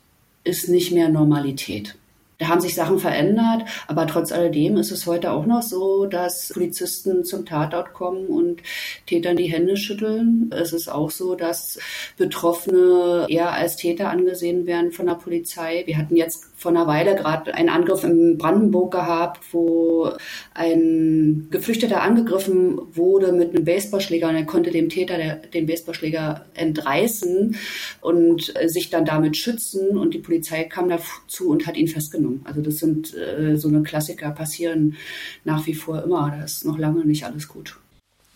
ist 0.44 0.68
nicht 0.68 0.92
mehr 0.92 1.08
Normalität. 1.08 1.96
Da 2.38 2.50
haben 2.50 2.62
sich 2.62 2.76
Sachen 2.76 3.00
verändert, 3.00 3.64
aber 3.88 4.06
trotz 4.06 4.32
alledem 4.32 4.78
ist 4.78 4.92
es 4.92 5.08
heute 5.08 5.32
auch 5.32 5.48
noch 5.48 5.64
so, 5.64 6.06
dass 6.06 6.52
Polizisten 6.54 7.26
zum 7.26 7.46
Tatort 7.46 7.94
kommen 7.94 8.28
und 8.28 8.62
Tätern 9.08 9.38
die 9.38 9.52
Hände 9.52 9.76
schütteln. 9.76 10.52
Es 10.54 10.72
ist 10.72 10.88
auch 10.88 11.10
so, 11.10 11.34
dass 11.34 11.80
Betroffene 12.16 13.26
eher 13.28 13.54
als 13.54 13.76
Täter 13.76 14.10
angesehen 14.10 14.68
werden 14.68 14.92
von 14.92 15.08
der 15.08 15.16
Polizei. 15.16 15.84
Wir 15.88 15.98
hatten 15.98 16.16
jetzt 16.16 16.46
vor 16.58 16.72
einer 16.72 16.88
Weile 16.88 17.16
gerade 17.16 17.54
einen 17.54 17.70
Angriff 17.70 18.04
in 18.04 18.40
Brandenburg 18.40 18.92
gehabt, 18.92 19.42
wo 19.52 20.12
ein 20.56 21.48
Geflüchteter 21.52 22.02
angegriffen 22.02 22.80
wurde 22.94 23.32
mit 23.32 23.52
einem 23.52 23.64
Baseballschläger 23.64 24.28
und 24.28 24.36
er 24.36 24.46
konnte 24.46 24.72
dem 24.72 24.90
Täter 24.90 25.18
der, 25.18 25.36
den 25.36 25.68
Baseballschläger 25.68 26.46
entreißen 26.56 27.56
und 28.02 28.54
sich 28.66 28.90
dann 28.90 29.06
damit 29.06 29.38
schützen 29.38 29.98
und 29.98 30.16
die 30.16 30.20
Polizei 30.20 30.64
kam 30.64 30.90
dazu 30.90 31.50
und 31.50 31.68
hat 31.68 31.78
ihn 31.78 31.88
festgenommen. 31.88 32.42
Also 32.44 32.62
das 32.62 32.78
sind 32.78 33.16
äh, 33.16 33.56
so 33.56 33.68
eine 33.68 33.84
Klassiker 33.84 34.32
passieren 34.32 34.96
nach 35.44 35.68
wie 35.68 35.76
vor 35.76 36.04
immer. 36.04 36.34
Da 36.36 36.44
ist 36.44 36.66
noch 36.66 36.80
lange 36.80 37.06
nicht 37.06 37.24
alles 37.24 37.48
gut. 37.48 37.78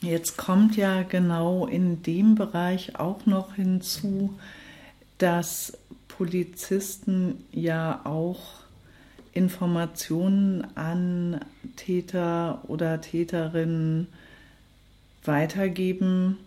Jetzt 0.01 0.37
kommt 0.37 0.77
ja 0.77 1.01
genau 1.01 1.65
in 1.65 2.03
dem 2.03 2.35
Bereich 2.35 2.99
auch 2.99 3.25
noch 3.25 3.55
hinzu, 3.55 4.35
dass 5.17 5.73
Polizisten 6.21 7.43
ja 7.51 8.01
auch 8.03 8.61
Informationen 9.33 10.67
an 10.75 11.41
Täter 11.77 12.61
oder 12.67 13.01
Täterinnen 13.01 14.05
weitergeben 15.25 16.37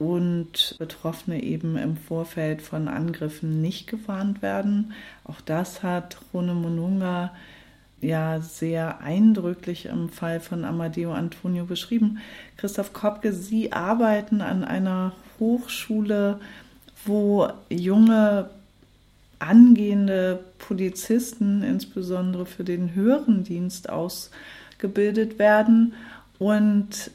und 0.00 0.74
Betroffene 0.80 1.44
eben 1.44 1.76
im 1.76 1.96
Vorfeld 1.96 2.60
von 2.60 2.88
Angriffen 2.88 3.60
nicht 3.60 3.86
gewarnt 3.86 4.42
werden. 4.42 4.94
Auch 5.22 5.40
das 5.40 5.84
hat 5.84 6.18
Rune 6.34 6.54
Monunga 6.54 7.32
ja 8.00 8.40
sehr 8.40 9.00
eindrücklich 9.00 9.86
im 9.86 10.08
Fall 10.08 10.40
von 10.40 10.64
Amadeo 10.64 11.12
Antonio 11.12 11.66
beschrieben. 11.66 12.18
Christoph 12.56 12.92
Kopke, 12.92 13.32
Sie 13.32 13.72
arbeiten 13.72 14.40
an 14.40 14.64
einer 14.64 15.12
Hochschule, 15.38 16.40
wo 17.06 17.48
junge 17.70 18.50
angehende 19.42 20.44
Polizisten, 20.58 21.62
insbesondere 21.62 22.46
für 22.46 22.64
den 22.64 22.94
höheren 22.94 23.44
Dienst, 23.44 23.90
ausgebildet 23.90 25.38
werden. 25.38 25.94
Und 26.38 27.10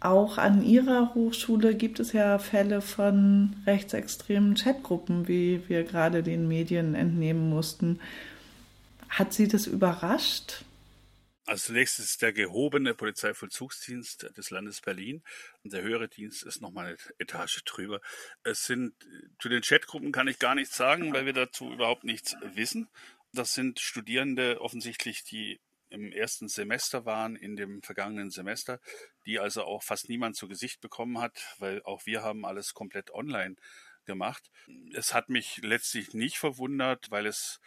auch 0.00 0.38
an 0.38 0.62
Ihrer 0.62 1.14
Hochschule 1.14 1.74
gibt 1.74 2.00
es 2.00 2.12
ja 2.12 2.38
Fälle 2.38 2.80
von 2.80 3.54
rechtsextremen 3.66 4.54
Chatgruppen, 4.54 5.28
wie 5.28 5.60
wir 5.68 5.84
gerade 5.84 6.22
den 6.22 6.48
Medien 6.48 6.94
entnehmen 6.94 7.50
mussten. 7.50 7.98
Hat 9.08 9.32
Sie 9.32 9.48
das 9.48 9.66
überrascht? 9.66 10.64
Zunächst 11.56 11.98
ist 11.98 12.20
der 12.20 12.32
gehobene 12.32 12.94
Polizeivollzugsdienst 12.94 14.36
des 14.36 14.50
Landes 14.50 14.80
Berlin. 14.80 15.22
Und 15.64 15.72
der 15.72 15.82
höhere 15.82 16.08
Dienst 16.08 16.42
ist 16.42 16.60
nochmal 16.60 16.86
eine 16.86 16.96
Etage 17.18 17.64
drüber. 17.64 18.00
Es 18.42 18.64
sind, 18.64 18.94
zu 19.38 19.48
den 19.48 19.62
Chatgruppen 19.62 20.12
kann 20.12 20.28
ich 20.28 20.38
gar 20.38 20.54
nichts 20.54 20.76
sagen, 20.76 21.12
weil 21.12 21.26
wir 21.26 21.32
dazu 21.32 21.72
überhaupt 21.72 22.04
nichts 22.04 22.36
wissen. 22.54 22.88
Das 23.32 23.54
sind 23.54 23.80
Studierende 23.80 24.60
offensichtlich, 24.60 25.24
die 25.24 25.60
im 25.90 26.12
ersten 26.12 26.48
Semester 26.48 27.06
waren, 27.06 27.34
in 27.34 27.56
dem 27.56 27.82
vergangenen 27.82 28.30
Semester, 28.30 28.78
die 29.24 29.38
also 29.38 29.64
auch 29.64 29.82
fast 29.82 30.10
niemand 30.10 30.36
zu 30.36 30.48
Gesicht 30.48 30.80
bekommen 30.82 31.18
hat, 31.18 31.54
weil 31.58 31.82
auch 31.84 32.04
wir 32.04 32.22
haben 32.22 32.44
alles 32.44 32.74
komplett 32.74 33.10
online 33.10 33.56
gemacht. 34.04 34.50
Es 34.92 35.14
hat 35.14 35.30
mich 35.30 35.58
letztlich 35.62 36.12
nicht 36.12 36.36
verwundert, 36.36 37.10
weil 37.10 37.26
es, 37.26 37.60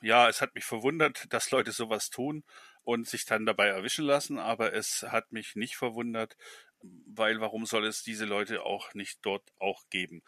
ja, 0.00 0.28
es 0.28 0.40
hat 0.40 0.54
mich 0.54 0.64
verwundert, 0.64 1.26
dass 1.30 1.50
Leute 1.50 1.72
sowas 1.72 2.08
tun 2.08 2.44
und 2.86 3.08
sich 3.08 3.24
dann 3.24 3.46
dabei 3.46 3.66
erwischen 3.66 4.04
lassen, 4.04 4.38
aber 4.38 4.72
es 4.72 5.02
hat 5.02 5.32
mich 5.32 5.56
nicht 5.56 5.74
verwundert, 5.76 6.36
weil 6.80 7.40
warum 7.40 7.66
soll 7.66 7.84
es 7.84 8.04
diese 8.04 8.26
Leute 8.26 8.62
auch 8.62 8.94
nicht 8.94 9.18
dort 9.22 9.42
auch 9.58 9.82
geben? 9.90 10.22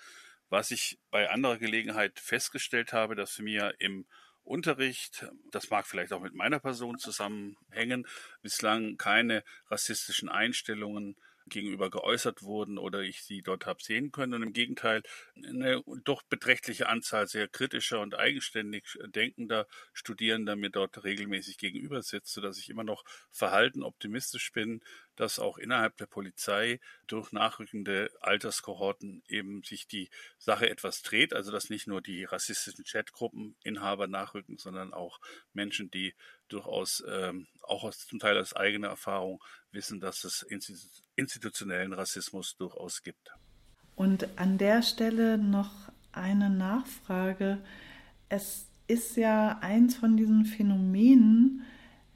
Was 0.49 0.73
ich 0.73 0.99
bei 1.13 1.31
anderer 1.31 1.59
Gelegenheit 1.59 2.19
festgestellt 2.19 2.93
habe, 2.93 3.15
dass 3.15 3.39
mir 3.39 3.75
im 3.79 4.07
Unterricht, 4.43 5.25
das 5.53 5.71
mag 5.71 5.87
vielleicht 5.87 6.13
auch 6.13 6.21
mit 6.21 6.35
meiner 6.35 6.59
Person 6.59 6.99
zusammenhängen, 6.99 8.09
bislang 8.43 8.97
keine 8.97 9.45
rassistischen 9.71 10.29
Einstellungen 10.29 11.15
gegenüber 11.49 11.91
geäußert 11.91 12.43
wurden 12.43 12.79
oder 12.79 13.01
ich 13.01 13.23
sie 13.23 13.43
dort 13.43 13.67
habe 13.67 13.83
sehen 13.83 14.13
können. 14.13 14.35
Und 14.35 14.43
im 14.43 14.53
Gegenteil, 14.53 15.03
eine 15.37 15.83
doch 16.05 16.23
beträchtliche 16.23 16.89
Anzahl 16.89 17.27
sehr 17.27 17.49
kritischer 17.49 18.01
und 18.01 18.15
eigenständig 18.15 18.99
denkender 19.07 19.67
Studierender 19.93 20.57
mir 20.57 20.71
dort 20.71 21.05
regelmäßig 21.05 21.59
gegenüber 21.59 22.03
sitzt, 22.03 22.33
sodass 22.33 22.59
ich 22.59 22.69
immer 22.69 22.85
noch 22.85 23.05
verhalten 23.31 23.83
optimistisch 23.83 24.53
bin, 24.53 24.83
dass 25.19 25.39
auch 25.39 25.59
innerhalb 25.59 25.97
der 25.97 26.07
Polizei 26.07 26.81
durch 27.07 27.33
nachrückende 27.33 28.11
Alterskohorten 28.21 29.23
eben 29.27 29.63
sich 29.65 29.89
die 29.89 30.11
Sache 30.39 30.71
etwas 30.71 31.03
dreht, 31.03 31.35
also 31.35 31.51
dass 31.51 31.71
nicht 31.71 31.89
nur 31.89 32.01
die 32.01 32.25
rassistischen 32.25 32.85
Chatgruppeninhaber 32.85 34.07
nachrücken, 34.07 34.59
sondern 34.59 34.95
auch 34.95 35.21
Menschen, 35.53 35.91
die 35.91 36.15
durchaus 36.49 37.03
ähm, 37.09 37.49
auch 37.63 37.85
aus, 37.85 38.07
zum 38.07 38.21
Teil 38.21 38.39
aus 38.39 38.55
eigener 38.55 38.89
Erfahrung 38.89 39.43
wissen, 39.73 40.01
dass 40.01 40.25
es 40.25 40.47
institutionellen 41.17 41.93
Rassismus 41.93 42.57
durchaus 42.57 43.03
gibt. 43.03 43.31
Und 43.97 44.39
an 44.39 44.57
der 44.57 44.83
Stelle 44.83 45.37
noch 45.37 45.73
eine 46.13 46.49
Nachfrage. 46.49 47.59
Es 48.29 48.67
ist 48.87 49.17
ja 49.17 49.59
eins 49.61 49.97
von 49.97 50.17
diesen 50.17 50.45
Phänomenen, 50.45 51.65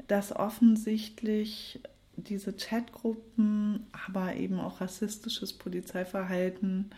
dass 0.09 0.35
offensichtlich 0.35 1.81
diese 2.29 2.55
Chatgruppen, 2.57 3.87
aber 4.07 4.35
eben 4.35 4.61
auch 4.61 4.81
rassistisches 4.81 5.53
Polizeiverhalten 5.53 6.91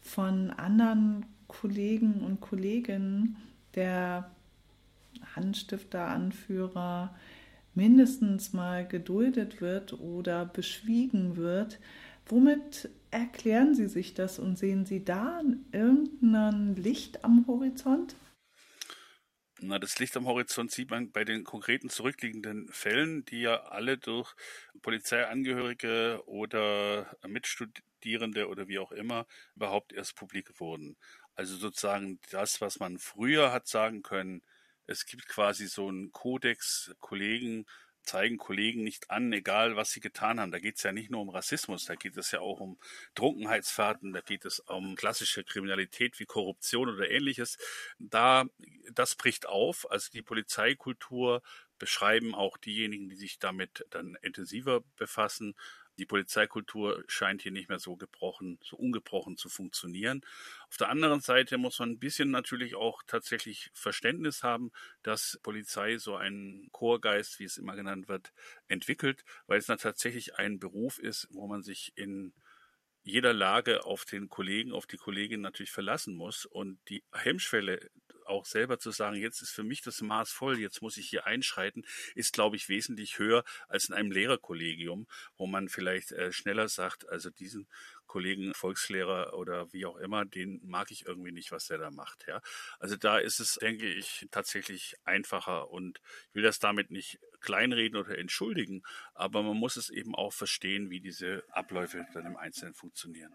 von 0.00 0.50
anderen 0.50 1.26
Kollegen 1.48 2.24
und 2.24 2.40
Kolleginnen 2.40 3.36
der 3.74 4.30
Anstifter, 5.34 6.08
Anführer 6.08 7.14
mindestens 7.74 8.52
mal 8.52 8.86
geduldet 8.86 9.60
wird 9.60 9.98
oder 10.00 10.44
beschwiegen 10.44 11.36
wird. 11.36 11.78
Womit 12.26 12.88
erklären 13.10 13.74
Sie 13.74 13.86
sich 13.86 14.14
das 14.14 14.38
und 14.38 14.58
sehen 14.58 14.86
Sie 14.86 15.04
da 15.04 15.40
irgendein 15.72 16.76
Licht 16.76 17.24
am 17.24 17.44
Horizont? 17.46 18.16
Na, 19.60 19.78
das 19.78 19.98
Licht 20.00 20.16
am 20.16 20.26
Horizont 20.26 20.72
sieht 20.72 20.90
man 20.90 21.12
bei 21.12 21.24
den 21.24 21.44
konkreten 21.44 21.88
zurückliegenden 21.88 22.68
Fällen, 22.72 23.24
die 23.24 23.40
ja 23.42 23.62
alle 23.64 23.96
durch 23.98 24.34
Polizeiangehörige 24.82 26.22
oder 26.26 27.16
Mitstudierende 27.26 28.48
oder 28.48 28.66
wie 28.68 28.80
auch 28.80 28.90
immer 28.92 29.26
überhaupt 29.54 29.92
erst 29.92 30.16
publik 30.16 30.58
wurden. 30.60 30.96
Also 31.36 31.56
sozusagen 31.56 32.18
das, 32.30 32.60
was 32.60 32.80
man 32.80 32.98
früher 32.98 33.52
hat 33.52 33.68
sagen 33.68 34.02
können, 34.02 34.42
es 34.86 35.06
gibt 35.06 35.28
quasi 35.28 35.66
so 35.68 35.88
einen 35.88 36.10
Kodex, 36.12 36.94
Kollegen 37.00 37.64
zeigen 38.04 38.38
Kollegen 38.38 38.84
nicht 38.84 39.10
an, 39.10 39.32
egal 39.32 39.76
was 39.76 39.90
sie 39.90 40.00
getan 40.00 40.40
haben. 40.40 40.52
Da 40.52 40.58
geht 40.58 40.76
es 40.76 40.82
ja 40.82 40.92
nicht 40.92 41.10
nur 41.10 41.20
um 41.20 41.30
Rassismus, 41.30 41.84
da 41.84 41.94
geht 41.94 42.16
es 42.16 42.30
ja 42.30 42.40
auch 42.40 42.60
um 42.60 42.78
Trunkenheitsfahrten, 43.14 44.12
da 44.12 44.20
geht 44.20 44.44
es 44.44 44.60
um 44.60 44.94
klassische 44.96 45.44
Kriminalität 45.44 46.18
wie 46.18 46.26
Korruption 46.26 46.88
oder 46.88 47.10
ähnliches. 47.10 47.58
Da, 47.98 48.44
das 48.92 49.14
bricht 49.14 49.46
auf. 49.46 49.90
Also 49.90 50.10
die 50.12 50.22
Polizeikultur 50.22 51.42
beschreiben 51.78 52.34
auch 52.34 52.56
diejenigen, 52.56 53.08
die 53.08 53.16
sich 53.16 53.38
damit 53.38 53.84
dann 53.90 54.16
intensiver 54.22 54.82
befassen, 54.96 55.54
die 55.98 56.06
Polizeikultur 56.06 57.04
scheint 57.06 57.42
hier 57.42 57.52
nicht 57.52 57.68
mehr 57.68 57.78
so 57.78 57.96
gebrochen, 57.96 58.58
so 58.62 58.76
ungebrochen 58.76 59.36
zu 59.36 59.48
funktionieren. 59.48 60.22
Auf 60.68 60.76
der 60.76 60.88
anderen 60.88 61.20
Seite 61.20 61.58
muss 61.58 61.78
man 61.78 61.90
ein 61.90 61.98
bisschen 61.98 62.30
natürlich 62.30 62.74
auch 62.74 63.02
tatsächlich 63.06 63.70
Verständnis 63.74 64.42
haben, 64.42 64.72
dass 65.02 65.38
Polizei 65.42 65.98
so 65.98 66.16
einen 66.16 66.68
Chorgeist, 66.72 67.38
wie 67.38 67.44
es 67.44 67.56
immer 67.56 67.76
genannt 67.76 68.08
wird, 68.08 68.32
entwickelt, 68.68 69.24
weil 69.46 69.58
es 69.58 69.66
dann 69.66 69.78
tatsächlich 69.78 70.36
ein 70.36 70.58
Beruf 70.58 70.98
ist, 70.98 71.28
wo 71.30 71.46
man 71.46 71.62
sich 71.62 71.92
in 71.96 72.34
jeder 73.04 73.34
Lage 73.34 73.84
auf 73.84 74.04
den 74.04 74.28
Kollegen, 74.28 74.72
auf 74.72 74.86
die 74.86 74.96
Kollegin 74.96 75.42
natürlich 75.42 75.70
verlassen 75.70 76.14
muss 76.14 76.46
und 76.46 76.78
die 76.88 77.04
Hemmschwelle 77.12 77.90
auch 78.26 78.44
selber 78.44 78.78
zu 78.78 78.90
sagen, 78.90 79.16
jetzt 79.16 79.42
ist 79.42 79.50
für 79.50 79.64
mich 79.64 79.82
das 79.82 80.00
Maß 80.00 80.30
voll, 80.30 80.58
jetzt 80.58 80.82
muss 80.82 80.96
ich 80.96 81.08
hier 81.08 81.26
einschreiten, 81.26 81.84
ist, 82.14 82.32
glaube 82.32 82.56
ich, 82.56 82.68
wesentlich 82.68 83.18
höher 83.18 83.44
als 83.68 83.88
in 83.88 83.94
einem 83.94 84.10
Lehrerkollegium, 84.10 85.06
wo 85.36 85.46
man 85.46 85.68
vielleicht 85.68 86.12
äh, 86.12 86.32
schneller 86.32 86.68
sagt, 86.68 87.08
also 87.08 87.30
diesen 87.30 87.66
Kollegen 88.06 88.54
Volkslehrer 88.54 89.34
oder 89.34 89.72
wie 89.72 89.86
auch 89.86 89.96
immer, 89.96 90.24
den 90.24 90.60
mag 90.64 90.90
ich 90.90 91.06
irgendwie 91.06 91.32
nicht, 91.32 91.50
was 91.50 91.66
der 91.66 91.78
da 91.78 91.90
macht. 91.90 92.26
Ja, 92.28 92.40
also 92.78 92.96
da 92.96 93.18
ist 93.18 93.40
es, 93.40 93.54
denke 93.54 93.86
ich, 93.92 94.28
tatsächlich 94.30 94.94
einfacher 95.04 95.70
und 95.70 96.00
ich 96.28 96.34
will 96.36 96.42
das 96.42 96.58
damit 96.58 96.90
nicht 96.90 97.18
kleinreden 97.40 97.98
oder 97.98 98.16
entschuldigen, 98.16 98.82
aber 99.14 99.42
man 99.42 99.56
muss 99.56 99.76
es 99.76 99.90
eben 99.90 100.14
auch 100.14 100.32
verstehen, 100.32 100.90
wie 100.90 101.00
diese 101.00 101.42
Abläufe 101.50 102.06
dann 102.14 102.26
im 102.26 102.36
Einzelnen 102.36 102.74
funktionieren. 102.74 103.34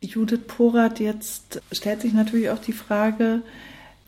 Judith 0.00 0.46
Porath, 0.46 0.98
jetzt 0.98 1.62
stellt 1.70 2.02
sich 2.02 2.12
natürlich 2.12 2.50
auch 2.50 2.58
die 2.58 2.72
Frage, 2.72 3.42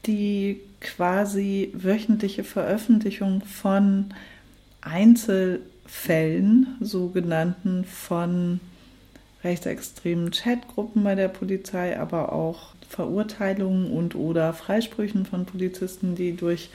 die 0.07 0.61
quasi 0.81 1.71
wöchentliche 1.75 2.45
Veröffentlichung 2.45 3.43
von 3.43 4.13
Einzelfällen, 4.81 6.77
sogenannten 6.81 7.85
von 7.85 8.61
rechtsextremen 9.43 10.31
Chatgruppen 10.31 11.05
bei 11.05 11.15
der 11.15 11.29
Polizei, 11.29 11.99
aber 11.99 12.33
auch 12.33 12.75
Verurteilungen 12.89 13.91
und 13.91 14.15
oder 14.15 14.53
Freisprüchen 14.53 15.27
von 15.27 15.45
Polizisten, 15.47 16.15
die 16.15 16.37
durch 16.37 16.71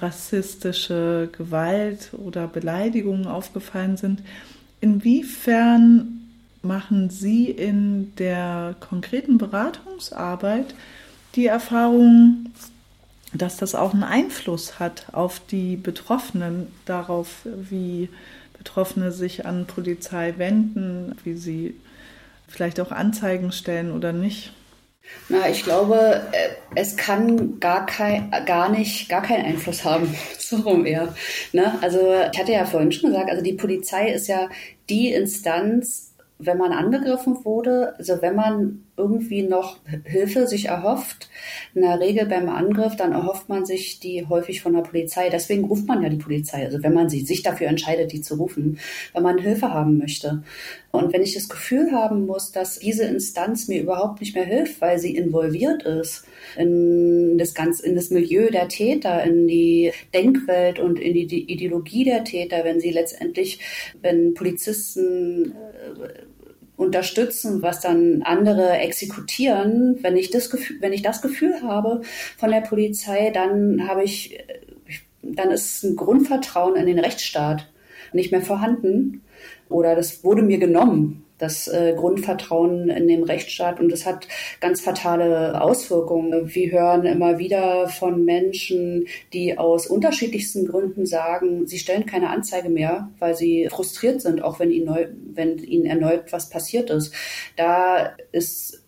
rassistische 0.00 1.28
Gewalt 1.32 2.10
oder 2.12 2.46
Beleidigungen 2.46 3.26
aufgefallen 3.26 3.96
sind. 3.96 4.22
Inwiefern 4.80 6.20
machen 6.62 7.10
Sie 7.10 7.50
in 7.50 8.14
der 8.16 8.74
konkreten 8.80 9.38
Beratungsarbeit 9.38 10.74
die 11.36 11.46
Erfahrung, 11.46 12.50
dass 13.32 13.56
das 13.56 13.74
auch 13.74 13.92
einen 13.92 14.02
Einfluss 14.02 14.78
hat 14.78 15.06
auf 15.12 15.40
die 15.40 15.76
Betroffenen, 15.76 16.72
darauf, 16.86 17.28
wie 17.44 18.08
Betroffene 18.56 19.12
sich 19.12 19.46
an 19.46 19.66
Polizei 19.66 20.34
wenden, 20.38 21.14
wie 21.24 21.34
sie 21.34 21.76
vielleicht 22.48 22.80
auch 22.80 22.90
Anzeigen 22.90 23.52
stellen 23.52 23.92
oder 23.92 24.12
nicht? 24.12 24.52
Na, 25.28 25.48
ich 25.48 25.62
glaube, 25.62 26.22
äh, 26.32 26.48
es 26.74 26.96
kann 26.96 27.60
gar 27.60 27.86
kein, 27.86 28.30
gar 28.44 28.68
nicht, 28.68 29.08
gar 29.08 29.22
keinen 29.22 29.44
Einfluss 29.44 29.84
haben. 29.84 30.14
So 30.38 30.58
rum 30.58 30.86
eher. 30.86 31.12
Ne? 31.52 31.76
Also, 31.82 31.98
ich 32.32 32.38
hatte 32.38 32.52
ja 32.52 32.64
vorhin 32.64 32.92
schon 32.92 33.10
gesagt, 33.10 33.30
also 33.30 33.42
die 33.42 33.54
Polizei 33.54 34.12
ist 34.12 34.28
ja 34.28 34.48
die 34.88 35.12
Instanz, 35.12 36.14
wenn 36.38 36.56
man 36.56 36.72
angegriffen 36.72 37.44
wurde, 37.44 37.96
also 37.98 38.22
wenn 38.22 38.36
man 38.36 38.85
irgendwie 38.96 39.42
noch 39.42 39.78
Hilfe 40.04 40.46
sich 40.46 40.66
erhofft, 40.66 41.28
in 41.74 41.82
der 41.82 42.00
Regel 42.00 42.26
beim 42.26 42.48
Angriff, 42.48 42.96
dann 42.96 43.12
erhofft 43.12 43.48
man 43.48 43.66
sich 43.66 44.00
die 44.00 44.26
häufig 44.26 44.62
von 44.62 44.72
der 44.72 44.82
Polizei. 44.82 45.28
Deswegen 45.28 45.64
ruft 45.64 45.86
man 45.86 46.02
ja 46.02 46.08
die 46.08 46.16
Polizei. 46.16 46.64
Also 46.64 46.82
wenn 46.82 46.94
man 46.94 47.08
sich 47.08 47.42
dafür 47.42 47.68
entscheidet, 47.68 48.12
die 48.12 48.20
zu 48.20 48.36
rufen, 48.36 48.78
wenn 49.12 49.22
man 49.22 49.38
Hilfe 49.38 49.72
haben 49.72 49.98
möchte. 49.98 50.42
Und 50.92 51.12
wenn 51.12 51.22
ich 51.22 51.34
das 51.34 51.48
Gefühl 51.48 51.92
haben 51.92 52.26
muss, 52.26 52.52
dass 52.52 52.78
diese 52.78 53.04
Instanz 53.04 53.68
mir 53.68 53.82
überhaupt 53.82 54.20
nicht 54.20 54.34
mehr 54.34 54.46
hilft, 54.46 54.80
weil 54.80 54.98
sie 54.98 55.14
involviert 55.14 55.82
ist 55.82 56.24
in 56.56 57.36
das 57.38 57.54
ganz, 57.54 57.80
in 57.80 57.94
das 57.94 58.10
Milieu 58.10 58.50
der 58.50 58.68
Täter, 58.68 59.22
in 59.24 59.46
die 59.46 59.92
Denkwelt 60.14 60.78
und 60.78 60.98
in 60.98 61.12
die 61.12 61.52
Ideologie 61.52 62.04
der 62.04 62.24
Täter, 62.24 62.64
wenn 62.64 62.80
sie 62.80 62.90
letztendlich, 62.90 63.60
wenn 64.00 64.32
Polizisten 64.34 65.52
äh, 65.52 66.25
unterstützen, 66.76 67.62
was 67.62 67.80
dann 67.80 68.22
andere 68.22 68.78
exekutieren. 68.78 69.98
Wenn 70.02 70.16
ich 70.16 70.30
das 70.30 70.50
Gefühl, 70.50 70.76
wenn 70.80 70.92
ich 70.92 71.02
das 71.02 71.22
Gefühl 71.22 71.62
habe 71.62 72.02
von 72.36 72.50
der 72.50 72.60
Polizei, 72.60 73.30
dann 73.30 73.88
habe 73.88 74.04
ich 74.04 74.38
dann 75.22 75.50
ist 75.50 75.82
ein 75.82 75.96
Grundvertrauen 75.96 76.76
in 76.76 76.86
den 76.86 76.98
Rechtsstaat 76.98 77.68
nicht 78.12 78.30
mehr 78.30 78.42
vorhanden 78.42 79.22
oder 79.68 79.96
das 79.96 80.22
wurde 80.22 80.42
mir 80.42 80.58
genommen 80.58 81.25
das 81.38 81.68
äh, 81.68 81.94
Grundvertrauen 81.96 82.88
in 82.88 83.08
den 83.08 83.24
Rechtsstaat 83.24 83.80
und 83.80 83.90
das 83.90 84.06
hat 84.06 84.26
ganz 84.60 84.80
fatale 84.80 85.60
Auswirkungen. 85.60 86.54
Wir 86.54 86.70
hören 86.70 87.04
immer 87.04 87.38
wieder 87.38 87.88
von 87.88 88.24
Menschen, 88.24 89.06
die 89.32 89.58
aus 89.58 89.86
unterschiedlichsten 89.86 90.66
Gründen 90.66 91.06
sagen, 91.06 91.66
sie 91.66 91.78
stellen 91.78 92.06
keine 92.06 92.30
Anzeige 92.30 92.68
mehr, 92.68 93.10
weil 93.18 93.34
sie 93.34 93.68
frustriert 93.70 94.22
sind, 94.22 94.42
auch 94.42 94.58
wenn 94.60 94.70
ihnen, 94.70 94.86
neu, 94.86 95.06
wenn 95.34 95.58
ihnen 95.58 95.86
erneut 95.86 96.32
was 96.32 96.48
passiert 96.48 96.90
ist. 96.90 97.12
Da 97.56 98.16
ist 98.32 98.85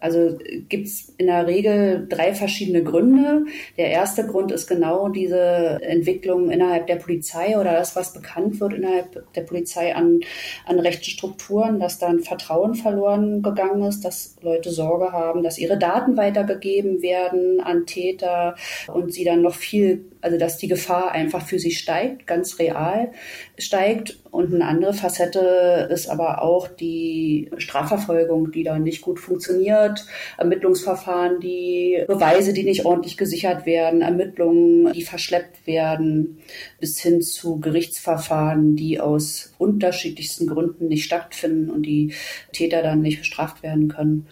also 0.00 0.38
gibt 0.68 0.86
es 0.86 1.12
in 1.18 1.26
der 1.26 1.46
Regel 1.46 2.06
drei 2.08 2.34
verschiedene 2.34 2.82
Gründe. 2.82 3.44
Der 3.76 3.90
erste 3.90 4.26
Grund 4.26 4.50
ist 4.50 4.66
genau 4.66 5.08
diese 5.08 5.78
Entwicklung 5.82 6.50
innerhalb 6.50 6.86
der 6.86 6.96
Polizei 6.96 7.58
oder 7.58 7.72
das, 7.72 7.96
was 7.96 8.12
bekannt 8.12 8.60
wird 8.60 8.72
innerhalb 8.72 9.32
der 9.34 9.42
Polizei 9.42 9.94
an, 9.94 10.20
an 10.66 10.78
rechten 10.78 11.04
Strukturen, 11.04 11.80
dass 11.80 11.98
dann 11.98 12.20
Vertrauen 12.20 12.74
verloren 12.74 13.42
gegangen 13.42 13.82
ist, 13.84 14.04
dass 14.04 14.36
Leute 14.42 14.70
Sorge 14.70 15.12
haben, 15.12 15.42
dass 15.42 15.58
ihre 15.58 15.78
Daten 15.78 16.16
weitergegeben 16.16 17.02
werden 17.02 17.60
an 17.60 17.86
Täter 17.86 18.56
und 18.92 19.12
sie 19.12 19.24
dann 19.24 19.42
noch 19.42 19.54
viel 19.54 20.09
also 20.20 20.38
dass 20.38 20.58
die 20.58 20.68
Gefahr 20.68 21.12
einfach 21.12 21.46
für 21.46 21.58
sie 21.58 21.70
steigt, 21.70 22.26
ganz 22.26 22.58
real 22.58 23.12
steigt. 23.58 24.18
Und 24.30 24.54
eine 24.54 24.66
andere 24.66 24.94
Facette 24.94 25.88
ist 25.90 26.08
aber 26.08 26.42
auch 26.42 26.68
die 26.68 27.50
Strafverfolgung, 27.56 28.52
die 28.52 28.62
da 28.62 28.78
nicht 28.78 29.02
gut 29.02 29.18
funktioniert, 29.18 30.06
Ermittlungsverfahren, 30.38 31.40
die 31.40 32.04
Beweise, 32.06 32.52
die 32.52 32.64
nicht 32.64 32.84
ordentlich 32.84 33.16
gesichert 33.16 33.66
werden, 33.66 34.02
Ermittlungen, 34.02 34.92
die 34.92 35.02
verschleppt 35.02 35.66
werden, 35.66 36.38
bis 36.78 37.00
hin 37.00 37.22
zu 37.22 37.58
Gerichtsverfahren, 37.58 38.76
die 38.76 39.00
aus 39.00 39.52
unterschiedlichsten 39.58 40.46
Gründen 40.46 40.88
nicht 40.88 41.04
stattfinden 41.04 41.70
und 41.70 41.82
die 41.82 42.12
Täter 42.52 42.82
dann 42.82 43.00
nicht 43.00 43.20
bestraft 43.20 43.62
werden 43.62 43.88
können. 43.88 44.26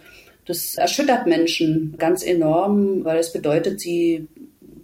Das 0.48 0.76
erschüttert 0.76 1.26
Menschen 1.26 1.96
ganz 1.98 2.22
enorm, 2.22 3.04
weil 3.04 3.18
es 3.18 3.34
bedeutet, 3.34 3.80
sie 3.80 4.28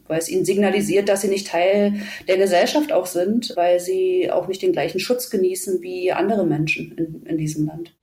weil 0.08 0.18
es 0.18 0.28
ihnen 0.28 0.44
signalisiert, 0.44 1.08
dass 1.08 1.22
sie 1.22 1.28
nicht 1.28 1.48
Teil 1.48 1.94
der 2.28 2.36
Gesellschaft 2.36 2.92
auch 2.92 3.06
sind, 3.06 3.52
weil 3.56 3.80
sie 3.80 4.30
auch 4.30 4.48
nicht 4.48 4.62
den 4.62 4.72
gleichen 4.72 5.00
Schutz 5.00 5.30
genießen 5.30 5.82
wie 5.82 6.12
andere 6.12 6.46
Menschen 6.46 6.96
in, 6.96 7.26
in 7.26 7.38
diesem 7.38 7.66
Land. 7.66 7.94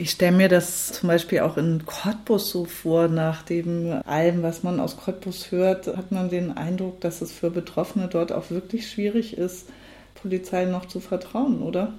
Ich 0.00 0.12
stelle 0.12 0.36
mir 0.36 0.48
das 0.48 0.92
zum 0.92 1.08
Beispiel 1.08 1.40
auch 1.40 1.56
in 1.56 1.84
Cottbus 1.84 2.50
so 2.50 2.66
vor, 2.66 3.08
nach 3.08 3.42
dem 3.42 4.00
allem, 4.06 4.44
was 4.44 4.62
man 4.62 4.78
aus 4.78 4.96
Cottbus 4.96 5.50
hört, 5.50 5.88
hat 5.88 6.12
man 6.12 6.30
den 6.30 6.56
Eindruck, 6.56 7.00
dass 7.00 7.20
es 7.20 7.32
für 7.32 7.50
Betroffene 7.50 8.06
dort 8.06 8.30
auch 8.30 8.50
wirklich 8.50 8.88
schwierig 8.88 9.36
ist, 9.36 9.66
Polizei 10.14 10.66
noch 10.66 10.86
zu 10.86 11.00
vertrauen, 11.00 11.62
oder? 11.62 11.94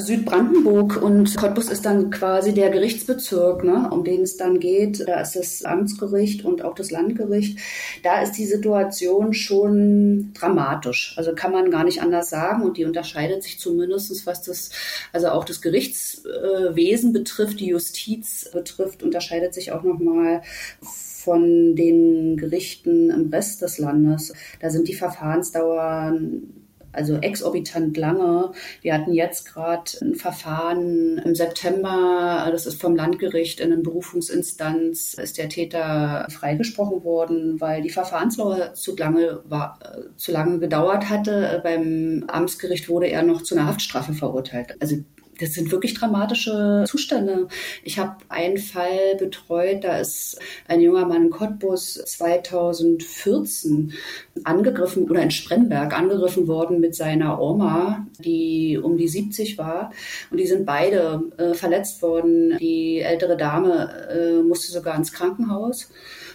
Südbrandenburg 0.00 1.02
und 1.02 1.36
Cottbus 1.36 1.68
ist 1.68 1.86
dann 1.86 2.10
quasi 2.10 2.52
der 2.54 2.70
Gerichtsbezirk, 2.70 3.64
ne, 3.64 3.88
um 3.90 4.04
den 4.04 4.22
es 4.22 4.36
dann 4.36 4.60
geht. 4.60 5.06
Da 5.06 5.20
ist 5.20 5.36
das 5.36 5.64
Amtsgericht 5.64 6.44
und 6.44 6.62
auch 6.62 6.74
das 6.74 6.90
Landgericht. 6.90 7.58
Da 8.02 8.22
ist 8.22 8.32
die 8.32 8.46
Situation 8.46 9.32
schon 9.34 10.32
dramatisch. 10.34 11.14
Also 11.16 11.34
kann 11.34 11.52
man 11.52 11.70
gar 11.70 11.84
nicht 11.84 12.02
anders 12.02 12.30
sagen. 12.30 12.62
Und 12.62 12.76
die 12.76 12.84
unterscheidet 12.84 13.42
sich 13.42 13.58
zumindest, 13.58 14.26
was 14.26 14.42
das, 14.42 14.70
also 15.12 15.28
auch 15.28 15.44
das 15.44 15.60
Gerichtswesen 15.60 17.12
betrifft, 17.12 17.60
die 17.60 17.68
Justiz 17.68 18.50
betrifft, 18.52 19.02
unterscheidet 19.02 19.54
sich 19.54 19.72
auch 19.72 19.82
nochmal 19.82 20.42
von 20.80 21.74
den 21.74 22.36
Gerichten 22.36 23.10
im 23.10 23.30
Rest 23.30 23.62
des 23.62 23.78
Landes. 23.78 24.32
Da 24.60 24.70
sind 24.70 24.86
die 24.88 24.94
Verfahrensdauern 24.94 26.65
also 26.96 27.16
exorbitant 27.16 27.96
lange. 27.96 28.52
Wir 28.82 28.94
hatten 28.94 29.12
jetzt 29.12 29.46
gerade 29.46 29.90
ein 30.00 30.14
Verfahren 30.14 31.18
im 31.18 31.34
September, 31.34 32.48
das 32.50 32.66
ist 32.66 32.80
vom 32.80 32.96
Landgericht 32.96 33.60
in 33.60 33.72
einer 33.72 33.82
Berufungsinstanz, 33.82 35.14
ist 35.14 35.38
der 35.38 35.48
Täter 35.48 36.26
freigesprochen 36.30 37.04
worden, 37.04 37.60
weil 37.60 37.82
die 37.82 37.90
Verfahrensdauer 37.90 38.74
zu 38.74 38.96
lange, 38.96 39.40
war, 39.44 39.78
äh, 39.82 40.16
zu 40.16 40.32
lange 40.32 40.58
gedauert 40.58 41.08
hatte. 41.08 41.60
Beim 41.62 42.24
Amtsgericht 42.28 42.88
wurde 42.88 43.06
er 43.06 43.22
noch 43.22 43.42
zu 43.42 43.56
einer 43.56 43.66
Haftstrafe 43.66 44.12
verurteilt. 44.12 44.76
Also 44.80 44.96
das 45.38 45.54
sind 45.54 45.70
wirklich 45.70 45.94
dramatische 45.94 46.84
Zustände. 46.86 47.48
Ich 47.82 47.98
habe 47.98 48.16
einen 48.28 48.58
Fall 48.58 49.16
betreut, 49.18 49.84
da 49.84 49.98
ist 49.98 50.38
ein 50.68 50.80
junger 50.80 51.06
Mann 51.06 51.26
in 51.26 51.30
Cottbus 51.30 51.94
2014 51.94 53.92
angegriffen 54.44 55.08
oder 55.10 55.22
in 55.22 55.30
Spremberg 55.30 55.96
angegriffen 55.96 56.46
worden 56.46 56.80
mit 56.80 56.94
seiner 56.94 57.40
Oma, 57.40 58.06
die 58.18 58.78
um 58.82 58.96
die 58.96 59.08
70 59.08 59.58
war. 59.58 59.92
Und 60.30 60.38
die 60.38 60.46
sind 60.46 60.66
beide 60.66 61.22
äh, 61.36 61.54
verletzt 61.54 62.02
worden. 62.02 62.56
Die 62.58 63.00
ältere 63.00 63.36
Dame 63.36 64.08
äh, 64.10 64.42
musste 64.42 64.72
sogar 64.72 64.96
ins 64.96 65.12
Krankenhaus. 65.12 65.90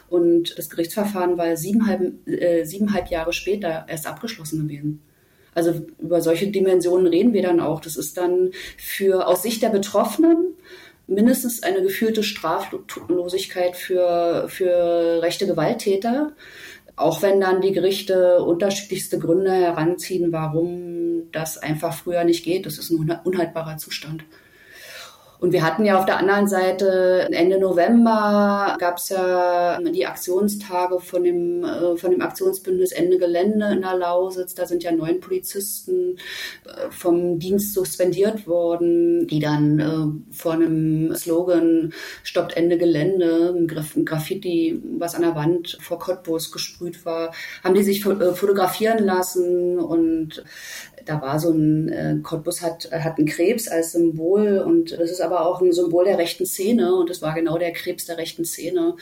Und 0.10 0.58
das 0.58 0.70
Gerichtsverfahren 0.70 1.38
war 1.38 1.56
siebeneinhalb, 1.56 2.28
äh, 2.28 2.66
siebeneinhalb 2.66 3.08
Jahre 3.10 3.32
später 3.34 3.86
erst 3.88 4.08
abgeschlossen 4.08 4.68
gewesen. 4.68 5.02
Also 5.54 5.74
über 6.00 6.22
solche 6.22 6.48
Dimensionen 6.48 7.08
reden 7.08 7.34
wir 7.34 7.42
dann 7.42 7.60
auch. 7.60 7.82
Das 7.82 7.98
ist 7.98 8.18
dann 8.18 8.52
für 8.78 9.28
aus 9.28 9.44
Sicht 9.44 9.62
der 9.62 9.70
Betroffenen 9.70 10.56
mindestens 11.08 11.62
eine 11.64 11.82
gefühlte 11.82 12.24
Straflosigkeit 12.24 13.76
für, 13.76 14.46
für 14.48 15.22
rechte 15.22 15.48
Gewalttäter. 15.48 16.32
Auch 16.96 17.22
wenn 17.22 17.42
dann 17.42 17.62
die 17.62 17.72
Gerichte 17.72 18.44
unterschiedlichste 18.44 19.20
Gründe 19.20 19.52
heranziehen, 19.52 20.32
warum 20.32 21.32
das 21.32 21.58
einfach 21.58 21.94
früher 21.94 22.24
nicht 22.24 22.44
geht. 22.44 22.66
Das 22.66 22.78
ist 22.78 22.90
ein 22.92 23.20
unhaltbarer 23.24 23.78
Zustand. 23.78 24.24
Und 25.42 25.54
wir 25.54 25.64
hatten 25.64 25.86
ja 25.86 25.98
auf 25.98 26.06
der 26.06 26.20
anderen 26.20 26.48
Seite 26.48 27.28
Ende 27.32 27.60
November 27.60 28.78
gab 28.80 28.98
es 28.98 29.10
ja 29.10 29.80
die 29.82 30.06
Aktionstage 30.06 31.00
von 31.00 31.24
dem, 31.24 31.64
äh, 31.64 31.98
von 31.98 32.12
dem 32.12 32.22
Aktionsbündnis 32.22 32.92
Ende 32.92 33.18
Gelände 33.18 33.66
in 33.74 33.82
der 33.82 33.98
Lausitz. 33.98 34.54
Da 34.54 34.68
sind 34.68 34.84
ja 34.84 34.92
neun 34.92 35.20
Polizisten 35.20 36.18
äh, 36.66 36.92
vom 36.92 37.40
Dienst 37.40 37.74
suspendiert 37.74 38.46
worden, 38.46 39.26
die 39.26 39.40
dann 39.40 39.80
äh, 39.80 40.32
vor 40.32 40.54
einem 40.54 41.16
Slogan 41.16 41.92
Stoppt 42.22 42.56
Ende 42.56 42.78
Gelände, 42.78 43.56
ein 43.58 44.06
Graffiti, 44.06 44.80
was 45.00 45.16
an 45.16 45.24
der 45.24 45.34
Wand 45.34 45.76
vor 45.82 45.98
Cottbus 45.98 46.52
gesprüht 46.52 47.04
war, 47.04 47.34
haben 47.64 47.74
die 47.74 47.82
sich 47.82 48.04
fotografieren 48.04 49.04
lassen 49.04 49.80
und 49.80 50.44
da 51.06 51.22
war 51.22 51.40
so 51.40 51.52
ein, 51.52 51.90
äh, 51.90 52.18
Cottbus 52.22 52.62
hat, 52.62 52.90
hat 52.92 53.18
einen 53.18 53.28
Krebs 53.28 53.68
als 53.68 53.92
Symbol 53.94 54.60
und 54.60 54.92
das 54.92 55.12
ist 55.12 55.22
aber 55.22 55.46
auch 55.46 55.62
ein 55.62 55.72
Symbol 55.72 56.06
der 56.06 56.18
rechten 56.18 56.46
Szene 56.46 56.96
und 56.96 57.10
das 57.10 57.22
war 57.22 57.34
genau 57.34 57.58
der 57.58 57.72
Krebs 57.74 58.06
der 58.06 58.18
rechten 58.18 58.46
Szene. 58.46 58.96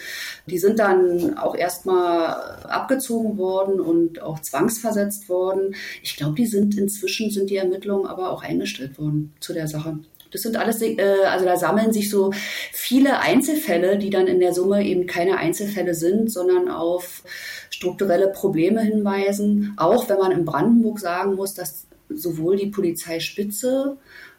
Die 0.48 0.58
sind 0.58 0.80
dann 0.80 1.38
auch 1.38 1.56
erstmal 1.56 2.64
abgezogen 2.64 3.38
worden 3.38 3.80
und 3.80 4.22
auch 4.22 4.40
zwangsversetzt 4.40 5.30
worden. 5.30 5.76
Ich 6.04 6.16
glaube, 6.16 6.36
die 6.36 6.48
sind 6.48 6.78
inzwischen 6.78 7.32
sind 7.32 7.50
die 7.50 7.58
Ermittlungen 7.58 8.06
aber 8.06 8.32
auch 8.32 8.44
eingestellt 8.44 8.98
worden 9.00 9.34
zu 9.40 9.54
der 9.54 9.68
Sache. 9.68 10.00
Das 10.32 10.44
sind 10.44 10.58
alles, 10.58 10.82
äh, 10.82 10.98
also 11.26 11.46
da 11.46 11.58
sammeln 11.58 11.92
sich 11.92 12.10
so 12.10 12.32
viele 12.72 13.20
Einzelfälle, 13.20 13.98
die 13.98 14.10
dann 14.10 14.28
in 14.28 14.40
der 14.40 14.54
Summe 14.54 14.86
eben 14.86 15.08
keine 15.08 15.38
Einzelfälle 15.38 15.96
sind, 15.96 16.32
sondern 16.32 16.70
auf 16.70 17.24
strukturelle 17.70 18.28
Probleme 18.28 18.82
hinweisen. 18.82 19.74
Auch 19.78 20.08
wenn 20.10 20.20
man 20.20 20.32
in 20.32 20.46
Brandenburg 20.46 21.00
sagen 21.00 21.36
muss, 21.36 21.54
dass 21.54 21.88
sowohl 22.10 22.58
die 22.58 22.68
Polizeispitze 22.68 23.98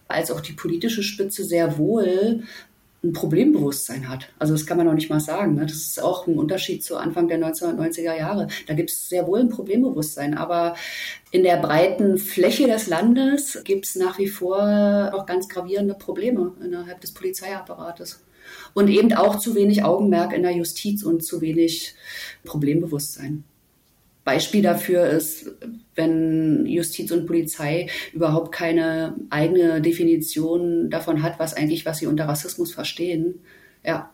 als 0.08 0.30
auch 0.30 0.40
die 0.40 0.52
politische 0.52 1.02
Spitze 1.02 1.44
sehr 1.44 1.78
wohl 1.78 2.42
ein 3.02 3.12
Problembewusstsein 3.12 4.08
hat. 4.08 4.28
Also 4.38 4.52
das 4.52 4.66
kann 4.66 4.76
man 4.76 4.86
auch 4.86 4.94
nicht 4.94 5.08
mal 5.08 5.20
sagen. 5.20 5.54
Ne? 5.54 5.62
Das 5.62 5.76
ist 5.76 6.02
auch 6.02 6.26
ein 6.26 6.38
Unterschied 6.38 6.84
zu 6.84 6.98
Anfang 6.98 7.28
der 7.28 7.38
1990er 7.38 8.16
Jahre. 8.16 8.48
Da 8.66 8.74
gibt 8.74 8.90
es 8.90 9.08
sehr 9.08 9.26
wohl 9.26 9.40
ein 9.40 9.48
Problembewusstsein. 9.48 10.36
Aber 10.36 10.74
in 11.30 11.42
der 11.42 11.56
breiten 11.56 12.18
Fläche 12.18 12.66
des 12.66 12.88
Landes 12.88 13.62
gibt 13.64 13.86
es 13.86 13.96
nach 13.96 14.18
wie 14.18 14.28
vor 14.28 15.10
noch 15.12 15.24
ganz 15.24 15.48
gravierende 15.48 15.94
Probleme 15.94 16.52
innerhalb 16.62 17.00
des 17.00 17.12
Polizeiapparates. 17.12 18.22
Und 18.74 18.88
eben 18.88 19.14
auch 19.14 19.38
zu 19.38 19.54
wenig 19.54 19.82
Augenmerk 19.82 20.34
in 20.34 20.42
der 20.42 20.52
Justiz 20.52 21.02
und 21.02 21.24
zu 21.24 21.40
wenig 21.40 21.94
Problembewusstsein. 22.44 23.44
Beispiel 24.24 24.62
dafür 24.62 25.06
ist, 25.06 25.50
wenn 25.94 26.66
Justiz 26.66 27.10
und 27.10 27.26
Polizei 27.26 27.88
überhaupt 28.12 28.52
keine 28.52 29.14
eigene 29.30 29.80
Definition 29.80 30.90
davon 30.90 31.22
hat, 31.22 31.38
was 31.38 31.54
eigentlich, 31.54 31.86
was 31.86 31.98
sie 31.98 32.06
unter 32.06 32.28
Rassismus 32.28 32.72
verstehen, 32.72 33.40
ja, 33.84 34.10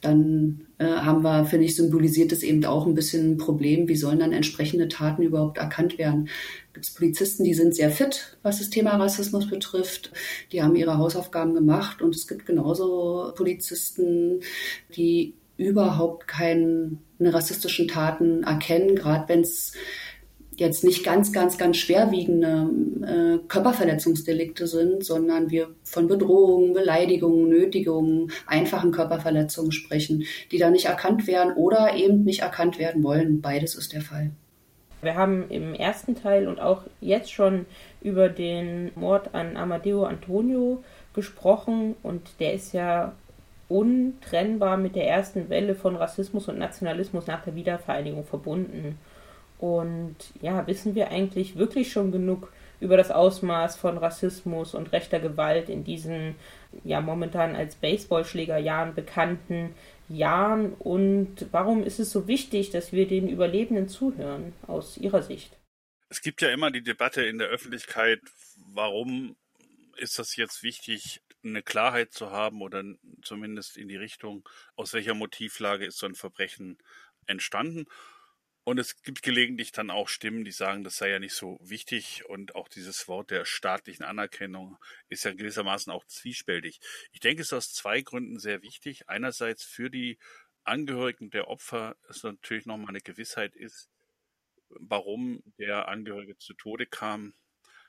dann 0.00 0.66
äh, 0.78 0.84
haben 0.86 1.22
wir, 1.22 1.44
finde 1.44 1.64
ich, 1.64 1.74
symbolisiert 1.74 2.30
es 2.30 2.42
eben 2.42 2.64
auch 2.64 2.86
ein 2.86 2.94
bisschen 2.94 3.32
ein 3.32 3.36
Problem. 3.38 3.88
Wie 3.88 3.96
sollen 3.96 4.20
dann 4.20 4.32
entsprechende 4.32 4.86
Taten 4.88 5.22
überhaupt 5.22 5.58
erkannt 5.58 5.98
werden? 5.98 6.28
Gibt 6.72 6.86
es 6.86 6.94
Polizisten, 6.94 7.42
die 7.42 7.54
sind 7.54 7.74
sehr 7.74 7.90
fit, 7.90 8.38
was 8.42 8.58
das 8.58 8.70
Thema 8.70 8.96
Rassismus 8.96 9.48
betrifft. 9.48 10.12
Die 10.52 10.62
haben 10.62 10.76
ihre 10.76 10.98
Hausaufgaben 10.98 11.54
gemacht 11.54 12.02
und 12.02 12.14
es 12.14 12.28
gibt 12.28 12.46
genauso 12.46 13.32
Polizisten, 13.36 14.40
die 14.94 15.34
überhaupt 15.56 16.28
keinen 16.28 16.78
eine 16.88 17.07
rassistischen 17.26 17.88
Taten 17.88 18.44
erkennen, 18.44 18.94
gerade 18.94 19.28
wenn 19.28 19.40
es 19.40 19.72
jetzt 20.58 20.82
nicht 20.82 21.04
ganz, 21.04 21.32
ganz, 21.32 21.56
ganz 21.56 21.76
schwerwiegende 21.76 22.70
äh, 23.06 23.46
Körperverletzungsdelikte 23.46 24.66
sind, 24.66 25.04
sondern 25.04 25.50
wir 25.50 25.70
von 25.84 26.08
Bedrohungen, 26.08 26.74
Beleidigungen, 26.74 27.48
Nötigungen, 27.48 28.32
einfachen 28.46 28.90
Körperverletzungen 28.90 29.72
sprechen, 29.72 30.24
die 30.50 30.58
da 30.58 30.70
nicht 30.70 30.86
erkannt 30.86 31.26
werden 31.26 31.54
oder 31.54 31.94
eben 31.94 32.24
nicht 32.24 32.40
erkannt 32.40 32.78
werden 32.78 33.02
wollen. 33.04 33.40
Beides 33.40 33.76
ist 33.76 33.92
der 33.92 34.02
Fall. 34.02 34.30
Wir 35.00 35.14
haben 35.14 35.48
im 35.48 35.74
ersten 35.74 36.16
Teil 36.16 36.48
und 36.48 36.58
auch 36.58 36.82
jetzt 37.00 37.32
schon 37.32 37.66
über 38.02 38.28
den 38.28 38.90
Mord 38.96 39.32
an 39.32 39.56
Amadeo 39.56 40.04
Antonio 40.04 40.82
gesprochen 41.14 41.94
und 42.02 42.22
der 42.40 42.54
ist 42.54 42.72
ja 42.72 43.14
untrennbar 43.68 44.76
mit 44.76 44.96
der 44.96 45.08
ersten 45.08 45.48
Welle 45.50 45.74
von 45.74 45.96
Rassismus 45.96 46.48
und 46.48 46.58
Nationalismus 46.58 47.26
nach 47.26 47.44
der 47.44 47.54
Wiedervereinigung 47.54 48.24
verbunden. 48.24 48.98
Und 49.58 50.16
ja, 50.40 50.66
wissen 50.66 50.94
wir 50.94 51.10
eigentlich 51.10 51.56
wirklich 51.56 51.92
schon 51.92 52.12
genug 52.12 52.52
über 52.80 52.96
das 52.96 53.10
Ausmaß 53.10 53.76
von 53.76 53.98
Rassismus 53.98 54.74
und 54.74 54.92
rechter 54.92 55.18
Gewalt 55.18 55.68
in 55.68 55.84
diesen 55.84 56.36
ja 56.84 57.00
momentan 57.00 57.56
als 57.56 57.74
Baseballschlägerjahren 57.74 58.94
bekannten 58.94 59.74
Jahren 60.08 60.74
und 60.74 61.46
warum 61.50 61.82
ist 61.82 61.98
es 61.98 62.10
so 62.10 62.28
wichtig, 62.28 62.70
dass 62.70 62.92
wir 62.92 63.06
den 63.06 63.28
Überlebenden 63.28 63.88
zuhören 63.88 64.52
aus 64.66 64.96
Ihrer 64.96 65.22
Sicht? 65.22 65.56
Es 66.08 66.22
gibt 66.22 66.40
ja 66.40 66.50
immer 66.50 66.70
die 66.70 66.82
Debatte 66.82 67.22
in 67.22 67.38
der 67.38 67.48
Öffentlichkeit, 67.48 68.20
warum 68.72 69.36
ist 69.96 70.18
das 70.18 70.36
jetzt 70.36 70.62
wichtig, 70.62 71.20
eine 71.44 71.62
Klarheit 71.62 72.12
zu 72.12 72.30
haben 72.30 72.62
oder 72.62 72.82
zumindest 73.22 73.76
in 73.76 73.88
die 73.88 73.96
Richtung, 73.96 74.48
aus 74.76 74.92
welcher 74.92 75.14
Motivlage 75.14 75.86
ist 75.86 75.98
so 75.98 76.06
ein 76.06 76.14
Verbrechen 76.14 76.78
entstanden. 77.26 77.86
Und 78.64 78.78
es 78.78 79.00
gibt 79.02 79.22
gelegentlich 79.22 79.72
dann 79.72 79.90
auch 79.90 80.08
Stimmen, 80.08 80.44
die 80.44 80.52
sagen, 80.52 80.84
das 80.84 80.98
sei 80.98 81.08
ja 81.08 81.18
nicht 81.18 81.32
so 81.32 81.58
wichtig. 81.62 82.26
Und 82.28 82.54
auch 82.54 82.68
dieses 82.68 83.08
Wort 83.08 83.30
der 83.30 83.46
staatlichen 83.46 84.04
Anerkennung 84.04 84.76
ist 85.08 85.24
ja 85.24 85.32
gewissermaßen 85.32 85.90
auch 85.90 86.04
zwiespältig. 86.04 86.80
Ich 87.12 87.20
denke, 87.20 87.40
es 87.40 87.48
ist 87.48 87.54
aus 87.54 87.72
zwei 87.72 88.02
Gründen 88.02 88.38
sehr 88.38 88.60
wichtig. 88.60 89.08
Einerseits 89.08 89.64
für 89.64 89.88
die 89.88 90.18
Angehörigen 90.64 91.30
der 91.30 91.48
Opfer 91.48 91.96
es 92.10 92.22
natürlich 92.22 92.66
nochmal 92.66 92.90
eine 92.90 93.00
Gewissheit 93.00 93.56
ist, 93.56 93.88
warum 94.68 95.42
der 95.58 95.88
Angehörige 95.88 96.36
zu 96.36 96.52
Tode 96.52 96.84
kam, 96.84 97.32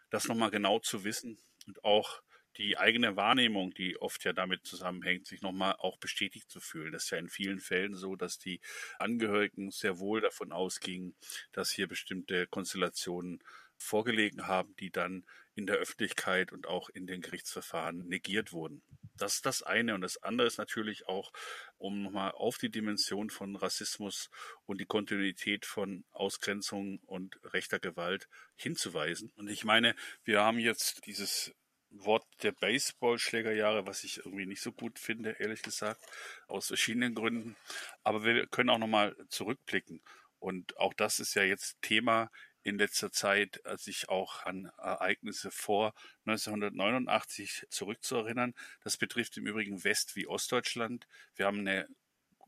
das 0.10 0.30
nochmal 0.30 0.50
genau 0.50 0.80
zu 0.80 1.04
wissen 1.04 1.40
und 1.68 1.84
auch 1.84 2.22
die 2.58 2.78
eigene 2.78 3.16
Wahrnehmung, 3.16 3.74
die 3.74 4.02
oft 4.02 4.24
ja 4.24 4.34
damit 4.34 4.66
zusammenhängt, 4.66 5.28
sich 5.28 5.42
nochmal 5.42 5.76
auch 5.78 5.98
bestätigt 5.98 6.50
zu 6.50 6.60
fühlen. 6.60 6.92
Das 6.92 7.06
ist 7.06 7.10
ja 7.12 7.18
in 7.18 7.30
vielen 7.30 7.60
Fällen 7.60 7.96
so, 7.96 8.16
dass 8.16 8.38
die 8.38 8.60
Angehörigen 8.98 9.72
sehr 9.72 10.00
wohl 10.00 10.22
davon 10.22 10.52
ausgingen, 10.52 11.16
dass 11.52 11.72
hier 11.72 11.88
bestimmte 11.88 12.48
Konstellationen 12.48 13.44
vorgelegen 13.78 14.48
haben, 14.48 14.76
die 14.76 14.92
dann 14.92 15.26
in 15.56 15.66
der 15.66 15.78
Öffentlichkeit 15.78 16.52
und 16.52 16.68
auch 16.68 16.90
in 16.90 17.08
den 17.08 17.22
Gerichtsverfahren 17.22 18.08
negiert 18.08 18.54
wurden. 18.54 18.82
Das 19.18 19.36
ist 19.36 19.46
das 19.46 19.64
eine. 19.64 19.94
Und 19.94 20.02
das 20.02 20.22
andere 20.24 20.48
ist 20.48 20.58
natürlich 20.58 21.08
auch, 21.08 21.32
um 21.78 22.02
nochmal 22.02 22.32
auf 22.32 22.58
die 22.58 22.70
Dimension 22.70 23.30
von 23.30 23.56
Rassismus 23.56 24.30
und 24.66 24.80
die 24.80 24.86
Kontinuität 24.86 25.66
von 25.66 26.06
Ausgrenzung 26.12 27.00
und 27.06 27.40
rechter 27.44 27.80
Gewalt 27.80 28.30
hinzuweisen. 28.56 29.32
Und 29.36 29.50
ich 29.50 29.66
meine, 29.66 29.96
wir 30.24 30.42
haben 30.42 30.60
jetzt 30.60 31.06
dieses 31.06 31.54
Wort 31.92 32.26
der 32.44 32.52
Baseballschlägerjahre, 32.52 33.88
was 33.88 34.04
ich 34.04 34.18
irgendwie 34.18 34.46
nicht 34.46 34.62
so 34.62 34.72
gut 34.72 35.00
finde, 35.00 35.32
ehrlich 35.40 35.62
gesagt, 35.62 36.02
aus 36.48 36.68
verschiedenen 36.68 37.16
Gründen. 37.16 37.56
Aber 38.04 38.24
wir 38.24 38.48
können 38.48 38.70
auch 38.70 38.78
nochmal 38.78 39.16
zurückblicken. 39.30 40.02
Und 40.40 40.78
auch 40.78 40.94
das 40.94 41.20
ist 41.20 41.34
ja 41.36 41.44
jetzt 41.44 41.82
Thema 41.82 42.32
in 42.64 42.78
letzter 42.78 43.12
Zeit, 43.12 43.62
sich 43.78 44.10
auch 44.10 44.46
an 44.46 44.72
Ereignisse 44.78 45.50
vor 45.52 45.94
1989 46.26 47.66
zurückzuerinnern. 47.70 48.54
Das 48.84 48.98
betrifft 48.98 49.38
im 49.38 49.48
Übrigen 49.48 49.84
West- 49.84 50.16
wie 50.16 50.28
Ostdeutschland. 50.28 51.08
Wir 51.36 51.46
haben 51.46 51.60
eine 51.60 51.88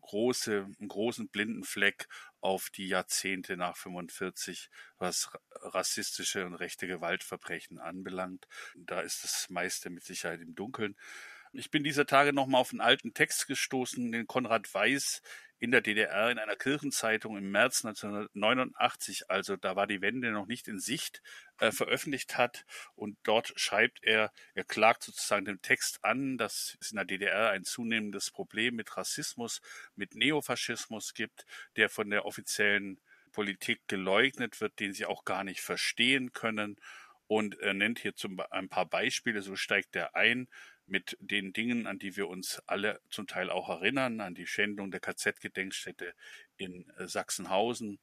große, 0.01 0.67
einen 0.79 0.87
großen 0.87 1.29
blinden 1.29 1.63
Fleck 1.63 2.07
auf 2.39 2.69
die 2.69 2.87
Jahrzehnte 2.87 3.57
nach 3.57 3.77
45, 3.77 4.69
was 4.97 5.29
rassistische 5.51 6.45
und 6.45 6.55
rechte 6.55 6.87
Gewaltverbrechen 6.87 7.79
anbelangt. 7.79 8.47
Da 8.75 9.01
ist 9.01 9.23
das 9.23 9.49
meiste 9.49 9.89
mit 9.89 10.03
Sicherheit 10.03 10.41
im 10.41 10.55
Dunkeln. 10.55 10.95
Ich 11.53 11.69
bin 11.69 11.83
dieser 11.83 12.05
Tage 12.05 12.33
nochmal 12.33 12.61
auf 12.61 12.71
einen 12.71 12.81
alten 12.81 13.13
Text 13.13 13.47
gestoßen, 13.47 14.11
den 14.11 14.27
Konrad 14.27 14.73
Weiß 14.73 15.21
in 15.61 15.69
der 15.69 15.81
DDR 15.81 16.31
in 16.31 16.39
einer 16.39 16.55
Kirchenzeitung 16.55 17.37
im 17.37 17.51
März 17.51 17.85
1989, 17.85 19.29
also 19.29 19.57
da 19.57 19.75
war 19.75 19.85
die 19.85 20.01
Wende 20.01 20.31
noch 20.31 20.47
nicht 20.47 20.67
in 20.67 20.79
Sicht, 20.79 21.21
äh, 21.59 21.71
veröffentlicht 21.71 22.35
hat. 22.35 22.65
Und 22.95 23.15
dort 23.21 23.53
schreibt 23.57 23.99
er, 24.01 24.31
er 24.55 24.63
klagt 24.63 25.03
sozusagen 25.03 25.45
den 25.45 25.61
Text 25.61 26.03
an, 26.03 26.39
dass 26.39 26.75
es 26.81 26.89
in 26.89 26.95
der 26.95 27.05
DDR 27.05 27.51
ein 27.51 27.63
zunehmendes 27.63 28.31
Problem 28.31 28.75
mit 28.75 28.97
Rassismus, 28.97 29.61
mit 29.95 30.15
Neofaschismus 30.15 31.13
gibt, 31.13 31.45
der 31.75 31.89
von 31.89 32.09
der 32.09 32.25
offiziellen 32.25 32.99
Politik 33.31 33.81
geleugnet 33.87 34.61
wird, 34.61 34.79
den 34.79 34.93
sie 34.93 35.05
auch 35.05 35.25
gar 35.25 35.43
nicht 35.43 35.61
verstehen 35.61 36.33
können. 36.33 36.77
Und 37.27 37.59
er 37.59 37.75
nennt 37.75 37.99
hier 37.99 38.15
zum, 38.15 38.41
ein 38.49 38.67
paar 38.67 38.87
Beispiele, 38.87 39.43
so 39.43 39.55
steigt 39.55 39.95
er 39.95 40.15
ein 40.15 40.47
mit 40.91 41.17
den 41.19 41.53
Dingen, 41.53 41.87
an 41.87 41.97
die 41.97 42.17
wir 42.17 42.27
uns 42.27 42.61
alle 42.67 42.99
zum 43.09 43.25
Teil 43.25 43.49
auch 43.49 43.69
erinnern, 43.69 44.19
an 44.19 44.35
die 44.35 44.45
Schändung 44.45 44.91
der 44.91 44.99
KZ-Gedenkstätte 44.99 46.13
in 46.57 46.89
äh, 46.97 47.07
Sachsenhausen 47.07 47.99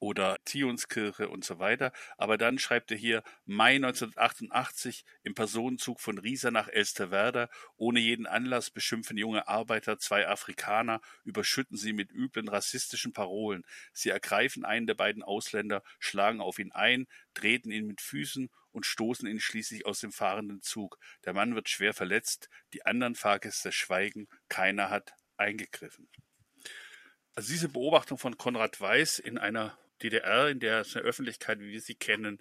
oder 0.00 0.36
Zionskirche 0.44 1.28
und 1.28 1.44
so 1.44 1.58
weiter. 1.58 1.92
Aber 2.16 2.36
dann 2.36 2.58
schreibt 2.58 2.90
er 2.90 2.96
hier 2.96 3.22
Mai 3.46 3.76
1988 3.76 5.04
im 5.22 5.34
Personenzug 5.34 6.00
von 6.00 6.18
Riesa 6.18 6.50
nach 6.50 6.68
Elsterwerda. 6.68 7.48
Ohne 7.76 8.00
jeden 8.00 8.26
Anlass 8.26 8.70
beschimpfen 8.70 9.16
junge 9.16 9.48
Arbeiter 9.48 9.98
zwei 9.98 10.28
Afrikaner, 10.28 11.00
überschütten 11.24 11.76
sie 11.76 11.92
mit 11.92 12.10
üblen 12.12 12.48
rassistischen 12.48 13.12
Parolen. 13.12 13.64
Sie 13.92 14.10
ergreifen 14.10 14.64
einen 14.64 14.86
der 14.86 14.94
beiden 14.94 15.22
Ausländer, 15.22 15.82
schlagen 15.98 16.40
auf 16.40 16.58
ihn 16.58 16.72
ein, 16.72 17.06
treten 17.34 17.70
ihn 17.70 17.86
mit 17.86 18.00
Füßen 18.00 18.50
und 18.78 18.86
stoßen 18.86 19.28
ihn 19.28 19.40
schließlich 19.40 19.86
aus 19.86 19.98
dem 19.98 20.12
fahrenden 20.12 20.62
Zug. 20.62 20.98
Der 21.24 21.32
Mann 21.32 21.56
wird 21.56 21.68
schwer 21.68 21.92
verletzt, 21.92 22.48
die 22.72 22.86
anderen 22.86 23.16
Fahrgäste 23.16 23.72
schweigen, 23.72 24.28
keiner 24.48 24.88
hat 24.88 25.14
eingegriffen. 25.36 26.08
Also 27.34 27.52
diese 27.52 27.68
Beobachtung 27.68 28.18
von 28.18 28.38
Konrad 28.38 28.80
Weiß 28.80 29.18
in 29.18 29.36
einer 29.36 29.76
DDR, 30.02 30.48
in 30.48 30.60
der 30.60 30.82
es 30.82 30.96
eine 30.96 31.04
Öffentlichkeit, 31.04 31.58
wie 31.58 31.72
wir 31.72 31.80
sie 31.80 31.96
kennen, 31.96 32.38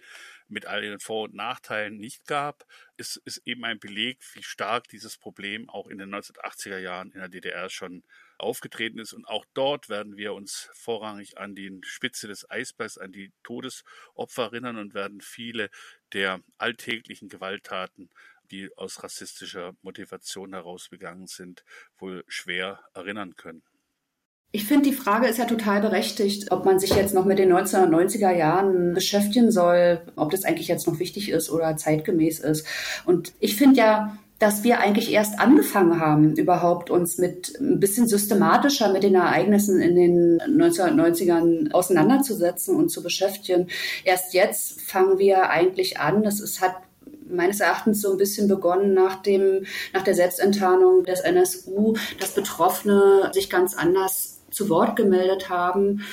mit 0.48 0.66
all 0.66 0.84
ihren 0.84 1.00
Vor- 1.00 1.24
und 1.24 1.34
Nachteilen 1.34 1.98
nicht 1.98 2.26
gab, 2.28 2.66
ist, 2.98 3.18
ist 3.26 3.42
eben 3.46 3.66
ein 3.66 3.80
Beleg, 3.80 4.20
wie 4.34 4.44
stark 4.44 4.88
dieses 4.88 5.18
Problem 5.18 5.70
auch 5.70 5.88
in 5.88 5.98
den 5.98 6.14
1980er 6.14 6.78
Jahren 6.78 7.12
in 7.12 7.20
der 7.20 7.30
DDR 7.30 7.70
schon 7.70 8.04
aufgetreten 8.38 9.00
ist. 9.00 9.14
Und 9.14 9.26
auch 9.26 9.46
dort 9.54 9.90
werden 9.90 10.18
wir 10.18 10.34
uns 10.34 10.70
vorrangig 10.74 11.38
an 11.38 11.56
die 11.56 11.80
Spitze 11.84 12.28
des 12.28 12.50
Eisbergs, 12.50 12.98
an 12.98 13.12
die 13.12 13.34
Todesopfer 13.44 14.44
erinnern 14.44 14.78
und 14.78 14.94
werden 14.94 15.22
viele 15.22 15.70
der 16.14 16.42
alltäglichen 16.58 17.30
Gewalttaten, 17.30 18.10
die 18.52 18.70
aus 18.78 19.04
rassistischer 19.04 19.74
Motivation 19.82 20.54
heraus 20.54 20.90
begangen 20.90 21.28
sind, 21.28 21.64
wohl 21.98 22.24
schwer 22.28 22.80
erinnern 22.94 23.36
können. 23.36 23.64
Ich 24.52 24.66
finde, 24.66 24.90
die 24.90 24.96
Frage 24.96 25.28
ist 25.28 25.38
ja 25.38 25.46
total 25.46 25.82
berechtigt, 25.82 26.52
ob 26.52 26.64
man 26.64 26.80
sich 26.80 26.92
jetzt 26.92 27.14
noch 27.14 27.26
mit 27.26 27.38
den 27.38 27.52
1990er 27.52 28.32
Jahren 28.32 28.94
beschäftigen 28.94 29.52
soll, 29.52 30.02
ob 30.16 30.32
das 30.32 30.46
eigentlich 30.46 30.70
jetzt 30.70 30.88
noch 30.88 31.00
wichtig 31.00 31.30
ist 31.30 31.50
oder 31.50 31.76
zeitgemäß 31.76 32.40
ist. 32.40 32.66
Und 33.06 33.34
ich 33.40 33.58
finde 33.58 33.78
ja, 33.78 34.18
dass 34.40 34.64
wir 34.64 34.80
eigentlich 34.80 35.12
erst 35.12 35.40
angefangen 35.40 36.00
haben, 36.00 36.36
überhaupt 36.36 36.90
uns 36.90 37.18
mit 37.18 37.60
ein 37.60 37.80
bisschen 37.80 38.08
systematischer 38.08 38.92
mit 38.92 39.04
den 39.04 39.16
Ereignissen 39.16 39.82
in 39.82 39.96
den 39.96 40.40
1990ern 40.42 41.72
auseinanderzusetzen 41.72 42.76
und 42.76 42.90
zu 42.90 43.02
beschäftigen. 43.02 43.68
Erst 44.04 44.34
jetzt 44.34 44.82
fangen 44.82 45.18
wir 45.18 45.50
eigentlich 45.50 46.00
an. 46.00 46.22
Das 46.24 46.40
ist, 46.40 46.62
hat 46.62 46.76
meines 47.30 47.60
Erachtens 47.60 48.02
so 48.02 48.12
ein 48.12 48.18
bisschen 48.18 48.48
begonnen 48.48 48.94
nach 48.94 49.22
dem, 49.22 49.66
nach 49.94 50.04
der 50.04 50.14
Selbstenttarnung 50.14 51.04
des 51.04 51.22
NSU, 51.22 51.96
dass 52.20 52.36
Betroffene 52.36 53.32
sich 53.34 53.50
ganz 53.50 53.74
anders 53.74 54.42
zu 54.52 54.70
Wort 54.70 54.96
gemeldet 54.96 55.50
haben 55.50 56.04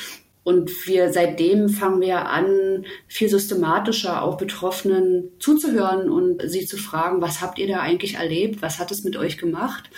und 0.45 0.87
wir 0.87 1.12
seitdem 1.12 1.71
fangen 1.71 2.03
wir 2.03 2.29
an, 2.29 2.85
viel 3.09 3.29
systematischer 3.31 4.23
auch 4.23 4.37
Betroffenen 4.37 5.31
zuzuhören 5.39 6.11
und 6.11 6.43
sie 6.49 6.66
zu 6.66 6.77
fragen, 6.77 7.23
was 7.23 7.41
habt 7.41 7.59
ihr 7.59 7.66
da 7.66 7.81
eigentlich 7.81 8.15
erlebt? 8.15 8.61
Was 8.61 8.79
hat 8.79 8.91
es 8.91 9.05
mit 9.05 9.16
euch 9.16 9.39
gemacht? 9.39 9.91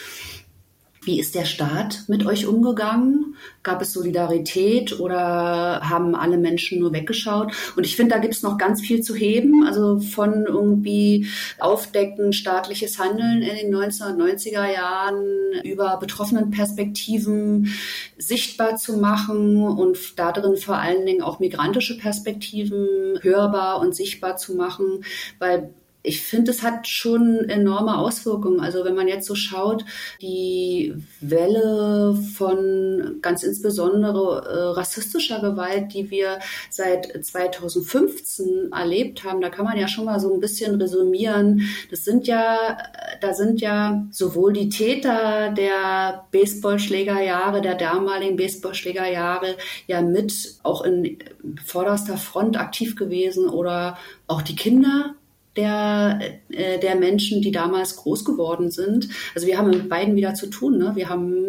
Wie 1.06 1.20
ist 1.20 1.36
der 1.36 1.44
Staat 1.44 2.02
mit 2.08 2.26
euch 2.26 2.46
umgegangen? 2.46 3.36
Gab 3.62 3.80
es 3.80 3.92
Solidarität 3.92 4.98
oder 4.98 5.80
haben 5.88 6.16
alle 6.16 6.36
Menschen 6.36 6.80
nur 6.80 6.92
weggeschaut? 6.92 7.52
Und 7.76 7.86
ich 7.86 7.94
finde, 7.94 8.16
da 8.16 8.20
gibt 8.20 8.34
es 8.34 8.42
noch 8.42 8.58
ganz 8.58 8.80
viel 8.80 9.02
zu 9.02 9.14
heben. 9.14 9.64
Also 9.64 10.00
von 10.00 10.46
irgendwie 10.46 11.28
Aufdecken 11.60 12.32
staatliches 12.32 12.98
Handeln 12.98 13.42
in 13.42 13.54
den 13.54 13.72
1990er 13.72 14.68
Jahren 14.68 15.24
über 15.62 15.96
betroffenen 15.98 16.50
Perspektiven 16.50 17.72
sichtbar 18.18 18.74
zu 18.74 18.96
machen 18.96 19.62
und 19.62 20.18
darin 20.18 20.56
vor 20.56 20.78
allen 20.78 21.06
Dingen 21.06 21.22
auch 21.22 21.38
migrantische 21.38 21.96
Perspektiven 21.98 23.20
hörbar 23.22 23.78
und 23.78 23.94
sichtbar 23.94 24.38
zu 24.38 24.56
machen, 24.56 25.04
weil 25.38 25.72
ich 26.06 26.22
finde, 26.22 26.52
es 26.52 26.62
hat 26.62 26.86
schon 26.86 27.48
enorme 27.48 27.98
Auswirkungen. 27.98 28.60
Also 28.60 28.84
wenn 28.84 28.94
man 28.94 29.08
jetzt 29.08 29.26
so 29.26 29.34
schaut, 29.34 29.84
die 30.22 30.94
Welle 31.20 32.14
von 32.36 33.18
ganz 33.22 33.42
insbesondere 33.42 34.44
äh, 34.46 34.78
rassistischer 34.78 35.40
Gewalt, 35.40 35.92
die 35.92 36.10
wir 36.10 36.38
seit 36.70 37.24
2015 37.24 38.70
erlebt 38.72 39.24
haben, 39.24 39.40
da 39.40 39.50
kann 39.50 39.64
man 39.64 39.76
ja 39.76 39.88
schon 39.88 40.04
mal 40.04 40.20
so 40.20 40.32
ein 40.32 40.38
bisschen 40.38 40.80
resümieren. 40.80 41.62
Das 41.90 42.04
sind 42.04 42.28
ja, 42.28 42.78
da 43.20 43.34
sind 43.34 43.60
ja 43.60 44.06
sowohl 44.12 44.52
die 44.52 44.68
Täter 44.68 45.52
der 45.56 46.24
Baseballschlägerjahre, 46.30 47.62
der 47.62 47.74
damaligen 47.74 48.36
Baseballschlägerjahre 48.36 49.56
ja 49.88 50.02
mit 50.02 50.54
auch 50.62 50.84
in 50.84 51.18
vorderster 51.64 52.16
Front 52.16 52.56
aktiv 52.56 52.94
gewesen 52.94 53.48
oder 53.48 53.98
auch 54.28 54.42
die 54.42 54.54
Kinder 54.54 55.16
der, 55.56 56.20
äh, 56.50 56.78
der 56.78 56.96
Menschen, 56.96 57.42
die 57.42 57.50
damals 57.50 57.96
groß 57.96 58.24
geworden 58.24 58.70
sind. 58.70 59.08
Also 59.34 59.46
wir 59.46 59.58
haben 59.58 59.70
mit 59.70 59.88
beiden 59.88 60.16
wieder 60.16 60.34
zu 60.34 60.48
tun. 60.48 60.78
Ne? 60.78 60.92
Wir 60.94 61.08
haben, 61.08 61.48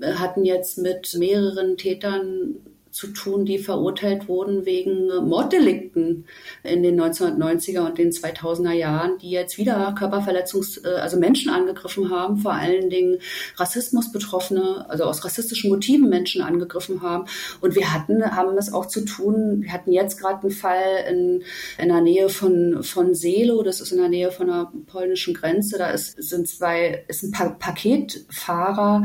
äh, 0.00 0.14
hatten 0.14 0.44
jetzt 0.44 0.78
mit 0.78 1.14
mehreren 1.14 1.76
Tätern 1.76 2.56
zu 2.94 3.08
tun, 3.08 3.44
die 3.44 3.58
verurteilt 3.58 4.28
wurden 4.28 4.66
wegen 4.66 5.08
Morddelikten 5.28 6.26
in 6.62 6.84
den 6.84 7.00
1990er 7.00 7.84
und 7.84 7.98
den 7.98 8.12
2000er 8.12 8.72
Jahren, 8.72 9.18
die 9.18 9.30
jetzt 9.30 9.58
wieder 9.58 9.92
Körperverletzungs-, 9.98 10.86
äh, 10.86 11.00
also 11.00 11.18
Menschen 11.18 11.50
angegriffen 11.50 12.10
haben, 12.10 12.38
vor 12.38 12.52
allen 12.52 12.90
Dingen 12.90 13.18
Rassismus-Betroffene, 13.56 14.88
also 14.88 15.04
aus 15.04 15.24
rassistischen 15.24 15.70
Motiven 15.70 16.08
Menschen 16.08 16.40
angegriffen 16.40 17.02
haben. 17.02 17.24
Und 17.60 17.74
wir 17.74 17.92
hatten, 17.92 18.24
haben 18.24 18.56
es 18.58 18.72
auch 18.72 18.86
zu 18.86 19.04
tun, 19.04 19.62
wir 19.62 19.72
hatten 19.72 19.90
jetzt 19.90 20.20
gerade 20.20 20.42
einen 20.42 20.52
Fall 20.52 21.04
in, 21.10 21.42
in 21.82 21.88
der 21.88 22.00
Nähe 22.00 22.28
von, 22.28 22.84
von 22.84 23.12
Selo, 23.12 23.64
das 23.64 23.80
ist 23.80 23.90
in 23.90 23.98
der 23.98 24.08
Nähe 24.08 24.30
von 24.30 24.46
der 24.46 24.70
polnischen 24.86 25.34
Grenze, 25.34 25.78
da 25.78 25.90
ist, 25.90 26.22
sind 26.22 26.46
zwei, 26.46 27.04
ist 27.08 27.24
ein 27.24 27.32
pa 27.32 27.48
Paketfahrer 27.48 29.02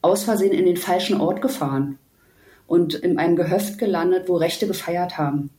aus 0.00 0.24
Versehen 0.24 0.52
in 0.52 0.64
den 0.64 0.78
falschen 0.78 1.20
Ort 1.20 1.42
gefahren 1.42 1.98
und 2.68 2.94
in 2.94 3.18
einem 3.18 3.34
Gehöft 3.34 3.78
gelandet, 3.78 4.28
wo 4.28 4.36
Rechte 4.36 4.68
gefeiert 4.68 5.18
haben. 5.18 5.50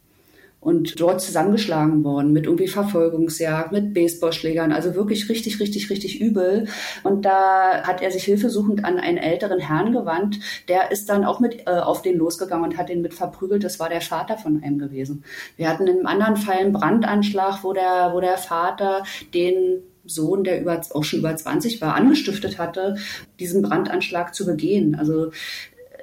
Und 0.61 0.99
dort 0.99 1.21
zusammengeschlagen 1.21 2.03
worden 2.03 2.33
mit 2.33 2.45
irgendwie 2.45 2.67
Verfolgungsjagd, 2.67 3.71
mit 3.71 3.93
Baseballschlägern, 3.93 4.73
also 4.73 4.93
wirklich 4.93 5.29
richtig, 5.29 5.61
richtig, 5.61 5.89
richtig 5.89 6.19
übel. 6.19 6.67
Und 7.03 7.23
da 7.23 7.83
hat 7.83 8.01
er 8.01 8.11
sich 8.11 8.25
hilfesuchend 8.25 8.83
an 8.83 8.99
einen 8.99 9.17
älteren 9.17 9.59
Herrn 9.59 9.93
gewandt. 9.93 10.39
Der 10.67 10.91
ist 10.91 11.07
dann 11.07 11.23
auch 11.23 11.39
mit 11.39 11.61
äh, 11.65 11.71
auf 11.71 12.01
den 12.01 12.17
losgegangen 12.17 12.65
und 12.65 12.77
hat 12.77 12.89
den 12.89 13.01
mit 13.01 13.13
verprügelt. 13.13 13.63
Das 13.63 13.79
war 13.79 13.87
der 13.87 14.01
Vater 14.01 14.37
von 14.37 14.61
einem 14.61 14.79
gewesen. 14.79 15.23
Wir 15.55 15.69
hatten 15.69 15.87
in 15.87 15.99
einem 15.99 16.07
anderen 16.07 16.35
Fall 16.35 16.57
einen 16.57 16.73
Brandanschlag, 16.73 17.63
wo 17.63 17.71
der, 17.71 18.11
wo 18.13 18.19
der 18.19 18.37
Vater 18.37 19.03
den 19.33 19.81
Sohn, 20.05 20.43
der 20.43 20.59
über, 20.59 20.81
auch 20.93 21.03
schon 21.05 21.19
über 21.19 21.33
20 21.33 21.79
war, 21.79 21.95
angestiftet 21.95 22.57
hatte, 22.57 22.97
diesen 23.39 23.61
Brandanschlag 23.61 24.35
zu 24.35 24.45
begehen. 24.45 24.95
Also 24.95 25.31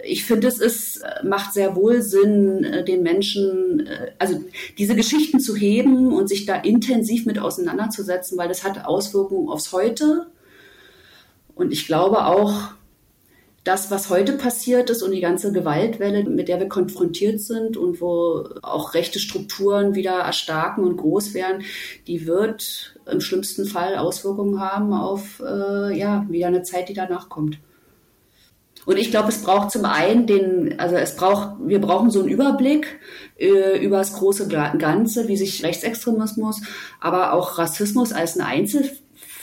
ich 0.06 0.24
finde, 0.24 0.48
es 0.48 0.58
ist, 0.58 0.98
äh, 0.98 1.24
macht 1.24 1.52
sehr 1.52 1.76
wohl 1.76 2.02
Sinn, 2.02 2.64
äh, 2.64 2.84
den 2.84 3.02
Menschen, 3.02 3.86
äh, 3.86 4.12
also 4.18 4.42
diese 4.78 4.94
Geschichten 4.94 5.40
zu 5.40 5.56
heben 5.56 6.12
und 6.12 6.28
sich 6.28 6.46
da 6.46 6.56
intensiv 6.56 7.26
mit 7.26 7.38
auseinanderzusetzen, 7.38 8.38
weil 8.38 8.48
das 8.48 8.64
hat 8.64 8.84
Auswirkungen 8.84 9.48
aufs 9.48 9.72
Heute. 9.72 10.26
Und 11.54 11.72
ich 11.72 11.86
glaube 11.86 12.26
auch, 12.26 12.70
das, 13.64 13.90
was 13.90 14.10
heute 14.10 14.34
passiert 14.34 14.90
ist 14.90 15.02
und 15.02 15.10
die 15.10 15.20
ganze 15.20 15.50
Gewaltwelle, 15.50 16.22
mit 16.22 16.46
der 16.46 16.60
wir 16.60 16.68
konfrontiert 16.68 17.40
sind 17.40 17.76
und 17.76 18.00
wo 18.00 18.48
auch 18.62 18.94
rechte 18.94 19.18
Strukturen 19.18 19.96
wieder 19.96 20.12
erstarken 20.12 20.84
und 20.84 20.96
groß 20.96 21.34
werden, 21.34 21.64
die 22.06 22.28
wird 22.28 22.96
im 23.10 23.20
schlimmsten 23.20 23.66
Fall 23.66 23.96
Auswirkungen 23.96 24.60
haben 24.60 24.92
auf 24.92 25.42
äh, 25.44 25.98
ja 25.98 26.24
wieder 26.28 26.46
eine 26.46 26.62
Zeit, 26.62 26.88
die 26.88 26.94
danach 26.94 27.28
kommt. 27.28 27.58
Und 28.86 28.96
ich 28.98 29.10
glaube, 29.10 29.28
es 29.28 29.42
braucht 29.42 29.72
zum 29.72 29.84
einen 29.84 30.26
den, 30.26 30.78
also 30.78 30.94
es 30.96 31.16
braucht, 31.16 31.56
wir 31.60 31.80
brauchen 31.80 32.10
so 32.10 32.20
einen 32.20 32.28
Überblick 32.28 33.00
äh, 33.36 33.84
über 33.84 33.98
das 33.98 34.14
große 34.14 34.48
Ganze, 34.48 35.28
wie 35.28 35.36
sich 35.36 35.62
Rechtsextremismus, 35.64 36.62
aber 37.00 37.34
auch 37.34 37.58
Rassismus 37.58 38.12
als 38.12 38.38
ein 38.38 38.46
Einzel 38.46 38.88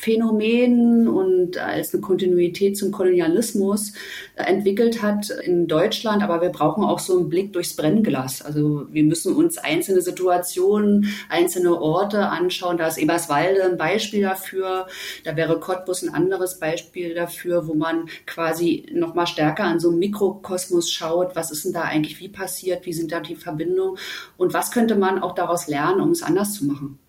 Phänomen 0.04 1.08
und 1.08 1.58
als 1.58 1.94
eine 1.94 2.02
Kontinuität 2.02 2.78
zum 2.78 2.92
Kolonialismus 2.92 3.94
entwickelt 4.36 5.02
hat 5.02 5.30
in 5.30 5.68
Deutschland. 5.68 6.24
Aber 6.24 6.42
wir 6.42 6.50
brauchen 6.50 6.84
auch 6.84 7.00
so 7.00 7.18
einen 7.18 7.30
Blick 7.30 7.54
durchs 7.54 7.76
Brennglas. 7.76 8.42
Also 8.42 8.86
wir 8.92 9.04
müssen 9.04 9.34
uns 9.34 9.58
einzelne 9.58 10.02
Situationen, 10.02 11.14
einzelne 11.30 11.80
Orte 11.80 12.28
anschauen. 12.28 12.78
Da 12.78 12.88
ist 12.88 12.98
Eberswalde 12.98 13.64
ein 13.64 13.78
Beispiel 13.78 14.22
dafür. 14.22 14.88
Da 15.24 15.38
wäre 15.38 15.60
Cottbus 15.60 16.04
ein 16.04 16.14
anderes 16.14 16.60
Beispiel 16.60 17.14
dafür, 17.14 17.68
wo 17.68 17.74
man 17.74 18.10
quasi 18.26 18.86
noch 18.94 19.14
mal 19.14 19.28
stärker 19.28 19.64
an 19.64 19.80
so 19.80 19.90
einen 19.90 20.00
Mikrokosmos 20.00 20.92
schaut. 20.92 21.36
Was 21.36 21.50
ist 21.50 21.64
denn 21.64 21.74
da 21.74 21.84
eigentlich 21.84 22.20
wie 22.20 22.30
passiert? 22.30 22.86
Wie 22.86 22.94
sind 22.94 23.14
da 23.14 23.22
die 23.22 23.36
Verbindungen? 23.36 23.98
Und 24.36 24.54
was 24.54 24.72
könnte 24.72 24.96
man 24.96 25.24
auch 25.24 25.34
daraus 25.34 25.68
lernen, 25.68 26.02
um 26.02 26.12
es 26.12 26.24
anders 26.24 26.56
zu 26.56 26.66
machen? 26.66 27.00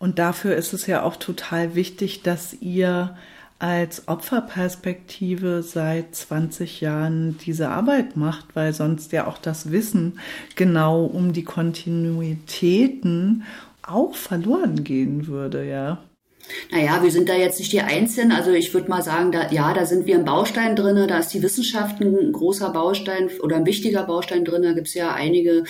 Und 0.00 0.18
dafür 0.18 0.56
ist 0.56 0.72
es 0.72 0.86
ja 0.86 1.02
auch 1.02 1.16
total 1.16 1.76
wichtig, 1.76 2.22
dass 2.22 2.54
ihr 2.54 3.16
als 3.58 4.08
Opferperspektive 4.08 5.62
seit 5.62 6.14
20 6.14 6.80
Jahren 6.80 7.36
diese 7.44 7.68
Arbeit 7.68 8.16
macht, 8.16 8.56
weil 8.56 8.72
sonst 8.72 9.12
ja 9.12 9.26
auch 9.26 9.36
das 9.36 9.70
Wissen 9.70 10.18
genau 10.56 11.04
um 11.04 11.34
die 11.34 11.44
Kontinuitäten 11.44 13.44
auch 13.82 14.14
verloren 14.14 14.84
gehen 14.84 15.26
würde, 15.26 15.68
ja. 15.68 15.98
Naja, 16.70 17.02
wir 17.02 17.10
sind 17.10 17.28
da 17.28 17.34
jetzt 17.34 17.58
nicht 17.58 17.72
die 17.72 17.80
Einzigen. 17.80 18.32
Also 18.32 18.50
ich 18.50 18.72
würde 18.74 18.88
mal 18.88 19.02
sagen, 19.02 19.32
da, 19.32 19.50
ja, 19.50 19.72
da 19.74 19.86
sind 19.86 20.06
wir 20.06 20.16
ein 20.16 20.24
Baustein 20.24 20.76
drin, 20.76 21.08
da 21.08 21.18
ist 21.18 21.32
die 21.34 21.42
Wissenschaft 21.42 22.00
ein 22.00 22.32
großer 22.32 22.70
Baustein 22.70 23.30
oder 23.40 23.56
ein 23.56 23.66
wichtiger 23.66 24.04
Baustein 24.04 24.44
drin. 24.44 24.62
Da 24.62 24.72
gibt 24.72 24.88
es 24.88 24.94
ja 24.94 25.12
einige, 25.12 25.64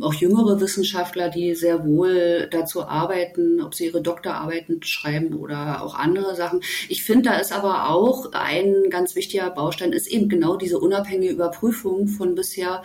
auch 0.00 0.14
jüngere 0.14 0.60
Wissenschaftler, 0.60 1.28
die 1.28 1.54
sehr 1.54 1.84
wohl 1.86 2.48
dazu 2.50 2.84
arbeiten, 2.84 3.60
ob 3.62 3.74
sie 3.74 3.86
ihre 3.86 4.02
Doktorarbeiten 4.02 4.82
schreiben 4.82 5.34
oder 5.34 5.82
auch 5.82 5.94
andere 5.94 6.34
Sachen. 6.34 6.60
Ich 6.88 7.04
finde, 7.04 7.30
da 7.30 7.38
ist 7.38 7.52
aber 7.52 7.90
auch 7.90 8.32
ein 8.32 8.90
ganz 8.90 9.14
wichtiger 9.14 9.50
Baustein, 9.50 9.92
ist 9.92 10.06
eben 10.06 10.28
genau 10.28 10.56
diese 10.56 10.78
unabhängige 10.78 11.32
Überprüfung 11.32 12.08
von 12.08 12.34
bisher 12.34 12.82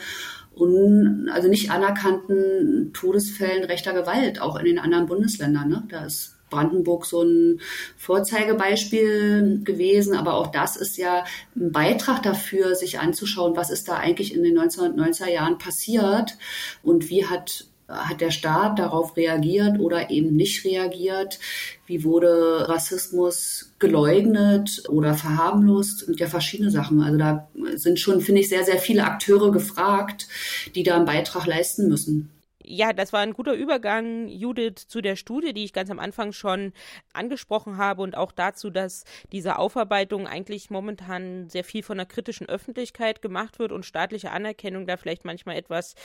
un, 0.56 1.30
also 1.32 1.48
nicht 1.48 1.72
anerkannten 1.72 2.92
Todesfällen 2.94 3.64
rechter 3.64 3.94
Gewalt, 3.94 4.42
auch 4.42 4.58
in 4.58 4.66
den 4.66 4.80
anderen 4.80 5.08
Bundesländern. 5.08 5.70
Ne? 5.70 5.84
Da 5.90 6.06
ist 6.06 6.38
Brandenburg 6.52 7.08
so 7.08 7.24
ein 7.24 7.60
Vorzeigebeispiel 7.98 9.62
gewesen. 9.64 10.16
Aber 10.16 10.36
auch 10.36 10.52
das 10.52 10.76
ist 10.76 10.98
ja 10.98 11.24
ein 11.56 11.72
Beitrag 11.72 12.22
dafür, 12.22 12.76
sich 12.76 13.00
anzuschauen, 13.00 13.56
was 13.56 13.72
ist 13.72 13.88
da 13.88 13.96
eigentlich 13.96 14.36
in 14.36 14.44
den 14.44 14.60
1990er 14.60 15.30
Jahren 15.30 15.58
passiert 15.58 16.38
und 16.84 17.10
wie 17.10 17.26
hat 17.26 17.66
hat 17.92 18.22
der 18.22 18.32
Staat 18.32 18.80
darauf 18.80 19.18
reagiert 19.18 19.80
oder 19.80 20.10
eben 20.10 20.36
nicht 20.36 20.64
reagiert? 20.66 21.40
Wie 21.86 22.04
wurde 22.04 22.70
Rassismus 22.70 23.74
geleugnet 23.80 24.84
oder 24.90 25.14
verharmlost? 25.14 26.08
Und 26.08 26.20
ja, 26.20 26.28
verschiedene 26.28 26.72
Sachen. 26.72 27.02
Also 27.02 27.18
da 27.18 27.50
sind 27.76 28.00
schon, 28.00 28.22
finde 28.22 28.42
ich, 28.42 28.50
sehr, 28.50 28.64
sehr 28.64 28.78
viele 28.78 29.04
Akteure 29.04 29.52
gefragt, 29.52 30.28
die 30.76 30.84
da 30.84 30.96
einen 30.96 31.06
Beitrag 31.06 31.46
leisten 31.46 31.88
müssen 31.88 32.30
ja, 32.64 32.94
das 32.94 33.14
war 33.14 33.22
ein 33.22 33.34
guter 33.34 33.54
Übergang, 33.54 34.28
Judith, 34.28 34.88
zu 34.88 35.02
der 35.02 35.16
Studie, 35.16 35.54
die 35.54 35.64
ich 35.64 35.74
ganz 35.74 35.90
am 35.90 36.00
Anfang 36.00 36.34
schon 36.34 36.74
angesprochen 37.14 37.78
habe 37.78 38.02
und 38.02 38.16
auch 38.16 38.32
dazu, 38.32 38.70
dass 38.70 39.04
diese 39.32 39.58
Aufarbeitung 39.58 40.28
eigentlich 40.28 40.70
momentan 40.70 41.50
sehr 41.50 41.64
viel 41.64 41.84
von 41.84 41.98
der 41.98 42.06
kritischen 42.06 42.48
Öffentlichkeit 42.48 43.22
gemacht 43.22 43.60
wird 43.60 43.72
und 43.72 43.86
staatliche 43.86 44.32
Anerkennung 44.32 44.86
da 44.86 44.98
vielleicht 44.98 45.26
manchmal 45.26 45.58
etwas 45.58 45.96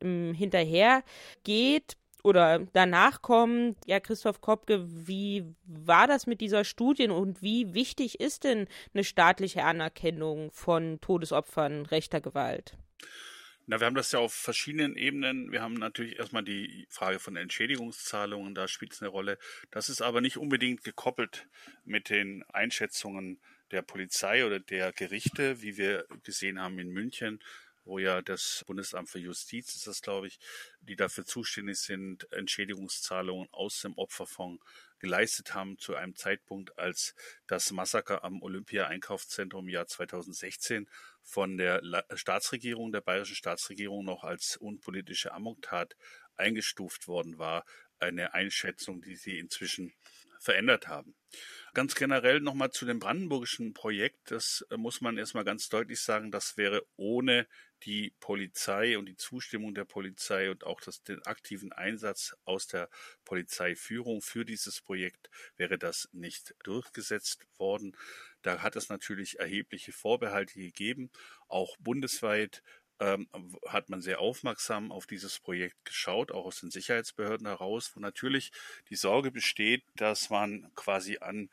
ähm, 0.00 0.34
hinterher 0.34 1.02
geht 1.42 1.96
oder 2.24 2.60
danach 2.72 3.22
kommt. 3.22 3.76
Ja, 3.86 4.00
Christoph 4.00 4.40
Kopke, 4.40 4.84
wie 4.88 5.44
war 5.66 6.06
das 6.06 6.26
mit 6.26 6.40
dieser 6.40 6.64
Studie 6.64 7.08
und 7.08 7.42
wie 7.42 7.74
wichtig 7.74 8.18
ist 8.18 8.44
denn 8.44 8.66
eine 8.94 9.04
staatliche 9.04 9.62
Anerkennung 9.62 10.50
von 10.50 11.00
Todesopfern 11.00 11.86
rechter 11.86 12.20
Gewalt? 12.20 12.76
Na, 13.66 13.80
wir 13.80 13.86
haben 13.86 13.94
das 13.94 14.12
ja 14.12 14.18
auf 14.18 14.34
verschiedenen 14.34 14.94
Ebenen. 14.94 15.50
Wir 15.50 15.62
haben 15.62 15.74
natürlich 15.74 16.18
erstmal 16.18 16.44
die 16.44 16.86
Frage 16.90 17.18
von 17.18 17.34
Entschädigungszahlungen, 17.36 18.54
da 18.54 18.68
spielt 18.68 18.92
es 18.92 19.00
eine 19.00 19.08
Rolle. 19.08 19.38
Das 19.70 19.88
ist 19.88 20.02
aber 20.02 20.20
nicht 20.20 20.36
unbedingt 20.36 20.84
gekoppelt 20.84 21.48
mit 21.84 22.10
den 22.10 22.44
Einschätzungen 22.50 23.40
der 23.70 23.80
Polizei 23.80 24.44
oder 24.44 24.60
der 24.60 24.92
Gerichte, 24.92 25.62
wie 25.62 25.78
wir 25.78 26.06
gesehen 26.24 26.60
haben 26.60 26.78
in 26.78 26.90
München, 26.90 27.42
wo 27.86 27.98
ja 27.98 28.20
das 28.20 28.64
Bundesamt 28.66 29.08
für 29.08 29.18
Justiz 29.18 29.74
ist 29.74 29.86
das, 29.86 30.02
glaube 30.02 30.26
ich, 30.26 30.38
die 30.82 30.96
dafür 30.96 31.24
zuständig 31.24 31.78
sind, 31.78 32.30
Entschädigungszahlungen 32.32 33.48
aus 33.50 33.80
dem 33.80 33.96
Opferfonds 33.96 34.62
geleistet 35.04 35.54
haben 35.54 35.78
zu 35.78 35.94
einem 35.94 36.16
Zeitpunkt, 36.16 36.78
als 36.78 37.14
das 37.46 37.70
Massaker 37.72 38.24
am 38.24 38.40
Olympia-Einkaufszentrum 38.42 39.66
im 39.66 39.68
Jahr 39.68 39.86
2016 39.86 40.88
von 41.22 41.58
der 41.58 41.82
Staatsregierung, 42.14 42.90
der 42.90 43.02
bayerischen 43.02 43.36
Staatsregierung 43.36 44.04
noch 44.04 44.24
als 44.24 44.56
unpolitische 44.56 45.32
Amoktat 45.32 45.94
eingestuft 46.36 47.06
worden 47.06 47.38
war. 47.38 47.64
Eine 47.98 48.32
Einschätzung, 48.34 49.02
die 49.02 49.14
sie 49.14 49.38
inzwischen 49.38 49.92
verändert 50.40 50.88
haben. 50.88 51.14
Ganz 51.72 51.94
generell 51.94 52.40
nochmal 52.40 52.70
zu 52.70 52.84
dem 52.86 52.98
brandenburgischen 52.98 53.72
Projekt. 53.72 54.30
Das 54.30 54.64
äh, 54.70 54.76
muss 54.76 55.00
man 55.00 55.16
erstmal 55.16 55.44
ganz 55.44 55.68
deutlich 55.68 56.00
sagen, 56.00 56.30
das 56.30 56.56
wäre 56.56 56.86
ohne 56.96 57.46
die 57.84 58.12
Polizei 58.20 58.98
und 58.98 59.06
die 59.06 59.16
Zustimmung 59.16 59.74
der 59.74 59.84
Polizei 59.84 60.50
und 60.50 60.64
auch 60.64 60.80
das, 60.80 61.02
den 61.02 61.22
aktiven 61.26 61.72
Einsatz 61.72 62.36
aus 62.44 62.66
der 62.66 62.88
Polizeiführung 63.24 64.22
für 64.22 64.44
dieses 64.44 64.80
Projekt 64.80 65.30
wäre 65.56 65.78
das 65.78 66.08
nicht 66.12 66.54
durchgesetzt 66.64 67.46
worden. 67.58 67.96
Da 68.42 68.62
hat 68.62 68.76
es 68.76 68.88
natürlich 68.88 69.38
erhebliche 69.38 69.92
Vorbehalte 69.92 70.54
gegeben, 70.54 71.10
auch 71.48 71.76
bundesweit 71.78 72.62
ähm, 73.00 73.28
hat 73.66 73.88
man 73.90 74.02
sehr 74.02 74.20
aufmerksam 74.20 74.92
auf 74.92 75.06
dieses 75.06 75.40
Projekt 75.40 75.84
geschaut, 75.84 76.30
auch 76.30 76.46
aus 76.46 76.60
den 76.60 76.70
Sicherheitsbehörden 76.70 77.46
heraus, 77.46 77.90
wo 77.94 78.00
natürlich 78.00 78.52
die 78.88 78.96
Sorge 78.96 79.32
besteht, 79.32 79.82
dass 79.96 80.30
man 80.30 80.70
quasi 80.74 81.18
an 81.18 81.50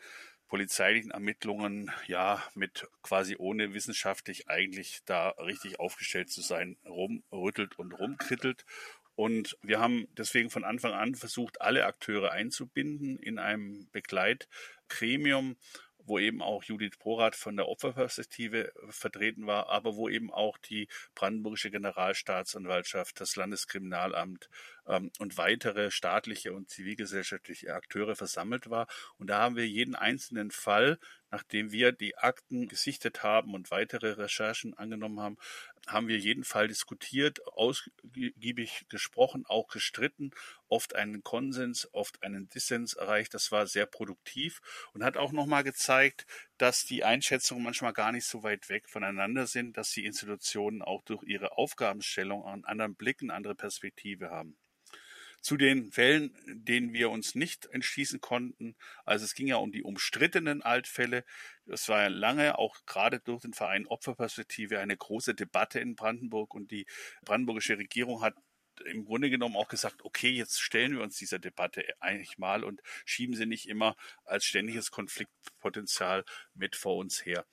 polizeilichen 0.52 1.12
Ermittlungen 1.12 1.92
ja 2.08 2.44
mit 2.56 2.86
quasi 3.04 3.38
ohne 3.40 3.74
wissenschaftlich 3.74 4.50
eigentlich 4.50 5.00
da 5.06 5.30
richtig 5.30 5.80
aufgestellt 5.80 6.30
zu 6.30 6.42
sein, 6.42 6.76
rumrüttelt 6.86 7.80
und 7.80 7.94
rumkrittelt. 7.94 8.66
Und 9.16 9.58
wir 9.62 9.80
haben 9.80 10.10
deswegen 10.18 10.50
von 10.50 10.66
Anfang 10.66 10.92
an 10.92 11.16
versucht, 11.16 11.62
alle 11.62 11.86
Akteure 11.86 12.34
einzubinden 12.34 13.18
in 13.18 13.40
einem 13.40 13.88
Begleitgremium, 13.94 15.56
wo 16.06 16.20
eben 16.20 16.42
auch 16.42 16.64
Judith 16.64 16.98
Porath 17.00 17.36
von 17.36 17.56
der 17.58 17.68
Opferperspektive 17.68 18.72
vertreten 18.90 19.48
war, 19.48 19.70
aber 19.70 19.96
wo 19.96 20.10
eben 20.10 20.32
auch 20.32 20.58
die 20.58 20.88
Brandenburgische 21.16 21.72
Generalstaatsanwaltschaft, 21.72 23.20
das 23.20 23.36
Landeskriminalamt 23.36 24.50
ähm, 24.88 25.12
und 25.20 25.38
weitere 25.38 25.92
staatliche 25.92 26.54
und 26.54 26.70
zivilgesellschaftliche 26.70 27.74
Akteure 27.74 28.16
versammelt 28.16 28.70
war. 28.70 28.88
Und 29.18 29.30
da 29.30 29.40
haben 29.40 29.56
wir 29.56 29.68
jeden 29.68 29.96
einzelnen 29.96 30.52
Fall, 30.52 31.00
nachdem 31.32 31.72
wir 31.72 31.92
die 31.92 32.18
Akten 32.18 32.68
gesichtet 32.68 33.24
haben 33.24 33.54
und 33.54 33.72
weitere 33.72 34.12
Recherchen 34.12 34.74
angenommen 34.74 35.20
haben, 35.20 35.38
haben 35.88 36.08
wir 36.08 36.18
jeden 36.18 36.44
Fall 36.44 36.68
diskutiert, 36.68 37.46
ausgiebig 37.48 38.86
gesprochen, 38.90 39.46
auch 39.48 39.68
gestritten, 39.68 40.32
oft 40.68 40.96
einen 40.96 41.24
Konsens, 41.24 41.90
oft 41.92 42.22
einen 42.24 42.50
Dissens 42.50 42.94
erreicht. 42.94 43.34
Das 43.34 43.52
war 43.52 43.66
sehr 43.66 43.86
produktiv 43.86 44.62
und 44.94 45.04
hat 45.04 45.18
auch 45.18 45.32
nochmal 45.32 45.64
gezeigt, 45.64 46.26
dass 46.58 46.86
die 46.86 47.04
Einschätzungen 47.04 47.64
manchmal 47.64 47.94
gar 47.94 48.12
nicht 48.12 48.26
so 48.26 48.44
weit 48.44 48.70
weg 48.70 48.90
voneinander 48.90 49.48
sind, 49.48 49.78
dass 49.78 49.92
die 49.92 50.06
Institutionen 50.06 50.82
auch 50.82 51.02
durch 51.04 51.24
ihre 51.24 51.58
Aufgabenstellung 51.58 52.46
einen 52.46 52.66
anderen 52.66 52.96
Blick, 52.96 53.22
eine 53.22 53.34
andere 53.34 53.56
Perspektive 53.56 54.30
haben. 54.30 54.58
Zu 55.42 55.58
den 55.58 55.92
Fällen, 55.92 56.36
denen 56.46 56.94
wir 56.94 57.10
uns 57.10 57.36
nicht 57.36 57.66
entschließen 57.66 58.22
konnten, 58.22 58.76
also 59.06 59.26
es 59.26 59.34
ging 59.34 59.48
ja 59.48 59.58
um 59.58 59.72
die 59.72 59.84
umstrittenen 59.84 60.62
Altfälle. 60.62 61.26
Das 61.66 61.90
war 61.90 62.04
ja 62.04 62.08
lange, 62.08 62.58
auch 62.60 62.86
gerade 62.86 63.20
durch 63.20 63.42
den 63.42 63.54
Verein 63.54 63.88
Opferperspektive, 63.88 64.80
eine 64.80 64.96
große 64.96 65.34
Debatte 65.34 65.80
in 65.80 65.96
Brandenburg 65.96 66.54
und 66.54 66.72
die 66.72 66.86
brandenburgische 67.24 67.78
Regierung 67.78 68.22
hat 68.22 68.36
im 68.86 69.06
Grunde 69.06 69.30
genommen 69.30 69.56
auch 69.56 69.68
gesagt, 69.68 70.04
okay, 70.04 70.30
jetzt 70.30 70.60
stellen 70.62 70.96
wir 70.96 71.04
uns 71.04 71.18
dieser 71.18 71.40
Debatte 71.40 71.84
eigentlich 72.00 72.38
mal 72.38 72.64
und 72.64 72.82
schieben 73.06 73.36
sie 73.36 73.46
nicht 73.46 73.68
immer 73.68 73.96
als 74.26 74.46
ständiges 74.46 74.92
Konfliktpotenzial 74.92 76.26
mit 76.54 76.76
vor 76.76 76.98
uns 76.98 77.26
her. 77.26 77.46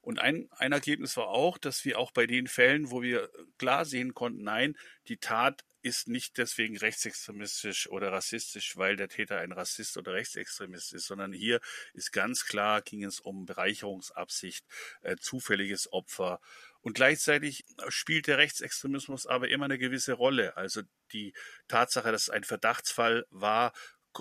Und 0.00 0.20
ein, 0.20 0.48
ein 0.52 0.72
Ergebnis 0.72 1.16
war 1.16 1.28
auch, 1.28 1.58
dass 1.58 1.84
wir 1.84 1.98
auch 1.98 2.12
bei 2.12 2.26
den 2.26 2.46
Fällen, 2.46 2.90
wo 2.90 3.02
wir 3.02 3.30
klar 3.58 3.84
sehen 3.84 4.14
konnten, 4.14 4.42
nein, 4.42 4.76
die 5.08 5.16
Tat 5.16 5.64
ist 5.86 6.08
nicht 6.08 6.36
deswegen 6.36 6.76
rechtsextremistisch 6.76 7.88
oder 7.88 8.10
rassistisch, 8.12 8.76
weil 8.76 8.96
der 8.96 9.08
Täter 9.08 9.38
ein 9.38 9.52
Rassist 9.52 9.96
oder 9.96 10.14
Rechtsextremist 10.14 10.92
ist, 10.92 11.06
sondern 11.06 11.32
hier 11.32 11.60
ist 11.94 12.12
ganz 12.12 12.44
klar, 12.44 12.82
ging 12.82 13.04
es 13.04 13.20
um 13.20 13.46
Bereicherungsabsicht, 13.46 14.66
äh, 15.02 15.16
zufälliges 15.16 15.92
Opfer. 15.92 16.40
Und 16.80 16.94
gleichzeitig 16.94 17.64
spielt 17.88 18.26
der 18.26 18.38
Rechtsextremismus 18.38 19.26
aber 19.26 19.48
immer 19.48 19.66
eine 19.66 19.78
gewisse 19.78 20.14
Rolle. 20.14 20.56
Also 20.56 20.82
die 21.12 21.32
Tatsache, 21.68 22.10
dass 22.10 22.22
es 22.22 22.30
ein 22.30 22.44
Verdachtsfall 22.44 23.24
war, 23.30 23.72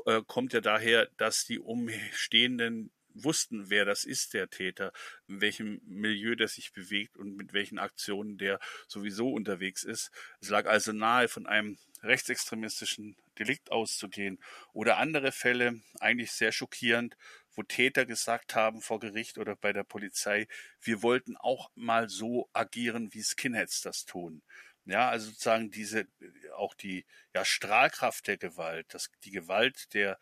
äh, 0.05 0.21
kommt 0.27 0.53
ja 0.53 0.61
daher, 0.61 1.07
dass 1.17 1.45
die 1.45 1.59
umstehenden 1.59 2.91
wussten, 3.15 3.69
wer 3.69 3.85
das 3.85 4.03
ist, 4.03 4.33
der 4.33 4.49
Täter, 4.49 4.91
in 5.27 5.41
welchem 5.41 5.81
Milieu 5.85 6.35
der 6.35 6.47
sich 6.47 6.73
bewegt 6.73 7.17
und 7.17 7.35
mit 7.35 7.53
welchen 7.53 7.79
Aktionen 7.79 8.37
der 8.37 8.59
sowieso 8.87 9.31
unterwegs 9.31 9.83
ist. 9.83 10.11
Es 10.41 10.49
lag 10.49 10.67
also 10.67 10.91
nahe, 10.91 11.27
von 11.27 11.47
einem 11.47 11.77
rechtsextremistischen 12.03 13.15
Delikt 13.39 13.71
auszugehen. 13.71 14.39
Oder 14.73 14.97
andere 14.97 15.31
Fälle, 15.31 15.81
eigentlich 15.99 16.31
sehr 16.31 16.51
schockierend, 16.51 17.17
wo 17.53 17.63
Täter 17.63 18.05
gesagt 18.05 18.55
haben 18.55 18.81
vor 18.81 18.99
Gericht 18.99 19.37
oder 19.37 19.55
bei 19.55 19.73
der 19.73 19.83
Polizei, 19.83 20.47
wir 20.81 21.01
wollten 21.01 21.37
auch 21.37 21.71
mal 21.75 22.09
so 22.09 22.49
agieren, 22.53 23.13
wie 23.13 23.23
Skinheads 23.23 23.81
das 23.81 24.05
tun. 24.05 24.41
Ja, 24.85 25.09
also 25.09 25.29
sozusagen 25.29 25.71
diese, 25.71 26.07
auch 26.55 26.75
die 26.75 27.05
ja, 27.33 27.43
Strahlkraft 27.43 28.27
der 28.27 28.37
Gewalt, 28.37 28.93
das, 28.93 29.09
die 29.23 29.31
Gewalt 29.31 29.93
der 29.95 30.19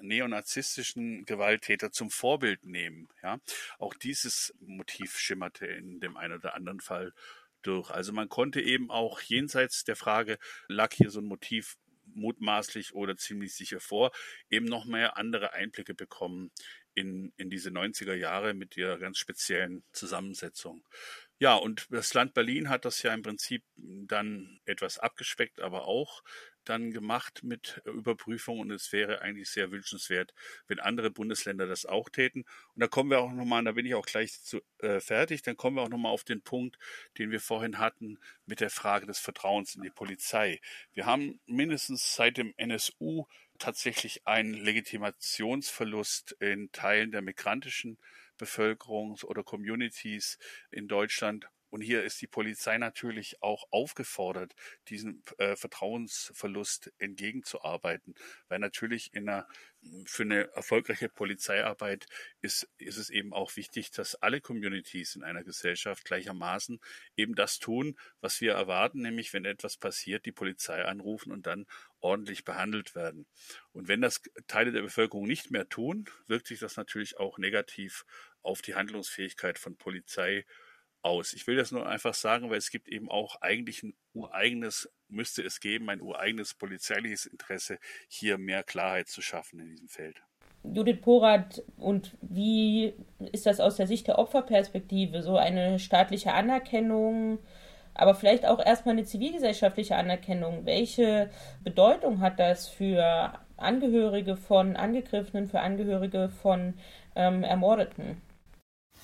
neonazistischen 0.00 1.24
Gewalttäter 1.24 1.92
zum 1.92 2.10
Vorbild 2.10 2.64
nehmen. 2.64 3.08
Ja, 3.22 3.38
auch 3.78 3.94
dieses 3.94 4.54
Motiv 4.60 5.18
schimmerte 5.18 5.66
in 5.66 6.00
dem 6.00 6.16
einen 6.16 6.34
oder 6.34 6.54
anderen 6.54 6.80
Fall 6.80 7.12
durch. 7.62 7.90
Also 7.90 8.12
man 8.12 8.28
konnte 8.28 8.60
eben 8.60 8.90
auch 8.90 9.20
jenseits 9.20 9.84
der 9.84 9.96
Frage, 9.96 10.38
lag 10.68 10.92
hier 10.92 11.10
so 11.10 11.20
ein 11.20 11.26
Motiv 11.26 11.76
mutmaßlich 12.14 12.94
oder 12.94 13.16
ziemlich 13.16 13.54
sicher 13.54 13.80
vor, 13.80 14.12
eben 14.48 14.66
noch 14.66 14.84
mehr 14.84 15.16
andere 15.16 15.52
Einblicke 15.52 15.94
bekommen 15.94 16.52
in, 16.94 17.32
in 17.36 17.50
diese 17.50 17.70
90er 17.70 18.14
Jahre 18.14 18.54
mit 18.54 18.76
ihrer 18.76 18.98
ganz 18.98 19.18
speziellen 19.18 19.84
Zusammensetzung. 19.92 20.86
Ja, 21.38 21.54
und 21.54 21.86
das 21.90 22.14
Land 22.14 22.32
Berlin 22.32 22.70
hat 22.70 22.84
das 22.84 23.02
ja 23.02 23.12
im 23.12 23.22
Prinzip 23.22 23.62
dann 23.76 24.60
etwas 24.64 24.98
abgespeckt, 24.98 25.60
aber 25.60 25.86
auch 25.86 26.22
dann 26.68 26.92
gemacht 26.92 27.42
mit 27.42 27.80
Überprüfung 27.84 28.60
und 28.60 28.70
es 28.70 28.92
wäre 28.92 29.22
eigentlich 29.22 29.48
sehr 29.50 29.70
wünschenswert, 29.70 30.34
wenn 30.66 30.80
andere 30.80 31.10
Bundesländer 31.10 31.66
das 31.66 31.86
auch 31.86 32.08
täten. 32.08 32.44
Und 32.74 32.80
da 32.80 32.88
kommen 32.88 33.10
wir 33.10 33.20
auch 33.20 33.32
nochmal, 33.32 33.64
da 33.64 33.72
bin 33.72 33.86
ich 33.86 33.94
auch 33.94 34.06
gleich 34.06 34.42
zu, 34.42 34.60
äh, 34.78 35.00
fertig, 35.00 35.42
dann 35.42 35.56
kommen 35.56 35.76
wir 35.76 35.82
auch 35.82 35.88
nochmal 35.88 36.12
auf 36.12 36.24
den 36.24 36.42
Punkt, 36.42 36.78
den 37.18 37.30
wir 37.30 37.40
vorhin 37.40 37.78
hatten 37.78 38.18
mit 38.44 38.60
der 38.60 38.70
Frage 38.70 39.06
des 39.06 39.18
Vertrauens 39.18 39.74
in 39.74 39.82
die 39.82 39.90
Polizei. 39.90 40.60
Wir 40.92 41.06
haben 41.06 41.40
mindestens 41.46 42.14
seit 42.14 42.36
dem 42.36 42.52
NSU 42.56 43.26
tatsächlich 43.58 44.26
einen 44.26 44.54
Legitimationsverlust 44.54 46.32
in 46.40 46.70
Teilen 46.72 47.10
der 47.10 47.22
migrantischen 47.22 47.98
Bevölkerungs- 48.38 49.24
oder 49.24 49.42
Communities 49.42 50.38
in 50.70 50.88
Deutschland. 50.88 51.48
Und 51.70 51.80
hier 51.80 52.04
ist 52.04 52.20
die 52.20 52.26
Polizei 52.26 52.78
natürlich 52.78 53.42
auch 53.42 53.64
aufgefordert, 53.70 54.54
diesen 54.88 55.22
äh, 55.38 55.56
Vertrauensverlust 55.56 56.92
entgegenzuarbeiten, 56.98 58.14
weil 58.48 58.58
natürlich 58.58 59.12
in 59.14 59.28
einer, 59.28 59.46
für 60.04 60.22
eine 60.22 60.52
erfolgreiche 60.52 61.08
Polizeiarbeit 61.08 62.06
ist, 62.40 62.68
ist 62.78 62.96
es 62.96 63.10
eben 63.10 63.32
auch 63.32 63.56
wichtig, 63.56 63.90
dass 63.90 64.14
alle 64.16 64.40
Communities 64.40 65.16
in 65.16 65.22
einer 65.22 65.44
Gesellschaft 65.44 66.04
gleichermaßen 66.04 66.80
eben 67.16 67.34
das 67.34 67.58
tun, 67.58 67.98
was 68.20 68.40
wir 68.40 68.52
erwarten, 68.52 69.02
nämlich 69.02 69.32
wenn 69.32 69.44
etwas 69.44 69.76
passiert, 69.76 70.24
die 70.26 70.32
Polizei 70.32 70.84
anrufen 70.84 71.32
und 71.32 71.46
dann 71.46 71.66
ordentlich 72.00 72.44
behandelt 72.44 72.94
werden. 72.94 73.26
Und 73.72 73.88
wenn 73.88 74.00
das 74.00 74.22
Teile 74.46 74.72
der 74.72 74.82
Bevölkerung 74.82 75.26
nicht 75.26 75.50
mehr 75.50 75.68
tun, 75.68 76.08
wirkt 76.26 76.46
sich 76.46 76.60
das 76.60 76.76
natürlich 76.76 77.18
auch 77.18 77.38
negativ 77.38 78.04
auf 78.42 78.62
die 78.62 78.74
Handlungsfähigkeit 78.74 79.58
von 79.58 79.76
Polizei 79.76 80.44
aus. 81.06 81.32
Ich 81.32 81.46
will 81.46 81.56
das 81.56 81.72
nur 81.72 81.86
einfach 81.86 82.14
sagen, 82.14 82.50
weil 82.50 82.58
es 82.58 82.70
gibt 82.70 82.88
eben 82.88 83.10
auch 83.10 83.40
eigentlich 83.40 83.82
ein 83.82 83.94
ureigenes, 84.12 84.90
müsste 85.08 85.42
es 85.42 85.60
geben, 85.60 85.88
ein 85.88 86.00
ureigenes 86.00 86.54
polizeiliches 86.54 87.26
Interesse, 87.26 87.78
hier 88.08 88.38
mehr 88.38 88.62
Klarheit 88.62 89.08
zu 89.08 89.22
schaffen 89.22 89.60
in 89.60 89.70
diesem 89.70 89.88
Feld. 89.88 90.20
Judith 90.64 91.00
Porath, 91.00 91.62
und 91.76 92.16
wie 92.20 92.94
ist 93.32 93.46
das 93.46 93.60
aus 93.60 93.76
der 93.76 93.86
Sicht 93.86 94.08
der 94.08 94.18
Opferperspektive? 94.18 95.22
So 95.22 95.36
eine 95.36 95.78
staatliche 95.78 96.32
Anerkennung 96.32 97.38
aber 97.98 98.14
vielleicht 98.14 98.46
auch 98.46 98.64
erstmal 98.64 98.94
eine 98.94 99.04
zivilgesellschaftliche 99.04 99.96
Anerkennung. 99.96 100.66
Welche 100.66 101.30
Bedeutung 101.64 102.20
hat 102.20 102.38
das 102.38 102.68
für 102.68 103.32
Angehörige 103.56 104.36
von 104.36 104.76
Angegriffenen, 104.76 105.46
für 105.46 105.60
Angehörige 105.60 106.28
von 106.28 106.74
ähm, 107.14 107.42
Ermordeten? 107.42 108.20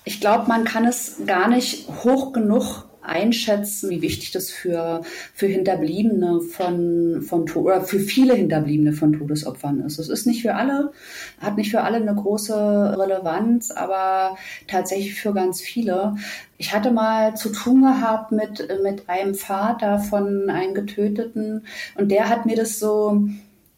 Ich 0.05 0.19
glaube, 0.19 0.47
man 0.47 0.65
kann 0.65 0.85
es 0.85 1.21
gar 1.25 1.47
nicht 1.47 1.87
hoch 2.03 2.33
genug 2.33 2.85
einschätzen, 3.03 3.89
wie 3.89 4.01
wichtig 4.01 4.31
das 4.31 4.49
für, 4.49 5.01
für 5.33 5.47
Hinterbliebene 5.47 6.41
von, 6.41 7.21
von 7.21 7.49
oder 7.51 7.81
für 7.81 7.99
viele 7.99 8.33
Hinterbliebene 8.33 8.93
von 8.93 9.13
Todesopfern 9.13 9.81
ist. 9.81 9.99
Es 9.99 10.09
ist 10.09 10.25
nicht 10.25 10.41
für 10.41 10.55
alle, 10.55 10.91
hat 11.39 11.57
nicht 11.57 11.71
für 11.71 11.81
alle 11.81 11.97
eine 11.97 12.15
große 12.15 12.95
Relevanz, 12.97 13.71
aber 13.71 14.37
tatsächlich 14.67 15.15
für 15.15 15.33
ganz 15.33 15.61
viele. 15.61 16.15
Ich 16.57 16.73
hatte 16.73 16.91
mal 16.91 17.35
zu 17.35 17.49
tun 17.49 17.81
gehabt 17.81 18.31
mit, 18.31 18.67
mit 18.83 19.09
einem 19.09 19.35
Vater 19.35 19.99
von 19.99 20.49
einem 20.49 20.73
Getöteten 20.73 21.65
und 21.95 22.09
der 22.09 22.29
hat 22.29 22.45
mir 22.45 22.55
das 22.55 22.79
so 22.79 23.27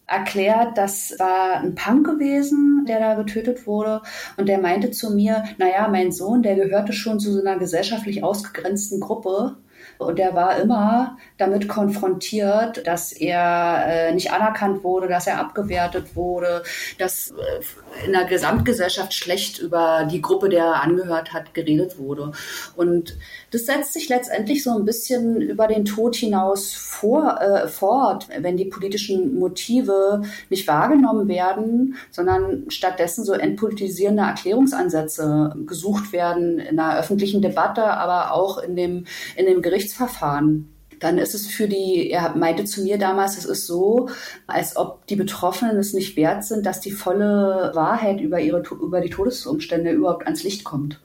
erklärt, 0.08 0.78
das 0.78 1.16
war 1.18 1.62
ein 1.62 1.76
Punk 1.76 2.06
gewesen, 2.06 2.86
der 2.88 3.00
da 3.00 3.16
getötet 3.16 3.66
wurde. 3.66 4.02
Und 4.38 4.48
der 4.48 4.60
meinte 4.60 4.92
zu 4.92 5.14
mir, 5.14 5.44
naja, 5.58 5.88
mein 5.88 6.12
Sohn, 6.12 6.44
der 6.44 6.56
gehörte 6.56 6.94
schon 6.94 7.20
zu 7.20 7.32
so 7.32 7.40
einer 7.40 7.58
gesellschaftlich 7.58 8.24
ausgegrenzten 8.24 9.00
Gruppe. 9.00 9.58
Und 9.98 10.20
er 10.20 10.36
war 10.36 10.58
immer 10.58 11.18
damit 11.38 11.68
konfrontiert, 11.68 12.86
dass 12.86 13.12
er 13.12 13.86
äh, 13.88 14.14
nicht 14.14 14.32
anerkannt 14.32 14.84
wurde, 14.84 15.08
dass 15.08 15.28
er 15.28 15.40
abgewertet 15.40 16.16
wurde, 16.16 16.64
dass 16.98 17.32
äh, 17.32 18.06
in 18.06 18.12
der 18.12 18.26
Gesamtgesellschaft 18.26 19.14
schlecht 19.14 19.60
über 19.60 20.08
die 20.10 20.22
Gruppe, 20.22 20.50
der 20.50 20.66
er 20.66 20.84
angehört 20.84 21.34
hat, 21.34 21.54
geredet 21.54 21.98
wurde. 21.98 22.32
Und 22.76 23.18
das 23.52 23.66
setzt 23.66 23.94
sich 23.94 24.10
letztendlich 24.10 24.64
so 24.64 24.72
ein 24.72 24.86
bisschen 24.86 25.42
über 25.42 25.68
den 25.68 25.86
Tod 25.86 26.16
hinaus 26.16 26.74
vor, 26.74 27.40
äh, 27.42 27.68
fort, 27.68 28.28
wenn 28.40 28.58
die 28.58 28.66
politischen 28.66 29.36
Motive 29.40 30.24
nicht 30.50 30.68
wahrgenommen 30.68 31.28
werden, 31.28 31.96
sondern 32.12 32.66
stattdessen 32.70 33.24
so 33.24 33.34
entpolitisierende 33.34 34.24
Erklärungsansätze 34.24 35.56
gesucht 35.66 36.12
werden 36.12 36.60
in 36.60 36.76
der 36.76 37.00
öffentlichen 37.00 37.42
Debatte, 37.42 37.86
aber 37.86 38.34
auch 38.34 38.58
in 38.58 38.76
dem, 38.76 39.06
in 39.36 39.46
dem 39.46 39.62
Gerichtsverfahren 39.86 40.72
dann 41.02 41.18
ist 41.18 41.36
es 41.36 41.46
für 41.46 41.68
die, 41.68 42.10
er 42.10 42.38
meinte 42.38 42.64
zu 42.64 42.82
mir 42.82 42.98
damals, 42.98 43.38
es 43.38 43.44
ist 43.44 43.68
so, 43.68 44.08
als 44.48 44.78
ob 44.78 45.06
die 45.08 45.18
Betroffenen 45.18 45.78
es 45.78 45.92
nicht 45.94 46.16
wert 46.16 46.46
sind, 46.46 46.66
dass 46.66 46.80
die 46.80 46.92
volle 46.92 47.72
Wahrheit 47.76 48.22
über 48.22 48.40
ihre, 48.40 48.62
über 48.62 49.02
die 49.02 49.10
Todesumstände 49.10 49.92
überhaupt 49.92 50.24
ans 50.24 50.44
Licht 50.44 50.64
kommt. 50.64 51.02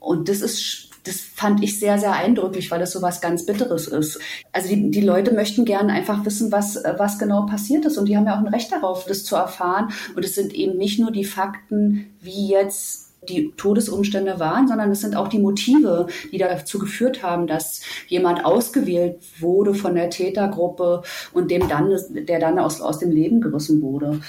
Und 0.00 0.28
das 0.28 0.40
ist 0.40 0.88
das 1.04 1.20
fand 1.20 1.62
ich 1.62 1.78
sehr, 1.78 1.98
sehr 1.98 2.12
eindrücklich, 2.12 2.70
weil 2.70 2.80
das 2.80 2.92
so 2.92 3.00
was 3.02 3.20
ganz 3.20 3.46
Bitteres 3.46 3.86
ist. 3.86 4.18
Also 4.52 4.68
die, 4.68 4.90
die 4.90 5.00
Leute 5.00 5.32
möchten 5.32 5.64
gerne 5.64 5.92
einfach 5.92 6.26
wissen, 6.26 6.52
was, 6.52 6.76
was 6.98 7.18
genau 7.18 7.46
passiert 7.46 7.86
ist. 7.86 7.96
Und 7.96 8.06
die 8.06 8.16
haben 8.16 8.26
ja 8.26 8.34
auch 8.34 8.44
ein 8.44 8.52
Recht 8.52 8.70
darauf, 8.70 9.06
das 9.06 9.24
zu 9.24 9.36
erfahren. 9.36 9.92
Und 10.14 10.24
es 10.24 10.34
sind 10.34 10.52
eben 10.52 10.76
nicht 10.76 10.98
nur 10.98 11.10
die 11.10 11.24
Fakten, 11.24 12.10
wie 12.20 12.48
jetzt 12.48 13.09
die 13.28 13.52
Todesumstände 13.56 14.40
waren, 14.40 14.66
sondern 14.66 14.90
es 14.90 15.00
sind 15.00 15.14
auch 15.14 15.28
die 15.28 15.38
Motive, 15.38 16.06
die 16.32 16.38
dazu 16.38 16.78
geführt 16.78 17.22
haben, 17.22 17.46
dass 17.46 17.82
jemand 18.08 18.44
ausgewählt 18.44 19.18
wurde 19.40 19.74
von 19.74 19.94
der 19.94 20.10
Tätergruppe 20.10 21.02
und 21.32 21.50
dem 21.50 21.68
dann, 21.68 21.94
der 22.10 22.40
dann 22.40 22.58
aus, 22.58 22.80
aus 22.80 22.98
dem 22.98 23.10
Leben 23.10 23.40
gerissen 23.40 23.82
wurde. 23.82 24.20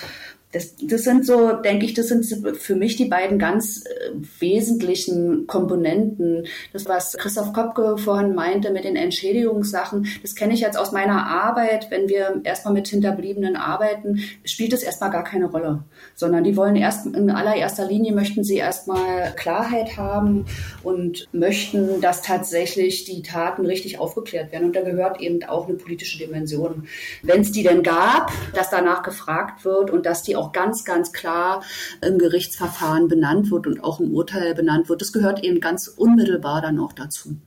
Das, 0.51 0.75
das 0.81 1.03
sind 1.03 1.25
so, 1.25 1.53
denke 1.53 1.85
ich, 1.85 1.93
das 1.93 2.07
sind 2.07 2.25
für 2.57 2.75
mich 2.75 2.97
die 2.97 3.05
beiden 3.05 3.39
ganz 3.39 3.85
äh, 3.85 4.11
wesentlichen 4.39 5.47
Komponenten. 5.47 6.45
Das, 6.73 6.87
was 6.87 7.13
Christoph 7.13 7.53
Kopke 7.53 7.97
vorhin 7.97 8.35
meinte 8.35 8.71
mit 8.71 8.83
den 8.83 8.95
Entschädigungssachen, 8.95 10.07
das 10.21 10.35
kenne 10.35 10.53
ich 10.53 10.59
jetzt 10.59 10.77
aus 10.77 10.91
meiner 10.91 11.27
Arbeit. 11.27 11.89
Wenn 11.89 12.09
wir 12.09 12.41
erstmal 12.43 12.73
mit 12.73 12.87
Hinterbliebenen 12.87 13.55
arbeiten, 13.55 14.19
spielt 14.43 14.73
es 14.73 14.83
erstmal 14.83 15.11
gar 15.11 15.23
keine 15.23 15.45
Rolle, 15.45 15.83
sondern 16.15 16.43
die 16.43 16.57
wollen 16.57 16.75
erst 16.75 17.05
in 17.05 17.29
allererster 17.29 17.85
Linie 17.85 18.13
möchten 18.13 18.43
sie 18.43 18.57
erstmal 18.57 19.33
Klarheit 19.35 19.97
haben 19.97 20.45
und 20.83 21.29
möchten, 21.31 22.01
dass 22.01 22.21
tatsächlich 22.21 23.05
die 23.05 23.21
Taten 23.21 23.65
richtig 23.65 23.99
aufgeklärt 23.99 24.51
werden. 24.51 24.65
Und 24.65 24.75
da 24.75 24.81
gehört 24.81 25.21
eben 25.21 25.43
auch 25.43 25.67
eine 25.67 25.77
politische 25.77 26.17
Dimension. 26.17 26.87
Wenn 27.23 27.41
es 27.41 27.51
die 27.51 27.63
denn 27.63 27.83
gab, 27.83 28.31
dass 28.53 28.69
danach 28.69 29.03
gefragt 29.03 29.63
wird 29.65 29.89
und 29.89 30.05
dass 30.05 30.23
die 30.23 30.35
auch 30.41 30.51
ganz, 30.51 30.83
ganz 30.83 31.11
klar 31.11 31.63
im 32.01 32.17
Gerichtsverfahren 32.17 33.07
benannt 33.07 33.51
wird 33.51 33.67
und 33.67 33.83
auch 33.83 33.99
im 33.99 34.13
Urteil 34.13 34.55
benannt 34.55 34.89
wird. 34.89 35.01
Das 35.01 35.13
gehört 35.13 35.43
eben 35.43 35.59
ganz 35.59 35.87
unmittelbar 35.87 36.61
dann 36.61 36.79
auch 36.79 36.93
dazu. 36.93 37.37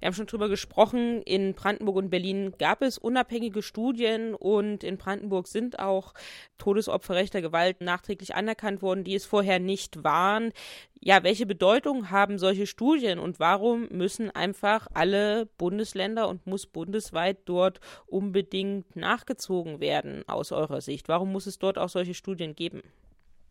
Wir 0.00 0.06
haben 0.06 0.14
schon 0.14 0.26
drüber 0.26 0.48
gesprochen, 0.48 1.22
in 1.22 1.54
Brandenburg 1.54 1.96
und 1.96 2.10
Berlin 2.10 2.54
gab 2.58 2.82
es 2.82 2.98
unabhängige 2.98 3.62
Studien 3.62 4.34
und 4.34 4.84
in 4.84 4.96
Brandenburg 4.96 5.48
sind 5.48 5.78
auch 5.78 6.14
Todesopfer 6.58 7.14
rechter 7.14 7.40
Gewalt 7.40 7.80
nachträglich 7.80 8.34
anerkannt 8.34 8.80
worden, 8.80 9.04
die 9.04 9.14
es 9.14 9.26
vorher 9.26 9.58
nicht 9.58 10.04
waren. 10.04 10.52
Ja, 11.00 11.22
welche 11.24 11.46
Bedeutung 11.46 12.10
haben 12.10 12.38
solche 12.38 12.66
Studien 12.66 13.18
und 13.18 13.40
warum 13.40 13.88
müssen 13.90 14.30
einfach 14.30 14.88
alle 14.94 15.46
Bundesländer 15.58 16.28
und 16.28 16.46
muss 16.46 16.66
bundesweit 16.66 17.38
dort 17.44 17.80
unbedingt 18.06 18.94
nachgezogen 18.94 19.80
werden 19.80 20.22
aus 20.28 20.52
eurer 20.52 20.80
Sicht? 20.80 21.08
Warum 21.08 21.32
muss 21.32 21.46
es 21.46 21.58
dort 21.58 21.78
auch 21.78 21.88
solche 21.88 22.14
Studien 22.14 22.54
geben? 22.54 22.82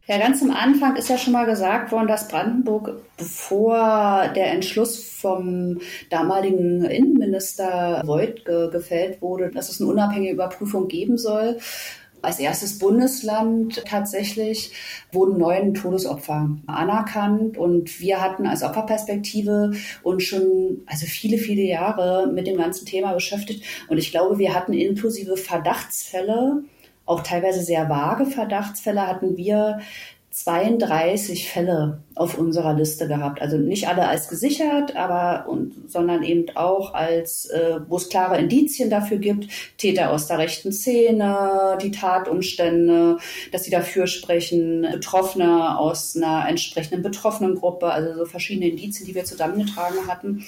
Ja, 0.08 0.18
ganz 0.18 0.42
am 0.42 0.52
Anfang 0.52 0.96
ist 0.96 1.10
ja 1.10 1.18
schon 1.18 1.34
mal 1.34 1.46
gesagt 1.46 1.92
worden, 1.92 2.08
dass 2.08 2.30
Brandenburg, 2.30 3.02
bevor 3.18 4.30
der 4.34 4.54
Entschluss 4.54 5.04
vom 5.04 5.80
damaligen 6.10 6.86
Innenminister 6.86 8.04
Voigt 8.06 8.46
ge 8.46 8.72
gefällt 8.72 9.22
wurde, 9.22 9.52
dass 9.52 9.70
es 9.70 9.82
eine 9.82 9.90
unabhängige 9.90 10.32
Überprüfung 10.32 10.88
geben 10.88 11.18
soll, 11.18 11.58
als 12.22 12.40
erstes 12.40 12.80
Bundesland 12.80 13.84
tatsächlich 13.86 14.72
wurden 15.12 15.38
neun 15.38 15.74
Todesopfer 15.74 16.52
anerkannt 16.68 17.58
und 17.58 18.00
wir 18.00 18.22
hatten 18.22 18.48
als 18.48 18.64
Opferperspektive 18.64 19.72
uns 20.04 20.24
schon 20.24 20.84
also 20.86 21.06
viele, 21.06 21.38
viele 21.38 21.64
Jahre 21.64 22.32
mit 22.32 22.48
dem 22.48 22.58
ganzen 22.58 22.86
Thema 22.86 23.14
beschäftigt. 23.14 23.64
Und 23.90 23.98
ich 23.98 24.12
glaube, 24.12 24.40
wir 24.40 24.54
hatten 24.54 24.74
inklusive 24.74 25.36
Verdachtsfälle 25.36 26.64
auch 27.08 27.24
teilweise 27.24 27.62
sehr 27.64 27.90
vage 27.90 28.28
Verdachtsfälle 28.28 29.08
hatten 29.08 29.38
wir 29.38 29.80
32 30.44 31.50
Fälle 31.50 32.04
auf 32.14 32.38
unserer 32.38 32.76
Liste 32.76 33.08
gehabt. 33.08 33.42
Also 33.42 33.58
nicht 33.58 33.88
alle 33.88 34.08
als 34.08 34.28
gesichert, 34.28 34.96
aber 34.96 35.50
und, 35.50 35.90
sondern 35.90 36.22
eben 36.22 36.56
auch 36.56 36.94
als, 36.94 37.46
äh, 37.46 37.80
wo 37.88 37.98
es 37.98 38.10
klare 38.10 38.38
Indizien 38.38 38.92
dafür 38.92 39.18
gibt, 39.18 39.48
Täter 39.78 40.12
aus 40.12 40.28
der 40.28 40.38
rechten 40.38 40.72
Szene, 40.72 41.80
die 41.82 41.90
Tatumstände, 41.90 43.18
dass 43.52 43.64
sie 43.64 43.72
dafür 43.72 44.06
sprechen, 44.06 44.86
Betroffene 44.92 45.80
aus 45.80 46.16
einer 46.16 46.48
entsprechenden 46.48 47.02
betroffenen 47.02 47.56
Gruppe, 47.56 47.88
also 47.88 48.14
so 48.14 48.26
verschiedene 48.26 48.70
Indizien, 48.70 49.08
die 49.08 49.16
wir 49.16 49.26
zusammengetragen 49.26 50.08
hatten. 50.08 50.46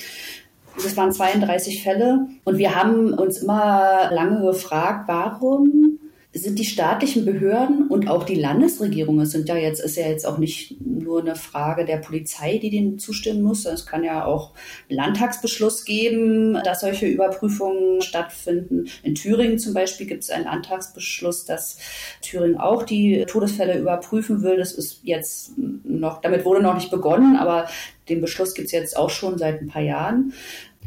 Das 0.76 0.96
waren 0.98 1.12
32 1.12 1.82
Fälle 1.82 2.28
und 2.44 2.60
wir 2.60 2.76
haben 2.76 3.14
uns 3.14 3.40
immer 3.40 4.12
lange 4.12 4.46
gefragt, 4.46 5.08
warum 5.08 5.99
sind 6.32 6.60
die 6.60 6.66
staatlichen 6.66 7.26
Behörden 7.26 7.88
und 7.88 8.08
auch 8.08 8.24
die 8.24 8.36
Landesregierung, 8.36 9.20
es 9.20 9.32
sind 9.32 9.50
ja 9.50 9.56
jetzt, 9.56 9.80
ist 9.80 9.98
ja 9.98 10.08
jetzt 10.08 10.28
auch 10.28 10.38
nicht 10.38 10.80
nur 10.80 11.22
eine 11.22 11.36
Frage 11.36 11.86
der 11.86 11.98
Polizei, 11.98 12.60
die 12.60 12.70
dem 12.70 13.00
zustimmen 13.00 13.42
muss, 13.42 13.66
es 13.66 13.88
kann 13.88 14.04
ja 14.04 14.26
auch 14.26 14.54
Landtagsbeschluss 14.90 15.86
geben, 15.86 16.54
dass 16.64 16.82
solche 16.82 17.08
Überprüfungen 17.08 18.04
stattfinden. 18.04 18.86
In 19.02 19.16
Thüringen 19.16 19.58
zum 19.58 19.74
Beispiel 19.74 20.06
gibt 20.06 20.24
es 20.24 20.30
einen 20.30 20.46
Landtagsbeschluss, 20.46 21.46
dass 21.46 21.80
Thüringen 22.22 22.60
auch 22.60 22.84
die 22.84 23.26
Todesfälle 23.28 23.80
überprüfen 23.80 24.44
will. 24.44 24.58
Das 24.58 24.74
ist 24.74 25.00
jetzt 25.02 25.54
noch, 25.58 26.22
damit 26.22 26.46
wurde 26.46 26.62
noch 26.62 26.76
nicht 26.76 26.92
begonnen, 26.92 27.38
aber 27.38 27.68
den 28.08 28.22
Beschluss 28.22 28.54
gibt 28.54 28.68
es 28.68 28.72
jetzt 28.72 28.98
auch 28.98 29.10
schon 29.10 29.38
seit 29.40 29.62
ein 29.62 29.68
paar 29.68 29.82
Jahren. 29.82 30.34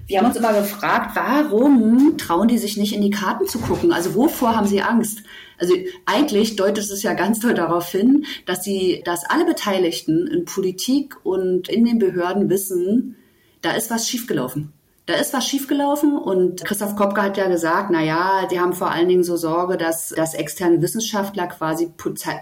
Wir 0.06 0.18
haben 0.18 0.26
uns 0.26 0.36
immer 0.36 0.52
gefragt, 0.52 1.14
warum 1.14 2.18
trauen 2.18 2.48
die 2.48 2.58
sich 2.58 2.76
nicht 2.76 2.94
in 2.94 3.02
die 3.02 3.10
Karten 3.10 3.46
zu 3.46 3.58
gucken? 3.58 3.92
Also 3.92 4.14
wovor 4.14 4.56
haben 4.56 4.66
sie 4.66 4.82
Angst? 4.82 5.22
Also 5.58 5.74
eigentlich 6.06 6.56
deutet 6.56 6.90
es 6.90 7.02
ja 7.02 7.14
ganz 7.14 7.38
toll 7.38 7.54
darauf 7.54 7.88
hin, 7.90 8.24
dass 8.46 8.64
sie, 8.64 9.02
dass 9.04 9.24
alle 9.24 9.44
Beteiligten 9.44 10.26
in 10.26 10.44
Politik 10.44 11.24
und 11.24 11.68
in 11.68 11.84
den 11.84 11.98
Behörden 11.98 12.50
wissen, 12.50 13.16
da 13.60 13.72
ist 13.72 13.90
was 13.90 14.08
schiefgelaufen. 14.08 14.72
Da 15.12 15.18
ist 15.18 15.34
was 15.34 15.46
schiefgelaufen 15.46 16.16
und 16.16 16.64
Christoph 16.64 16.96
Kopke 16.96 17.20
hat 17.20 17.36
ja 17.36 17.46
gesagt, 17.46 17.90
na 17.90 18.02
ja, 18.02 18.46
die 18.50 18.58
haben 18.58 18.72
vor 18.72 18.90
allen 18.90 19.08
Dingen 19.08 19.24
so 19.24 19.36
Sorge, 19.36 19.76
dass, 19.76 20.08
dass 20.08 20.32
externe 20.32 20.80
Wissenschaftler 20.80 21.48
quasi 21.48 21.92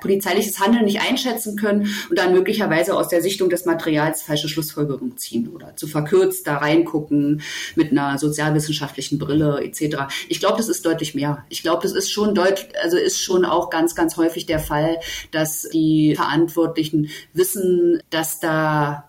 polizeiliches 0.01 0.61
Handeln 0.61 0.85
nicht 0.85 1.01
einschätzen 1.01 1.57
können 1.57 1.93
und 2.11 2.17
dann 2.17 2.33
möglicherweise 2.33 2.97
aus 2.97 3.09
der 3.09 3.23
Sichtung 3.23 3.51
des 3.51 3.65
Materials 3.65 4.23
falsche 4.23 4.49
Schlussfolgerungen 4.49 5.17
ziehen 5.17 5.49
oder 5.49 5.75
zu 5.75 5.89
verkürzt 5.89 6.47
da 6.47 6.59
reingucken 6.59 7.43
mit 7.75 7.91
einer 7.91 8.19
sozialwissenschaftlichen 8.19 9.19
Brille 9.19 9.61
etc. 9.65 10.05
Ich 10.29 10.39
glaube, 10.39 10.59
das 10.59 10.69
ist 10.69 10.87
deutlich 10.87 11.17
mehr. 11.17 11.45
Ich 11.49 11.65
glaube, 11.65 11.83
das 11.83 11.91
ist 11.91 12.13
schon 12.13 12.37
deutlich, 12.37 12.69
also 12.81 12.97
ist 12.97 13.21
schon 13.21 13.45
auch 13.45 13.71
ganz, 13.71 13.97
ganz 13.97 14.17
häufig 14.17 14.47
der 14.47 14.61
Fall, 14.61 15.01
dass 15.33 15.63
die 15.63 16.15
Verantwortlichen 16.15 17.09
wissen, 17.33 18.01
dass 18.11 18.39
da 18.39 19.09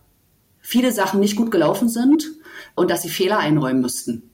viele 0.61 0.91
Sachen 0.91 1.19
nicht 1.19 1.35
gut 1.35 1.51
gelaufen 1.51 1.89
sind 1.89 2.40
und 2.75 2.91
dass 2.91 3.01
sie 3.01 3.09
Fehler 3.09 3.39
einräumen 3.39 3.81
müssten. 3.81 4.31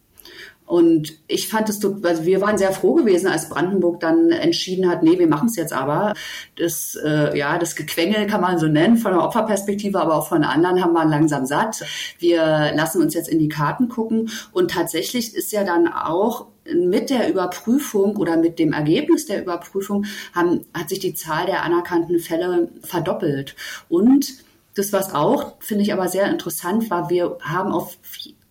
Und 0.67 1.17
ich 1.29 1.47
fand 1.47 1.69
es, 1.69 1.83
also 1.83 2.25
wir 2.25 2.41
waren 2.41 2.57
sehr 2.57 2.73
froh 2.73 2.93
gewesen, 2.93 3.27
als 3.27 3.47
Brandenburg 3.47 4.01
dann 4.01 4.31
entschieden 4.31 4.89
hat, 4.89 5.01
nee, 5.01 5.17
wir 5.17 5.27
machen 5.27 5.47
es 5.47 5.55
jetzt 5.55 5.71
aber. 5.71 6.13
Das, 6.57 6.97
äh, 7.01 7.37
ja, 7.37 7.57
das 7.57 7.77
Gequengel 7.77 8.27
kann 8.27 8.41
man 8.41 8.59
so 8.59 8.67
nennen, 8.67 8.97
von 8.97 9.13
der 9.13 9.23
Opferperspektive, 9.23 9.97
aber 9.97 10.15
auch 10.15 10.27
von 10.27 10.43
anderen 10.43 10.83
haben 10.83 10.91
wir 10.91 11.05
langsam 11.05 11.45
satt. 11.45 11.85
Wir 12.19 12.73
lassen 12.75 13.01
uns 13.01 13.13
jetzt 13.13 13.29
in 13.29 13.39
die 13.39 13.47
Karten 13.47 13.87
gucken. 13.87 14.29
Und 14.51 14.71
tatsächlich 14.71 15.33
ist 15.33 15.53
ja 15.53 15.63
dann 15.63 15.87
auch 15.87 16.47
mit 16.65 17.09
der 17.09 17.29
Überprüfung 17.29 18.17
oder 18.17 18.35
mit 18.35 18.59
dem 18.59 18.73
Ergebnis 18.73 19.25
der 19.25 19.41
Überprüfung 19.41 20.03
haben, 20.35 20.65
hat 20.73 20.89
sich 20.89 20.99
die 20.99 21.13
Zahl 21.13 21.45
der 21.45 21.63
anerkannten 21.63 22.19
Fälle 22.19 22.67
verdoppelt. 22.83 23.55
Und 23.87 24.33
das, 24.77 24.93
was 24.93 25.13
auch, 25.13 25.55
finde 25.59 25.83
ich 25.83 25.93
aber 25.93 26.07
sehr 26.07 26.29
interessant 26.29 26.89
war, 26.89 27.09
wir 27.09 27.37
haben 27.41 27.71
auf, 27.71 27.97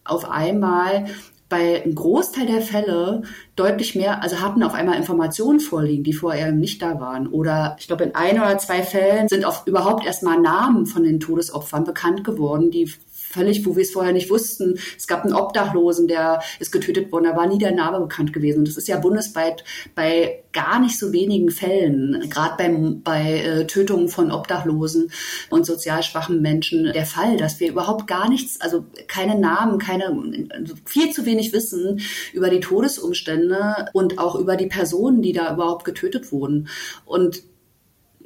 auf 0.05 0.29
einmal 0.29 1.07
bei 1.49 1.83
einem 1.85 1.95
Großteil 1.95 2.47
der 2.47 2.61
Fälle 2.61 3.23
deutlich 3.55 3.95
mehr, 3.95 4.23
also 4.23 4.41
hatten 4.41 4.65
auf 4.65 4.75
einmal 4.75 4.97
Informationen 4.97 5.61
vorliegen, 5.61 6.03
die 6.03 6.13
vorher 6.13 6.51
nicht 6.51 6.83
da 6.83 6.99
waren. 6.99 7.29
Oder 7.29 7.77
ich 7.79 7.87
glaube, 7.87 8.05
in 8.05 8.15
ein 8.17 8.41
oder 8.41 8.59
zwei 8.59 8.83
Fällen 8.83 9.29
sind 9.29 9.45
auch 9.45 9.67
überhaupt 9.67 10.05
erstmal 10.05 10.41
Namen 10.41 10.87
von 10.87 11.05
den 11.05 11.21
Todesopfern 11.21 11.85
bekannt 11.85 12.25
geworden, 12.25 12.71
die 12.71 12.93
völlig, 13.37 13.67
wo 13.67 13.77
wir 13.77 13.83
es 13.83 13.91
vorher 13.91 14.13
nicht 14.13 14.31
wussten. 14.31 14.79
Es 14.97 15.07
gab 15.07 15.25
einen 15.25 15.35
Obdachlosen, 15.35 16.09
der 16.09 16.41
ist 16.59 16.73
getötet 16.73 17.13
worden, 17.13 17.25
da 17.25 17.37
war 17.37 17.47
nie 17.47 17.59
der 17.59 17.73
Name 17.73 18.01
bekannt 18.01 18.33
gewesen. 18.33 18.61
Und 18.61 18.69
das 18.69 18.77
ist 18.77 18.89
ja 18.89 18.99
bundesweit 18.99 19.63
bei 19.95 20.43
gar 20.53 20.81
nicht 20.81 20.99
so 20.99 21.13
wenigen 21.13 21.51
Fällen, 21.51 22.31
gerade 22.31 22.57
bei 23.05 23.41
äh, 23.41 23.67
Tötungen 23.67 24.09
von 24.09 24.33
Obdachlosen 24.33 25.11
und 25.51 25.67
sozial 25.67 26.03
schwachen 26.03 26.41
Menschen 26.41 26.93
der 26.95 27.05
Fall, 27.05 27.37
dass 27.37 27.61
wir 27.61 27.69
überhaupt 27.69 28.07
gar 28.07 28.29
nichts, 28.31 28.61
also 28.63 28.87
keine 29.07 29.39
Namen, 29.39 29.79
keine, 29.79 30.07
also 30.51 30.75
viel 30.87 31.11
zu 31.11 31.27
wenig 31.27 31.53
wissen 31.53 32.01
über 32.33 32.49
die 32.49 32.61
Todesumstände 32.61 33.87
und 33.93 34.19
auch 34.19 34.35
über 34.37 34.57
die 34.57 34.67
Personen, 34.67 35.21
die 35.21 35.35
da 35.35 35.53
überhaupt 35.53 35.85
getötet 35.85 36.33
wurden. 36.33 36.69
Und 37.05 37.43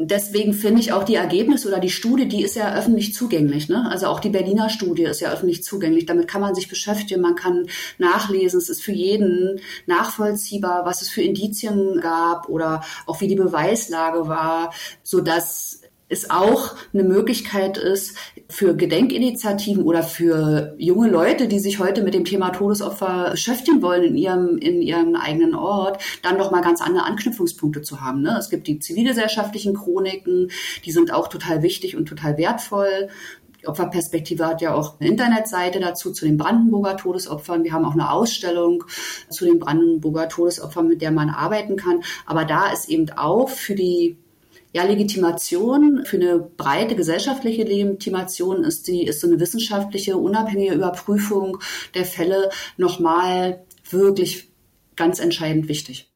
deswegen 0.02 0.54
finde 0.54 0.80
ich 0.80 0.92
auch 0.92 1.04
die 1.04 1.16
Ergebnisse 1.16 1.68
oder 1.68 1.78
die 1.78 1.90
Studie, 1.90 2.26
die 2.26 2.42
ist 2.42 2.56
ja 2.56 2.74
öffentlich 2.74 3.14
zugänglich. 3.14 3.68
Ne? 3.68 3.86
Also 3.90 4.06
auch 4.06 4.20
die 4.20 4.30
Berliner 4.30 4.70
Studie 4.70 5.04
ist 5.04 5.20
ja 5.20 5.30
öffentlich 5.30 5.62
zugänglich. 5.62 6.06
Damit 6.06 6.26
kann 6.26 6.40
man 6.40 6.54
sich 6.54 6.68
beschäftigen, 6.68 7.20
man 7.20 7.34
kann 7.34 7.66
nachlesen. 7.98 8.58
Es 8.58 8.70
ist 8.70 8.82
für 8.82 8.92
jeden 8.92 9.60
nachvollziehbar, 9.86 10.86
was 10.86 11.02
es 11.02 11.10
für 11.10 11.22
Indizien 11.22 12.00
gab 12.00 12.48
oder 12.48 12.82
auch 13.06 13.20
wie 13.20 13.28
die 13.28 13.36
Beweislage 13.36 14.26
war, 14.26 14.72
so 15.02 15.20
dass 15.20 15.82
es 16.08 16.30
auch 16.30 16.74
eine 16.92 17.04
Möglichkeit 17.04 17.78
ist 17.78 18.16
für 18.50 18.74
Gedenkinitiativen 18.74 19.82
oder 19.82 20.02
für 20.02 20.74
junge 20.78 21.08
Leute, 21.08 21.48
die 21.48 21.60
sich 21.60 21.78
heute 21.78 22.02
mit 22.02 22.14
dem 22.14 22.24
Thema 22.24 22.50
Todesopfer 22.50 23.30
beschäftigen 23.30 23.80
wollen 23.80 24.02
in 24.02 24.16
ihrem, 24.16 24.58
in 24.58 24.82
ihrem 24.82 25.14
eigenen 25.14 25.54
Ort, 25.54 26.02
dann 26.22 26.36
noch 26.36 26.50
mal 26.50 26.60
ganz 26.60 26.80
andere 26.80 27.04
Anknüpfungspunkte 27.04 27.82
zu 27.82 28.00
haben. 28.00 28.22
Ne? 28.22 28.36
Es 28.38 28.50
gibt 28.50 28.66
die 28.66 28.78
zivilgesellschaftlichen 28.78 29.74
Chroniken, 29.74 30.50
die 30.84 30.92
sind 30.92 31.12
auch 31.12 31.28
total 31.28 31.62
wichtig 31.62 31.96
und 31.96 32.06
total 32.06 32.36
wertvoll. 32.36 33.08
Die 33.62 33.68
Opferperspektive 33.68 34.46
hat 34.46 34.62
ja 34.62 34.74
auch 34.74 34.98
eine 34.98 35.10
Internetseite 35.10 35.80
dazu 35.80 36.12
zu 36.12 36.24
den 36.24 36.36
Brandenburger 36.38 36.96
Todesopfern. 36.96 37.62
Wir 37.62 37.72
haben 37.72 37.84
auch 37.84 37.92
eine 37.92 38.10
Ausstellung 38.10 38.84
zu 39.28 39.44
den 39.44 39.58
Brandenburger 39.58 40.28
Todesopfern, 40.28 40.88
mit 40.88 41.02
der 41.02 41.10
man 41.10 41.28
arbeiten 41.28 41.76
kann. 41.76 42.02
Aber 42.26 42.44
da 42.44 42.72
ist 42.72 42.88
eben 42.88 43.10
auch 43.10 43.48
für 43.48 43.74
die 43.74 44.16
ja, 44.72 44.84
Legitimation 44.84 46.04
für 46.04 46.16
eine 46.16 46.38
breite 46.38 46.94
gesellschaftliche 46.94 47.64
Legitimation 47.64 48.64
ist 48.64 48.86
die, 48.86 49.04
ist 49.04 49.20
so 49.20 49.26
eine 49.26 49.40
wissenschaftliche, 49.40 50.16
unabhängige 50.16 50.74
Überprüfung 50.74 51.58
der 51.94 52.04
Fälle 52.04 52.50
nochmal 52.76 53.64
wirklich 53.90 54.48
ganz 54.96 55.18
entscheidend 55.18 55.68
wichtig 55.68 56.09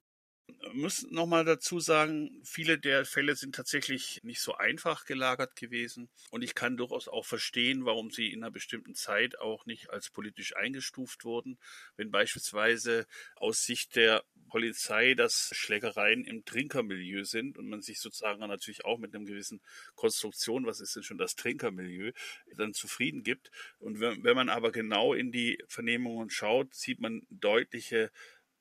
muss 0.74 1.10
nochmal 1.10 1.44
dazu 1.44 1.80
sagen, 1.80 2.40
viele 2.44 2.78
der 2.78 3.04
Fälle 3.04 3.36
sind 3.36 3.54
tatsächlich 3.54 4.20
nicht 4.22 4.40
so 4.40 4.54
einfach 4.54 5.04
gelagert 5.04 5.56
gewesen. 5.56 6.08
Und 6.30 6.42
ich 6.42 6.54
kann 6.54 6.76
durchaus 6.76 7.08
auch 7.08 7.24
verstehen, 7.24 7.84
warum 7.84 8.10
sie 8.10 8.32
in 8.32 8.42
einer 8.42 8.50
bestimmten 8.50 8.94
Zeit 8.94 9.38
auch 9.38 9.66
nicht 9.66 9.90
als 9.90 10.10
politisch 10.10 10.56
eingestuft 10.56 11.24
wurden. 11.24 11.58
Wenn 11.96 12.10
beispielsweise 12.10 13.06
aus 13.36 13.64
Sicht 13.64 13.96
der 13.96 14.24
Polizei, 14.48 15.14
dass 15.14 15.50
Schlägereien 15.52 16.24
im 16.24 16.44
Trinkermilieu 16.44 17.24
sind 17.24 17.58
und 17.58 17.68
man 17.68 17.82
sich 17.82 18.00
sozusagen 18.00 18.40
natürlich 18.40 18.84
auch 18.84 18.98
mit 18.98 19.14
einem 19.14 19.26
gewissen 19.26 19.60
Konstruktion, 19.94 20.66
was 20.66 20.80
ist 20.80 20.94
denn 20.94 21.02
schon 21.02 21.18
das 21.18 21.36
Trinkermilieu, 21.36 22.12
dann 22.56 22.74
zufrieden 22.74 23.22
gibt. 23.22 23.50
Und 23.78 24.00
wenn 24.00 24.36
man 24.36 24.48
aber 24.48 24.72
genau 24.72 25.14
in 25.14 25.32
die 25.32 25.62
Vernehmungen 25.68 26.30
schaut, 26.30 26.74
sieht 26.74 27.00
man 27.00 27.26
deutliche 27.30 28.10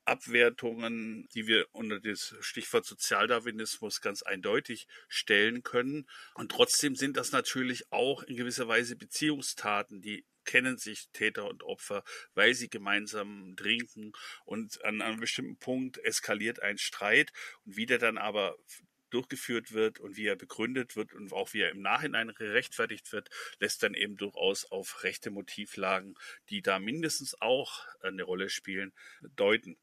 Abwertungen, 0.06 1.28
die 1.34 1.48
wir 1.48 1.68
unter 1.72 2.00
das 2.00 2.36
Stichwort 2.42 2.86
Sozialdarwinismus 2.86 4.02
ganz 4.02 4.24
eindeutig 4.24 4.88
stellen 5.08 5.64
können. 5.64 6.08
Und 6.36 6.52
trotzdem 6.52 6.96
sind 6.96 7.18
das 7.18 7.32
natürlich 7.32 7.92
auch 7.92 8.24
in 8.24 8.36
gewisser 8.36 8.68
Weise 8.68 8.96
Beziehungstaten, 8.96 10.02
die 10.02 10.26
kennen 10.46 10.78
sich 10.78 11.10
Täter 11.14 11.50
und 11.50 11.64
Opfer, 11.64 12.04
weil 12.34 12.54
sie 12.54 12.70
gemeinsam 12.70 13.56
trinken 13.56 14.12
und 14.46 14.84
an 14.84 15.02
einem 15.02 15.20
bestimmten 15.20 15.58
Punkt 15.58 15.98
eskaliert 16.00 16.62
ein 16.62 16.78
Streit 16.78 17.32
und 17.66 17.78
wie 17.78 17.86
der 17.86 17.98
dann 17.98 18.18
aber 18.18 18.58
durchgeführt 19.14 19.74
wird 19.74 20.00
und 20.00 20.18
wie 20.18 20.28
er 20.28 20.36
begründet 20.36 20.96
wird 20.96 21.14
und 21.14 21.32
auch 21.34 21.54
wie 21.54 21.62
er 21.62 21.72
im 21.72 21.82
Nachhinein 21.82 22.34
gerechtfertigt 22.34 23.12
wird, 23.12 23.30
lässt 23.60 23.84
dann 23.84 23.94
eben 23.94 24.18
durchaus 24.18 24.66
auf 24.66 25.04
rechte 25.04 25.32
Motivlagen, 25.32 26.16
die 26.50 26.62
da 26.62 26.80
mindestens 26.80 27.40
auch 27.42 27.86
eine 28.02 28.24
Rolle 28.24 28.50
spielen, 28.50 28.94
deuten. 29.36 29.78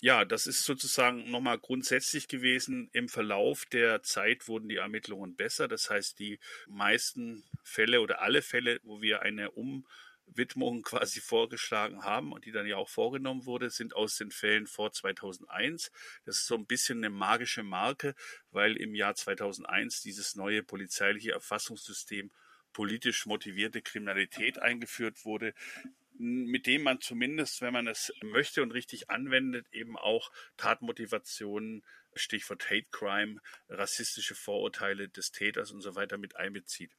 Ja, 0.00 0.24
das 0.24 0.48
ist 0.48 0.64
sozusagen 0.64 1.30
nochmal 1.30 1.60
grundsätzlich 1.60 2.26
gewesen. 2.26 2.88
Im 2.92 3.08
Verlauf 3.08 3.66
der 3.66 4.02
Zeit 4.02 4.48
wurden 4.48 4.68
die 4.68 4.76
Ermittlungen 4.76 5.36
besser. 5.36 5.68
Das 5.68 5.90
heißt, 5.90 6.18
die 6.18 6.40
meisten 6.66 7.44
Fälle 7.62 8.00
oder 8.00 8.20
alle 8.20 8.42
Fälle, 8.42 8.80
wo 8.82 9.00
wir 9.00 9.22
eine 9.22 9.52
um 9.52 9.86
Widmung 10.36 10.82
quasi 10.82 11.20
vorgeschlagen 11.20 12.04
haben 12.04 12.32
und 12.32 12.44
die 12.44 12.52
dann 12.52 12.66
ja 12.66 12.76
auch 12.76 12.88
vorgenommen 12.88 13.46
wurde, 13.46 13.70
sind 13.70 13.94
aus 13.94 14.16
den 14.16 14.30
Fällen 14.30 14.66
vor 14.66 14.92
2001. 14.92 15.90
Das 16.24 16.38
ist 16.38 16.46
so 16.46 16.54
ein 16.54 16.66
bisschen 16.66 16.98
eine 16.98 17.10
magische 17.10 17.62
Marke, 17.62 18.14
weil 18.50 18.76
im 18.76 18.94
Jahr 18.94 19.14
2001 19.14 20.02
dieses 20.02 20.36
neue 20.36 20.62
polizeiliche 20.62 21.32
Erfassungssystem 21.32 22.30
politisch 22.72 23.26
motivierte 23.26 23.82
Kriminalität 23.82 24.58
eingeführt 24.58 25.24
wurde, 25.24 25.54
mit 26.18 26.66
dem 26.66 26.82
man 26.82 27.00
zumindest, 27.00 27.62
wenn 27.62 27.72
man 27.72 27.86
es 27.86 28.12
möchte 28.22 28.62
und 28.62 28.70
richtig 28.70 29.10
anwendet, 29.10 29.66
eben 29.72 29.96
auch 29.96 30.30
Tatmotivationen, 30.56 31.82
Stichwort 32.14 32.70
Hate 32.70 32.88
Crime, 32.90 33.40
rassistische 33.68 34.34
Vorurteile 34.34 35.08
des 35.08 35.32
Täters 35.32 35.72
und 35.72 35.80
so 35.80 35.94
weiter 35.94 36.18
mit 36.18 36.36
einbezieht. 36.36 36.92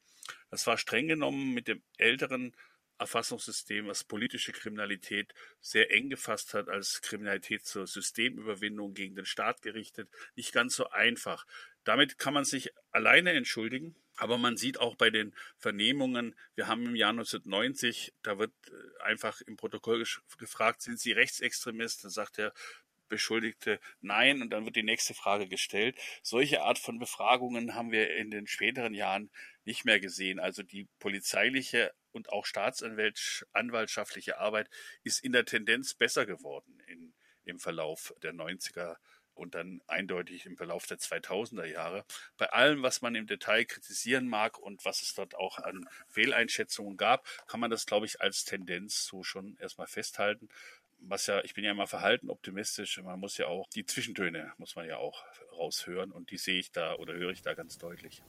Das 0.50 0.68
war 0.68 0.78
streng 0.78 1.08
genommen 1.08 1.54
mit 1.54 1.68
dem 1.68 1.84
älteren 1.98 2.56
Erfassungssystem, 3.04 3.88
was 3.88 4.04
politische 4.04 4.52
Kriminalität 4.52 5.34
sehr 5.60 5.92
eng 5.92 6.10
gefasst 6.10 6.54
hat, 6.54 6.70
als 6.70 7.02
Kriminalität 7.02 7.66
zur 7.66 7.86
Systemüberwindung 7.86 8.94
gegen 8.94 9.16
den 9.16 9.26
Staat 9.26 9.62
gerichtet, 9.62 10.10
nicht 10.36 10.54
ganz 10.54 10.76
so 10.76 10.90
einfach. 10.90 11.46
Damit 11.84 12.18
kann 12.18 12.34
man 12.34 12.46
sich 12.46 12.72
alleine 12.92 13.34
entschuldigen, 13.34 13.96
aber 14.16 14.38
man 14.38 14.58
sieht 14.58 14.80
auch 14.80 14.96
bei 14.96 15.10
den 15.10 15.34
Vernehmungen, 15.58 16.36
wir 16.56 16.68
haben 16.68 16.86
im 16.86 16.96
Jahr 16.96 17.10
1990, 17.10 18.14
da 18.22 18.40
wird 18.40 18.54
äh, 18.68 19.04
einfach 19.04 19.42
im 19.42 19.58
Protokoll 19.58 20.06
gefragt, 20.38 20.82
sind 20.82 21.00
Sie 21.00 21.12
Rechtsextremist? 21.12 22.04
Dann 22.04 22.12
sagt 22.12 22.38
der 22.38 22.54
Beschuldigte 23.10 23.80
nein 24.02 24.42
und 24.42 24.50
dann 24.50 24.66
wird 24.66 24.76
die 24.76 24.84
nächste 24.84 25.14
Frage 25.14 25.48
gestellt. 25.48 25.98
Solche 26.22 26.62
Art 26.62 26.80
von 26.80 27.00
Befragungen 27.00 27.76
haben 27.76 27.92
wir 27.92 28.16
in 28.16 28.32
den 28.32 28.48
späteren 28.48 28.94
Jahren 28.94 29.30
nicht 29.66 29.86
mehr 29.86 30.00
gesehen. 30.00 30.40
Also 30.40 30.64
die 30.64 30.88
polizeiliche 31.00 31.94
und 32.12 32.30
auch 32.30 32.46
staatsanwaltschaftliche 32.46 34.38
Arbeit 34.40 34.70
ist 35.04 35.24
in 35.24 35.32
der 35.32 35.46
Tendenz 35.46 35.94
besser 35.94 36.26
geworden 36.26 36.82
in, 36.88 37.14
im 37.46 37.60
Verlauf 37.60 38.14
der 38.22 38.34
90er 38.34 38.98
und 39.36 39.56
dann 39.56 39.82
eindeutig 39.88 40.46
im 40.46 40.58
Verlauf 40.58 40.86
der 40.86 41.00
2000er 41.00 41.66
Jahre. 41.66 42.06
Bei 42.38 42.52
allem, 42.52 42.84
was 42.84 43.02
man 43.02 43.16
im 43.16 43.28
Detail 43.28 43.66
kritisieren 43.66 44.28
mag 44.28 44.60
und 44.60 44.86
was 44.86 45.02
es 45.02 45.14
dort 45.16 45.36
auch 45.36 45.60
an 45.60 45.88
Fehleinschätzungen 46.08 46.98
gab, 46.98 47.26
kann 47.48 47.60
man 47.60 47.72
das, 47.72 47.86
glaube 47.86 48.06
ich, 48.06 48.22
als 48.22 48.46
Tendenz 48.46 49.06
so 49.06 49.24
schon 49.24 49.58
erstmal 49.60 49.88
festhalten. 49.88 50.50
Was 51.00 51.28
ja, 51.28 51.44
ich 51.44 51.54
bin 51.54 51.64
ja 51.64 51.72
immer 51.72 51.88
verhalten 51.88 52.30
optimistisch. 52.30 53.02
Man 53.02 53.20
muss 53.20 53.38
ja 53.38 53.48
auch 53.48 53.68
die 53.70 53.86
Zwischentöne 53.86 54.54
muss 54.58 54.76
man 54.76 54.88
ja 54.88 54.98
auch 54.98 55.26
raushören 55.52 56.12
und 56.12 56.32
die 56.32 56.38
sehe 56.38 56.60
ich 56.60 56.72
da 56.72 56.96
oder 56.96 57.14
höre 57.14 57.32
ich 57.32 57.42
da 57.42 57.56
ganz 57.56 57.78
deutlich. 57.78 58.22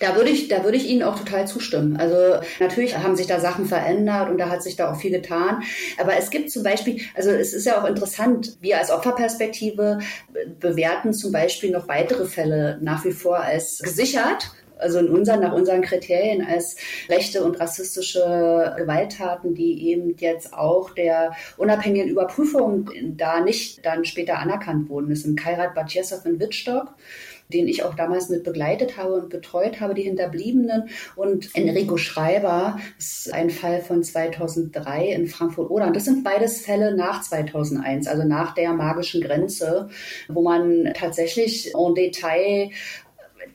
Da 0.00 0.14
würde 0.14 0.30
ich, 0.30 0.48
da 0.48 0.62
würde 0.62 0.76
ich 0.76 0.86
Ihnen 0.86 1.02
auch 1.02 1.18
total 1.18 1.46
zustimmen. 1.46 1.96
Also 1.96 2.40
natürlich 2.60 2.98
haben 2.98 3.16
sich 3.16 3.26
da 3.26 3.40
Sachen 3.40 3.66
verändert 3.66 4.30
und 4.30 4.38
da 4.38 4.50
hat 4.50 4.62
sich 4.62 4.76
da 4.76 4.92
auch 4.92 4.96
viel 4.96 5.10
getan. 5.10 5.62
Aber 5.98 6.16
es 6.16 6.30
gibt 6.30 6.50
zum 6.50 6.62
Beispiel, 6.62 7.00
also 7.14 7.30
es 7.30 7.54
ist 7.54 7.64
ja 7.64 7.80
auch 7.80 7.86
interessant, 7.86 8.58
wir 8.60 8.78
als 8.78 8.90
Opferperspektive 8.90 10.00
bewerten 10.60 11.14
zum 11.14 11.32
Beispiel 11.32 11.70
noch 11.70 11.88
weitere 11.88 12.26
Fälle 12.26 12.78
nach 12.82 13.04
wie 13.04 13.12
vor 13.12 13.40
als 13.40 13.78
gesichert 13.78 14.50
also 14.78 14.98
in 14.98 15.08
unseren, 15.08 15.40
nach 15.40 15.52
unseren 15.52 15.82
Kriterien 15.82 16.44
als 16.44 16.76
rechte 17.08 17.42
und 17.42 17.58
rassistische 17.60 18.74
Gewalttaten, 18.76 19.54
die 19.54 19.88
eben 19.88 20.14
jetzt 20.18 20.52
auch 20.52 20.90
der 20.90 21.32
unabhängigen 21.56 22.08
Überprüfung 22.08 22.90
da 23.16 23.40
nicht 23.40 23.84
dann 23.84 24.04
später 24.04 24.38
anerkannt 24.38 24.88
wurden. 24.88 25.10
Das 25.10 25.20
sind 25.20 25.38
Kairat 25.38 25.74
Batjesow 25.74 26.24
in 26.24 26.38
Wittstock 26.40 26.94
den 27.52 27.68
ich 27.68 27.84
auch 27.84 27.94
damals 27.94 28.28
mit 28.28 28.44
begleitet 28.44 28.96
habe 28.96 29.14
und 29.14 29.30
betreut 29.30 29.80
habe, 29.80 29.94
die 29.94 30.02
Hinterbliebenen. 30.02 30.88
Und 31.14 31.54
Enrico 31.54 31.96
Schreiber 31.96 32.78
ist 32.98 33.32
ein 33.32 33.50
Fall 33.50 33.80
von 33.80 34.02
2003 34.02 35.12
in 35.12 35.26
Frankfurt-Oder. 35.26 35.90
Das 35.90 36.04
sind 36.04 36.24
beides 36.24 36.60
Fälle 36.60 36.96
nach 36.96 37.22
2001, 37.22 38.06
also 38.06 38.24
nach 38.24 38.54
der 38.54 38.72
magischen 38.72 39.20
Grenze, 39.20 39.88
wo 40.28 40.42
man 40.42 40.92
tatsächlich 40.94 41.72
en 41.74 41.94
Detail 41.94 42.70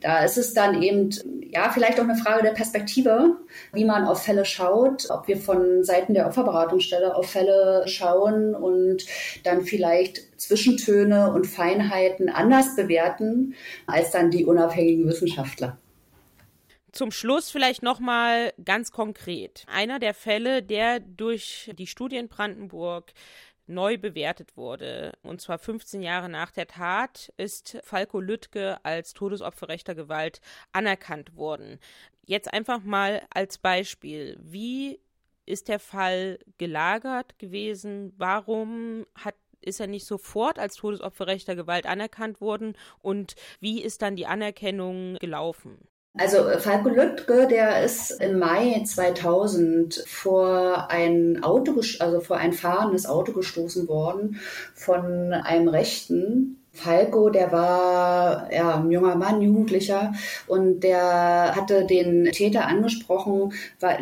da 0.02 0.24
ist 0.24 0.36
es 0.36 0.54
dann 0.54 0.82
eben, 0.82 1.10
ja, 1.50 1.70
vielleicht 1.70 1.98
auch 2.00 2.04
eine 2.04 2.16
Frage 2.16 2.42
der 2.42 2.52
Perspektive, 2.52 3.36
wie 3.72 3.84
man 3.84 4.04
auf 4.04 4.22
Fälle 4.22 4.44
schaut, 4.44 5.08
ob 5.10 5.28
wir 5.28 5.36
von 5.36 5.84
Seiten 5.84 6.14
der 6.14 6.26
Opferberatungsstelle 6.26 7.14
auf 7.14 7.30
Fälle 7.30 7.84
schauen 7.86 8.54
und 8.54 9.04
dann 9.44 9.62
vielleicht 9.62 10.38
Zwischentöne 10.38 11.32
und 11.32 11.46
Feinheiten 11.46 12.28
anders 12.28 12.76
bewerten 12.76 13.54
als 13.86 14.10
dann 14.10 14.30
die 14.30 14.44
unabhängigen 14.44 15.06
Wissenschaftler. 15.06 15.78
Zum 16.92 17.10
Schluss 17.10 17.50
vielleicht 17.50 17.82
nochmal 17.82 18.52
ganz 18.62 18.92
konkret. 18.92 19.64
Einer 19.66 19.98
der 19.98 20.12
Fälle, 20.12 20.62
der 20.62 21.00
durch 21.00 21.70
die 21.78 21.86
Studie 21.86 22.18
in 22.18 22.28
Brandenburg 22.28 23.12
neu 23.66 23.98
bewertet 23.98 24.56
wurde. 24.56 25.12
Und 25.22 25.40
zwar 25.40 25.58
15 25.58 26.02
Jahre 26.02 26.28
nach 26.28 26.50
der 26.50 26.66
Tat 26.66 27.32
ist 27.36 27.78
Falco 27.82 28.20
Lüttke 28.20 28.84
als 28.84 29.14
Todesopfer 29.14 29.68
rechter 29.68 29.94
Gewalt 29.94 30.40
anerkannt 30.72 31.36
worden. 31.36 31.78
Jetzt 32.24 32.52
einfach 32.52 32.82
mal 32.82 33.22
als 33.30 33.58
Beispiel. 33.58 34.38
Wie 34.42 35.00
ist 35.46 35.68
der 35.68 35.80
Fall 35.80 36.38
gelagert 36.58 37.38
gewesen? 37.38 38.12
Warum 38.16 39.06
hat 39.14 39.34
ist 39.64 39.78
er 39.78 39.86
nicht 39.86 40.06
sofort 40.06 40.58
als 40.58 40.74
Todesopfer 40.74 41.28
rechter 41.28 41.54
Gewalt 41.54 41.86
anerkannt 41.86 42.40
worden 42.40 42.76
und 43.00 43.36
wie 43.60 43.80
ist 43.80 44.02
dann 44.02 44.16
die 44.16 44.26
Anerkennung 44.26 45.14
gelaufen? 45.20 45.86
Also 46.14 46.38
äh, 46.46 46.58
Falco 46.58 46.90
Lüttke, 46.90 47.46
der 47.48 47.84
ist 47.84 48.10
im 48.10 48.38
Mai 48.38 48.82
2000 48.84 50.04
vor 50.06 50.90
ein 50.90 51.42
Auto, 51.42 51.80
also 52.00 52.20
vor 52.20 52.36
ein 52.36 52.52
fahrendes 52.52 53.06
Auto 53.06 53.32
gestoßen 53.32 53.88
worden 53.88 54.40
von 54.74 55.32
einem 55.32 55.68
Rechten, 55.68 56.61
Falco, 56.74 57.28
der 57.28 57.52
war 57.52 58.50
ja, 58.52 58.76
ein 58.76 58.90
junger 58.90 59.14
Mann, 59.14 59.42
Jugendlicher. 59.42 60.14
Und 60.46 60.80
der 60.80 61.54
hatte 61.54 61.84
den 61.84 62.24
Täter 62.32 62.66
angesprochen, 62.66 63.52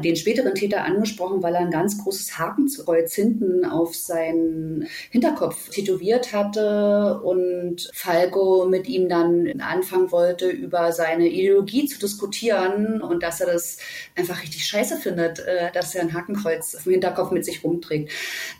den 0.02 0.14
späteren 0.14 0.54
Täter 0.54 0.84
angesprochen, 0.84 1.42
weil 1.42 1.54
er 1.54 1.62
ein 1.62 1.72
ganz 1.72 2.02
großes 2.02 2.38
Hakenkreuz 2.38 3.12
hinten 3.14 3.64
auf 3.64 3.96
seinen 3.96 4.86
Hinterkopf 5.10 5.70
tätowiert 5.70 6.32
hatte. 6.32 7.20
Und 7.24 7.90
Falco 7.92 8.66
mit 8.66 8.88
ihm 8.88 9.08
dann 9.08 9.60
anfangen 9.60 10.12
wollte, 10.12 10.48
über 10.48 10.92
seine 10.92 11.28
Ideologie 11.28 11.86
zu 11.86 11.98
diskutieren 11.98 13.02
und 13.02 13.22
dass 13.22 13.40
er 13.40 13.48
das 13.48 13.78
einfach 14.16 14.42
richtig 14.42 14.64
scheiße 14.64 14.96
findet, 14.96 15.40
äh, 15.40 15.72
dass 15.72 15.94
er 15.94 16.02
ein 16.02 16.14
Hakenkreuz 16.14 16.76
auf 16.76 16.84
dem 16.84 16.92
Hinterkopf 16.92 17.32
mit 17.32 17.44
sich 17.44 17.64
rumträgt. 17.64 18.12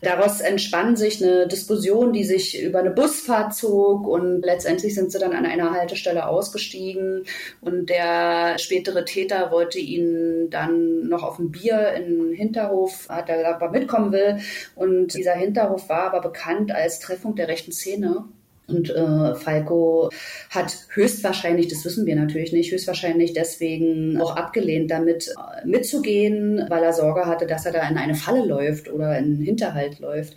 Daraus 0.02 0.40
entspann 0.40 0.96
sich 0.96 1.22
eine 1.22 1.46
Diskussion, 1.46 2.12
die 2.12 2.24
sich 2.24 2.60
über 2.60 2.80
eine 2.80 2.90
Busfahrt 2.90 3.54
zog 3.54 3.99
Zug 4.00 4.06
und 4.06 4.42
letztendlich 4.42 4.94
sind 4.94 5.12
sie 5.12 5.18
dann 5.18 5.32
an 5.32 5.46
einer 5.46 5.72
Haltestelle 5.72 6.26
ausgestiegen. 6.26 7.24
Und 7.60 7.90
der 7.90 8.58
spätere 8.58 9.04
Täter 9.04 9.50
wollte 9.50 9.78
ihn 9.78 10.48
dann 10.50 11.08
noch 11.08 11.22
auf 11.22 11.38
ein 11.38 11.50
Bier 11.50 11.92
in 11.94 12.32
Hinterhof, 12.32 13.08
hat 13.08 13.28
er 13.28 13.54
aber 13.54 13.70
mitkommen 13.70 14.12
will. 14.12 14.38
Und 14.74 15.14
dieser 15.14 15.34
Hinterhof 15.34 15.88
war 15.88 16.12
aber 16.12 16.20
bekannt 16.20 16.72
als 16.72 17.00
Treffung 17.00 17.34
der 17.34 17.48
rechten 17.48 17.72
Szene 17.72 18.24
und 18.70 18.90
äh, 18.90 19.34
Falco 19.34 20.10
hat 20.50 20.76
höchstwahrscheinlich, 20.90 21.68
das 21.68 21.84
wissen 21.84 22.06
wir 22.06 22.16
natürlich 22.16 22.52
nicht, 22.52 22.72
höchstwahrscheinlich 22.72 23.32
deswegen 23.32 24.20
auch 24.20 24.36
abgelehnt, 24.36 24.90
damit 24.90 25.28
äh, 25.28 25.66
mitzugehen, 25.66 26.64
weil 26.68 26.82
er 26.82 26.92
Sorge 26.92 27.26
hatte, 27.26 27.46
dass 27.46 27.66
er 27.66 27.72
da 27.72 27.88
in 27.88 27.96
eine 27.96 28.14
Falle 28.14 28.44
läuft 28.44 28.90
oder 28.90 29.18
in 29.18 29.24
einen 29.24 29.42
Hinterhalt 29.42 29.98
läuft. 30.00 30.34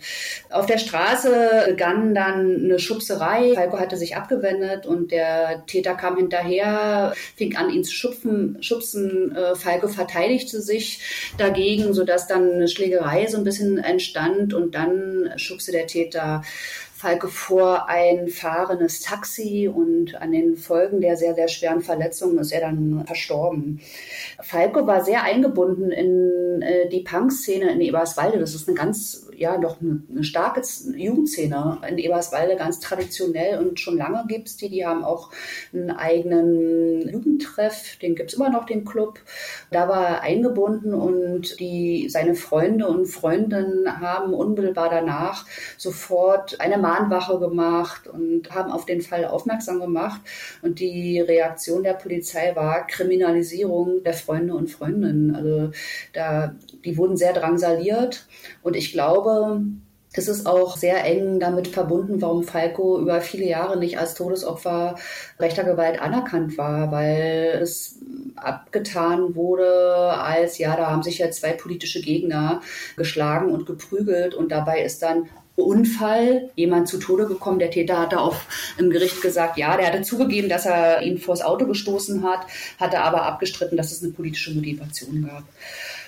Auf 0.50 0.66
der 0.66 0.78
Straße 0.78 1.64
begann 1.68 2.14
dann 2.14 2.64
eine 2.64 2.78
Schubserei. 2.78 3.52
Falco 3.54 3.78
hatte 3.78 3.96
sich 3.96 4.16
abgewendet 4.16 4.86
und 4.86 5.10
der 5.10 5.64
Täter 5.66 5.94
kam 5.94 6.16
hinterher, 6.16 7.14
fing 7.36 7.56
an, 7.56 7.70
ihn 7.70 7.84
zu 7.84 7.92
schupfen, 7.92 8.58
schubsen. 8.60 9.34
Äh, 9.34 9.54
Falco 9.54 9.88
verteidigte 9.88 10.60
sich 10.60 11.32
dagegen, 11.38 11.94
sodass 11.94 12.26
dann 12.26 12.50
eine 12.52 12.68
Schlägerei 12.68 13.26
so 13.26 13.38
ein 13.38 13.44
bisschen 13.44 13.78
entstand 13.78 14.54
und 14.54 14.74
dann 14.74 15.30
schubste 15.36 15.72
der 15.72 15.86
Täter 15.86 16.42
Falke 17.04 17.28
vor 17.28 17.86
ein 17.86 18.28
fahrendes 18.28 19.02
Taxi 19.02 19.68
und 19.68 20.14
an 20.22 20.32
den 20.32 20.56
Folgen 20.56 21.02
der 21.02 21.18
sehr, 21.18 21.34
sehr 21.34 21.48
schweren 21.48 21.82
Verletzungen 21.82 22.38
ist 22.38 22.50
er 22.50 22.62
dann 22.62 23.04
verstorben. 23.06 23.82
Falco 24.40 24.86
war 24.86 25.04
sehr 25.04 25.22
eingebunden 25.22 25.90
in 25.90 26.62
äh, 26.62 26.88
die 26.88 27.02
Punk-Szene 27.02 27.70
in 27.72 27.82
Eberswalde. 27.82 28.38
Das 28.38 28.54
ist 28.54 28.68
eine 28.68 28.78
ganz, 28.78 29.28
ja, 29.36 29.58
doch 29.58 29.82
eine, 29.82 30.02
eine 30.10 30.24
starke 30.24 30.62
Jugendszene 30.96 31.82
in 31.86 31.98
Eberswalde, 31.98 32.56
ganz 32.56 32.80
traditionell 32.80 33.58
und 33.58 33.78
schon 33.80 33.98
lange 33.98 34.24
gibt 34.26 34.48
es 34.48 34.56
die. 34.56 34.70
Die 34.70 34.86
haben 34.86 35.04
auch 35.04 35.30
einen 35.74 35.90
eigenen 35.90 37.06
Jugendtreff, 37.06 37.98
den 38.00 38.14
gibt 38.14 38.30
es 38.30 38.36
immer 38.36 38.48
noch, 38.48 38.64
den 38.64 38.86
Club. 38.86 39.18
Da 39.70 39.88
war 39.90 40.08
er 40.08 40.22
eingebunden 40.22 40.94
und 40.94 41.60
die, 41.60 42.08
seine 42.08 42.34
Freunde 42.34 42.88
und 42.88 43.04
Freundinnen 43.04 44.00
haben 44.00 44.32
unmittelbar 44.32 44.88
danach 44.88 45.44
sofort 45.76 46.60
eine 46.60 46.78
Mahnwache 46.94 47.38
gemacht 47.38 48.06
und 48.06 48.50
haben 48.50 48.70
auf 48.70 48.86
den 48.86 49.00
Fall 49.00 49.24
aufmerksam 49.24 49.80
gemacht. 49.80 50.20
Und 50.62 50.78
die 50.80 51.20
Reaktion 51.20 51.82
der 51.82 51.94
Polizei 51.94 52.54
war 52.54 52.86
Kriminalisierung 52.86 54.02
der 54.04 54.14
Freunde 54.14 54.54
und 54.54 54.70
Freundinnen. 54.70 55.34
Also 55.34 55.70
da, 56.12 56.54
die 56.84 56.96
wurden 56.96 57.16
sehr 57.16 57.32
drangsaliert. 57.32 58.26
Und 58.62 58.76
ich 58.76 58.92
glaube, 58.92 59.62
es 60.16 60.28
ist 60.28 60.46
auch 60.46 60.76
sehr 60.76 61.04
eng 61.04 61.40
damit 61.40 61.66
verbunden, 61.66 62.22
warum 62.22 62.44
Falco 62.44 63.00
über 63.00 63.20
viele 63.20 63.46
Jahre 63.46 63.76
nicht 63.76 63.98
als 63.98 64.14
Todesopfer 64.14 64.94
rechter 65.40 65.64
Gewalt 65.64 66.00
anerkannt 66.00 66.56
war, 66.56 66.92
weil 66.92 67.58
es 67.60 67.98
abgetan 68.36 69.34
wurde 69.34 70.14
als, 70.14 70.58
ja, 70.58 70.76
da 70.76 70.88
haben 70.88 71.02
sich 71.02 71.18
ja 71.18 71.30
zwei 71.32 71.52
politische 71.52 72.00
Gegner 72.00 72.60
geschlagen 72.96 73.50
und 73.50 73.66
geprügelt 73.66 74.34
und 74.34 74.52
dabei 74.52 74.82
ist 74.82 75.02
dann 75.02 75.28
Unfall, 75.56 76.50
jemand 76.56 76.88
zu 76.88 76.98
Tode 76.98 77.26
gekommen. 77.26 77.58
Der 77.58 77.70
Täter 77.70 78.00
hatte 78.00 78.20
auch 78.20 78.36
im 78.78 78.90
Gericht 78.90 79.22
gesagt, 79.22 79.56
ja, 79.56 79.76
der 79.76 79.86
hatte 79.86 80.02
zugegeben, 80.02 80.48
dass 80.48 80.66
er 80.66 81.02
ihn 81.02 81.18
vors 81.18 81.42
Auto 81.42 81.66
gestoßen 81.66 82.24
hat, 82.24 82.46
hatte 82.80 83.00
aber 83.00 83.22
abgestritten, 83.22 83.76
dass 83.76 83.92
es 83.92 84.02
eine 84.02 84.12
politische 84.12 84.52
Motivation 84.52 85.26
gab. 85.26 85.44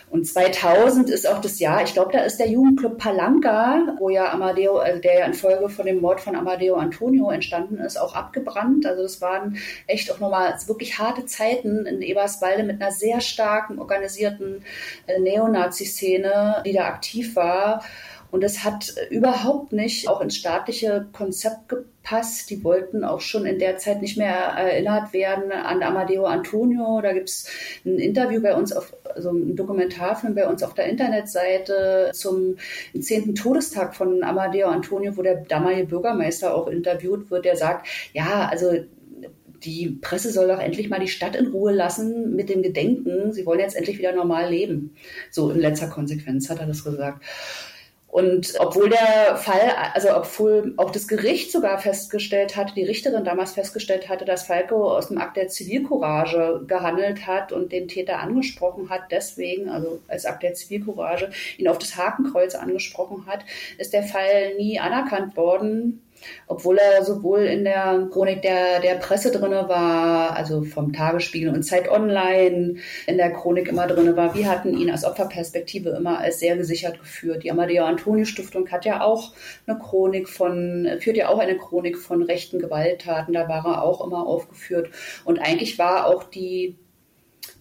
Und 0.08 0.24
2000 0.24 1.10
ist 1.10 1.28
auch 1.28 1.40
das 1.40 1.58
Jahr, 1.58 1.82
ich 1.82 1.92
glaube, 1.92 2.12
da 2.12 2.20
ist 2.20 2.38
der 2.38 2.48
Jugendclub 2.48 2.96
Palanca, 2.96 3.96
wo 3.98 4.08
ja 4.08 4.32
Amadeo, 4.32 4.78
also 4.78 5.00
der 5.00 5.18
ja 5.18 5.26
infolge 5.26 5.68
von 5.68 5.84
dem 5.84 6.00
Mord 6.00 6.20
von 6.20 6.36
Amadeo 6.36 6.76
Antonio 6.76 7.30
entstanden 7.30 7.78
ist, 7.78 7.96
auch 7.96 8.14
abgebrannt. 8.14 8.86
Also 8.86 9.02
es 9.02 9.20
waren 9.20 9.58
echt 9.88 10.12
auch 10.12 10.20
nochmal 10.20 10.56
wirklich 10.66 10.98
harte 10.98 11.26
Zeiten 11.26 11.86
in 11.86 12.02
Eberswalde 12.02 12.62
mit 12.62 12.80
einer 12.80 12.92
sehr 12.92 13.20
starken 13.20 13.80
organisierten 13.80 14.64
äh, 15.08 15.18
Neonazi-Szene, 15.18 16.62
die 16.64 16.72
da 16.72 16.84
aktiv 16.84 17.34
war. 17.34 17.82
Und 18.30 18.44
es 18.44 18.64
hat 18.64 18.94
überhaupt 19.10 19.72
nicht 19.72 20.08
auch 20.08 20.20
ins 20.20 20.36
staatliche 20.36 21.06
Konzept 21.12 21.68
gepasst. 21.68 22.50
Die 22.50 22.62
wollten 22.64 23.04
auch 23.04 23.20
schon 23.20 23.46
in 23.46 23.58
der 23.58 23.78
Zeit 23.78 24.02
nicht 24.02 24.16
mehr 24.16 24.34
erinnert 24.34 25.12
werden 25.12 25.52
an 25.52 25.82
Amadeo 25.82 26.24
Antonio. 26.24 27.00
Da 27.02 27.12
gibt 27.12 27.28
es 27.28 27.48
ein 27.84 27.98
Interview 27.98 28.42
bei 28.42 28.54
uns 28.54 28.72
auf, 28.72 28.94
also 29.14 29.30
ein 29.30 29.56
Dokumentarfilm 29.56 30.34
bei 30.34 30.48
uns 30.48 30.62
auf 30.62 30.74
der 30.74 30.86
Internetseite 30.86 32.10
zum 32.12 32.56
10. 32.98 33.34
Todestag 33.34 33.94
von 33.94 34.22
Amadeo 34.22 34.68
Antonio, 34.68 35.16
wo 35.16 35.22
der 35.22 35.36
damalige 35.36 35.86
Bürgermeister 35.86 36.54
auch 36.54 36.68
interviewt 36.68 37.30
wird, 37.30 37.44
der 37.44 37.56
sagt, 37.56 37.86
ja, 38.12 38.48
also 38.48 38.72
die 39.64 39.98
Presse 40.00 40.30
soll 40.30 40.48
doch 40.48 40.60
endlich 40.60 40.88
mal 40.88 41.00
die 41.00 41.08
Stadt 41.08 41.36
in 41.36 41.48
Ruhe 41.48 41.72
lassen 41.72 42.34
mit 42.34 42.48
dem 42.48 42.62
Gedenken, 42.62 43.32
sie 43.32 43.46
wollen 43.46 43.60
jetzt 43.60 43.76
endlich 43.76 43.98
wieder 43.98 44.14
normal 44.14 44.50
leben. 44.50 44.94
So 45.30 45.50
in 45.50 45.60
letzter 45.60 45.88
Konsequenz 45.88 46.48
hat 46.48 46.60
er 46.60 46.66
das 46.66 46.84
gesagt. 46.84 47.24
Und 48.16 48.54
obwohl 48.60 48.88
der 48.88 49.36
Fall, 49.36 49.74
also 49.92 50.08
obwohl 50.16 50.72
auch 50.78 50.90
das 50.90 51.06
Gericht 51.06 51.52
sogar 51.52 51.78
festgestellt 51.78 52.56
hatte, 52.56 52.72
die 52.72 52.84
Richterin 52.84 53.24
damals 53.24 53.52
festgestellt 53.52 54.08
hatte, 54.08 54.24
dass 54.24 54.44
Falco 54.44 54.90
aus 54.90 55.08
dem 55.08 55.18
Akt 55.18 55.36
der 55.36 55.48
Zivilcourage 55.48 56.64
gehandelt 56.66 57.26
hat 57.26 57.52
und 57.52 57.72
den 57.72 57.88
Täter 57.88 58.20
angesprochen 58.20 58.88
hat, 58.88 59.02
deswegen, 59.10 59.68
also 59.68 60.00
als 60.08 60.24
Akt 60.24 60.44
der 60.44 60.54
Zivilcourage, 60.54 61.28
ihn 61.58 61.68
auf 61.68 61.76
das 61.76 61.98
Hakenkreuz 61.98 62.54
angesprochen 62.54 63.26
hat, 63.26 63.44
ist 63.76 63.92
der 63.92 64.04
Fall 64.04 64.54
nie 64.54 64.80
anerkannt 64.80 65.36
worden. 65.36 66.05
Obwohl 66.46 66.78
er 66.78 67.04
sowohl 67.04 67.40
in 67.40 67.64
der 67.64 68.08
Chronik 68.12 68.42
der, 68.42 68.80
der 68.80 68.94
Presse 68.96 69.30
drinne 69.30 69.68
war, 69.68 70.36
also 70.36 70.62
vom 70.62 70.92
Tagesspiegel 70.92 71.52
und 71.52 71.62
Zeit 71.62 71.90
Online 71.90 72.76
in 73.06 73.16
der 73.16 73.32
Chronik 73.32 73.68
immer 73.68 73.86
drinne 73.86 74.16
war. 74.16 74.34
Wir 74.34 74.48
hatten 74.48 74.76
ihn 74.76 74.90
als 74.90 75.04
Opferperspektive 75.04 75.90
immer 75.90 76.18
als 76.18 76.38
sehr 76.38 76.56
gesichert 76.56 76.98
geführt. 76.98 77.42
Die 77.42 77.50
Amadeo 77.50 77.84
Antonio 77.84 78.24
Stiftung 78.24 78.70
hat 78.70 78.84
ja 78.84 79.02
auch 79.02 79.32
eine 79.66 79.78
Chronik 79.78 80.28
von, 80.28 80.88
führt 81.00 81.16
ja 81.16 81.28
auch 81.28 81.38
eine 81.38 81.56
Chronik 81.56 81.98
von 81.98 82.22
rechten 82.22 82.58
Gewalttaten. 82.58 83.34
Da 83.34 83.48
war 83.48 83.64
er 83.64 83.82
auch 83.82 84.04
immer 84.04 84.26
aufgeführt. 84.26 84.90
Und 85.24 85.38
eigentlich 85.38 85.78
war 85.78 86.06
auch 86.06 86.24
die, 86.24 86.76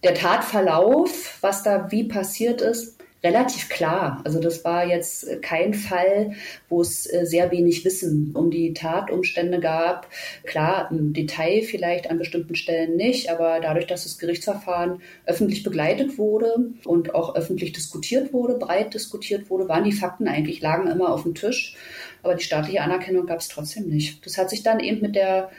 der 0.02 0.14
Tatverlauf, 0.14 1.38
was 1.40 1.62
da 1.62 1.90
wie 1.90 2.04
passiert 2.04 2.60
ist, 2.60 2.95
relativ 3.26 3.68
klar. 3.68 4.20
Also 4.24 4.40
das 4.40 4.64
war 4.64 4.86
jetzt 4.86 5.42
kein 5.42 5.74
Fall, 5.74 6.34
wo 6.68 6.80
es 6.80 7.12
äh, 7.12 7.26
sehr 7.26 7.50
wenig 7.50 7.84
Wissen 7.84 8.32
um 8.34 8.50
die 8.50 8.72
Tatumstände 8.72 9.58
gab. 9.58 10.08
Klar, 10.44 10.88
im 10.90 11.12
Detail 11.12 11.62
vielleicht 11.62 12.08
an 12.08 12.18
bestimmten 12.18 12.54
Stellen 12.54 12.96
nicht, 12.96 13.30
aber 13.30 13.60
dadurch, 13.60 13.86
dass 13.86 14.04
das 14.04 14.18
Gerichtsverfahren 14.18 15.00
öffentlich 15.26 15.64
begleitet 15.64 16.18
wurde 16.18 16.70
und 16.84 17.14
auch 17.14 17.34
öffentlich 17.34 17.72
diskutiert 17.72 18.32
wurde, 18.32 18.54
breit 18.54 18.94
diskutiert 18.94 19.50
wurde, 19.50 19.68
waren 19.68 19.84
die 19.84 19.92
Fakten 19.92 20.28
eigentlich, 20.28 20.60
lagen 20.60 20.88
immer 20.88 21.12
auf 21.12 21.24
dem 21.24 21.34
Tisch. 21.34 21.76
Aber 22.22 22.34
die 22.34 22.44
staatliche 22.44 22.80
Anerkennung 22.80 23.26
gab 23.26 23.40
es 23.40 23.48
trotzdem 23.48 23.88
nicht. 23.88 24.24
Das 24.24 24.38
hat 24.38 24.50
sich 24.50 24.62
dann 24.62 24.80
eben 24.80 25.00
mit 25.00 25.16
der, 25.16 25.50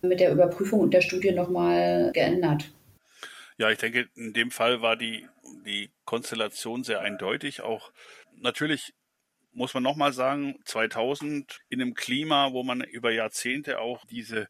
mit 0.00 0.20
der 0.20 0.32
Überprüfung 0.32 0.80
und 0.80 0.94
der 0.94 1.00
Studie 1.00 1.32
nochmal 1.32 2.10
geändert. 2.12 2.70
Ja, 3.58 3.70
ich 3.70 3.78
denke, 3.78 4.06
in 4.16 4.34
dem 4.34 4.50
Fall 4.50 4.82
war 4.82 4.96
die, 4.96 5.26
die 5.66 5.90
Konstellation 6.04 6.84
sehr 6.84 7.00
eindeutig. 7.00 7.60
Auch 7.60 7.92
natürlich 8.32 8.94
muss 9.52 9.74
man 9.74 9.82
nochmal 9.82 10.12
sagen, 10.12 10.56
2000 10.64 11.60
in 11.68 11.80
einem 11.80 11.94
Klima, 11.94 12.52
wo 12.52 12.62
man 12.62 12.82
über 12.82 13.10
Jahrzehnte 13.10 13.80
auch 13.80 14.04
diese 14.06 14.48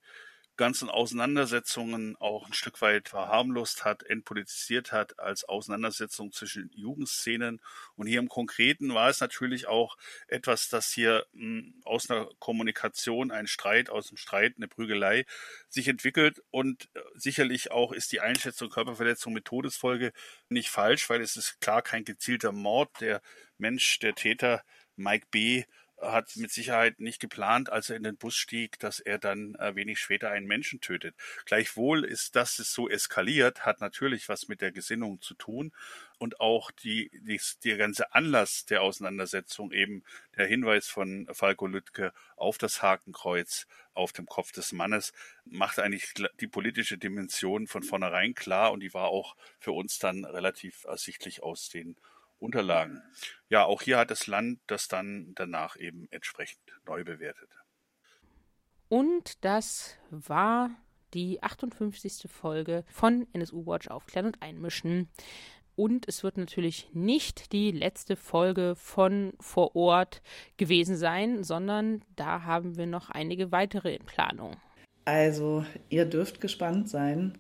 ganzen 0.57 0.89
Auseinandersetzungen 0.89 2.17
auch 2.17 2.47
ein 2.47 2.53
Stück 2.53 2.81
weit 2.81 3.09
verharmlost 3.09 3.85
hat, 3.85 4.03
entpolitisiert 4.03 4.93
hat 4.93 5.19
als 5.19 5.45
Auseinandersetzung 5.45 6.33
zwischen 6.33 6.71
Jugendszenen. 6.75 7.61
Und 7.95 8.07
hier 8.07 8.19
im 8.19 8.29
Konkreten 8.29 8.95
war 8.95 9.09
es 9.09 9.21
natürlich 9.21 9.67
auch 9.67 9.97
etwas, 10.29 10.69
das 10.69 10.91
hier 10.91 11.27
mh, 11.33 11.43
hm, 11.43 11.75
aus 11.85 12.11
einer 12.11 12.29
Kommunikation, 12.39 13.31
ein 13.31 13.47
Streit, 13.47 13.91
aus 13.91 14.09
einem 14.09 14.17
Streit, 14.17 14.55
eine 14.57 14.69
Prügelei 14.69 15.25
sich 15.69 15.89
entwickelt. 15.89 16.43
Und 16.51 16.89
äh, 16.95 17.01
sicherlich 17.15 17.71
auch 17.71 17.93
ist 17.93 18.13
die 18.13 18.21
Einschätzung 18.21 18.71
Körperverletzung 18.71 19.33
mit 19.33 19.45
Todesfolge 19.45 20.13
nicht 20.49 20.71
falsch, 20.71 21.09
weil 21.11 21.21
es 21.21 21.37
ist 21.37 21.61
klar 21.61 21.83
kein 21.83 22.05
gezielter 22.05 22.53
Mord. 22.53 23.01
Der 23.01 23.23
Mensch, 23.59 23.99
der 24.01 24.15
Täter, 24.15 24.63
Mike 24.97 25.27
B., 25.31 25.65
hat 26.01 26.37
mit 26.37 26.51
Sicherheit 26.51 27.01
nicht 27.01 27.21
geplant, 27.21 27.71
als 27.71 27.91
er 27.91 27.97
in 27.97 28.03
den 28.03 28.17
Bus 28.17 28.35
stieg, 28.35 28.79
dass 28.79 29.01
er 29.01 29.19
dann 29.19 29.55
äh, 29.55 29.75
wenig 29.75 29.99
später 29.99 30.31
einen 30.31 30.47
Menschen 30.47 30.81
tötet. 30.81 31.15
Gleichwohl 31.45 32.05
ist, 32.05 32.37
dass 32.37 32.59
es 32.59 32.73
so 32.73 32.89
eskaliert, 32.89 33.65
hat 33.65 33.81
natürlich 33.81 34.29
was 34.29 34.49
mit 34.49 34.61
der 34.61 34.73
Gesinnung 34.73 35.21
zu 35.23 35.35
tun 35.35 35.73
und 36.19 36.41
auch 36.41 36.71
die, 36.71 37.11
die, 37.13 37.41
die 37.65 37.77
ganze 37.77 38.15
Anlass 38.15 38.67
der 38.67 38.83
Auseinandersetzung, 38.83 39.73
eben 39.73 40.05
der 40.37 40.47
Hinweis 40.47 40.89
von 40.89 41.29
Falco 41.33 41.67
Lüttke 41.67 42.13
auf 42.37 42.59
das 42.59 42.83
Hakenkreuz 42.83 43.67
auf 43.95 44.13
dem 44.13 44.27
Kopf 44.27 44.53
des 44.53 44.73
Mannes, 44.73 45.13
macht 45.45 45.79
eigentlich 45.79 46.13
die 46.41 46.49
politische 46.49 46.99
Dimension 46.99 47.67
von 47.67 47.83
vornherein 47.83 48.35
klar 48.35 48.73
und 48.73 48.81
die 48.81 48.93
war 48.93 49.09
auch 49.09 49.37
für 49.59 49.73
uns 49.73 49.99
dann 49.99 50.25
relativ 50.25 50.85
ersichtlich 50.85 51.43
aus 51.43 51.71
den 51.71 51.97
Unterlagen. 52.39 53.03
Ja, 53.49 53.65
auch 53.65 53.83
hier 53.83 53.99
hat 53.99 54.11
das 54.11 54.27
Land 54.27 54.61
das 54.67 54.89
dann 54.89 55.33
danach 55.35 55.77
eben 55.77 56.07
entsprechend 56.11 56.61
neu 56.87 57.05
bewertet. 57.05 57.51
Und 58.89 59.45
das 59.45 59.97
war 60.11 60.71
die 61.15 61.43
58. 61.43 62.31
Folge 62.31 62.85
von 62.89 63.27
NSU 63.33 63.67
Watch 63.67 63.89
Aufklären 63.89 64.27
und 64.27 64.43
Einmischen. 64.43 65.09
Und 65.75 66.09
es 66.09 66.23
wird 66.23 66.39
natürlich 66.39 66.89
nicht 66.95 67.53
die 67.53 67.71
letzte 67.71 68.17
Folge 68.17 68.75
von 68.77 69.35
vor 69.41 69.77
Ort 69.77 70.23
gewesen 70.57 70.97
sein, 70.97 71.45
sondern 71.45 72.03
da 72.17 72.45
haben 72.45 72.77
wir 72.77 72.87
noch 72.87 73.11
einige 73.11 73.53
weitere 73.53 73.95
in 73.95 74.07
Planung. 74.07 74.57
Also, 75.05 75.65
ihr 75.89 76.07
dürft 76.07 76.41
gespannt 76.41 76.89
sein. 76.89 77.39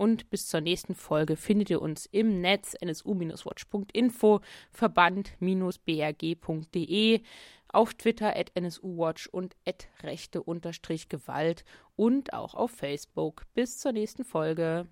Und 0.00 0.30
bis 0.30 0.46
zur 0.46 0.62
nächsten 0.62 0.94
Folge 0.94 1.36
findet 1.36 1.68
ihr 1.68 1.82
uns 1.82 2.06
im 2.06 2.40
Netz 2.40 2.74
nsu-watch.info, 2.82 4.40
verband-brg.de, 4.72 7.20
auf 7.68 7.92
Twitter 7.92 8.34
at 8.34 8.50
nsuwatch 8.58 9.26
und 9.26 9.56
at 9.66 9.88
rechte-gewalt 10.02 11.66
und 11.96 12.32
auch 12.32 12.54
auf 12.54 12.70
Facebook. 12.70 13.44
Bis 13.52 13.78
zur 13.78 13.92
nächsten 13.92 14.24
Folge. 14.24 14.86